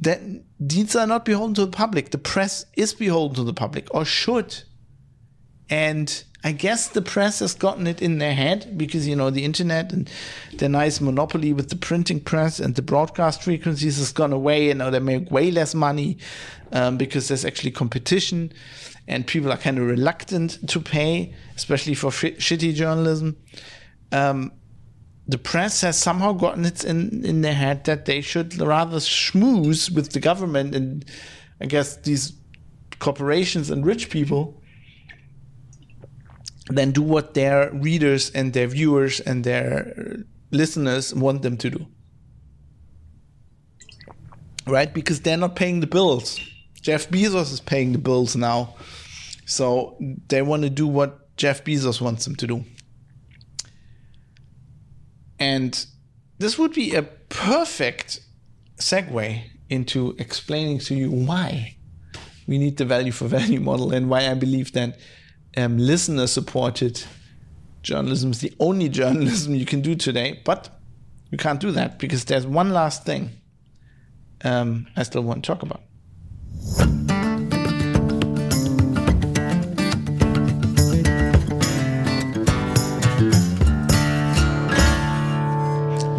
that 0.00 0.20
these 0.60 0.96
are 0.96 1.06
not 1.06 1.24
beholden 1.24 1.54
to 1.54 1.66
the 1.66 1.70
public. 1.70 2.10
The 2.10 2.18
press 2.18 2.64
is 2.74 2.94
beholden 2.94 3.36
to 3.36 3.44
the 3.44 3.54
public, 3.54 3.92
or 3.94 4.04
should. 4.04 4.62
And 5.70 6.24
I 6.42 6.52
guess 6.52 6.88
the 6.88 7.00
press 7.00 7.38
has 7.38 7.54
gotten 7.54 7.86
it 7.86 8.02
in 8.02 8.18
their 8.18 8.34
head 8.34 8.76
because 8.76 9.08
you 9.08 9.16
know 9.16 9.30
the 9.30 9.44
internet 9.44 9.92
and 9.92 10.10
the 10.58 10.68
nice 10.68 11.00
monopoly 11.00 11.52
with 11.54 11.70
the 11.70 11.76
printing 11.76 12.20
press 12.20 12.60
and 12.60 12.74
the 12.74 12.82
broadcast 12.82 13.42
frequencies 13.42 13.96
has 13.96 14.12
gone 14.12 14.32
away. 14.32 14.70
And 14.70 14.78
now 14.78 14.90
they 14.90 15.00
make 15.00 15.30
way 15.30 15.50
less 15.50 15.74
money 15.74 16.18
um, 16.72 16.98
because 16.98 17.28
there's 17.28 17.44
actually 17.44 17.70
competition, 17.70 18.52
and 19.06 19.26
people 19.26 19.52
are 19.52 19.56
kind 19.56 19.78
of 19.78 19.86
reluctant 19.86 20.66
to 20.68 20.80
pay, 20.80 21.34
especially 21.56 21.94
for 21.94 22.10
sh- 22.10 22.36
shitty 22.38 22.74
journalism. 22.74 23.36
Um, 24.12 24.52
the 25.26 25.38
press 25.38 25.80
has 25.80 25.98
somehow 25.98 26.32
gotten 26.32 26.64
it 26.64 26.84
in, 26.84 27.24
in 27.24 27.40
their 27.40 27.54
head 27.54 27.84
that 27.84 28.04
they 28.04 28.20
should 28.20 28.58
rather 28.60 28.98
schmooze 28.98 29.90
with 29.90 30.12
the 30.12 30.20
government 30.20 30.74
and 30.74 31.04
I 31.60 31.66
guess 31.66 31.96
these 31.96 32.32
corporations 32.98 33.70
and 33.70 33.86
rich 33.86 34.10
people 34.10 34.62
than 36.68 36.90
do 36.90 37.02
what 37.02 37.34
their 37.34 37.70
readers 37.72 38.30
and 38.30 38.52
their 38.52 38.66
viewers 38.66 39.20
and 39.20 39.44
their 39.44 40.24
listeners 40.50 41.14
want 41.14 41.42
them 41.42 41.56
to 41.58 41.70
do. 41.70 41.86
Right? 44.66 44.92
Because 44.92 45.20
they're 45.20 45.36
not 45.36 45.56
paying 45.56 45.80
the 45.80 45.86
bills. 45.86 46.40
Jeff 46.80 47.08
Bezos 47.08 47.52
is 47.52 47.60
paying 47.60 47.92
the 47.92 47.98
bills 47.98 48.34
now. 48.36 48.74
So 49.44 49.96
they 50.28 50.42
want 50.42 50.62
to 50.62 50.70
do 50.70 50.86
what 50.86 51.36
Jeff 51.36 51.64
Bezos 51.64 52.00
wants 52.00 52.24
them 52.24 52.36
to 52.36 52.46
do. 52.46 52.64
And 55.38 55.84
this 56.38 56.58
would 56.58 56.72
be 56.72 56.94
a 56.94 57.02
perfect 57.02 58.20
segue 58.76 59.42
into 59.68 60.14
explaining 60.18 60.78
to 60.78 60.94
you 60.94 61.10
why 61.10 61.76
we 62.46 62.58
need 62.58 62.76
the 62.76 62.84
value 62.84 63.12
for 63.12 63.26
value 63.26 63.60
model 63.60 63.92
and 63.92 64.08
why 64.08 64.30
I 64.30 64.34
believe 64.34 64.72
that 64.72 64.98
um, 65.56 65.78
listener 65.78 66.26
supported 66.26 67.02
journalism 67.82 68.30
is 68.30 68.40
the 68.40 68.52
only 68.58 68.88
journalism 68.88 69.54
you 69.54 69.66
can 69.66 69.80
do 69.80 69.94
today. 69.94 70.40
But 70.44 70.68
you 71.30 71.38
can't 71.38 71.60
do 71.60 71.70
that 71.72 71.98
because 71.98 72.24
there's 72.24 72.46
one 72.46 72.72
last 72.72 73.04
thing 73.04 73.30
um, 74.44 74.86
I 74.96 75.02
still 75.02 75.22
want 75.22 75.44
to 75.44 75.52
talk 75.52 75.62
about. 75.62 75.82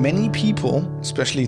Many 0.06 0.30
people, 0.30 0.86
especially 1.02 1.48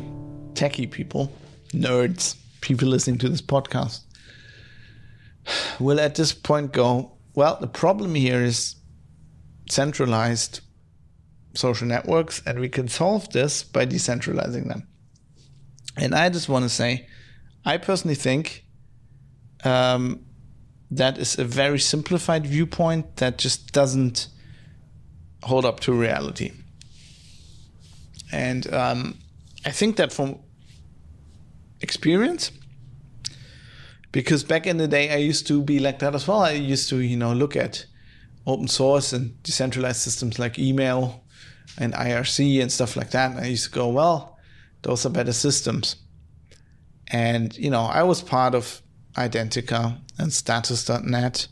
techie 0.53 0.89
people, 0.89 1.31
nerds, 1.73 2.35
people 2.61 2.87
listening 2.87 3.19
to 3.19 3.29
this 3.29 3.39
podcast, 3.39 3.99
will 5.79 5.99
at 5.99 6.15
this 6.15 6.33
point 6.33 6.73
go, 6.73 7.11
well, 7.35 7.55
the 7.61 7.67
problem 7.67 8.15
here 8.15 8.41
is 8.43 8.75
centralized 9.69 10.61
social 11.53 11.85
networks, 11.85 12.41
and 12.47 12.59
we 12.59 12.67
can 12.67 12.87
solve 12.87 13.29
this 13.29 13.61
by 13.61 13.85
decentralizing 13.85 14.67
them. 14.67 14.87
And 15.95 16.15
I 16.15 16.29
just 16.29 16.49
want 16.49 16.63
to 16.63 16.69
say, 16.69 17.07
I 17.63 17.77
personally 17.77 18.15
think 18.15 18.65
um, 19.63 20.25
that 20.89 21.19
is 21.19 21.37
a 21.37 21.43
very 21.43 21.77
simplified 21.77 22.47
viewpoint 22.47 23.17
that 23.17 23.37
just 23.37 23.71
doesn't 23.71 24.29
hold 25.43 25.63
up 25.63 25.79
to 25.81 25.93
reality. 25.93 26.53
And 28.31 28.71
um, 28.73 29.17
I 29.65 29.71
think 29.71 29.95
that 29.97 30.11
from 30.11 30.39
experience, 31.81 32.51
because 34.11 34.43
back 34.43 34.67
in 34.67 34.77
the 34.77 34.87
day, 34.87 35.11
I 35.11 35.17
used 35.17 35.47
to 35.47 35.61
be 35.61 35.79
like 35.79 35.99
that 35.99 36.15
as 36.15 36.27
well. 36.27 36.41
I 36.41 36.51
used 36.51 36.89
to, 36.89 36.99
you 36.99 37.17
know, 37.17 37.33
look 37.33 37.55
at 37.55 37.85
open 38.45 38.67
source 38.67 39.13
and 39.13 39.41
decentralized 39.43 40.01
systems 40.01 40.39
like 40.39 40.57
email 40.57 41.23
and 41.77 41.93
IRC 41.93 42.61
and 42.61 42.71
stuff 42.71 42.95
like 42.95 43.11
that. 43.11 43.31
And 43.31 43.39
I 43.39 43.47
used 43.47 43.65
to 43.65 43.71
go, 43.71 43.89
well, 43.89 44.37
those 44.83 45.05
are 45.05 45.09
better 45.09 45.33
systems. 45.33 45.97
And, 47.09 47.55
you 47.57 47.69
know, 47.69 47.83
I 47.83 48.03
was 48.03 48.21
part 48.21 48.55
of 48.55 48.81
Identica 49.15 49.99
and 50.17 50.31
status.net. 50.31 51.47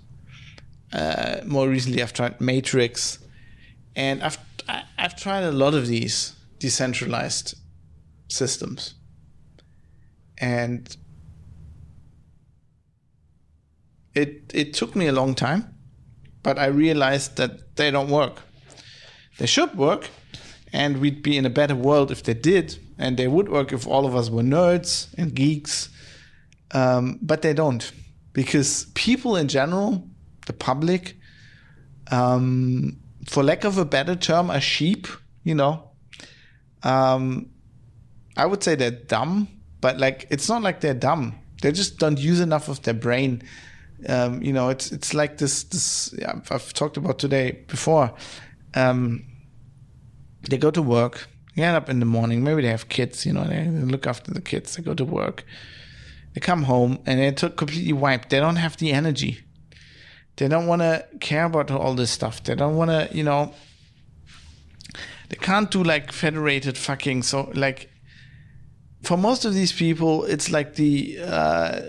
Uh, 0.93 1.37
more 1.45 1.67
recently, 1.67 2.01
I've 2.01 2.13
tried 2.13 2.39
Matrix. 2.39 3.19
And 3.95 4.23
I've, 4.23 4.37
I've 4.97 5.15
tried 5.15 5.43
a 5.43 5.51
lot 5.51 5.73
of 5.73 5.87
these 5.87 6.34
decentralized 6.65 7.47
systems. 8.27 8.95
And 10.37 10.81
it 14.21 14.31
it 14.53 14.73
took 14.79 14.95
me 14.95 15.05
a 15.07 15.11
long 15.11 15.35
time, 15.35 15.63
but 16.41 16.57
I 16.57 16.67
realized 16.85 17.35
that 17.37 17.51
they 17.75 17.91
don't 17.91 18.09
work. 18.09 18.35
They 19.37 19.47
should 19.47 19.71
work, 19.77 20.09
and 20.73 20.97
we'd 21.01 21.21
be 21.21 21.37
in 21.37 21.45
a 21.45 21.49
better 21.49 21.75
world 21.75 22.11
if 22.11 22.21
they 22.23 22.33
did, 22.33 22.79
and 22.97 23.17
they 23.17 23.27
would 23.27 23.49
work 23.49 23.73
if 23.73 23.87
all 23.87 24.05
of 24.05 24.15
us 24.15 24.29
were 24.29 24.43
nerds 24.43 25.07
and 25.17 25.35
geeks. 25.35 25.89
Um, 26.71 27.19
but 27.21 27.41
they 27.41 27.53
don't, 27.53 27.91
because 28.33 28.87
people 28.95 29.41
in 29.41 29.47
general, 29.47 30.07
the 30.47 30.53
public, 30.53 31.15
um, 32.11 32.97
for 33.27 33.43
lack 33.43 33.65
of 33.65 33.77
a 33.77 33.85
better 33.85 34.15
term, 34.15 34.49
are 34.49 34.61
sheep. 34.61 35.07
You 35.43 35.55
know, 35.55 35.94
um, 36.85 37.49
I 38.37 38.45
would 38.45 38.63
say 38.63 38.75
they're 38.75 38.91
dumb, 38.91 39.49
but 39.81 39.99
like 39.99 40.27
it's 40.29 40.47
not 40.47 40.61
like 40.61 40.79
they're 40.79 40.93
dumb. 40.93 41.35
They 41.61 41.71
just 41.71 41.97
don't 41.97 42.19
use 42.19 42.39
enough 42.39 42.69
of 42.69 42.81
their 42.83 42.93
brain. 42.93 43.41
Um, 44.07 44.41
you 44.41 44.53
know, 44.53 44.69
it's 44.69 44.91
it's 44.91 45.13
like 45.13 45.37
this 45.37 45.63
this 45.63 46.13
yeah, 46.17 46.33
I've 46.51 46.73
talked 46.73 46.95
about 46.95 47.17
today 47.19 47.63
before. 47.67 48.13
Um, 48.75 49.25
they 50.49 50.57
go 50.57 50.69
to 50.69 50.81
work, 50.81 51.27
get 51.55 51.73
up 51.73 51.89
in 51.89 51.99
the 51.99 52.05
morning. 52.05 52.43
Maybe 52.43 52.61
they 52.61 52.69
have 52.69 52.87
kids. 52.87 53.25
You 53.25 53.33
know, 53.33 53.45
they 53.45 53.65
look 53.67 54.05
after 54.05 54.31
the 54.31 54.41
kids. 54.41 54.75
They 54.75 54.83
go 54.83 54.93
to 54.93 55.05
work. 55.05 55.43
They 56.33 56.41
come 56.41 56.63
home 56.63 56.99
and 57.05 57.19
they're 57.19 57.49
completely 57.49 57.93
wiped. 57.93 58.29
They 58.29 58.39
don't 58.39 58.57
have 58.57 58.77
the 58.77 58.91
energy. 58.91 59.39
They 60.35 60.49
don't 60.49 60.67
want 60.67 60.81
to 60.81 61.05
care 61.21 61.45
about 61.45 61.71
all 61.71 61.95
this 61.95 62.11
stuff. 62.11 62.43
They 62.43 62.55
don't 62.55 62.75
want 62.75 62.91
to, 62.91 63.09
you 63.15 63.23
know, 63.23 63.53
they 65.29 65.37
can't 65.37 65.71
do 65.71 65.83
like 65.83 66.11
federated 66.11 66.77
fucking 66.77 67.23
so 67.23 67.51
like 67.53 67.89
for 69.03 69.17
most 69.17 69.45
of 69.45 69.53
these 69.53 69.71
people 69.71 70.23
it's 70.25 70.51
like 70.51 70.75
the 70.75 71.17
uh 71.21 71.79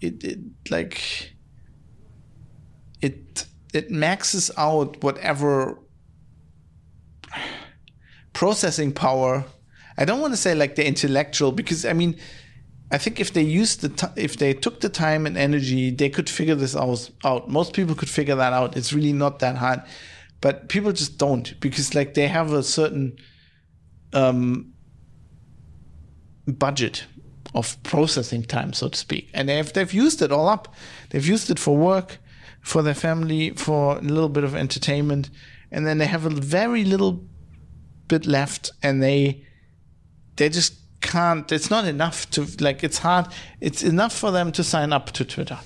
it, 0.00 0.24
it 0.24 0.38
like 0.70 1.32
it 3.02 3.46
it 3.72 3.90
maxes 3.90 4.50
out 4.56 5.02
whatever 5.02 5.78
processing 8.32 8.92
power. 8.92 9.44
I 9.96 10.04
don't 10.04 10.20
want 10.20 10.32
to 10.32 10.36
say 10.36 10.54
like 10.54 10.76
the 10.76 10.86
intellectual 10.86 11.52
because 11.52 11.84
i 11.84 11.92
mean 11.92 12.16
i 12.90 12.96
think 12.96 13.20
if 13.20 13.34
they 13.34 13.42
used 13.42 13.82
the 13.82 13.90
t- 13.90 14.14
if 14.16 14.38
they 14.38 14.54
took 14.54 14.80
the 14.80 14.88
time 14.88 15.26
and 15.26 15.36
energy 15.36 15.90
they 15.90 16.08
could 16.08 16.30
figure 16.30 16.54
this 16.54 16.74
out 16.74 17.10
out. 17.24 17.50
Most 17.50 17.74
people 17.74 17.94
could 17.94 18.08
figure 18.08 18.34
that 18.36 18.52
out. 18.52 18.76
It's 18.76 18.92
really 18.92 19.12
not 19.12 19.40
that 19.40 19.56
hard 19.56 19.82
but 20.40 20.68
people 20.68 20.92
just 20.92 21.18
don't 21.18 21.58
because 21.60 21.94
like 21.94 22.14
they 22.14 22.28
have 22.28 22.52
a 22.52 22.62
certain 22.62 23.18
um, 24.12 24.72
budget 26.46 27.04
of 27.54 27.82
processing 27.82 28.42
time, 28.44 28.72
so 28.72 28.88
to 28.88 28.98
speak, 28.98 29.28
and 29.34 29.48
they've 29.48 29.72
they've 29.72 29.92
used 29.92 30.22
it 30.22 30.32
all 30.32 30.48
up. 30.48 30.74
They've 31.10 31.26
used 31.26 31.50
it 31.50 31.58
for 31.58 31.76
work, 31.76 32.18
for 32.60 32.82
their 32.82 32.94
family, 32.94 33.50
for 33.50 33.98
a 33.98 34.00
little 34.00 34.28
bit 34.28 34.44
of 34.44 34.54
entertainment, 34.54 35.30
and 35.70 35.86
then 35.86 35.98
they 35.98 36.06
have 36.06 36.26
a 36.26 36.30
very 36.30 36.84
little 36.84 37.24
bit 38.08 38.26
left, 38.26 38.72
and 38.82 39.02
they 39.02 39.44
they 40.36 40.48
just 40.48 40.74
can't. 41.00 41.50
It's 41.52 41.70
not 41.70 41.84
enough 41.86 42.30
to 42.30 42.46
like. 42.60 42.82
It's 42.82 42.98
hard. 42.98 43.26
It's 43.60 43.82
enough 43.82 44.16
for 44.16 44.30
them 44.30 44.52
to 44.52 44.64
sign 44.64 44.92
up 44.92 45.10
to 45.12 45.24
Twitter, 45.24 45.58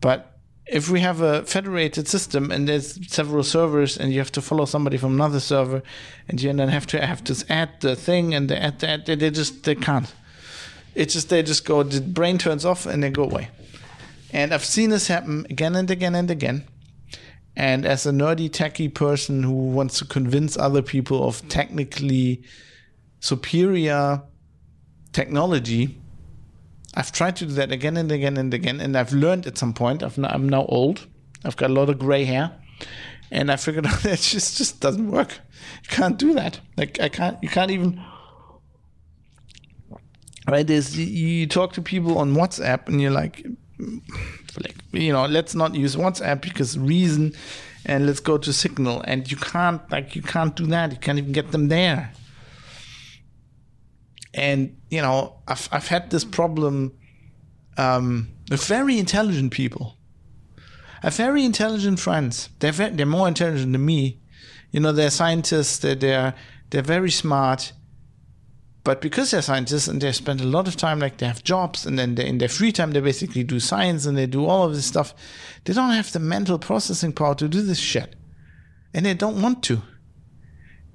but 0.00 0.35
if 0.66 0.90
we 0.90 1.00
have 1.00 1.20
a 1.20 1.44
federated 1.44 2.08
system 2.08 2.50
and 2.50 2.68
there's 2.68 2.98
several 3.12 3.44
servers 3.44 3.96
and 3.96 4.12
you 4.12 4.18
have 4.18 4.32
to 4.32 4.42
follow 4.42 4.64
somebody 4.64 4.96
from 4.96 5.14
another 5.14 5.38
server 5.38 5.82
and 6.28 6.42
you 6.42 6.52
then 6.52 6.68
have 6.68 6.86
to 6.88 7.04
have 7.04 7.22
to 7.24 7.44
add 7.48 7.80
the 7.80 7.94
thing 7.94 8.34
and 8.34 8.48
they 8.48 8.56
add 8.56 8.80
that 8.80 9.06
they 9.06 9.30
just 9.30 9.62
they 9.62 9.76
can't. 9.76 10.12
It's 10.94 11.14
just 11.14 11.28
they 11.28 11.42
just 11.42 11.64
go 11.64 11.82
the 11.82 12.00
brain 12.00 12.38
turns 12.38 12.64
off 12.64 12.84
and 12.84 13.02
they 13.02 13.10
go 13.10 13.24
away. 13.24 13.48
And 14.32 14.52
i've 14.52 14.64
seen 14.64 14.90
this 14.90 15.06
happen 15.06 15.46
again 15.48 15.76
and 15.76 15.90
again 15.90 16.14
and 16.14 16.30
again. 16.30 16.64
And 17.54 17.86
as 17.86 18.04
a 18.04 18.10
nerdy 18.10 18.50
techie 18.50 18.92
person 18.92 19.42
who 19.44 19.52
wants 19.52 19.98
to 20.00 20.04
convince 20.04 20.58
other 20.58 20.82
people 20.82 21.26
of 21.26 21.48
technically 21.48 22.42
superior 23.20 24.22
technology 25.12 25.96
I've 26.96 27.12
tried 27.12 27.36
to 27.36 27.46
do 27.46 27.52
that 27.52 27.70
again 27.70 27.98
and 27.98 28.10
again 28.10 28.38
and 28.38 28.52
again, 28.54 28.80
and 28.80 28.96
I've 28.96 29.12
learned 29.12 29.46
at 29.46 29.58
some 29.58 29.74
point. 29.74 30.02
i 30.02 30.10
am 30.16 30.48
now 30.48 30.64
old. 30.64 31.06
I've 31.44 31.56
got 31.56 31.68
a 31.70 31.72
lot 31.74 31.90
of 31.90 31.98
gray 31.98 32.24
hair, 32.24 32.52
and 33.30 33.52
I 33.52 33.56
figured 33.56 33.86
out 33.90 34.00
that 34.00 34.14
it 34.14 34.22
just 34.22 34.56
just 34.56 34.80
doesn't 34.80 35.10
work. 35.10 35.40
You 35.84 35.90
can't 35.90 36.18
do 36.18 36.32
that. 36.34 36.60
Like 36.78 36.98
I 36.98 37.10
can't. 37.10 37.36
You 37.42 37.50
can't 37.50 37.70
even. 37.70 38.02
Right? 40.48 40.68
You, 40.68 40.80
you 41.04 41.46
talk 41.46 41.74
to 41.74 41.82
people 41.82 42.16
on 42.16 42.34
WhatsApp, 42.34 42.88
and 42.88 43.02
you're 43.02 43.10
like, 43.10 43.46
like 43.78 44.76
you 44.92 45.12
know, 45.12 45.26
let's 45.26 45.54
not 45.54 45.74
use 45.74 45.96
WhatsApp 45.96 46.40
because 46.40 46.78
reason, 46.78 47.34
and 47.84 48.06
let's 48.06 48.20
go 48.20 48.38
to 48.38 48.52
Signal, 48.54 49.02
and 49.02 49.30
you 49.30 49.36
can't 49.36 49.82
like 49.90 50.16
you 50.16 50.22
can't 50.22 50.56
do 50.56 50.64
that. 50.68 50.92
You 50.92 50.98
can't 50.98 51.18
even 51.18 51.32
get 51.32 51.52
them 51.52 51.68
there. 51.68 52.12
And 54.36 54.76
you 54.90 55.00
know, 55.00 55.40
I've 55.48 55.68
I've 55.72 55.88
had 55.88 56.10
this 56.10 56.24
problem 56.24 56.92
um, 57.76 58.28
with 58.50 58.64
very 58.64 58.98
intelligent 58.98 59.52
people. 59.52 59.96
Have 61.02 61.16
very 61.16 61.44
intelligent 61.44 62.00
friends. 62.00 62.50
They're 62.58 62.72
very, 62.72 62.94
they're 62.94 63.06
more 63.06 63.28
intelligent 63.28 63.72
than 63.72 63.84
me. 63.84 64.20
You 64.70 64.80
know, 64.80 64.92
they're 64.92 65.10
scientists. 65.10 65.78
They're 65.78 65.94
they're 65.94 66.34
they're 66.70 66.82
very 66.82 67.10
smart. 67.10 67.72
But 68.84 69.00
because 69.00 69.32
they're 69.32 69.42
scientists 69.42 69.88
and 69.88 70.00
they 70.00 70.12
spend 70.12 70.40
a 70.40 70.46
lot 70.46 70.68
of 70.68 70.76
time, 70.76 71.00
like 71.00 71.16
they 71.16 71.26
have 71.26 71.42
jobs, 71.42 71.86
and 71.86 71.98
then 71.98 72.14
they, 72.14 72.26
in 72.26 72.38
their 72.38 72.48
free 72.48 72.70
time 72.70 72.92
they 72.92 73.00
basically 73.00 73.42
do 73.42 73.58
science 73.58 74.06
and 74.06 74.16
they 74.16 74.26
do 74.26 74.46
all 74.46 74.64
of 74.64 74.74
this 74.74 74.86
stuff, 74.86 75.12
they 75.64 75.72
don't 75.72 75.90
have 75.90 76.12
the 76.12 76.20
mental 76.20 76.58
processing 76.58 77.12
power 77.12 77.34
to 77.34 77.48
do 77.48 77.62
this 77.62 77.80
shit, 77.80 78.14
and 78.94 79.04
they 79.04 79.14
don't 79.14 79.42
want 79.42 79.64
to. 79.64 79.82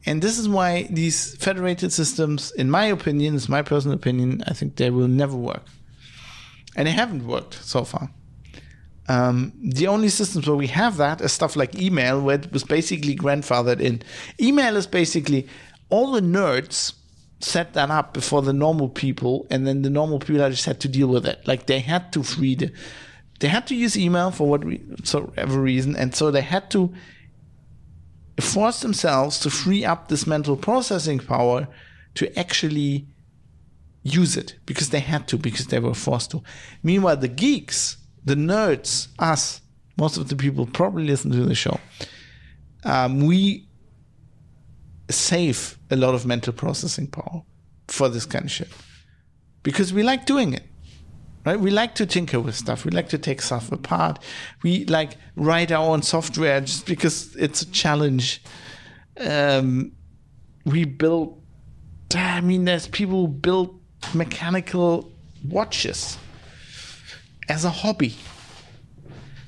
And 0.06 0.22
this 0.22 0.40
is 0.40 0.50
why 0.50 0.88
these 0.90 1.36
federated 1.38 1.94
systems, 1.94 2.52
in 2.52 2.72
my 2.72 2.86
opinion, 2.86 3.36
is 3.36 3.48
my 3.48 3.62
personal 3.62 3.96
opinion, 3.96 4.44
I 4.48 4.54
think 4.54 4.76
they 4.76 4.90
will 4.90 5.08
never 5.08 5.36
work. 5.36 5.64
And 6.76 6.88
they 6.88 6.92
haven't 6.92 7.28
worked 7.28 7.56
so 7.56 7.84
far. 7.84 8.10
Um, 9.08 9.54
the 9.62 9.88
only 9.88 10.10
systems 10.10 10.48
where 10.48 10.56
we 10.56 10.68
have 10.68 10.98
that 10.98 11.22
is 11.22 11.32
stuff 11.32 11.56
like 11.56 11.76
email, 11.76 12.22
where 12.22 12.40
it 12.40 12.52
was 12.52 12.64
basically 12.64 13.16
grandfathered 13.16 13.82
in. 13.82 14.02
Email 14.40 14.78
is 14.78 14.88
basically 14.88 15.48
all 15.90 16.14
the 16.14 16.22
nerds 16.22 16.94
set 17.40 17.74
that 17.74 17.90
up 17.90 18.14
before 18.14 18.42
the 18.42 18.54
normal 18.54 18.90
people, 18.90 19.48
and 19.50 19.68
then 19.68 19.82
the 19.82 19.90
normal 19.90 20.20
people 20.20 20.50
just 20.50 20.66
had 20.66 20.80
to 20.82 20.88
deal 20.88 21.08
with 21.08 21.26
it. 21.26 21.46
Like 21.48 21.66
they 21.66 21.80
had 21.80 22.14
to 22.14 22.24
free 22.24 22.56
the, 22.56 22.72
they 23.40 23.50
had 23.50 23.68
to 23.68 23.76
use 23.76 23.98
email 23.98 24.32
for 24.32 24.48
whatever 24.48 25.60
reason, 25.60 25.96
and 25.96 26.16
so 26.16 26.32
they 26.32 26.42
had 26.42 26.72
to 26.72 26.94
force 28.40 28.82
themselves 28.82 29.40
to 29.40 29.50
free 29.50 29.84
up 29.84 30.08
this 30.08 30.26
mental 30.26 30.56
processing 30.56 31.20
power 31.20 31.68
to 32.16 32.40
actually 32.40 33.08
use 34.04 34.36
it 34.38 34.56
because 34.66 34.90
they 34.90 35.00
had 35.00 35.28
to, 35.28 35.38
because 35.38 35.68
they 35.68 35.80
were 35.80 35.94
forced 35.94 36.32
to. 36.32 36.42
Meanwhile, 36.84 37.18
the 37.18 37.28
geeks, 37.28 37.98
the 38.24 38.36
nerds, 38.36 39.08
us, 39.20 39.62
most 39.98 40.18
of 40.18 40.30
the 40.30 40.36
people 40.36 40.66
probably 40.66 41.06
listen 41.06 41.32
to 41.32 41.46
the 41.46 41.56
show, 41.56 41.80
um, 42.84 43.26
we 43.26 43.68
save 45.10 45.78
a 45.90 45.96
lot 45.96 46.16
of 46.16 46.26
mental 46.26 46.54
processing 46.54 47.08
power 47.08 47.44
for 47.88 48.10
this 48.10 48.26
kind 48.26 48.46
of 48.46 48.52
shit 48.52 48.70
because 49.64 49.94
we 49.94 50.04
like 50.04 50.26
doing 50.26 50.54
it 50.54 50.64
right? 51.46 51.60
We 51.60 51.72
like 51.72 51.96
to 51.96 52.06
tinker 52.06 52.40
with 52.40 52.56
stuff. 52.56 52.86
We 52.86 52.92
like 52.92 53.10
to 53.10 53.18
take 53.18 53.42
stuff 53.42 53.72
apart. 53.72 54.20
We 54.64 54.86
like 54.86 55.18
write 55.36 55.72
our 55.72 55.88
own 55.88 56.02
software 56.02 56.62
just 56.62 56.86
because 56.86 57.36
it's 57.36 57.62
a 57.62 57.72
challenge. 57.72 58.44
Um, 59.20 59.94
we 60.66 60.86
build. 60.86 61.42
I 62.14 62.42
mean, 62.42 62.66
there's 62.66 62.88
people 62.88 63.26
who 63.26 63.28
build 63.28 63.80
mechanical 64.14 65.12
watches 65.48 66.18
as 67.48 67.66
a 67.66 67.70
hobby. 67.70 68.16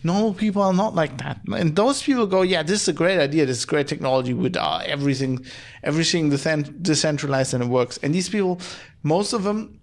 Normal 0.06 0.34
people 0.34 0.62
are 0.62 0.74
not 0.74 0.96
like 0.96 1.18
that, 1.20 1.40
and 1.48 1.78
those 1.78 2.04
people 2.04 2.28
go, 2.28 2.42
"Yeah, 2.42 2.62
this 2.62 2.82
is 2.82 2.88
a 2.90 2.94
great 2.94 3.20
idea. 3.20 3.46
This 3.46 3.60
is 3.60 3.66
great 3.66 3.88
technology 3.88 4.34
with 4.34 4.58
uh, 4.58 4.82
everything, 4.86 5.46
everything 5.82 6.30
decentralized 6.30 7.54
and 7.54 7.64
it 7.64 7.70
works." 7.70 8.00
And 8.04 8.14
these 8.14 8.28
people, 8.28 8.60
most 9.02 9.32
of 9.32 9.44
them, 9.44 9.80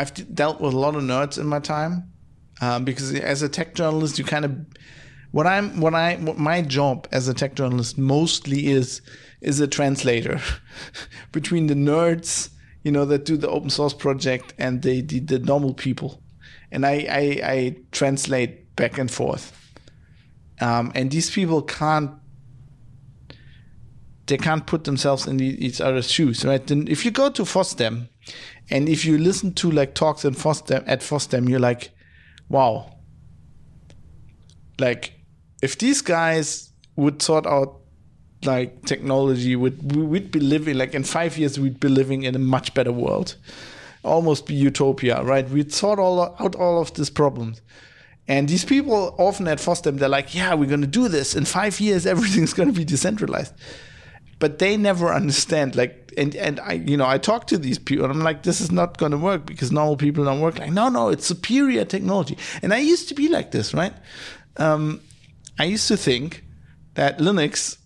I've 0.00 0.34
dealt 0.34 0.62
with 0.62 0.72
a 0.72 0.78
lot 0.78 0.96
of 0.96 1.02
nerds 1.02 1.36
in 1.36 1.46
my 1.46 1.58
time 1.58 2.10
um, 2.62 2.84
because 2.84 3.14
as 3.14 3.42
a 3.42 3.50
tech 3.50 3.74
journalist, 3.74 4.18
you 4.18 4.24
kind 4.24 4.46
of 4.46 4.56
what 5.30 5.46
I'm 5.46 5.78
what 5.78 5.94
I 5.94 6.16
what 6.16 6.38
my 6.38 6.62
job 6.62 7.06
as 7.12 7.28
a 7.28 7.34
tech 7.34 7.54
journalist 7.54 7.98
mostly 7.98 8.68
is 8.68 9.02
is 9.42 9.60
a 9.60 9.68
translator 9.68 10.40
between 11.32 11.66
the 11.66 11.74
nerds, 11.74 12.48
you 12.82 12.90
know, 12.90 13.04
that 13.04 13.26
do 13.26 13.36
the 13.36 13.50
open 13.50 13.68
source 13.68 13.92
project 13.92 14.54
and 14.56 14.80
the 14.80 15.02
the, 15.02 15.20
the 15.20 15.38
normal 15.38 15.74
people, 15.74 16.22
and 16.72 16.86
I, 16.86 17.06
I, 17.10 17.40
I 17.44 17.76
translate 17.92 18.74
back 18.76 18.96
and 18.96 19.10
forth. 19.10 19.54
Um, 20.62 20.92
and 20.94 21.10
these 21.10 21.30
people 21.30 21.60
can't 21.60 22.10
they 24.30 24.38
can't 24.38 24.64
put 24.64 24.84
themselves 24.84 25.26
in 25.26 25.40
each 25.40 25.80
other's 25.80 26.10
shoes, 26.10 26.44
right? 26.44 26.64
Then 26.64 26.86
if 26.86 27.04
you 27.04 27.10
go 27.10 27.30
to 27.30 27.42
FOSDEM 27.42 28.08
and 28.70 28.88
if 28.88 29.04
you 29.04 29.18
listen 29.18 29.52
to 29.54 29.70
like 29.70 29.94
talks 29.94 30.24
in 30.24 30.34
FOSDEM, 30.34 30.84
at 30.86 31.00
FOSDEM, 31.00 31.48
you're 31.48 31.58
like, 31.58 31.90
wow. 32.48 32.94
Like, 34.78 35.14
if 35.62 35.76
these 35.78 36.00
guys 36.00 36.72
would 36.94 37.20
sort 37.20 37.44
out 37.44 37.80
like 38.44 38.86
technology, 38.86 39.56
would 39.56 39.96
we'd 39.96 40.30
be 40.30 40.40
living 40.40 40.78
like 40.78 40.94
in 40.94 41.02
five 41.02 41.36
years 41.36 41.58
we'd 41.58 41.80
be 41.80 41.88
living 41.88 42.22
in 42.22 42.36
a 42.36 42.38
much 42.38 42.72
better 42.72 42.92
world, 42.92 43.34
almost 44.04 44.46
be 44.46 44.54
utopia, 44.54 45.22
right? 45.24 45.50
We'd 45.50 45.72
sort 45.72 45.98
all 45.98 46.36
out 46.38 46.54
all 46.54 46.80
of 46.80 46.94
these 46.94 47.10
problems. 47.10 47.60
And 48.28 48.48
these 48.48 48.64
people 48.64 49.16
often 49.18 49.48
at 49.48 49.58
FOSDEM, 49.58 49.98
they're 49.98 50.08
like, 50.08 50.36
yeah, 50.36 50.54
we're 50.54 50.68
going 50.68 50.82
to 50.82 50.86
do 50.86 51.08
this. 51.08 51.34
In 51.34 51.44
five 51.44 51.80
years, 51.80 52.06
everything's 52.06 52.52
going 52.52 52.68
to 52.68 52.78
be 52.78 52.84
decentralized 52.84 53.54
but 54.40 54.58
they 54.58 54.76
never 54.76 55.12
understand 55.12 55.76
like 55.76 56.12
and 56.16 56.34
and 56.34 56.58
I 56.58 56.72
you 56.72 56.96
know 56.96 57.06
I 57.06 57.18
talk 57.18 57.46
to 57.48 57.58
these 57.58 57.78
people 57.78 58.04
and 58.04 58.12
I'm 58.12 58.20
like 58.20 58.42
this 58.42 58.60
is 58.60 58.72
not 58.72 58.98
going 58.98 59.12
to 59.12 59.18
work 59.18 59.46
because 59.46 59.70
normal 59.70 59.96
people 59.96 60.24
don't 60.24 60.40
work 60.40 60.58
like 60.58 60.72
no 60.72 60.88
no 60.88 61.10
it's 61.10 61.26
superior 61.26 61.84
technology. 61.84 62.36
And 62.62 62.74
I 62.74 62.78
used 62.78 63.08
to 63.10 63.14
be 63.14 63.28
like 63.28 63.52
this 63.52 63.72
right? 63.72 63.94
Um, 64.56 65.00
I 65.58 65.64
used 65.64 65.86
to 65.88 65.96
think 65.96 66.42
that 66.94 67.18
Linux 67.18 67.76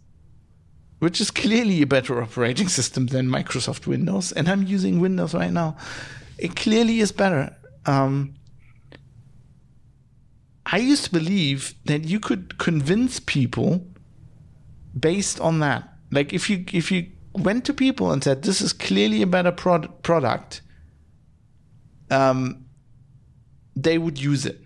which 1.00 1.20
is 1.20 1.30
clearly 1.30 1.82
a 1.82 1.86
better 1.86 2.22
operating 2.22 2.68
system 2.68 3.08
than 3.08 3.28
Microsoft 3.28 3.86
Windows 3.86 4.32
and 4.32 4.48
I'm 4.48 4.62
using 4.62 5.00
Windows 5.00 5.34
right 5.34 5.52
now 5.52 5.76
it 6.38 6.56
clearly 6.56 7.00
is 7.00 7.12
better. 7.12 7.54
Um, 7.86 8.34
I 10.66 10.78
used 10.78 11.04
to 11.04 11.10
believe 11.10 11.74
that 11.84 12.04
you 12.04 12.18
could 12.18 12.58
convince 12.58 13.20
people 13.20 13.86
based 14.98 15.38
on 15.40 15.60
that 15.60 15.93
like 16.14 16.32
if 16.32 16.48
you 16.48 16.64
if 16.72 16.90
you 16.90 17.10
went 17.32 17.64
to 17.64 17.74
people 17.74 18.12
and 18.12 18.22
said 18.22 18.42
this 18.42 18.60
is 18.60 18.72
clearly 18.72 19.20
a 19.22 19.26
better 19.26 19.52
prod- 19.52 20.02
product, 20.02 20.62
um, 22.10 22.64
they 23.74 23.98
would 23.98 24.20
use 24.20 24.46
it. 24.46 24.60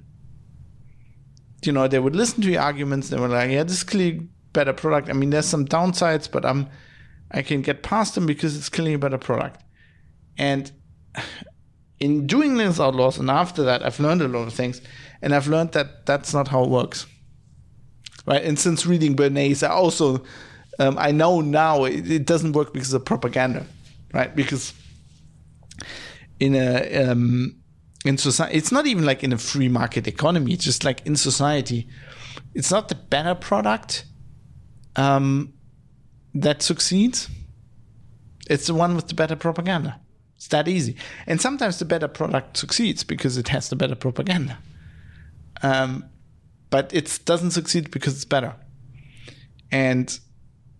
You 1.64 1.72
know, 1.72 1.88
they 1.88 1.98
would 1.98 2.14
listen 2.14 2.42
to 2.42 2.50
your 2.50 2.60
arguments. 2.60 3.08
They 3.08 3.18
were 3.18 3.28
like, 3.28 3.50
"Yeah, 3.50 3.64
this 3.64 3.78
is 3.78 3.84
clearly 3.84 4.28
better 4.52 4.72
product." 4.72 5.08
I 5.08 5.12
mean, 5.14 5.30
there's 5.30 5.46
some 5.46 5.64
downsides, 5.64 6.30
but 6.30 6.44
I'm 6.44 6.68
I 7.30 7.42
can 7.42 7.62
get 7.62 7.82
past 7.82 8.14
them 8.14 8.26
because 8.26 8.56
it's 8.56 8.68
clearly 8.68 8.94
a 8.94 8.98
better 8.98 9.18
product. 9.18 9.62
And 10.36 10.70
in 11.98 12.26
doing 12.26 12.52
Linux 12.52 12.78
Outlaws, 12.78 13.18
and 13.18 13.30
after 13.30 13.64
that, 13.64 13.84
I've 13.84 13.98
learned 13.98 14.22
a 14.22 14.28
lot 14.28 14.46
of 14.46 14.52
things, 14.52 14.80
and 15.22 15.34
I've 15.34 15.48
learned 15.48 15.72
that 15.72 16.06
that's 16.06 16.32
not 16.32 16.48
how 16.48 16.64
it 16.64 16.70
works. 16.70 17.06
Right, 18.26 18.44
and 18.44 18.58
since 18.58 18.84
reading 18.84 19.16
Bernays, 19.16 19.66
I 19.66 19.70
also 19.70 20.22
um, 20.78 20.96
I 20.98 21.10
know 21.10 21.40
now 21.40 21.84
it, 21.84 22.10
it, 22.10 22.26
doesn't 22.26 22.52
work 22.52 22.72
because 22.72 22.92
of 22.92 23.04
propaganda, 23.04 23.66
right? 24.12 24.34
Because 24.34 24.72
in 26.38 26.54
a 26.54 27.10
um, 27.10 27.56
in 28.04 28.16
society, 28.16 28.56
it's 28.56 28.70
not 28.70 28.86
even 28.86 29.04
like 29.04 29.24
in 29.24 29.32
a 29.32 29.38
free 29.38 29.68
market 29.68 30.06
economy. 30.06 30.52
It's 30.52 30.64
just 30.64 30.84
like 30.84 31.04
in 31.04 31.16
society, 31.16 31.88
it's 32.54 32.70
not 32.70 32.88
the 32.88 32.94
better 32.94 33.34
product 33.34 34.04
um, 34.96 35.52
that 36.34 36.62
succeeds. 36.62 37.28
It's 38.48 38.66
the 38.66 38.74
one 38.74 38.94
with 38.94 39.08
the 39.08 39.14
better 39.14 39.36
propaganda. 39.36 40.00
It's 40.36 40.48
that 40.48 40.68
easy. 40.68 40.96
And 41.26 41.40
sometimes 41.40 41.80
the 41.80 41.84
better 41.84 42.08
product 42.08 42.56
succeeds 42.56 43.02
because 43.02 43.36
it 43.36 43.48
has 43.48 43.68
the 43.68 43.76
better 43.76 43.96
propaganda. 43.96 44.58
Um, 45.62 46.04
but 46.70 46.94
it 46.94 47.18
doesn't 47.24 47.50
succeed 47.50 47.90
because 47.90 48.14
it's 48.14 48.24
better. 48.24 48.54
And 49.72 50.18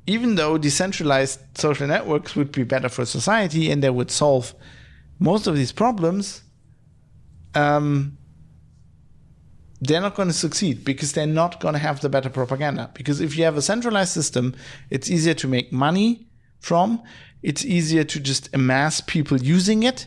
even 0.09 0.37
though 0.37 0.57
decentralized 0.57 1.39
social 1.55 1.87
networks 1.87 2.35
would 2.35 2.51
be 2.51 2.65
better 2.65 2.89
for 2.89 3.05
society 3.05 3.71
and 3.71 3.83
they 3.83 3.91
would 3.91 4.11
solve 4.11 4.55
most 5.19 5.47
of 5.47 5.55
these 5.55 5.71
problems, 5.71 6.43
um, 7.55 8.17
they're 9.83 10.01
not 10.01 10.15
going 10.15 10.29
to 10.29 10.35
succeed 10.35 10.83
because 10.83 11.13
they're 11.13 11.27
not 11.27 11.61
going 11.61 11.75
to 11.75 11.79
have 11.79 12.01
the 12.01 12.09
better 12.09 12.31
propaganda. 12.31 12.91
Because 12.95 13.21
if 13.21 13.37
you 13.37 13.45
have 13.45 13.59
a 13.59 13.63
centralized 13.63 14.13
system, 14.13 14.55
it's 14.89 15.11
easier 15.11 15.35
to 15.35 15.47
make 15.47 15.73
money 15.73 16.27
from, 16.59 17.03
it's 17.43 17.63
easier 17.67 18.03
to 18.05 18.19
just 18.19 18.49
amass 18.55 19.03
people 19.03 19.37
using 19.37 19.83
it, 19.83 20.07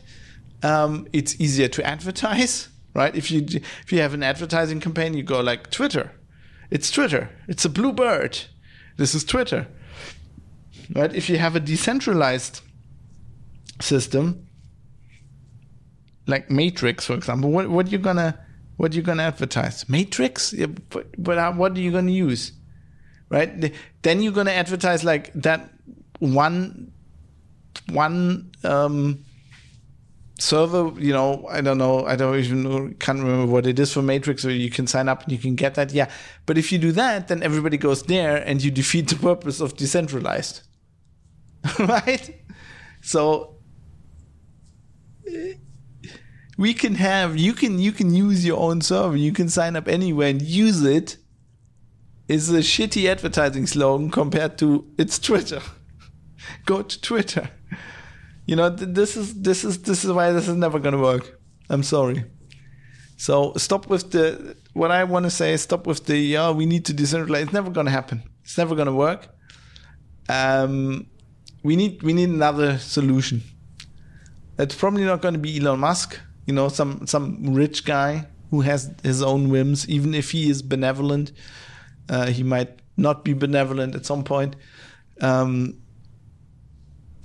um, 0.64 1.06
it's 1.12 1.40
easier 1.40 1.68
to 1.68 1.86
advertise, 1.86 2.68
right? 2.94 3.14
If 3.14 3.30
you 3.30 3.46
if 3.48 3.92
you 3.92 4.00
have 4.00 4.14
an 4.14 4.24
advertising 4.24 4.80
campaign, 4.80 5.14
you 5.14 5.22
go 5.22 5.40
like 5.40 5.70
Twitter 5.70 6.10
It's 6.70 6.90
Twitter. 6.90 7.30
It's 7.46 7.64
a 7.64 7.70
blue 7.70 7.92
bird. 7.92 8.38
This 8.96 9.14
is 9.14 9.24
Twitter. 9.24 9.68
Right? 10.94 11.14
If 11.14 11.30
you 11.30 11.38
have 11.38 11.56
a 11.56 11.60
decentralized 11.60 12.60
system, 13.80 14.46
like 16.26 16.50
Matrix, 16.50 17.06
for 17.06 17.14
example, 17.14 17.50
what 17.50 17.68
what 17.68 17.90
you 17.90 17.98
gonna 17.98 18.38
what 18.76 18.94
you 18.94 19.02
gonna 19.02 19.22
advertise? 19.22 19.88
Matrix? 19.88 20.54
But, 20.90 21.18
what 21.18 21.72
are 21.72 21.80
you 21.80 21.92
gonna 21.92 22.10
use? 22.10 22.52
Right? 23.28 23.72
Then 24.02 24.22
you're 24.22 24.32
gonna 24.32 24.52
advertise 24.52 25.04
like 25.04 25.32
that 25.34 25.70
one 26.18 26.92
one 27.90 28.52
um, 28.64 29.24
server. 30.38 30.92
You 31.00 31.12
know, 31.12 31.46
I 31.50 31.60
don't 31.60 31.78
know. 31.78 32.04
I 32.04 32.16
don't 32.16 32.38
even 32.38 32.62
know, 32.62 32.92
can't 32.98 33.18
remember 33.18 33.50
what 33.50 33.66
it 33.66 33.78
is 33.78 33.92
for 33.92 34.02
Matrix. 34.02 34.44
Or 34.44 34.50
you 34.50 34.70
can 34.70 34.86
sign 34.86 35.08
up 35.08 35.22
and 35.24 35.32
you 35.32 35.38
can 35.38 35.54
get 35.54 35.74
that. 35.76 35.92
Yeah, 35.92 36.10
but 36.46 36.58
if 36.58 36.70
you 36.70 36.78
do 36.78 36.92
that, 36.92 37.28
then 37.28 37.42
everybody 37.42 37.78
goes 37.78 38.02
there, 38.02 38.36
and 38.36 38.62
you 38.62 38.70
defeat 38.70 39.08
the 39.08 39.16
purpose 39.28 39.60
of 39.60 39.76
decentralized. 39.76 40.62
right? 41.78 42.42
So 43.00 43.56
we 46.58 46.74
can 46.74 46.94
have 46.96 47.36
you 47.36 47.52
can 47.52 47.78
you 47.78 47.92
can 47.92 48.12
use 48.14 48.44
your 48.44 48.58
own 48.58 48.80
server 48.80 49.16
you 49.16 49.32
can 49.32 49.48
sign 49.48 49.76
up 49.76 49.88
anywhere 49.88 50.28
and 50.28 50.42
use 50.42 50.82
it 50.82 51.16
is 52.28 52.50
a 52.50 52.58
shitty 52.58 53.08
advertising 53.08 53.66
slogan 53.66 54.10
compared 54.10 54.56
to 54.58 54.86
it's 54.98 55.18
twitter. 55.18 55.60
Go 56.66 56.82
to 56.82 57.00
twitter. 57.00 57.50
You 58.46 58.56
know 58.56 58.68
this 58.68 59.16
is 59.16 59.40
this 59.42 59.64
is 59.64 59.82
this 59.82 60.04
is 60.04 60.10
why 60.12 60.32
this 60.32 60.48
is 60.48 60.56
never 60.56 60.78
going 60.78 60.94
to 60.94 61.00
work. 61.00 61.38
I'm 61.68 61.82
sorry. 61.82 62.24
So 63.16 63.52
stop 63.56 63.86
with 63.88 64.10
the 64.10 64.56
what 64.72 64.90
i 64.90 65.04
want 65.04 65.24
to 65.24 65.30
say 65.30 65.56
stop 65.56 65.86
with 65.86 66.06
the 66.06 66.16
yeah 66.16 66.50
we 66.50 66.66
need 66.66 66.84
to 66.86 66.94
decentralize. 66.94 67.42
It's 67.44 67.52
never 67.52 67.70
going 67.70 67.86
to 67.86 67.92
happen. 67.92 68.22
It's 68.44 68.58
never 68.58 68.74
going 68.74 68.86
to 68.86 68.94
work. 68.94 69.28
Um 70.28 71.06
we 71.62 71.76
need 71.76 72.02
we 72.02 72.12
need 72.12 72.28
another 72.28 72.78
solution. 72.78 73.42
It's 74.58 74.74
probably 74.74 75.04
not 75.04 75.22
going 75.22 75.34
to 75.34 75.40
be 75.40 75.58
elon 75.58 75.80
musk 75.80 76.20
you 76.46 76.54
know 76.54 76.68
some 76.68 77.06
some 77.06 77.54
rich 77.54 77.84
guy 77.84 78.26
who 78.50 78.60
has 78.62 78.92
his 79.02 79.22
own 79.22 79.48
whims. 79.48 79.88
Even 79.88 80.14
if 80.14 80.30
he 80.32 80.50
is 80.50 80.62
benevolent 80.62 81.32
uh, 82.08 82.26
he 82.26 82.42
might 82.42 82.80
not 82.96 83.24
be 83.24 83.32
benevolent 83.32 83.94
at 83.94 84.04
some 84.04 84.24
point. 84.24 84.56
Um, 85.20 85.78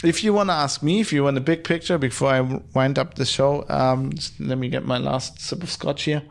if 0.04 0.24
you 0.24 0.34
want 0.34 0.50
to 0.50 0.54
ask 0.54 0.84
me 0.84 1.00
if 1.00 1.12
you 1.12 1.24
want 1.24 1.38
a 1.38 1.42
big 1.42 1.64
picture 1.64 1.98
before 1.98 2.30
i 2.30 2.40
wind 2.76 3.00
up 3.00 3.16
the 3.16 3.26
show 3.26 3.66
um, 3.68 4.12
let 4.40 4.60
me 4.60 4.70
get 4.70 4.86
my 4.86 5.00
last 5.00 5.42
sip 5.42 5.64
of 5.64 5.72
scotch 5.72 6.04
here. 6.04 6.24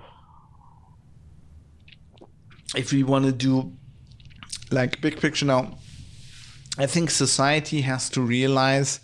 If 2.75 2.93
we 2.93 3.03
want 3.03 3.25
to 3.25 3.33
do 3.33 3.73
like 4.71 5.01
big 5.01 5.21
picture 5.21 5.47
now 5.47 5.79
i 6.79 6.87
think 6.87 7.11
society 7.11 7.81
has 7.81 8.09
to 8.11 8.21
realize 8.21 9.01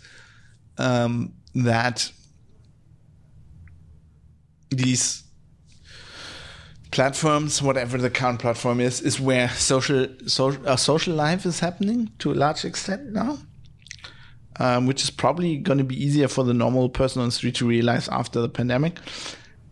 um, 0.77 1.33
that 1.53 2.11
these 4.69 5.23
platforms, 6.93 7.59
whatever 7.59 7.97
the 7.97 8.09
current 8.09 8.39
platform 8.39 8.79
is, 8.79 9.01
is 9.01 9.19
where 9.19 9.49
social 9.49 10.07
social 10.27 10.67
uh, 10.67 10.75
social 10.75 11.15
life 11.15 11.45
is 11.45 11.59
happening 11.59 12.11
to 12.19 12.31
a 12.31 12.35
large 12.35 12.63
extent 12.63 13.11
now, 13.11 13.37
um, 14.59 14.85
which 14.85 15.03
is 15.03 15.09
probably 15.09 15.57
going 15.57 15.79
to 15.79 15.83
be 15.83 16.01
easier 16.01 16.27
for 16.27 16.43
the 16.43 16.53
normal 16.53 16.89
person 16.89 17.21
on 17.21 17.29
the 17.29 17.31
street 17.31 17.55
to 17.55 17.67
realize 17.67 18.07
after 18.09 18.41
the 18.41 18.49
pandemic. 18.49 18.99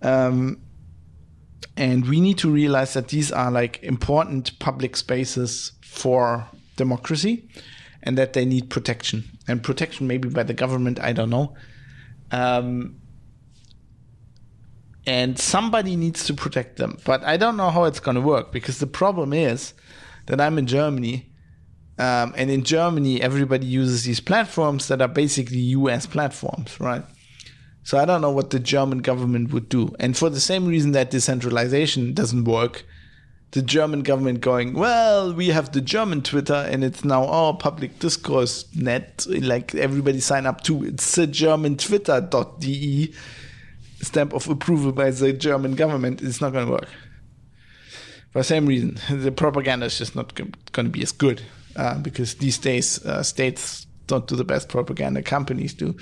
Um, 0.01 0.61
and 1.77 2.07
we 2.09 2.19
need 2.19 2.39
to 2.39 2.49
realize 2.49 2.93
that 2.95 3.09
these 3.09 3.31
are 3.31 3.51
like 3.51 3.81
important 3.83 4.57
public 4.59 4.97
spaces 4.97 5.73
for 5.83 6.47
democracy, 6.75 7.47
and 8.03 8.17
that 8.17 8.33
they 8.33 8.45
need 8.45 8.69
protection 8.69 9.37
and 9.47 9.63
protection 9.63 10.07
maybe 10.07 10.29
by 10.29 10.43
the 10.43 10.53
government. 10.53 10.99
I 10.99 11.13
don't 11.13 11.29
know. 11.29 11.55
Um, 12.31 13.01
and 15.05 15.37
somebody 15.39 15.95
needs 15.95 16.25
to 16.25 16.33
protect 16.33 16.77
them. 16.77 16.97
But 17.05 17.23
I 17.23 17.37
don't 17.37 17.57
know 17.57 17.69
how 17.69 17.85
it's 17.85 17.99
going 17.99 18.15
to 18.15 18.21
work 18.21 18.51
because 18.51 18.79
the 18.79 18.87
problem 18.87 19.33
is 19.33 19.73
that 20.27 20.39
I'm 20.39 20.57
in 20.57 20.67
Germany, 20.67 21.31
um, 21.97 22.33
and 22.35 22.49
in 22.49 22.63
Germany, 22.63 23.21
everybody 23.21 23.65
uses 23.65 24.03
these 24.03 24.19
platforms 24.19 24.87
that 24.87 25.01
are 25.01 25.07
basically 25.07 25.57
US 25.57 26.05
platforms, 26.05 26.79
right? 26.79 27.03
So 27.83 27.97
I 27.97 28.05
don't 28.05 28.21
know 28.21 28.31
what 28.31 28.51
the 28.51 28.59
German 28.59 28.99
government 28.99 29.51
would 29.51 29.69
do. 29.69 29.93
And 29.99 30.15
for 30.15 30.29
the 30.29 30.39
same 30.39 30.67
reason 30.67 30.91
that 30.91 31.09
decentralization 31.09 32.13
doesn't 32.13 32.43
work, 32.43 32.85
the 33.51 33.61
German 33.61 34.01
government 34.01 34.39
going, 34.41 34.73
well, 34.73 35.33
we 35.33 35.47
have 35.47 35.73
the 35.73 35.81
German 35.81 36.21
Twitter 36.21 36.53
and 36.53 36.83
it's 36.83 37.03
now 37.03 37.25
our 37.25 37.55
public 37.55 37.99
discourse 37.99 38.65
net. 38.75 39.25
Like 39.27 39.75
everybody 39.75 40.19
sign 40.21 40.45
up 40.45 40.61
to 40.61 40.85
it's 40.85 41.15
the 41.15 41.27
German 41.27 41.77
Twitter.de 41.77 43.13
stamp 44.01 44.33
of 44.33 44.49
approval 44.49 44.91
by 44.91 45.11
the 45.11 45.33
German 45.33 45.75
government, 45.75 46.21
it's 46.21 46.41
not 46.41 46.53
going 46.53 46.65
to 46.65 46.71
work. 46.71 46.89
For 48.31 48.39
the 48.39 48.43
same 48.43 48.65
reason, 48.65 48.97
the 49.09 49.31
propaganda 49.31 49.85
is 49.85 49.97
just 49.97 50.15
not 50.15 50.33
going 50.35 50.85
to 50.85 50.89
be 50.89 51.03
as 51.03 51.11
good 51.11 51.41
uh, 51.75 51.97
because 51.99 52.35
these 52.35 52.57
days 52.57 53.05
uh, 53.05 53.23
states 53.23 53.85
don't 54.07 54.27
do 54.27 54.35
the 54.35 54.43
best 54.43 54.69
propaganda, 54.69 55.21
companies 55.21 55.73
do. 55.73 55.95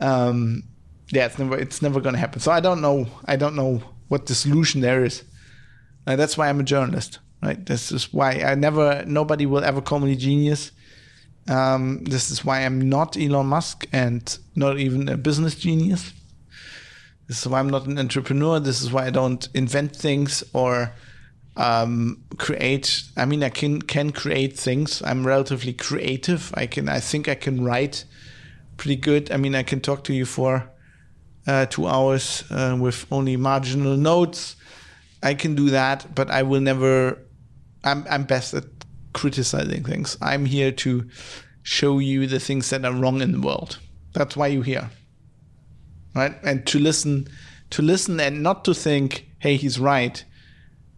Um, 0.00 0.64
yeah, 1.12 1.26
it's 1.26 1.38
never 1.38 1.58
it's 1.58 1.82
never 1.82 2.00
going 2.00 2.14
to 2.14 2.20
happen. 2.20 2.40
So 2.40 2.52
I 2.52 2.60
don't 2.60 2.80
know. 2.80 3.06
I 3.24 3.36
don't 3.36 3.56
know 3.56 3.82
what 4.08 4.26
the 4.26 4.34
solution 4.34 4.80
there 4.80 5.04
is. 5.04 5.24
Uh, 6.12 6.16
that's 6.16 6.36
why 6.36 6.48
I'm 6.48 6.60
a 6.60 6.64
journalist, 6.64 7.18
right? 7.42 7.64
This 7.64 7.92
is 7.92 8.12
why 8.12 8.32
I 8.42 8.54
never. 8.54 9.04
Nobody 9.06 9.46
will 9.46 9.64
ever 9.64 9.80
call 9.80 10.00
me 10.00 10.12
a 10.12 10.16
genius. 10.16 10.72
Um, 11.48 12.04
this 12.04 12.30
is 12.30 12.44
why 12.44 12.60
I'm 12.64 12.88
not 12.88 13.16
Elon 13.16 13.46
Musk 13.46 13.86
and 13.92 14.38
not 14.54 14.78
even 14.78 15.08
a 15.08 15.16
business 15.16 15.54
genius 15.54 16.12
this 17.30 17.42
is 17.42 17.46
why 17.46 17.60
I'm 17.60 17.70
not 17.70 17.86
an 17.86 17.96
entrepreneur. 17.96 18.58
This 18.58 18.82
is 18.82 18.90
why 18.90 19.06
I 19.06 19.10
don't 19.10 19.48
invent 19.54 19.94
things 19.94 20.42
or 20.52 20.92
um, 21.56 22.24
create. 22.38 23.04
I 23.16 23.24
mean, 23.24 23.44
I 23.44 23.50
can 23.50 23.80
can 23.82 24.10
create 24.10 24.58
things. 24.58 25.00
I'm 25.02 25.24
relatively 25.24 25.72
creative. 25.72 26.52
I 26.54 26.66
can. 26.66 26.88
I 26.88 26.98
think 26.98 27.28
I 27.28 27.36
can 27.36 27.62
write 27.62 28.04
pretty 28.78 28.96
good. 28.96 29.30
I 29.30 29.36
mean, 29.36 29.54
I 29.54 29.62
can 29.62 29.80
talk 29.80 30.02
to 30.04 30.12
you 30.12 30.26
for 30.26 30.72
uh, 31.46 31.66
two 31.66 31.86
hours 31.86 32.42
uh, 32.50 32.76
with 32.80 33.06
only 33.12 33.36
marginal 33.36 33.96
notes. 33.96 34.56
I 35.22 35.34
can 35.34 35.54
do 35.54 35.70
that, 35.70 36.14
but 36.14 36.30
I 36.30 36.42
will 36.42 36.60
never. 36.60 37.18
I'm 37.84 38.06
I'm 38.10 38.24
best 38.24 38.54
at 38.54 38.64
criticizing 39.12 39.84
things. 39.84 40.16
I'm 40.20 40.46
here 40.46 40.72
to 40.72 41.08
show 41.62 41.98
you 41.98 42.26
the 42.26 42.40
things 42.40 42.70
that 42.70 42.84
are 42.84 42.94
wrong 42.94 43.20
in 43.20 43.32
the 43.32 43.40
world. 43.40 43.78
That's 44.12 44.36
why 44.36 44.48
you're 44.48 44.64
here 44.64 44.90
right? 46.14 46.34
And 46.42 46.66
to 46.66 46.78
listen, 46.78 47.28
to 47.70 47.82
listen, 47.82 48.20
and 48.20 48.42
not 48.42 48.64
to 48.64 48.74
think, 48.74 49.28
"Hey, 49.38 49.56
he's 49.56 49.78
right," 49.78 50.24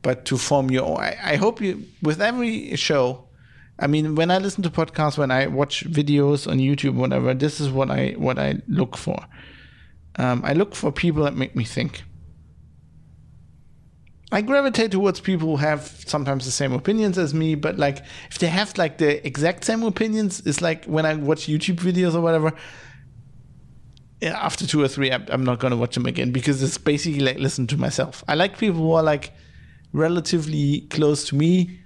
but 0.03 0.25
to 0.27 0.39
form 0.39 0.71
your 0.71 0.85
own. 0.85 0.99
I, 0.99 1.17
I 1.23 1.37
hope 1.37 1.61
you, 1.61 1.85
with 2.03 2.21
every 2.21 2.75
show. 2.77 3.29
I 3.79 3.87
mean, 3.87 4.15
when 4.15 4.31
I 4.31 4.39
listen 4.39 4.63
to 4.63 4.71
podcasts, 4.71 5.19
when 5.19 5.31
I 5.31 5.47
watch 5.47 5.85
videos 5.85 6.51
on 6.51 6.59
YouTube, 6.59 6.95
whatever, 6.95 7.35
this 7.35 7.61
is 7.61 7.71
what 7.71 7.91
I 7.91 8.13
what 8.17 8.39
I 8.39 8.61
look 8.69 8.97
for. 8.97 9.19
Um, 10.17 10.43
I 10.45 10.53
look 10.53 10.75
for 10.75 10.93
people 10.93 11.25
that 11.25 11.35
make 11.35 11.57
me 11.57 11.65
think. 11.65 12.03
I 14.33 14.41
gravitate 14.41 14.91
towards 14.91 15.21
people 15.21 15.49
who 15.49 15.57
have 15.57 15.83
sometimes 16.07 16.47
the 16.47 16.51
same 16.51 16.73
opinions 16.73 17.19
as 17.19 17.35
me, 17.35 17.55
but 17.55 17.79
like 17.79 17.99
if 18.31 18.39
they 18.39 18.47
have 18.47 18.77
like 18.79 18.97
the 18.97 19.25
exact 19.27 19.65
same 19.65 19.83
opinions, 19.83 20.41
it's 20.47 20.63
like 20.63 20.87
when 20.87 21.05
I 21.05 21.15
watch 21.15 21.47
YouTube 21.47 21.77
videos 21.77 22.15
or 22.15 22.23
whatever, 22.23 22.53
after 24.23 24.67
two 24.67 24.83
or 24.83 24.89
three, 24.89 25.13
I'm, 25.13 25.45
not 25.45 25.59
going 25.59 25.73
to 25.73 25.77
watch 25.77 25.95
them 25.95 26.07
again 26.07 26.31
because 26.33 26.63
it's 26.63 26.79
basically 26.79 27.21
like 27.21 27.39
listen 27.39 27.67
to 27.69 27.77
myself. 27.77 28.25
I 28.27 28.35
like 28.35 28.57
people 28.57 28.81
who 28.81 28.93
are 28.93 29.03
like 29.03 29.33
relatively 29.93 30.83
close 30.91 31.25
to 31.29 31.35
me, 31.35 31.81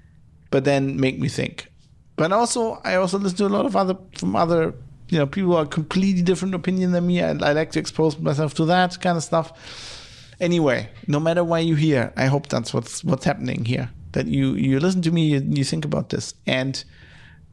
but 0.50 0.64
then 0.64 1.00
make 1.00 1.18
me 1.18 1.28
think. 1.28 1.68
But 2.14 2.32
also, 2.32 2.80
I 2.84 2.94
also 2.96 3.18
listen 3.18 3.38
to 3.38 3.46
a 3.46 3.48
lot 3.48 3.66
of 3.66 3.74
other 3.74 3.96
from 4.16 4.36
other 4.36 4.74
you 5.08 5.18
know 5.18 5.26
people 5.26 5.50
who 5.50 5.56
are 5.56 5.66
completely 5.66 6.22
different 6.22 6.54
opinion 6.54 6.92
than 6.92 7.06
me. 7.06 7.22
I, 7.22 7.30
I 7.30 7.52
like 7.52 7.72
to 7.72 7.80
expose 7.80 8.18
myself 8.18 8.54
to 8.54 8.64
that 8.66 9.00
kind 9.00 9.16
of 9.16 9.22
stuff. 9.22 9.52
Anyway, 10.40 10.90
no 11.06 11.18
matter 11.18 11.42
why 11.42 11.60
you're 11.60 11.76
here, 11.76 12.12
I 12.16 12.26
hope 12.26 12.48
that's 12.48 12.74
what's 12.74 13.02
what's 13.02 13.24
happening 13.24 13.64
here. 13.64 13.90
That 14.12 14.26
you 14.26 14.54
you 14.54 14.80
listen 14.80 15.02
to 15.02 15.10
me, 15.10 15.26
you, 15.26 15.42
you 15.46 15.64
think 15.64 15.84
about 15.84 16.10
this, 16.10 16.34
and 16.46 16.82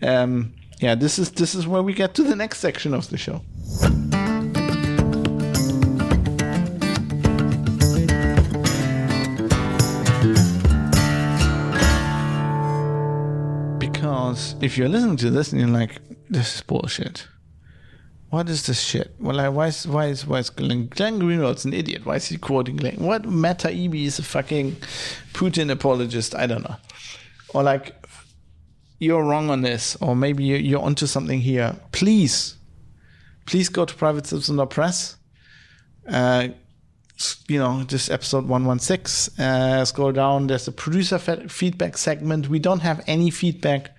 um, 0.01 0.53
yeah, 0.79 0.95
this 0.95 1.17
is 1.17 1.31
this 1.31 1.55
is 1.55 1.65
where 1.65 1.81
we 1.81 1.93
get 1.93 2.13
to 2.15 2.23
the 2.23 2.35
next 2.35 2.59
section 2.59 2.93
of 2.93 3.09
the 3.09 3.17
show. 3.17 3.41
because 14.33 14.55
if 14.61 14.77
you're 14.77 14.89
listening 14.89 15.15
to 15.17 15.29
this 15.29 15.51
and 15.53 15.61
you're 15.61 15.69
like, 15.69 16.01
this 16.29 16.55
is 16.55 16.61
bullshit. 16.61 17.27
What 18.33 18.49
is 18.49 18.65
this 18.65 18.81
shit? 18.81 19.13
Well, 19.19 19.35
like, 19.35 19.53
why 19.53 19.67
is 19.67 19.87
why 19.87 20.07
is 20.07 20.25
why 20.25 20.39
is 20.39 20.49
Glenn, 20.49 20.87
Glenn 20.87 21.19
Greenwald's 21.19 21.65
an 21.65 21.73
idiot? 21.73 22.03
Why 22.03 22.15
is 22.15 22.25
he 22.25 22.37
quoting 22.37 22.77
Glenn? 22.77 22.95
What 22.95 23.29
Matt 23.29 23.59
Taibbi 23.59 24.05
is 24.05 24.17
a 24.17 24.23
fucking 24.23 24.71
Putin 25.33 25.69
apologist? 25.69 26.33
I 26.33 26.47
don't 26.47 26.63
know. 26.67 26.75
Or 27.53 27.61
like, 27.61 27.95
you're 28.97 29.23
wrong 29.23 29.51
on 29.51 29.61
this, 29.61 29.95
or 30.01 30.15
maybe 30.15 30.45
you're, 30.45 30.81
onto 30.81 31.05
something 31.05 31.41
here. 31.41 31.75
Please, 31.91 32.55
please 33.45 33.69
go 33.69 33.85
to 33.85 33.93
Private 33.93 34.25
Citizen 34.25 34.65
Press. 34.65 35.15
Uh, 36.09 36.47
you 37.47 37.59
know, 37.59 37.83
this 37.83 38.09
episode 38.09 38.47
116. 38.47 39.45
Uh, 39.45 39.85
scroll 39.85 40.11
down. 40.11 40.47
There's 40.47 40.67
a 40.67 40.71
producer 40.71 41.19
feedback 41.19 41.99
segment. 41.99 42.49
We 42.49 42.57
don't 42.57 42.79
have 42.79 43.03
any 43.05 43.29
feedback 43.29 43.91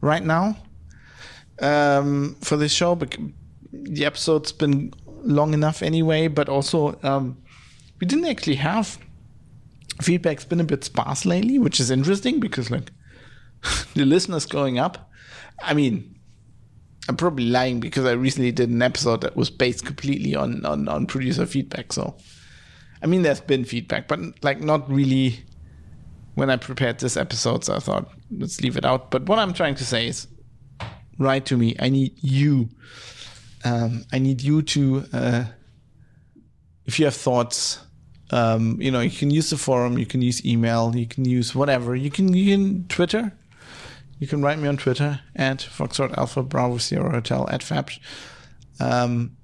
right 0.00 0.24
now 0.24 0.56
um, 1.60 2.36
for 2.40 2.56
this 2.56 2.72
show. 2.72 2.94
The 3.72 4.04
episode's 4.04 4.52
been 4.52 4.92
long 5.22 5.54
enough 5.54 5.82
anyway. 5.82 6.28
But 6.28 6.48
also, 6.48 6.98
um, 7.02 7.40
we 8.00 8.06
didn't 8.06 8.26
actually 8.26 8.56
have 8.56 8.98
feedback's 10.00 10.44
been 10.44 10.60
a 10.60 10.64
bit 10.64 10.84
sparse 10.84 11.24
lately, 11.24 11.58
which 11.58 11.80
is 11.80 11.90
interesting 11.90 12.40
because 12.40 12.70
like 12.70 12.90
the 13.94 14.04
listeners 14.04 14.46
going 14.46 14.78
up. 14.78 15.10
I 15.62 15.74
mean, 15.74 16.18
I'm 17.08 17.16
probably 17.16 17.46
lying 17.46 17.80
because 17.80 18.04
I 18.06 18.12
recently 18.12 18.52
did 18.52 18.70
an 18.70 18.82
episode 18.82 19.20
that 19.22 19.36
was 19.36 19.50
based 19.50 19.84
completely 19.84 20.34
on, 20.34 20.64
on, 20.64 20.88
on 20.88 21.06
producer 21.06 21.46
feedback. 21.46 21.92
So, 21.92 22.16
I 23.02 23.06
mean, 23.06 23.22
there's 23.22 23.40
been 23.40 23.64
feedback, 23.64 24.08
but 24.08 24.20
like 24.42 24.60
not 24.60 24.90
really 24.90 25.44
when 26.34 26.50
I 26.50 26.56
prepared 26.56 27.00
this 27.00 27.16
episode. 27.16 27.64
So 27.64 27.74
I 27.74 27.80
thought, 27.80 28.10
let's 28.30 28.60
leave 28.60 28.76
it 28.76 28.84
out. 28.84 29.10
But 29.10 29.26
what 29.26 29.38
I'm 29.38 29.52
trying 29.52 29.74
to 29.76 29.84
say 29.84 30.06
is 30.06 30.26
write 31.18 31.46
to 31.46 31.56
me. 31.56 31.76
I 31.78 31.88
need 31.88 32.12
you. 32.22 32.68
Um, 33.64 34.04
I 34.12 34.18
need 34.18 34.40
you 34.42 34.62
to, 34.62 35.04
uh, 35.12 35.44
if 36.86 36.98
you 36.98 37.04
have 37.04 37.14
thoughts, 37.14 37.80
um, 38.30 38.80
you 38.80 38.90
know, 38.90 39.00
you 39.00 39.10
can 39.10 39.30
use 39.30 39.50
the 39.50 39.56
forum, 39.56 39.98
you 39.98 40.06
can 40.06 40.22
use 40.22 40.44
email, 40.46 40.94
you 40.94 41.06
can 41.06 41.24
use 41.24 41.54
whatever. 41.54 41.94
You 41.94 42.10
can, 42.10 42.32
you 42.32 42.56
can 42.56 42.88
Twitter 42.88 43.32
you 44.20 44.26
can 44.26 44.42
write 44.42 44.58
me 44.58 44.68
on 44.68 44.76
Twitter 44.76 45.20
at 45.34 45.58
Foxtrot 45.58 46.16
Alpha 46.16 46.42
Bravo 46.42 46.76
Sierra 46.76 47.10
Hotel 47.10 47.48
at 47.50 47.62
Fabs. 47.62 47.98
Um, 48.78 49.36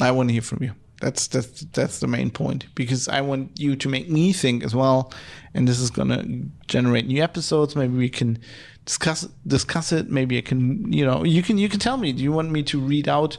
I 0.00 0.10
want 0.10 0.28
to 0.28 0.32
hear 0.32 0.42
from 0.42 0.64
you. 0.64 0.72
That's 1.00 1.28
that's 1.28 1.60
that's 1.72 2.00
the 2.00 2.08
main 2.08 2.30
point 2.30 2.66
because 2.74 3.08
I 3.08 3.20
want 3.20 3.58
you 3.58 3.76
to 3.76 3.88
make 3.88 4.10
me 4.10 4.32
think 4.32 4.64
as 4.64 4.74
well, 4.74 5.12
and 5.54 5.68
this 5.68 5.78
is 5.78 5.90
gonna 5.90 6.24
generate 6.66 7.06
new 7.06 7.22
episodes. 7.22 7.76
Maybe 7.76 7.96
we 7.96 8.08
can 8.08 8.38
discuss 8.84 9.28
discuss 9.46 9.92
it. 9.92 10.10
Maybe 10.10 10.38
I 10.38 10.40
can 10.40 10.92
you 10.92 11.04
know 11.04 11.24
you 11.24 11.42
can 11.42 11.58
you 11.58 11.68
can 11.68 11.80
tell 11.80 11.96
me. 11.96 12.12
Do 12.12 12.22
you 12.22 12.32
want 12.32 12.50
me 12.50 12.62
to 12.64 12.80
read 12.80 13.08
out 13.08 13.38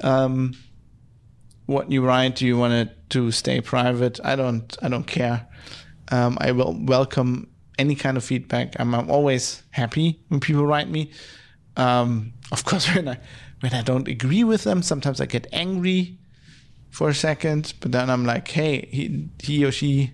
um, 0.00 0.54
what 1.66 1.90
you 1.90 2.04
write? 2.04 2.36
Do 2.36 2.46
you 2.46 2.56
want 2.56 2.74
it 2.74 3.10
to 3.10 3.30
stay 3.30 3.60
private? 3.60 4.20
I 4.24 4.36
don't 4.36 4.76
I 4.82 4.88
don't 4.88 5.06
care. 5.06 5.46
Um, 6.10 6.36
I 6.40 6.52
will 6.52 6.76
welcome 6.78 7.48
any 7.78 7.94
kind 7.94 8.16
of 8.16 8.24
feedback. 8.24 8.78
I'm, 8.78 8.94
I'm 8.94 9.10
always 9.10 9.62
happy 9.70 10.20
when 10.28 10.40
people 10.40 10.66
write 10.66 10.88
me. 10.88 11.10
Um, 11.76 12.34
of 12.50 12.64
course, 12.68 12.94
when 12.94 13.08
I 13.08 13.18
when 13.60 13.72
I 13.72 13.82
don't 13.82 14.08
agree 14.08 14.44
with 14.44 14.64
them, 14.64 14.82
sometimes 14.82 15.20
I 15.20 15.26
get 15.26 15.46
angry 15.52 16.18
for 16.90 17.08
a 17.08 17.14
second, 17.14 17.74
but 17.80 17.92
then 17.92 18.10
I'm 18.10 18.24
like, 18.24 18.48
hey, 18.48 18.88
he 18.90 19.28
he 19.42 19.64
or 19.64 19.72
she 19.72 20.12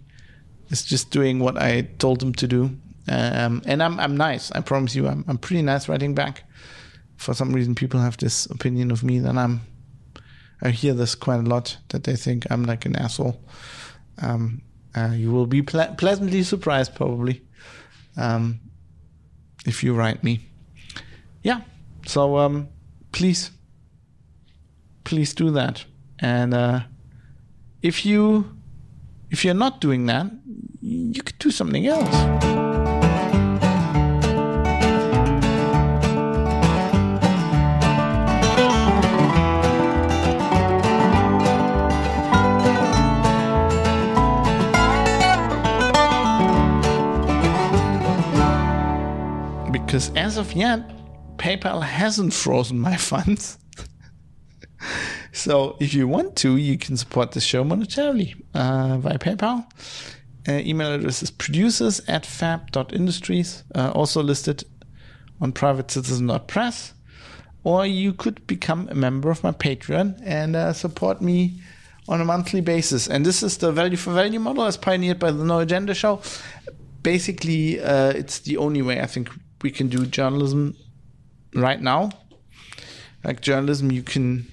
is 0.70 0.84
just 0.84 1.10
doing 1.10 1.38
what 1.38 1.60
I 1.60 1.82
told 1.98 2.20
them 2.20 2.32
to 2.34 2.46
do, 2.46 2.76
um, 3.08 3.62
and 3.66 3.82
I'm 3.82 3.98
I'm 4.00 4.16
nice. 4.16 4.50
I 4.52 4.60
promise 4.60 4.94
you, 4.94 5.06
I'm 5.08 5.24
I'm 5.28 5.38
pretty 5.38 5.62
nice 5.62 5.88
writing 5.88 6.14
back. 6.14 6.44
For 7.16 7.34
some 7.34 7.52
reason, 7.52 7.74
people 7.74 8.00
have 8.00 8.16
this 8.16 8.46
opinion 8.46 8.90
of 8.90 9.02
me 9.02 9.18
that 9.20 9.36
I'm. 9.36 9.60
I 10.60 10.70
hear 10.70 10.94
this 10.94 11.14
quite 11.14 11.40
a 11.40 11.48
lot 11.48 11.78
that 11.88 12.04
they 12.04 12.16
think 12.16 12.46
I'm 12.50 12.64
like 12.64 12.84
an 12.84 12.96
asshole. 12.96 13.40
Um, 14.20 14.62
uh, 14.96 15.12
you 15.14 15.30
will 15.30 15.46
be 15.46 15.62
ple- 15.62 15.94
pleasantly 15.96 16.42
surprised, 16.42 16.94
probably 16.96 17.42
um, 18.16 18.60
if 19.66 19.84
you 19.84 19.94
write 19.94 20.24
me. 20.24 20.40
Yeah. 21.42 21.60
So 22.06 22.38
um, 22.38 22.68
please, 23.12 23.50
please 25.04 25.34
do 25.34 25.50
that. 25.52 25.84
And 26.18 26.54
uh, 26.54 26.80
if 27.82 28.04
you 28.04 28.56
if 29.30 29.44
you're 29.44 29.54
not 29.54 29.80
doing 29.80 30.06
that, 30.06 30.26
you 30.80 31.22
could 31.22 31.38
do 31.38 31.50
something 31.50 31.86
else. 31.86 32.67
Because 49.98 50.16
as 50.16 50.36
of 50.36 50.52
yet, 50.52 50.88
PayPal 51.38 51.82
hasn't 51.82 52.32
frozen 52.32 52.78
my 52.78 52.96
funds. 53.10 53.58
so 55.32 55.76
if 55.80 55.92
you 55.92 56.06
want 56.06 56.36
to, 56.36 56.56
you 56.56 56.78
can 56.78 56.96
support 56.96 57.32
the 57.32 57.40
show 57.40 57.64
monetarily 57.64 58.40
uh, 58.54 58.98
via 58.98 59.18
PayPal. 59.18 59.66
Uh, 60.48 60.52
email 60.52 60.94
address 60.94 61.20
is 61.24 61.32
producers 61.32 62.00
at 62.06 62.24
fab.industries, 62.24 63.64
uh, 63.74 63.90
also 63.92 64.22
listed 64.22 64.62
on 65.40 65.52
privatecitizen.press. 65.52 66.94
Or 67.64 67.84
you 67.84 68.12
could 68.12 68.46
become 68.46 68.86
a 68.92 68.94
member 68.94 69.32
of 69.32 69.42
my 69.42 69.50
Patreon 69.50 70.22
and 70.24 70.54
uh, 70.54 70.72
support 70.74 71.20
me 71.20 71.60
on 72.06 72.20
a 72.20 72.24
monthly 72.24 72.60
basis. 72.60 73.08
And 73.08 73.26
this 73.26 73.42
is 73.42 73.58
the 73.58 73.72
value 73.72 73.96
for 73.96 74.12
value 74.12 74.38
model 74.38 74.62
as 74.62 74.76
pioneered 74.76 75.18
by 75.18 75.32
the 75.32 75.44
No 75.44 75.58
Agenda 75.58 75.92
Show. 75.92 76.20
Basically, 77.02 77.80
uh, 77.80 78.10
it's 78.10 78.38
the 78.38 78.58
only 78.58 78.80
way 78.80 79.00
I 79.00 79.06
think 79.06 79.28
we 79.62 79.70
can 79.70 79.88
do 79.88 80.06
journalism 80.06 80.76
right 81.54 81.80
now. 81.80 82.10
Like 83.24 83.40
journalism, 83.40 83.90
you 83.90 84.02
can. 84.02 84.46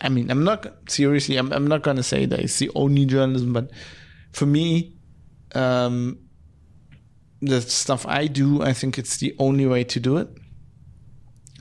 I 0.00 0.08
mean, 0.08 0.30
I'm 0.30 0.44
not 0.44 0.66
seriously. 0.88 1.36
I'm, 1.36 1.52
I'm 1.52 1.66
not 1.66 1.82
to 1.82 2.02
say 2.02 2.24
that 2.24 2.38
it's 2.40 2.58
the 2.58 2.70
only 2.74 3.04
journalism, 3.04 3.52
but 3.52 3.70
for 4.32 4.46
me, 4.46 4.96
um, 5.54 6.18
the 7.42 7.60
stuff 7.60 8.06
I 8.06 8.26
do, 8.26 8.62
I 8.62 8.72
think 8.72 8.98
it's 8.98 9.16
the 9.16 9.34
only 9.38 9.66
way 9.66 9.84
to 9.84 10.00
do 10.00 10.16
it. 10.18 10.28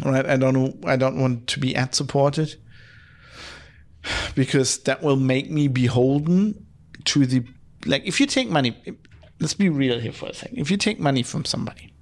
Right? 0.05 0.25
I 0.25 0.37
don't 0.37 0.53
know. 0.53 0.77
I 0.85 0.95
don't 0.95 1.19
want 1.19 1.47
to 1.47 1.59
be 1.59 1.75
ad 1.75 1.95
supported 1.95 2.55
because 4.35 4.77
that 4.83 5.01
will 5.01 5.17
make 5.17 5.49
me 5.49 5.67
beholden 5.67 6.65
to 7.05 7.25
the 7.25 7.43
like. 7.85 8.05
If 8.05 8.19
you 8.19 8.27
take 8.27 8.49
money, 8.49 8.77
let's 9.39 9.53
be 9.53 9.69
real 9.69 9.99
here 9.99 10.11
for 10.11 10.29
a 10.29 10.33
second. 10.33 10.57
If 10.57 10.69
you 10.71 10.77
take 10.77 10.99
money 10.99 11.23
from 11.23 11.45
somebody, 11.45 11.93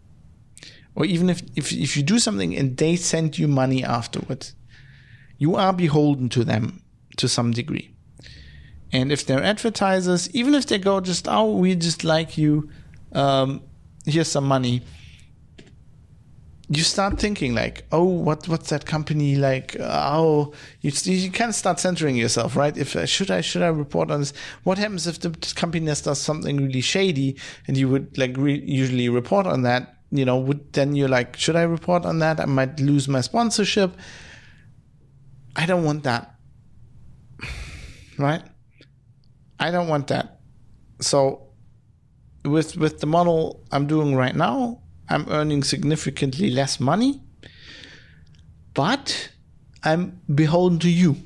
or 0.96 1.06
even 1.06 1.30
if, 1.30 1.42
if, 1.56 1.72
if 1.72 1.96
you 1.96 2.04
do 2.04 2.20
something 2.20 2.56
and 2.56 2.76
they 2.76 2.96
send 2.96 3.38
you 3.38 3.48
money 3.48 3.84
afterwards, 3.84 4.56
you 5.38 5.56
are 5.56 5.72
beholden 5.72 6.30
to 6.30 6.44
them 6.44 6.82
to 7.18 7.28
some 7.28 7.52
degree. 7.52 7.94
And 8.92 9.12
if 9.12 9.26
they're 9.26 9.44
advertisers, 9.44 10.30
even 10.34 10.56
if 10.56 10.66
they 10.66 10.80
go 10.80 11.00
just, 11.00 11.28
oh, 11.28 11.56
we 11.56 11.76
just 11.76 12.04
like 12.04 12.38
you, 12.38 12.70
um, 13.12 13.62
here's 14.06 14.28
some 14.30 14.46
money, 14.46 14.82
you 16.70 16.84
start 16.84 17.18
thinking 17.18 17.56
like, 17.56 17.86
oh, 17.94 18.04
what 18.04 18.48
what's 18.48 18.70
that 18.70 18.86
company 18.86 19.36
like? 19.36 19.78
Oh, 19.80 20.54
you 20.82 20.92
you 21.04 21.32
kind 21.32 21.50
of 21.50 21.56
start 21.56 21.80
centering 21.80 22.18
yourself, 22.18 22.58
right? 22.58 22.76
If 22.76 22.96
uh, 22.96 23.06
should 23.06 23.32
I 23.32 23.40
should 23.42 23.62
I 23.62 23.68
report 23.68 24.12
on 24.12 24.20
this? 24.20 24.34
What 24.64 24.78
happens 24.78 25.08
if 25.08 25.20
the 25.20 25.30
company 25.56 25.86
does 25.86 26.20
something 26.20 26.58
really 26.58 26.82
shady, 26.82 27.38
and 27.68 27.78
you 27.78 27.88
would 27.88 28.18
like 28.18 28.36
re- 28.38 28.62
usually 28.66 29.08
report 29.08 29.48
on 29.48 29.62
that? 29.62 29.96
You 30.12 30.26
know, 30.26 30.38
would 30.38 30.74
then 30.74 30.96
you're 30.96 31.08
like, 31.08 31.38
should 31.38 31.56
I 31.56 31.64
report 31.64 32.06
on 32.06 32.20
that? 32.20 32.40
I 32.40 32.46
might 32.46 32.80
lose 32.82 33.08
my 33.08 33.22
sponsorship. 33.22 33.96
I 35.56 35.66
don't 35.66 35.86
want 35.86 36.04
that, 36.04 36.36
right? 38.18 38.44
I 39.58 39.72
don't 39.72 39.88
want 39.88 40.08
that. 40.08 40.42
So, 41.00 41.48
with 42.44 42.76
with 42.76 43.00
the 43.00 43.08
model 43.08 43.66
I'm 43.72 43.88
doing 43.88 44.16
right 44.16 44.36
now, 44.36 44.82
I'm 45.10 45.26
earning 45.30 45.64
significantly 45.64 46.50
less 46.50 46.80
money, 46.80 47.22
but 48.74 49.30
I'm 49.84 50.20
beholden 50.34 50.80
to 50.80 50.90
you. 50.90 51.18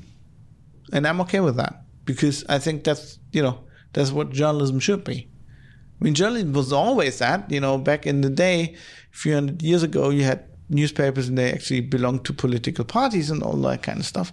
And 0.92 1.06
I'm 1.06 1.20
okay 1.22 1.40
with 1.40 1.56
that 1.56 1.82
because 2.04 2.44
I 2.48 2.58
think 2.58 2.84
that's, 2.84 3.18
you 3.32 3.42
know, 3.42 3.60
that's 3.92 4.12
what 4.12 4.30
journalism 4.30 4.78
should 4.78 5.04
be. 5.04 5.28
I 6.00 6.04
mean, 6.04 6.14
journalism 6.14 6.52
was 6.52 6.72
always 6.72 7.18
that, 7.18 7.50
you 7.50 7.60
know, 7.60 7.78
back 7.78 8.06
in 8.06 8.20
the 8.20 8.30
day, 8.30 8.74
a 9.12 9.16
few 9.16 9.34
hundred 9.34 9.62
years 9.62 9.82
ago, 9.82 10.10
you 10.10 10.24
had 10.24 10.44
newspapers 10.68 11.28
and 11.28 11.38
they 11.38 11.52
actually 11.52 11.80
belonged 11.80 12.24
to 12.24 12.32
political 12.32 12.84
parties 12.84 13.30
and 13.30 13.42
all 13.42 13.56
that 13.56 13.82
kind 13.82 14.00
of 14.00 14.06
stuff. 14.06 14.32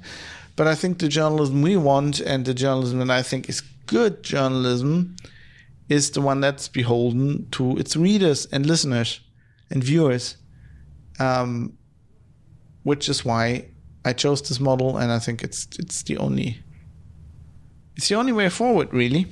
But 0.55 0.67
I 0.67 0.75
think 0.75 0.99
the 0.99 1.07
journalism 1.07 1.61
we 1.61 1.77
want 1.77 2.19
and 2.19 2.45
the 2.45 2.53
journalism 2.53 2.99
that 2.99 3.09
I 3.09 3.21
think 3.21 3.49
is 3.49 3.61
good 3.85 4.23
journalism 4.23 5.15
is 5.87 6.11
the 6.11 6.21
one 6.21 6.41
that's 6.41 6.67
beholden 6.67 7.49
to 7.51 7.77
its 7.77 7.95
readers 7.95 8.45
and 8.47 8.65
listeners 8.65 9.21
and 9.71 9.83
viewers. 9.83 10.37
Um, 11.19 11.77
which 12.83 13.09
is 13.09 13.25
why 13.25 13.69
I 14.05 14.13
chose 14.13 14.41
this 14.41 14.59
model, 14.59 14.97
and 14.97 15.11
I 15.11 15.19
think 15.19 15.43
it's 15.43 15.67
it's 15.77 16.03
the 16.03 16.17
only 16.17 16.63
it's 17.95 18.07
the 18.07 18.15
only 18.15 18.31
way 18.31 18.49
forward, 18.49 18.93
really. 18.93 19.27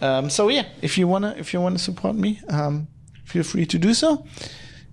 Um, 0.00 0.30
so 0.30 0.48
yeah, 0.48 0.66
if 0.82 0.96
you 0.96 1.08
wanna 1.08 1.34
if 1.36 1.52
you 1.52 1.60
wanna 1.60 1.78
support 1.78 2.16
me, 2.16 2.40
um, 2.48 2.88
feel 3.24 3.42
free 3.42 3.66
to 3.66 3.78
do 3.78 3.94
so. 3.94 4.24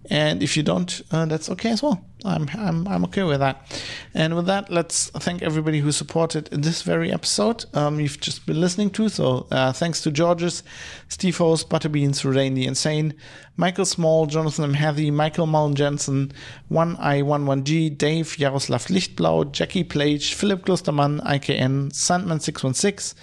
And 0.09 0.43
if 0.43 0.55
you 0.55 0.63
don't, 0.63 1.01
uh, 1.11 1.25
that's 1.25 1.49
okay 1.49 1.71
as 1.71 1.81
well. 1.81 2.03
I'm, 2.23 2.49
I'm, 2.55 2.87
I'm 2.87 3.03
okay 3.05 3.23
with 3.23 3.39
that. 3.39 3.79
And 4.13 4.35
with 4.35 4.47
that, 4.47 4.71
let's 4.71 5.09
thank 5.11 5.41
everybody 5.41 5.79
who 5.79 5.91
supported 5.91 6.45
this 6.51 6.81
very 6.81 7.11
episode 7.11 7.65
um, 7.73 7.99
you've 7.99 8.19
just 8.19 8.45
been 8.45 8.59
listening 8.59 8.89
to. 8.91 9.09
So 9.09 9.47
uh, 9.51 9.73
thanks 9.73 10.01
to 10.01 10.11
Georges, 10.11 10.63
Steve 11.07 11.37
Host, 11.37 11.69
Butterbeans, 11.69 12.23
Rodain 12.23 12.55
the 12.55 12.65
Insane, 12.65 13.13
Michael 13.57 13.85
Small, 13.85 14.25
Jonathan 14.25 14.65
M. 14.65 14.73
Heathy, 14.73 15.11
Michael 15.11 15.45
Mullen 15.45 15.75
Jensen, 15.75 16.31
1i11g, 16.71 17.97
Dave, 17.97 18.27
Jaroslav 18.37 18.87
Lichtblau, 18.89 19.51
Jackie 19.51 19.83
Plage, 19.83 20.33
Philip 20.33 20.65
Klostermann, 20.65 21.23
IKN, 21.25 21.91
Sandman616, 21.91 23.13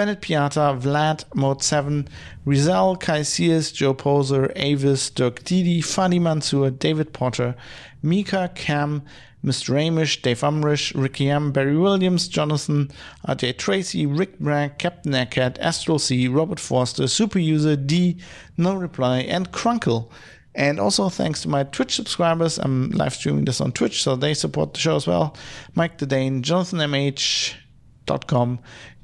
Bennett 0.00 0.22
Piata, 0.22 0.80
Vlad, 0.80 1.26
Mode 1.34 1.62
7, 1.62 2.08
Rizal, 2.46 2.96
Kai 2.96 3.20
Sears, 3.20 3.70
Joe 3.70 3.92
Poser, 3.92 4.50
Avis, 4.56 5.10
Dirk 5.10 5.44
Didi, 5.44 5.82
Fadi 5.82 6.18
Mansour, 6.18 6.70
David 6.70 7.12
Potter, 7.12 7.54
Mika, 8.02 8.50
Cam, 8.54 9.02
Mr. 9.44 9.74
Amish, 9.74 10.22
Dave 10.22 10.40
Umrish, 10.40 10.98
Ricky 10.98 11.28
M, 11.28 11.52
Barry 11.52 11.76
Williams, 11.76 12.28
Jonathan, 12.28 12.90
RJ 13.28 13.58
Tracy, 13.58 14.06
Rick 14.06 14.38
Bragg, 14.38 14.78
Captain 14.78 15.14
Eckert, 15.14 15.58
Astral 15.58 15.98
C, 15.98 16.28
Robert 16.28 16.60
Forster, 16.60 17.06
Super 17.06 17.38
User, 17.38 17.76
D, 17.76 18.16
No 18.56 18.76
Reply, 18.76 19.18
and 19.18 19.52
Crunkle. 19.52 20.08
And 20.54 20.80
also 20.80 21.10
thanks 21.10 21.42
to 21.42 21.48
my 21.50 21.64
Twitch 21.64 21.94
subscribers, 21.94 22.56
I'm 22.56 22.88
live 22.92 23.12
streaming 23.12 23.44
this 23.44 23.60
on 23.60 23.72
Twitch, 23.72 24.02
so 24.02 24.16
they 24.16 24.32
support 24.32 24.72
the 24.72 24.80
show 24.80 24.96
as 24.96 25.06
well. 25.06 25.36
Mike 25.74 25.98
the 25.98 26.06
Dane, 26.06 26.42
Jonathan 26.42 26.80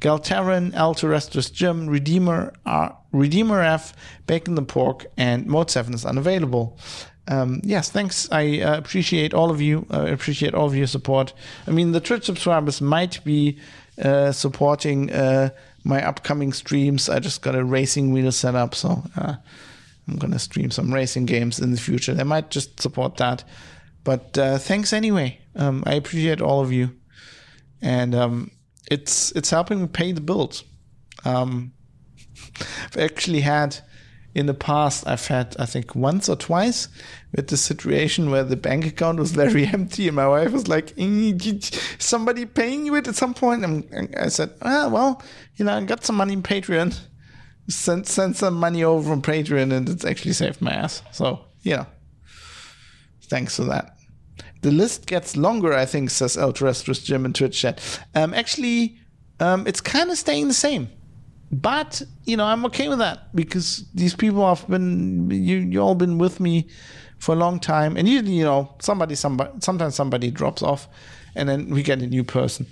MH, 0.01 0.03
com, 0.03 0.19
Galtarin, 0.19 0.75
Al 0.75 0.95
Terrestris 0.95 1.53
Jim, 1.53 1.89
Redeemer, 1.89 2.53
R, 2.65 2.97
Redeemer 3.13 3.63
F, 3.63 3.95
Bacon 4.27 4.55
the 4.55 4.63
Pork, 4.63 5.07
and 5.17 5.47
Mode 5.47 5.71
7 5.71 5.95
is 5.95 6.05
unavailable. 6.05 6.79
Um, 7.29 7.61
yes, 7.65 7.91
thanks. 7.91 8.29
I 8.31 8.61
uh, 8.61 8.79
appreciate 8.79 9.35
all 9.35 9.51
of 9.51 9.61
you. 9.61 9.87
I 9.91 9.97
uh, 9.97 10.07
appreciate 10.07 10.55
all 10.55 10.67
of 10.67 10.77
your 10.77 10.87
support. 10.87 11.33
I 11.67 11.73
mean, 11.73 11.93
the 11.93 12.01
Twitch 12.01 12.25
subscribers 12.25 12.81
might 12.81 13.25
be 13.25 13.59
uh, 14.03 14.33
supporting 14.33 15.13
uh, 15.13 15.51
my 15.85 16.07
upcoming 16.07 16.53
streams. 16.53 17.09
I 17.09 17.19
just 17.19 17.43
got 17.43 17.57
a 17.57 17.65
racing 17.65 18.13
wheel 18.13 18.31
set 18.31 18.55
up, 18.55 18.75
so 18.75 19.03
uh, 19.17 19.37
I'm 20.07 20.17
going 20.17 20.33
to 20.33 20.39
stream 20.39 20.71
some 20.71 20.95
racing 20.95 21.27
games 21.27 21.59
in 21.59 21.73
the 21.73 21.81
future. 21.81 22.15
They 22.15 22.25
might 22.25 22.51
just 22.51 22.81
support 22.81 23.17
that. 23.17 23.45
But 24.05 24.39
uh, 24.39 24.59
thanks 24.59 24.93
anyway. 24.93 25.41
Um, 25.57 25.83
I 25.87 25.95
appreciate 25.95 26.41
all 26.41 26.61
of 26.61 26.73
you. 26.73 26.95
And 27.83 28.15
um, 28.15 28.51
it's 28.91 29.33
it's 29.33 29.51
helping 29.51 29.83
me 29.83 29.87
pay 29.89 30.13
the 30.13 30.21
bills. 30.21 30.65
Um, 31.25 31.73
I've 32.85 32.97
actually 32.99 33.41
had 33.41 33.79
in 34.35 34.47
the 34.47 34.55
past 34.55 35.07
I've 35.07 35.27
had 35.27 35.57
I 35.59 35.65
think 35.65 35.95
once 35.95 36.29
or 36.29 36.37
twice 36.37 36.89
with 37.35 37.49
the 37.49 37.57
situation 37.57 38.31
where 38.31 38.45
the 38.45 38.57
bank 38.57 38.87
account 38.87 39.19
was 39.19 39.33
very 39.45 39.67
empty 39.67 40.07
and 40.09 40.17
my 40.17 40.29
wife 40.29 40.53
was 40.53 40.69
like, 40.69 40.93
"Somebody 41.99 42.45
paying 42.45 42.87
you 42.87 42.95
it 42.97 43.09
at 43.09 43.17
some 43.17 43.35
point?" 43.35 43.65
And 43.65 44.15
I 44.17 44.29
said, 44.29 44.51
"Ah, 44.63 44.89
well, 44.89 45.23
you 45.57 45.65
know, 45.65 45.73
I 45.73 45.83
got 45.85 46.05
some 46.05 46.17
money 46.17 46.35
in 46.35 46.43
Patreon. 46.43 46.99
Send 47.69 48.07
send 48.07 48.37
some 48.37 48.55
money 48.55 48.85
over 48.85 49.09
from 49.09 49.23
Patreon, 49.23 49.73
and 49.73 49.89
it's 49.89 50.05
actually 50.05 50.35
saved 50.35 50.63
my 50.63 50.73
ass." 50.73 51.03
So 51.13 51.47
yeah, 51.63 51.87
thanks 53.25 53.57
for 53.57 53.65
that. 53.65 53.96
The 54.67 54.73
list 54.73 55.07
gets 55.07 55.37
longer, 55.37 55.73
I 55.73 55.85
think, 55.85 56.11
says 56.11 56.37
El 56.37 56.53
Terrestrius 56.53 57.01
Jim 57.01 57.25
in 57.25 57.33
Twitch 57.33 57.57
chat. 57.57 57.81
Um, 58.17 58.35
actually, 58.35 58.99
um, 59.39 59.65
it's 59.65 59.81
kind 59.81 60.11
of 60.11 60.19
staying 60.19 60.49
the 60.49 60.55
same. 60.55 60.89
But, 61.53 62.03
you 62.25 62.37
know, 62.37 62.47
I'm 62.47 62.67
okay 62.67 62.89
with 62.89 62.99
that 62.99 63.33
because 63.33 63.85
these 63.95 64.17
people 64.17 64.45
have 64.45 64.67
been, 64.67 65.31
you, 65.31 65.59
you 65.59 65.79
all 65.79 65.95
been 65.95 66.19
with 66.19 66.41
me 66.41 66.69
for 67.19 67.33
a 67.37 67.39
long 67.39 67.61
time. 67.61 67.97
And 67.97 68.09
usually, 68.09 68.33
you 68.33 68.43
know, 68.43 68.75
somebody, 68.81 69.15
somebody, 69.15 69.53
sometimes 69.61 69.95
somebody 69.95 70.33
drops 70.33 70.65
off 70.65 70.89
and 71.37 71.49
then 71.49 71.71
we 71.71 71.85
get 71.85 72.03
a 72.03 72.07
new 72.09 72.25
person. 72.25 72.67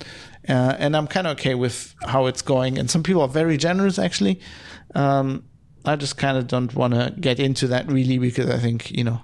Uh, 0.49 0.75
and 0.81 0.97
I'm 0.97 1.07
kind 1.07 1.29
of 1.29 1.39
okay 1.39 1.55
with 1.55 1.95
how 2.09 2.27
it's 2.27 2.43
going. 2.43 2.77
And 2.77 2.91
some 2.91 3.05
people 3.05 3.23
are 3.23 3.29
very 3.29 3.57
generous, 3.57 4.01
actually. 4.01 4.41
Um, 4.97 5.45
I 5.85 5.95
just 5.95 6.17
kind 6.17 6.39
of 6.39 6.49
don't 6.49 6.75
want 6.75 6.95
to 6.95 7.15
get 7.21 7.39
into 7.39 7.69
that 7.69 7.87
really 7.87 8.19
because 8.19 8.51
I 8.51 8.59
think, 8.59 8.91
you 8.91 9.05
know, 9.05 9.21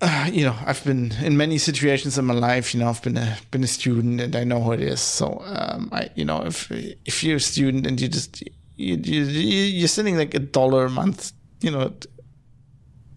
uh, 0.00 0.28
you 0.32 0.44
know, 0.44 0.56
I've 0.64 0.84
been 0.84 1.12
in 1.22 1.36
many 1.36 1.58
situations 1.58 2.18
in 2.18 2.24
my 2.24 2.34
life. 2.34 2.74
You 2.74 2.80
know, 2.80 2.88
I've 2.88 3.02
been 3.02 3.16
a 3.16 3.38
been 3.50 3.64
a 3.64 3.68
student, 3.68 4.20
and 4.20 4.36
I 4.36 4.44
know 4.44 4.62
how 4.62 4.72
it 4.72 4.80
is. 4.80 5.00
So, 5.00 5.42
um, 5.44 5.88
I, 5.92 6.10
you 6.14 6.24
know, 6.24 6.42
if 6.44 6.70
if 7.04 7.22
you're 7.24 7.36
a 7.36 7.40
student 7.40 7.86
and 7.86 8.00
you 8.00 8.08
just 8.08 8.42
you, 8.76 8.96
you 8.96 9.22
you're 9.22 9.88
sending 9.88 10.16
like 10.16 10.34
a 10.34 10.38
dollar 10.38 10.86
a 10.86 10.90
month, 10.90 11.32
you 11.60 11.70
know, 11.70 11.92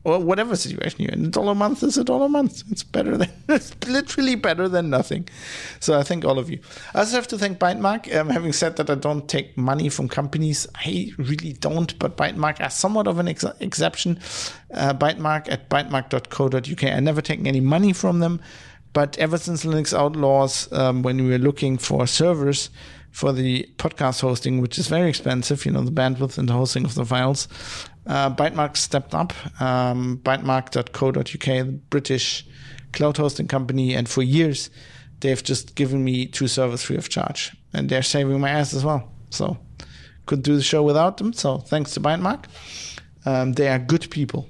or 0.04 0.20
whatever 0.20 0.56
situation 0.56 1.02
you're 1.02 1.12
in. 1.12 1.26
A 1.26 1.30
dollar 1.30 1.52
a 1.52 1.56
month 1.56 1.84
is 1.84 1.98
a 1.98 2.04
dollar 2.04 2.28
a 2.28 2.30
month. 2.30 2.64
It's 2.72 2.84
better 2.84 3.18
than 3.18 3.30
it's 3.50 3.76
literally 3.88 4.36
better 4.36 4.70
than 4.70 4.90
nothing. 4.90 5.28
So 5.80 6.00
I 6.00 6.04
thank 6.04 6.24
all 6.24 6.40
of 6.40 6.50
you. 6.50 6.60
I 6.94 7.00
also 7.00 7.16
have 7.16 7.28
to 7.30 7.38
thank 7.38 7.60
Bytemark. 7.60 8.16
Um, 8.16 8.30
having 8.30 8.54
said 8.54 8.78
that, 8.78 8.90
I 8.90 8.96
don't 8.96 9.28
take 9.28 9.58
money 9.58 9.90
from 9.90 10.08
companies. 10.08 10.68
I 10.76 11.12
really 11.18 11.54
don't. 11.54 11.98
But 12.00 12.16
Bytemark 12.16 12.66
is 12.66 12.74
somewhat 12.74 13.08
of 13.08 13.20
an 13.20 13.28
ex- 13.28 13.46
exception. 13.60 14.20
Uh, 14.74 14.94
Bytemark 14.94 15.52
at 15.52 15.70
bytemark.co.uk. 15.70 16.84
I 16.84 17.00
never 17.00 17.22
taken 17.22 17.48
any 17.48 17.62
money 17.62 17.94
from 17.94 18.20
them. 18.20 18.42
But 18.94 19.18
ever 19.18 19.38
since 19.38 19.66
Linux 19.66 19.94
Outlaws, 19.94 20.72
um, 20.72 21.04
when 21.04 21.18
we 21.18 21.30
were 21.30 21.38
looking 21.38 21.78
for 21.78 22.08
servers 22.08 22.70
for 23.12 23.32
the 23.34 23.70
podcast 23.78 24.22
hosting, 24.22 24.62
which 24.62 24.78
is 24.78 24.88
very 24.88 25.10
expensive, 25.10 25.66
you 25.66 25.72
know, 25.72 25.82
the 25.82 25.92
bandwidth 25.92 26.38
and 26.38 26.48
the 26.48 26.54
hosting 26.54 26.86
of 26.86 26.96
the 26.96 27.06
files, 27.06 27.48
uh, 28.10 28.34
Bytemark 28.36 28.76
stepped 28.76 29.14
up. 29.14 29.34
Um, 29.62 30.20
Bytemark.co.uk, 30.24 31.24
the 31.24 31.80
British 31.90 32.46
cloud 32.92 33.18
hosting 33.18 33.48
company, 33.48 33.94
and 33.94 34.10
for 34.10 34.24
years 34.24 34.70
they've 35.20 35.44
just 35.44 35.76
given 35.76 36.04
me 36.04 36.26
two 36.26 36.48
servers 36.48 36.82
free 36.82 36.98
of 36.98 37.10
charge, 37.10 37.56
and 37.74 37.88
they're 37.88 38.02
saving 38.02 38.40
my 38.40 38.50
ass 38.50 38.74
as 38.74 38.84
well. 38.84 39.12
So 39.30 39.58
couldn't 40.26 40.44
do 40.44 40.56
the 40.56 40.64
show 40.64 40.82
without 40.82 41.18
them. 41.18 41.34
So 41.34 41.60
thanks 41.60 41.94
to 41.94 42.00
Bytemark. 42.00 42.46
Um, 43.26 43.54
they 43.54 43.68
are 43.68 43.80
good 43.80 44.10
people. 44.10 44.48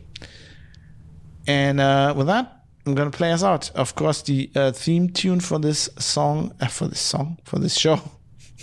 And 1.48 1.82
uh, 1.82 2.14
with 2.16 2.28
that, 2.28 2.64
I'm 2.86 2.96
gonna 2.96 3.12
play 3.12 3.34
us 3.34 3.44
out. 3.44 3.72
Of 3.76 3.96
course, 3.96 4.22
the 4.22 4.50
uh, 4.56 4.72
theme 4.72 5.10
tune 5.10 5.42
for 5.42 5.60
this 5.60 5.90
song, 5.98 6.54
uh, 6.62 6.68
for 6.68 6.88
this 6.88 7.02
song, 7.02 7.40
for 7.44 7.60
this 7.60 7.78
show. 7.78 8.00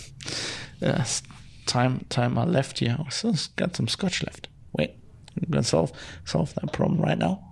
yes, 0.79 1.21
time 1.67 2.05
time 2.09 2.37
I 2.37 2.45
left 2.45 2.79
here. 2.79 2.97
I 2.99 3.33
got 3.57 3.75
some 3.75 3.87
scotch 3.87 4.23
left. 4.23 4.47
Wait, 4.77 4.95
I'm 5.35 5.49
gonna 5.49 5.63
solve 5.63 5.91
solve 6.25 6.53
that 6.55 6.71
problem 6.71 7.01
right 7.01 7.17
now. 7.17 7.43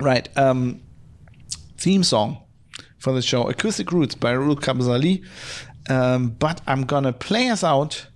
Right, 0.00 0.28
um, 0.36 0.80
theme 1.76 2.02
song 2.02 2.42
for 2.98 3.12
the 3.12 3.22
show, 3.22 3.48
Acoustic 3.48 3.92
Roots 3.92 4.14
by 4.14 4.32
Rul 4.32 4.56
Kabzali. 4.56 5.24
Um, 5.88 6.30
but 6.30 6.60
I'm 6.66 6.84
gonna 6.84 7.12
play 7.12 7.48
us 7.48 7.64
out 7.64 8.06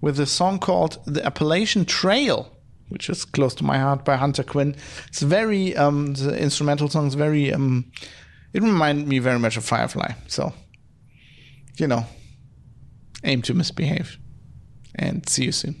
with 0.00 0.20
a 0.20 0.26
song 0.26 0.58
called 0.58 0.98
The 1.06 1.24
Appalachian 1.24 1.84
Trail, 1.84 2.52
which 2.88 3.08
is 3.08 3.24
close 3.24 3.54
to 3.56 3.64
my 3.64 3.78
heart 3.78 4.04
by 4.04 4.16
Hunter 4.16 4.42
Quinn. 4.42 4.76
It's 5.08 5.22
very 5.22 5.76
um, 5.76 6.14
the 6.14 6.38
instrumental 6.40 6.88
song 6.88 7.06
is 7.06 7.14
very 7.14 7.52
um, 7.52 7.90
it 8.52 8.62
reminded 8.62 9.08
me 9.08 9.18
very 9.18 9.38
much 9.38 9.56
of 9.56 9.64
Firefly. 9.64 10.12
So, 10.28 10.52
you 11.76 11.86
know, 11.86 12.04
aim 13.24 13.42
to 13.42 13.54
misbehave 13.54 14.18
and 14.96 15.28
see 15.28 15.44
you 15.44 15.52
soon. 15.52 15.76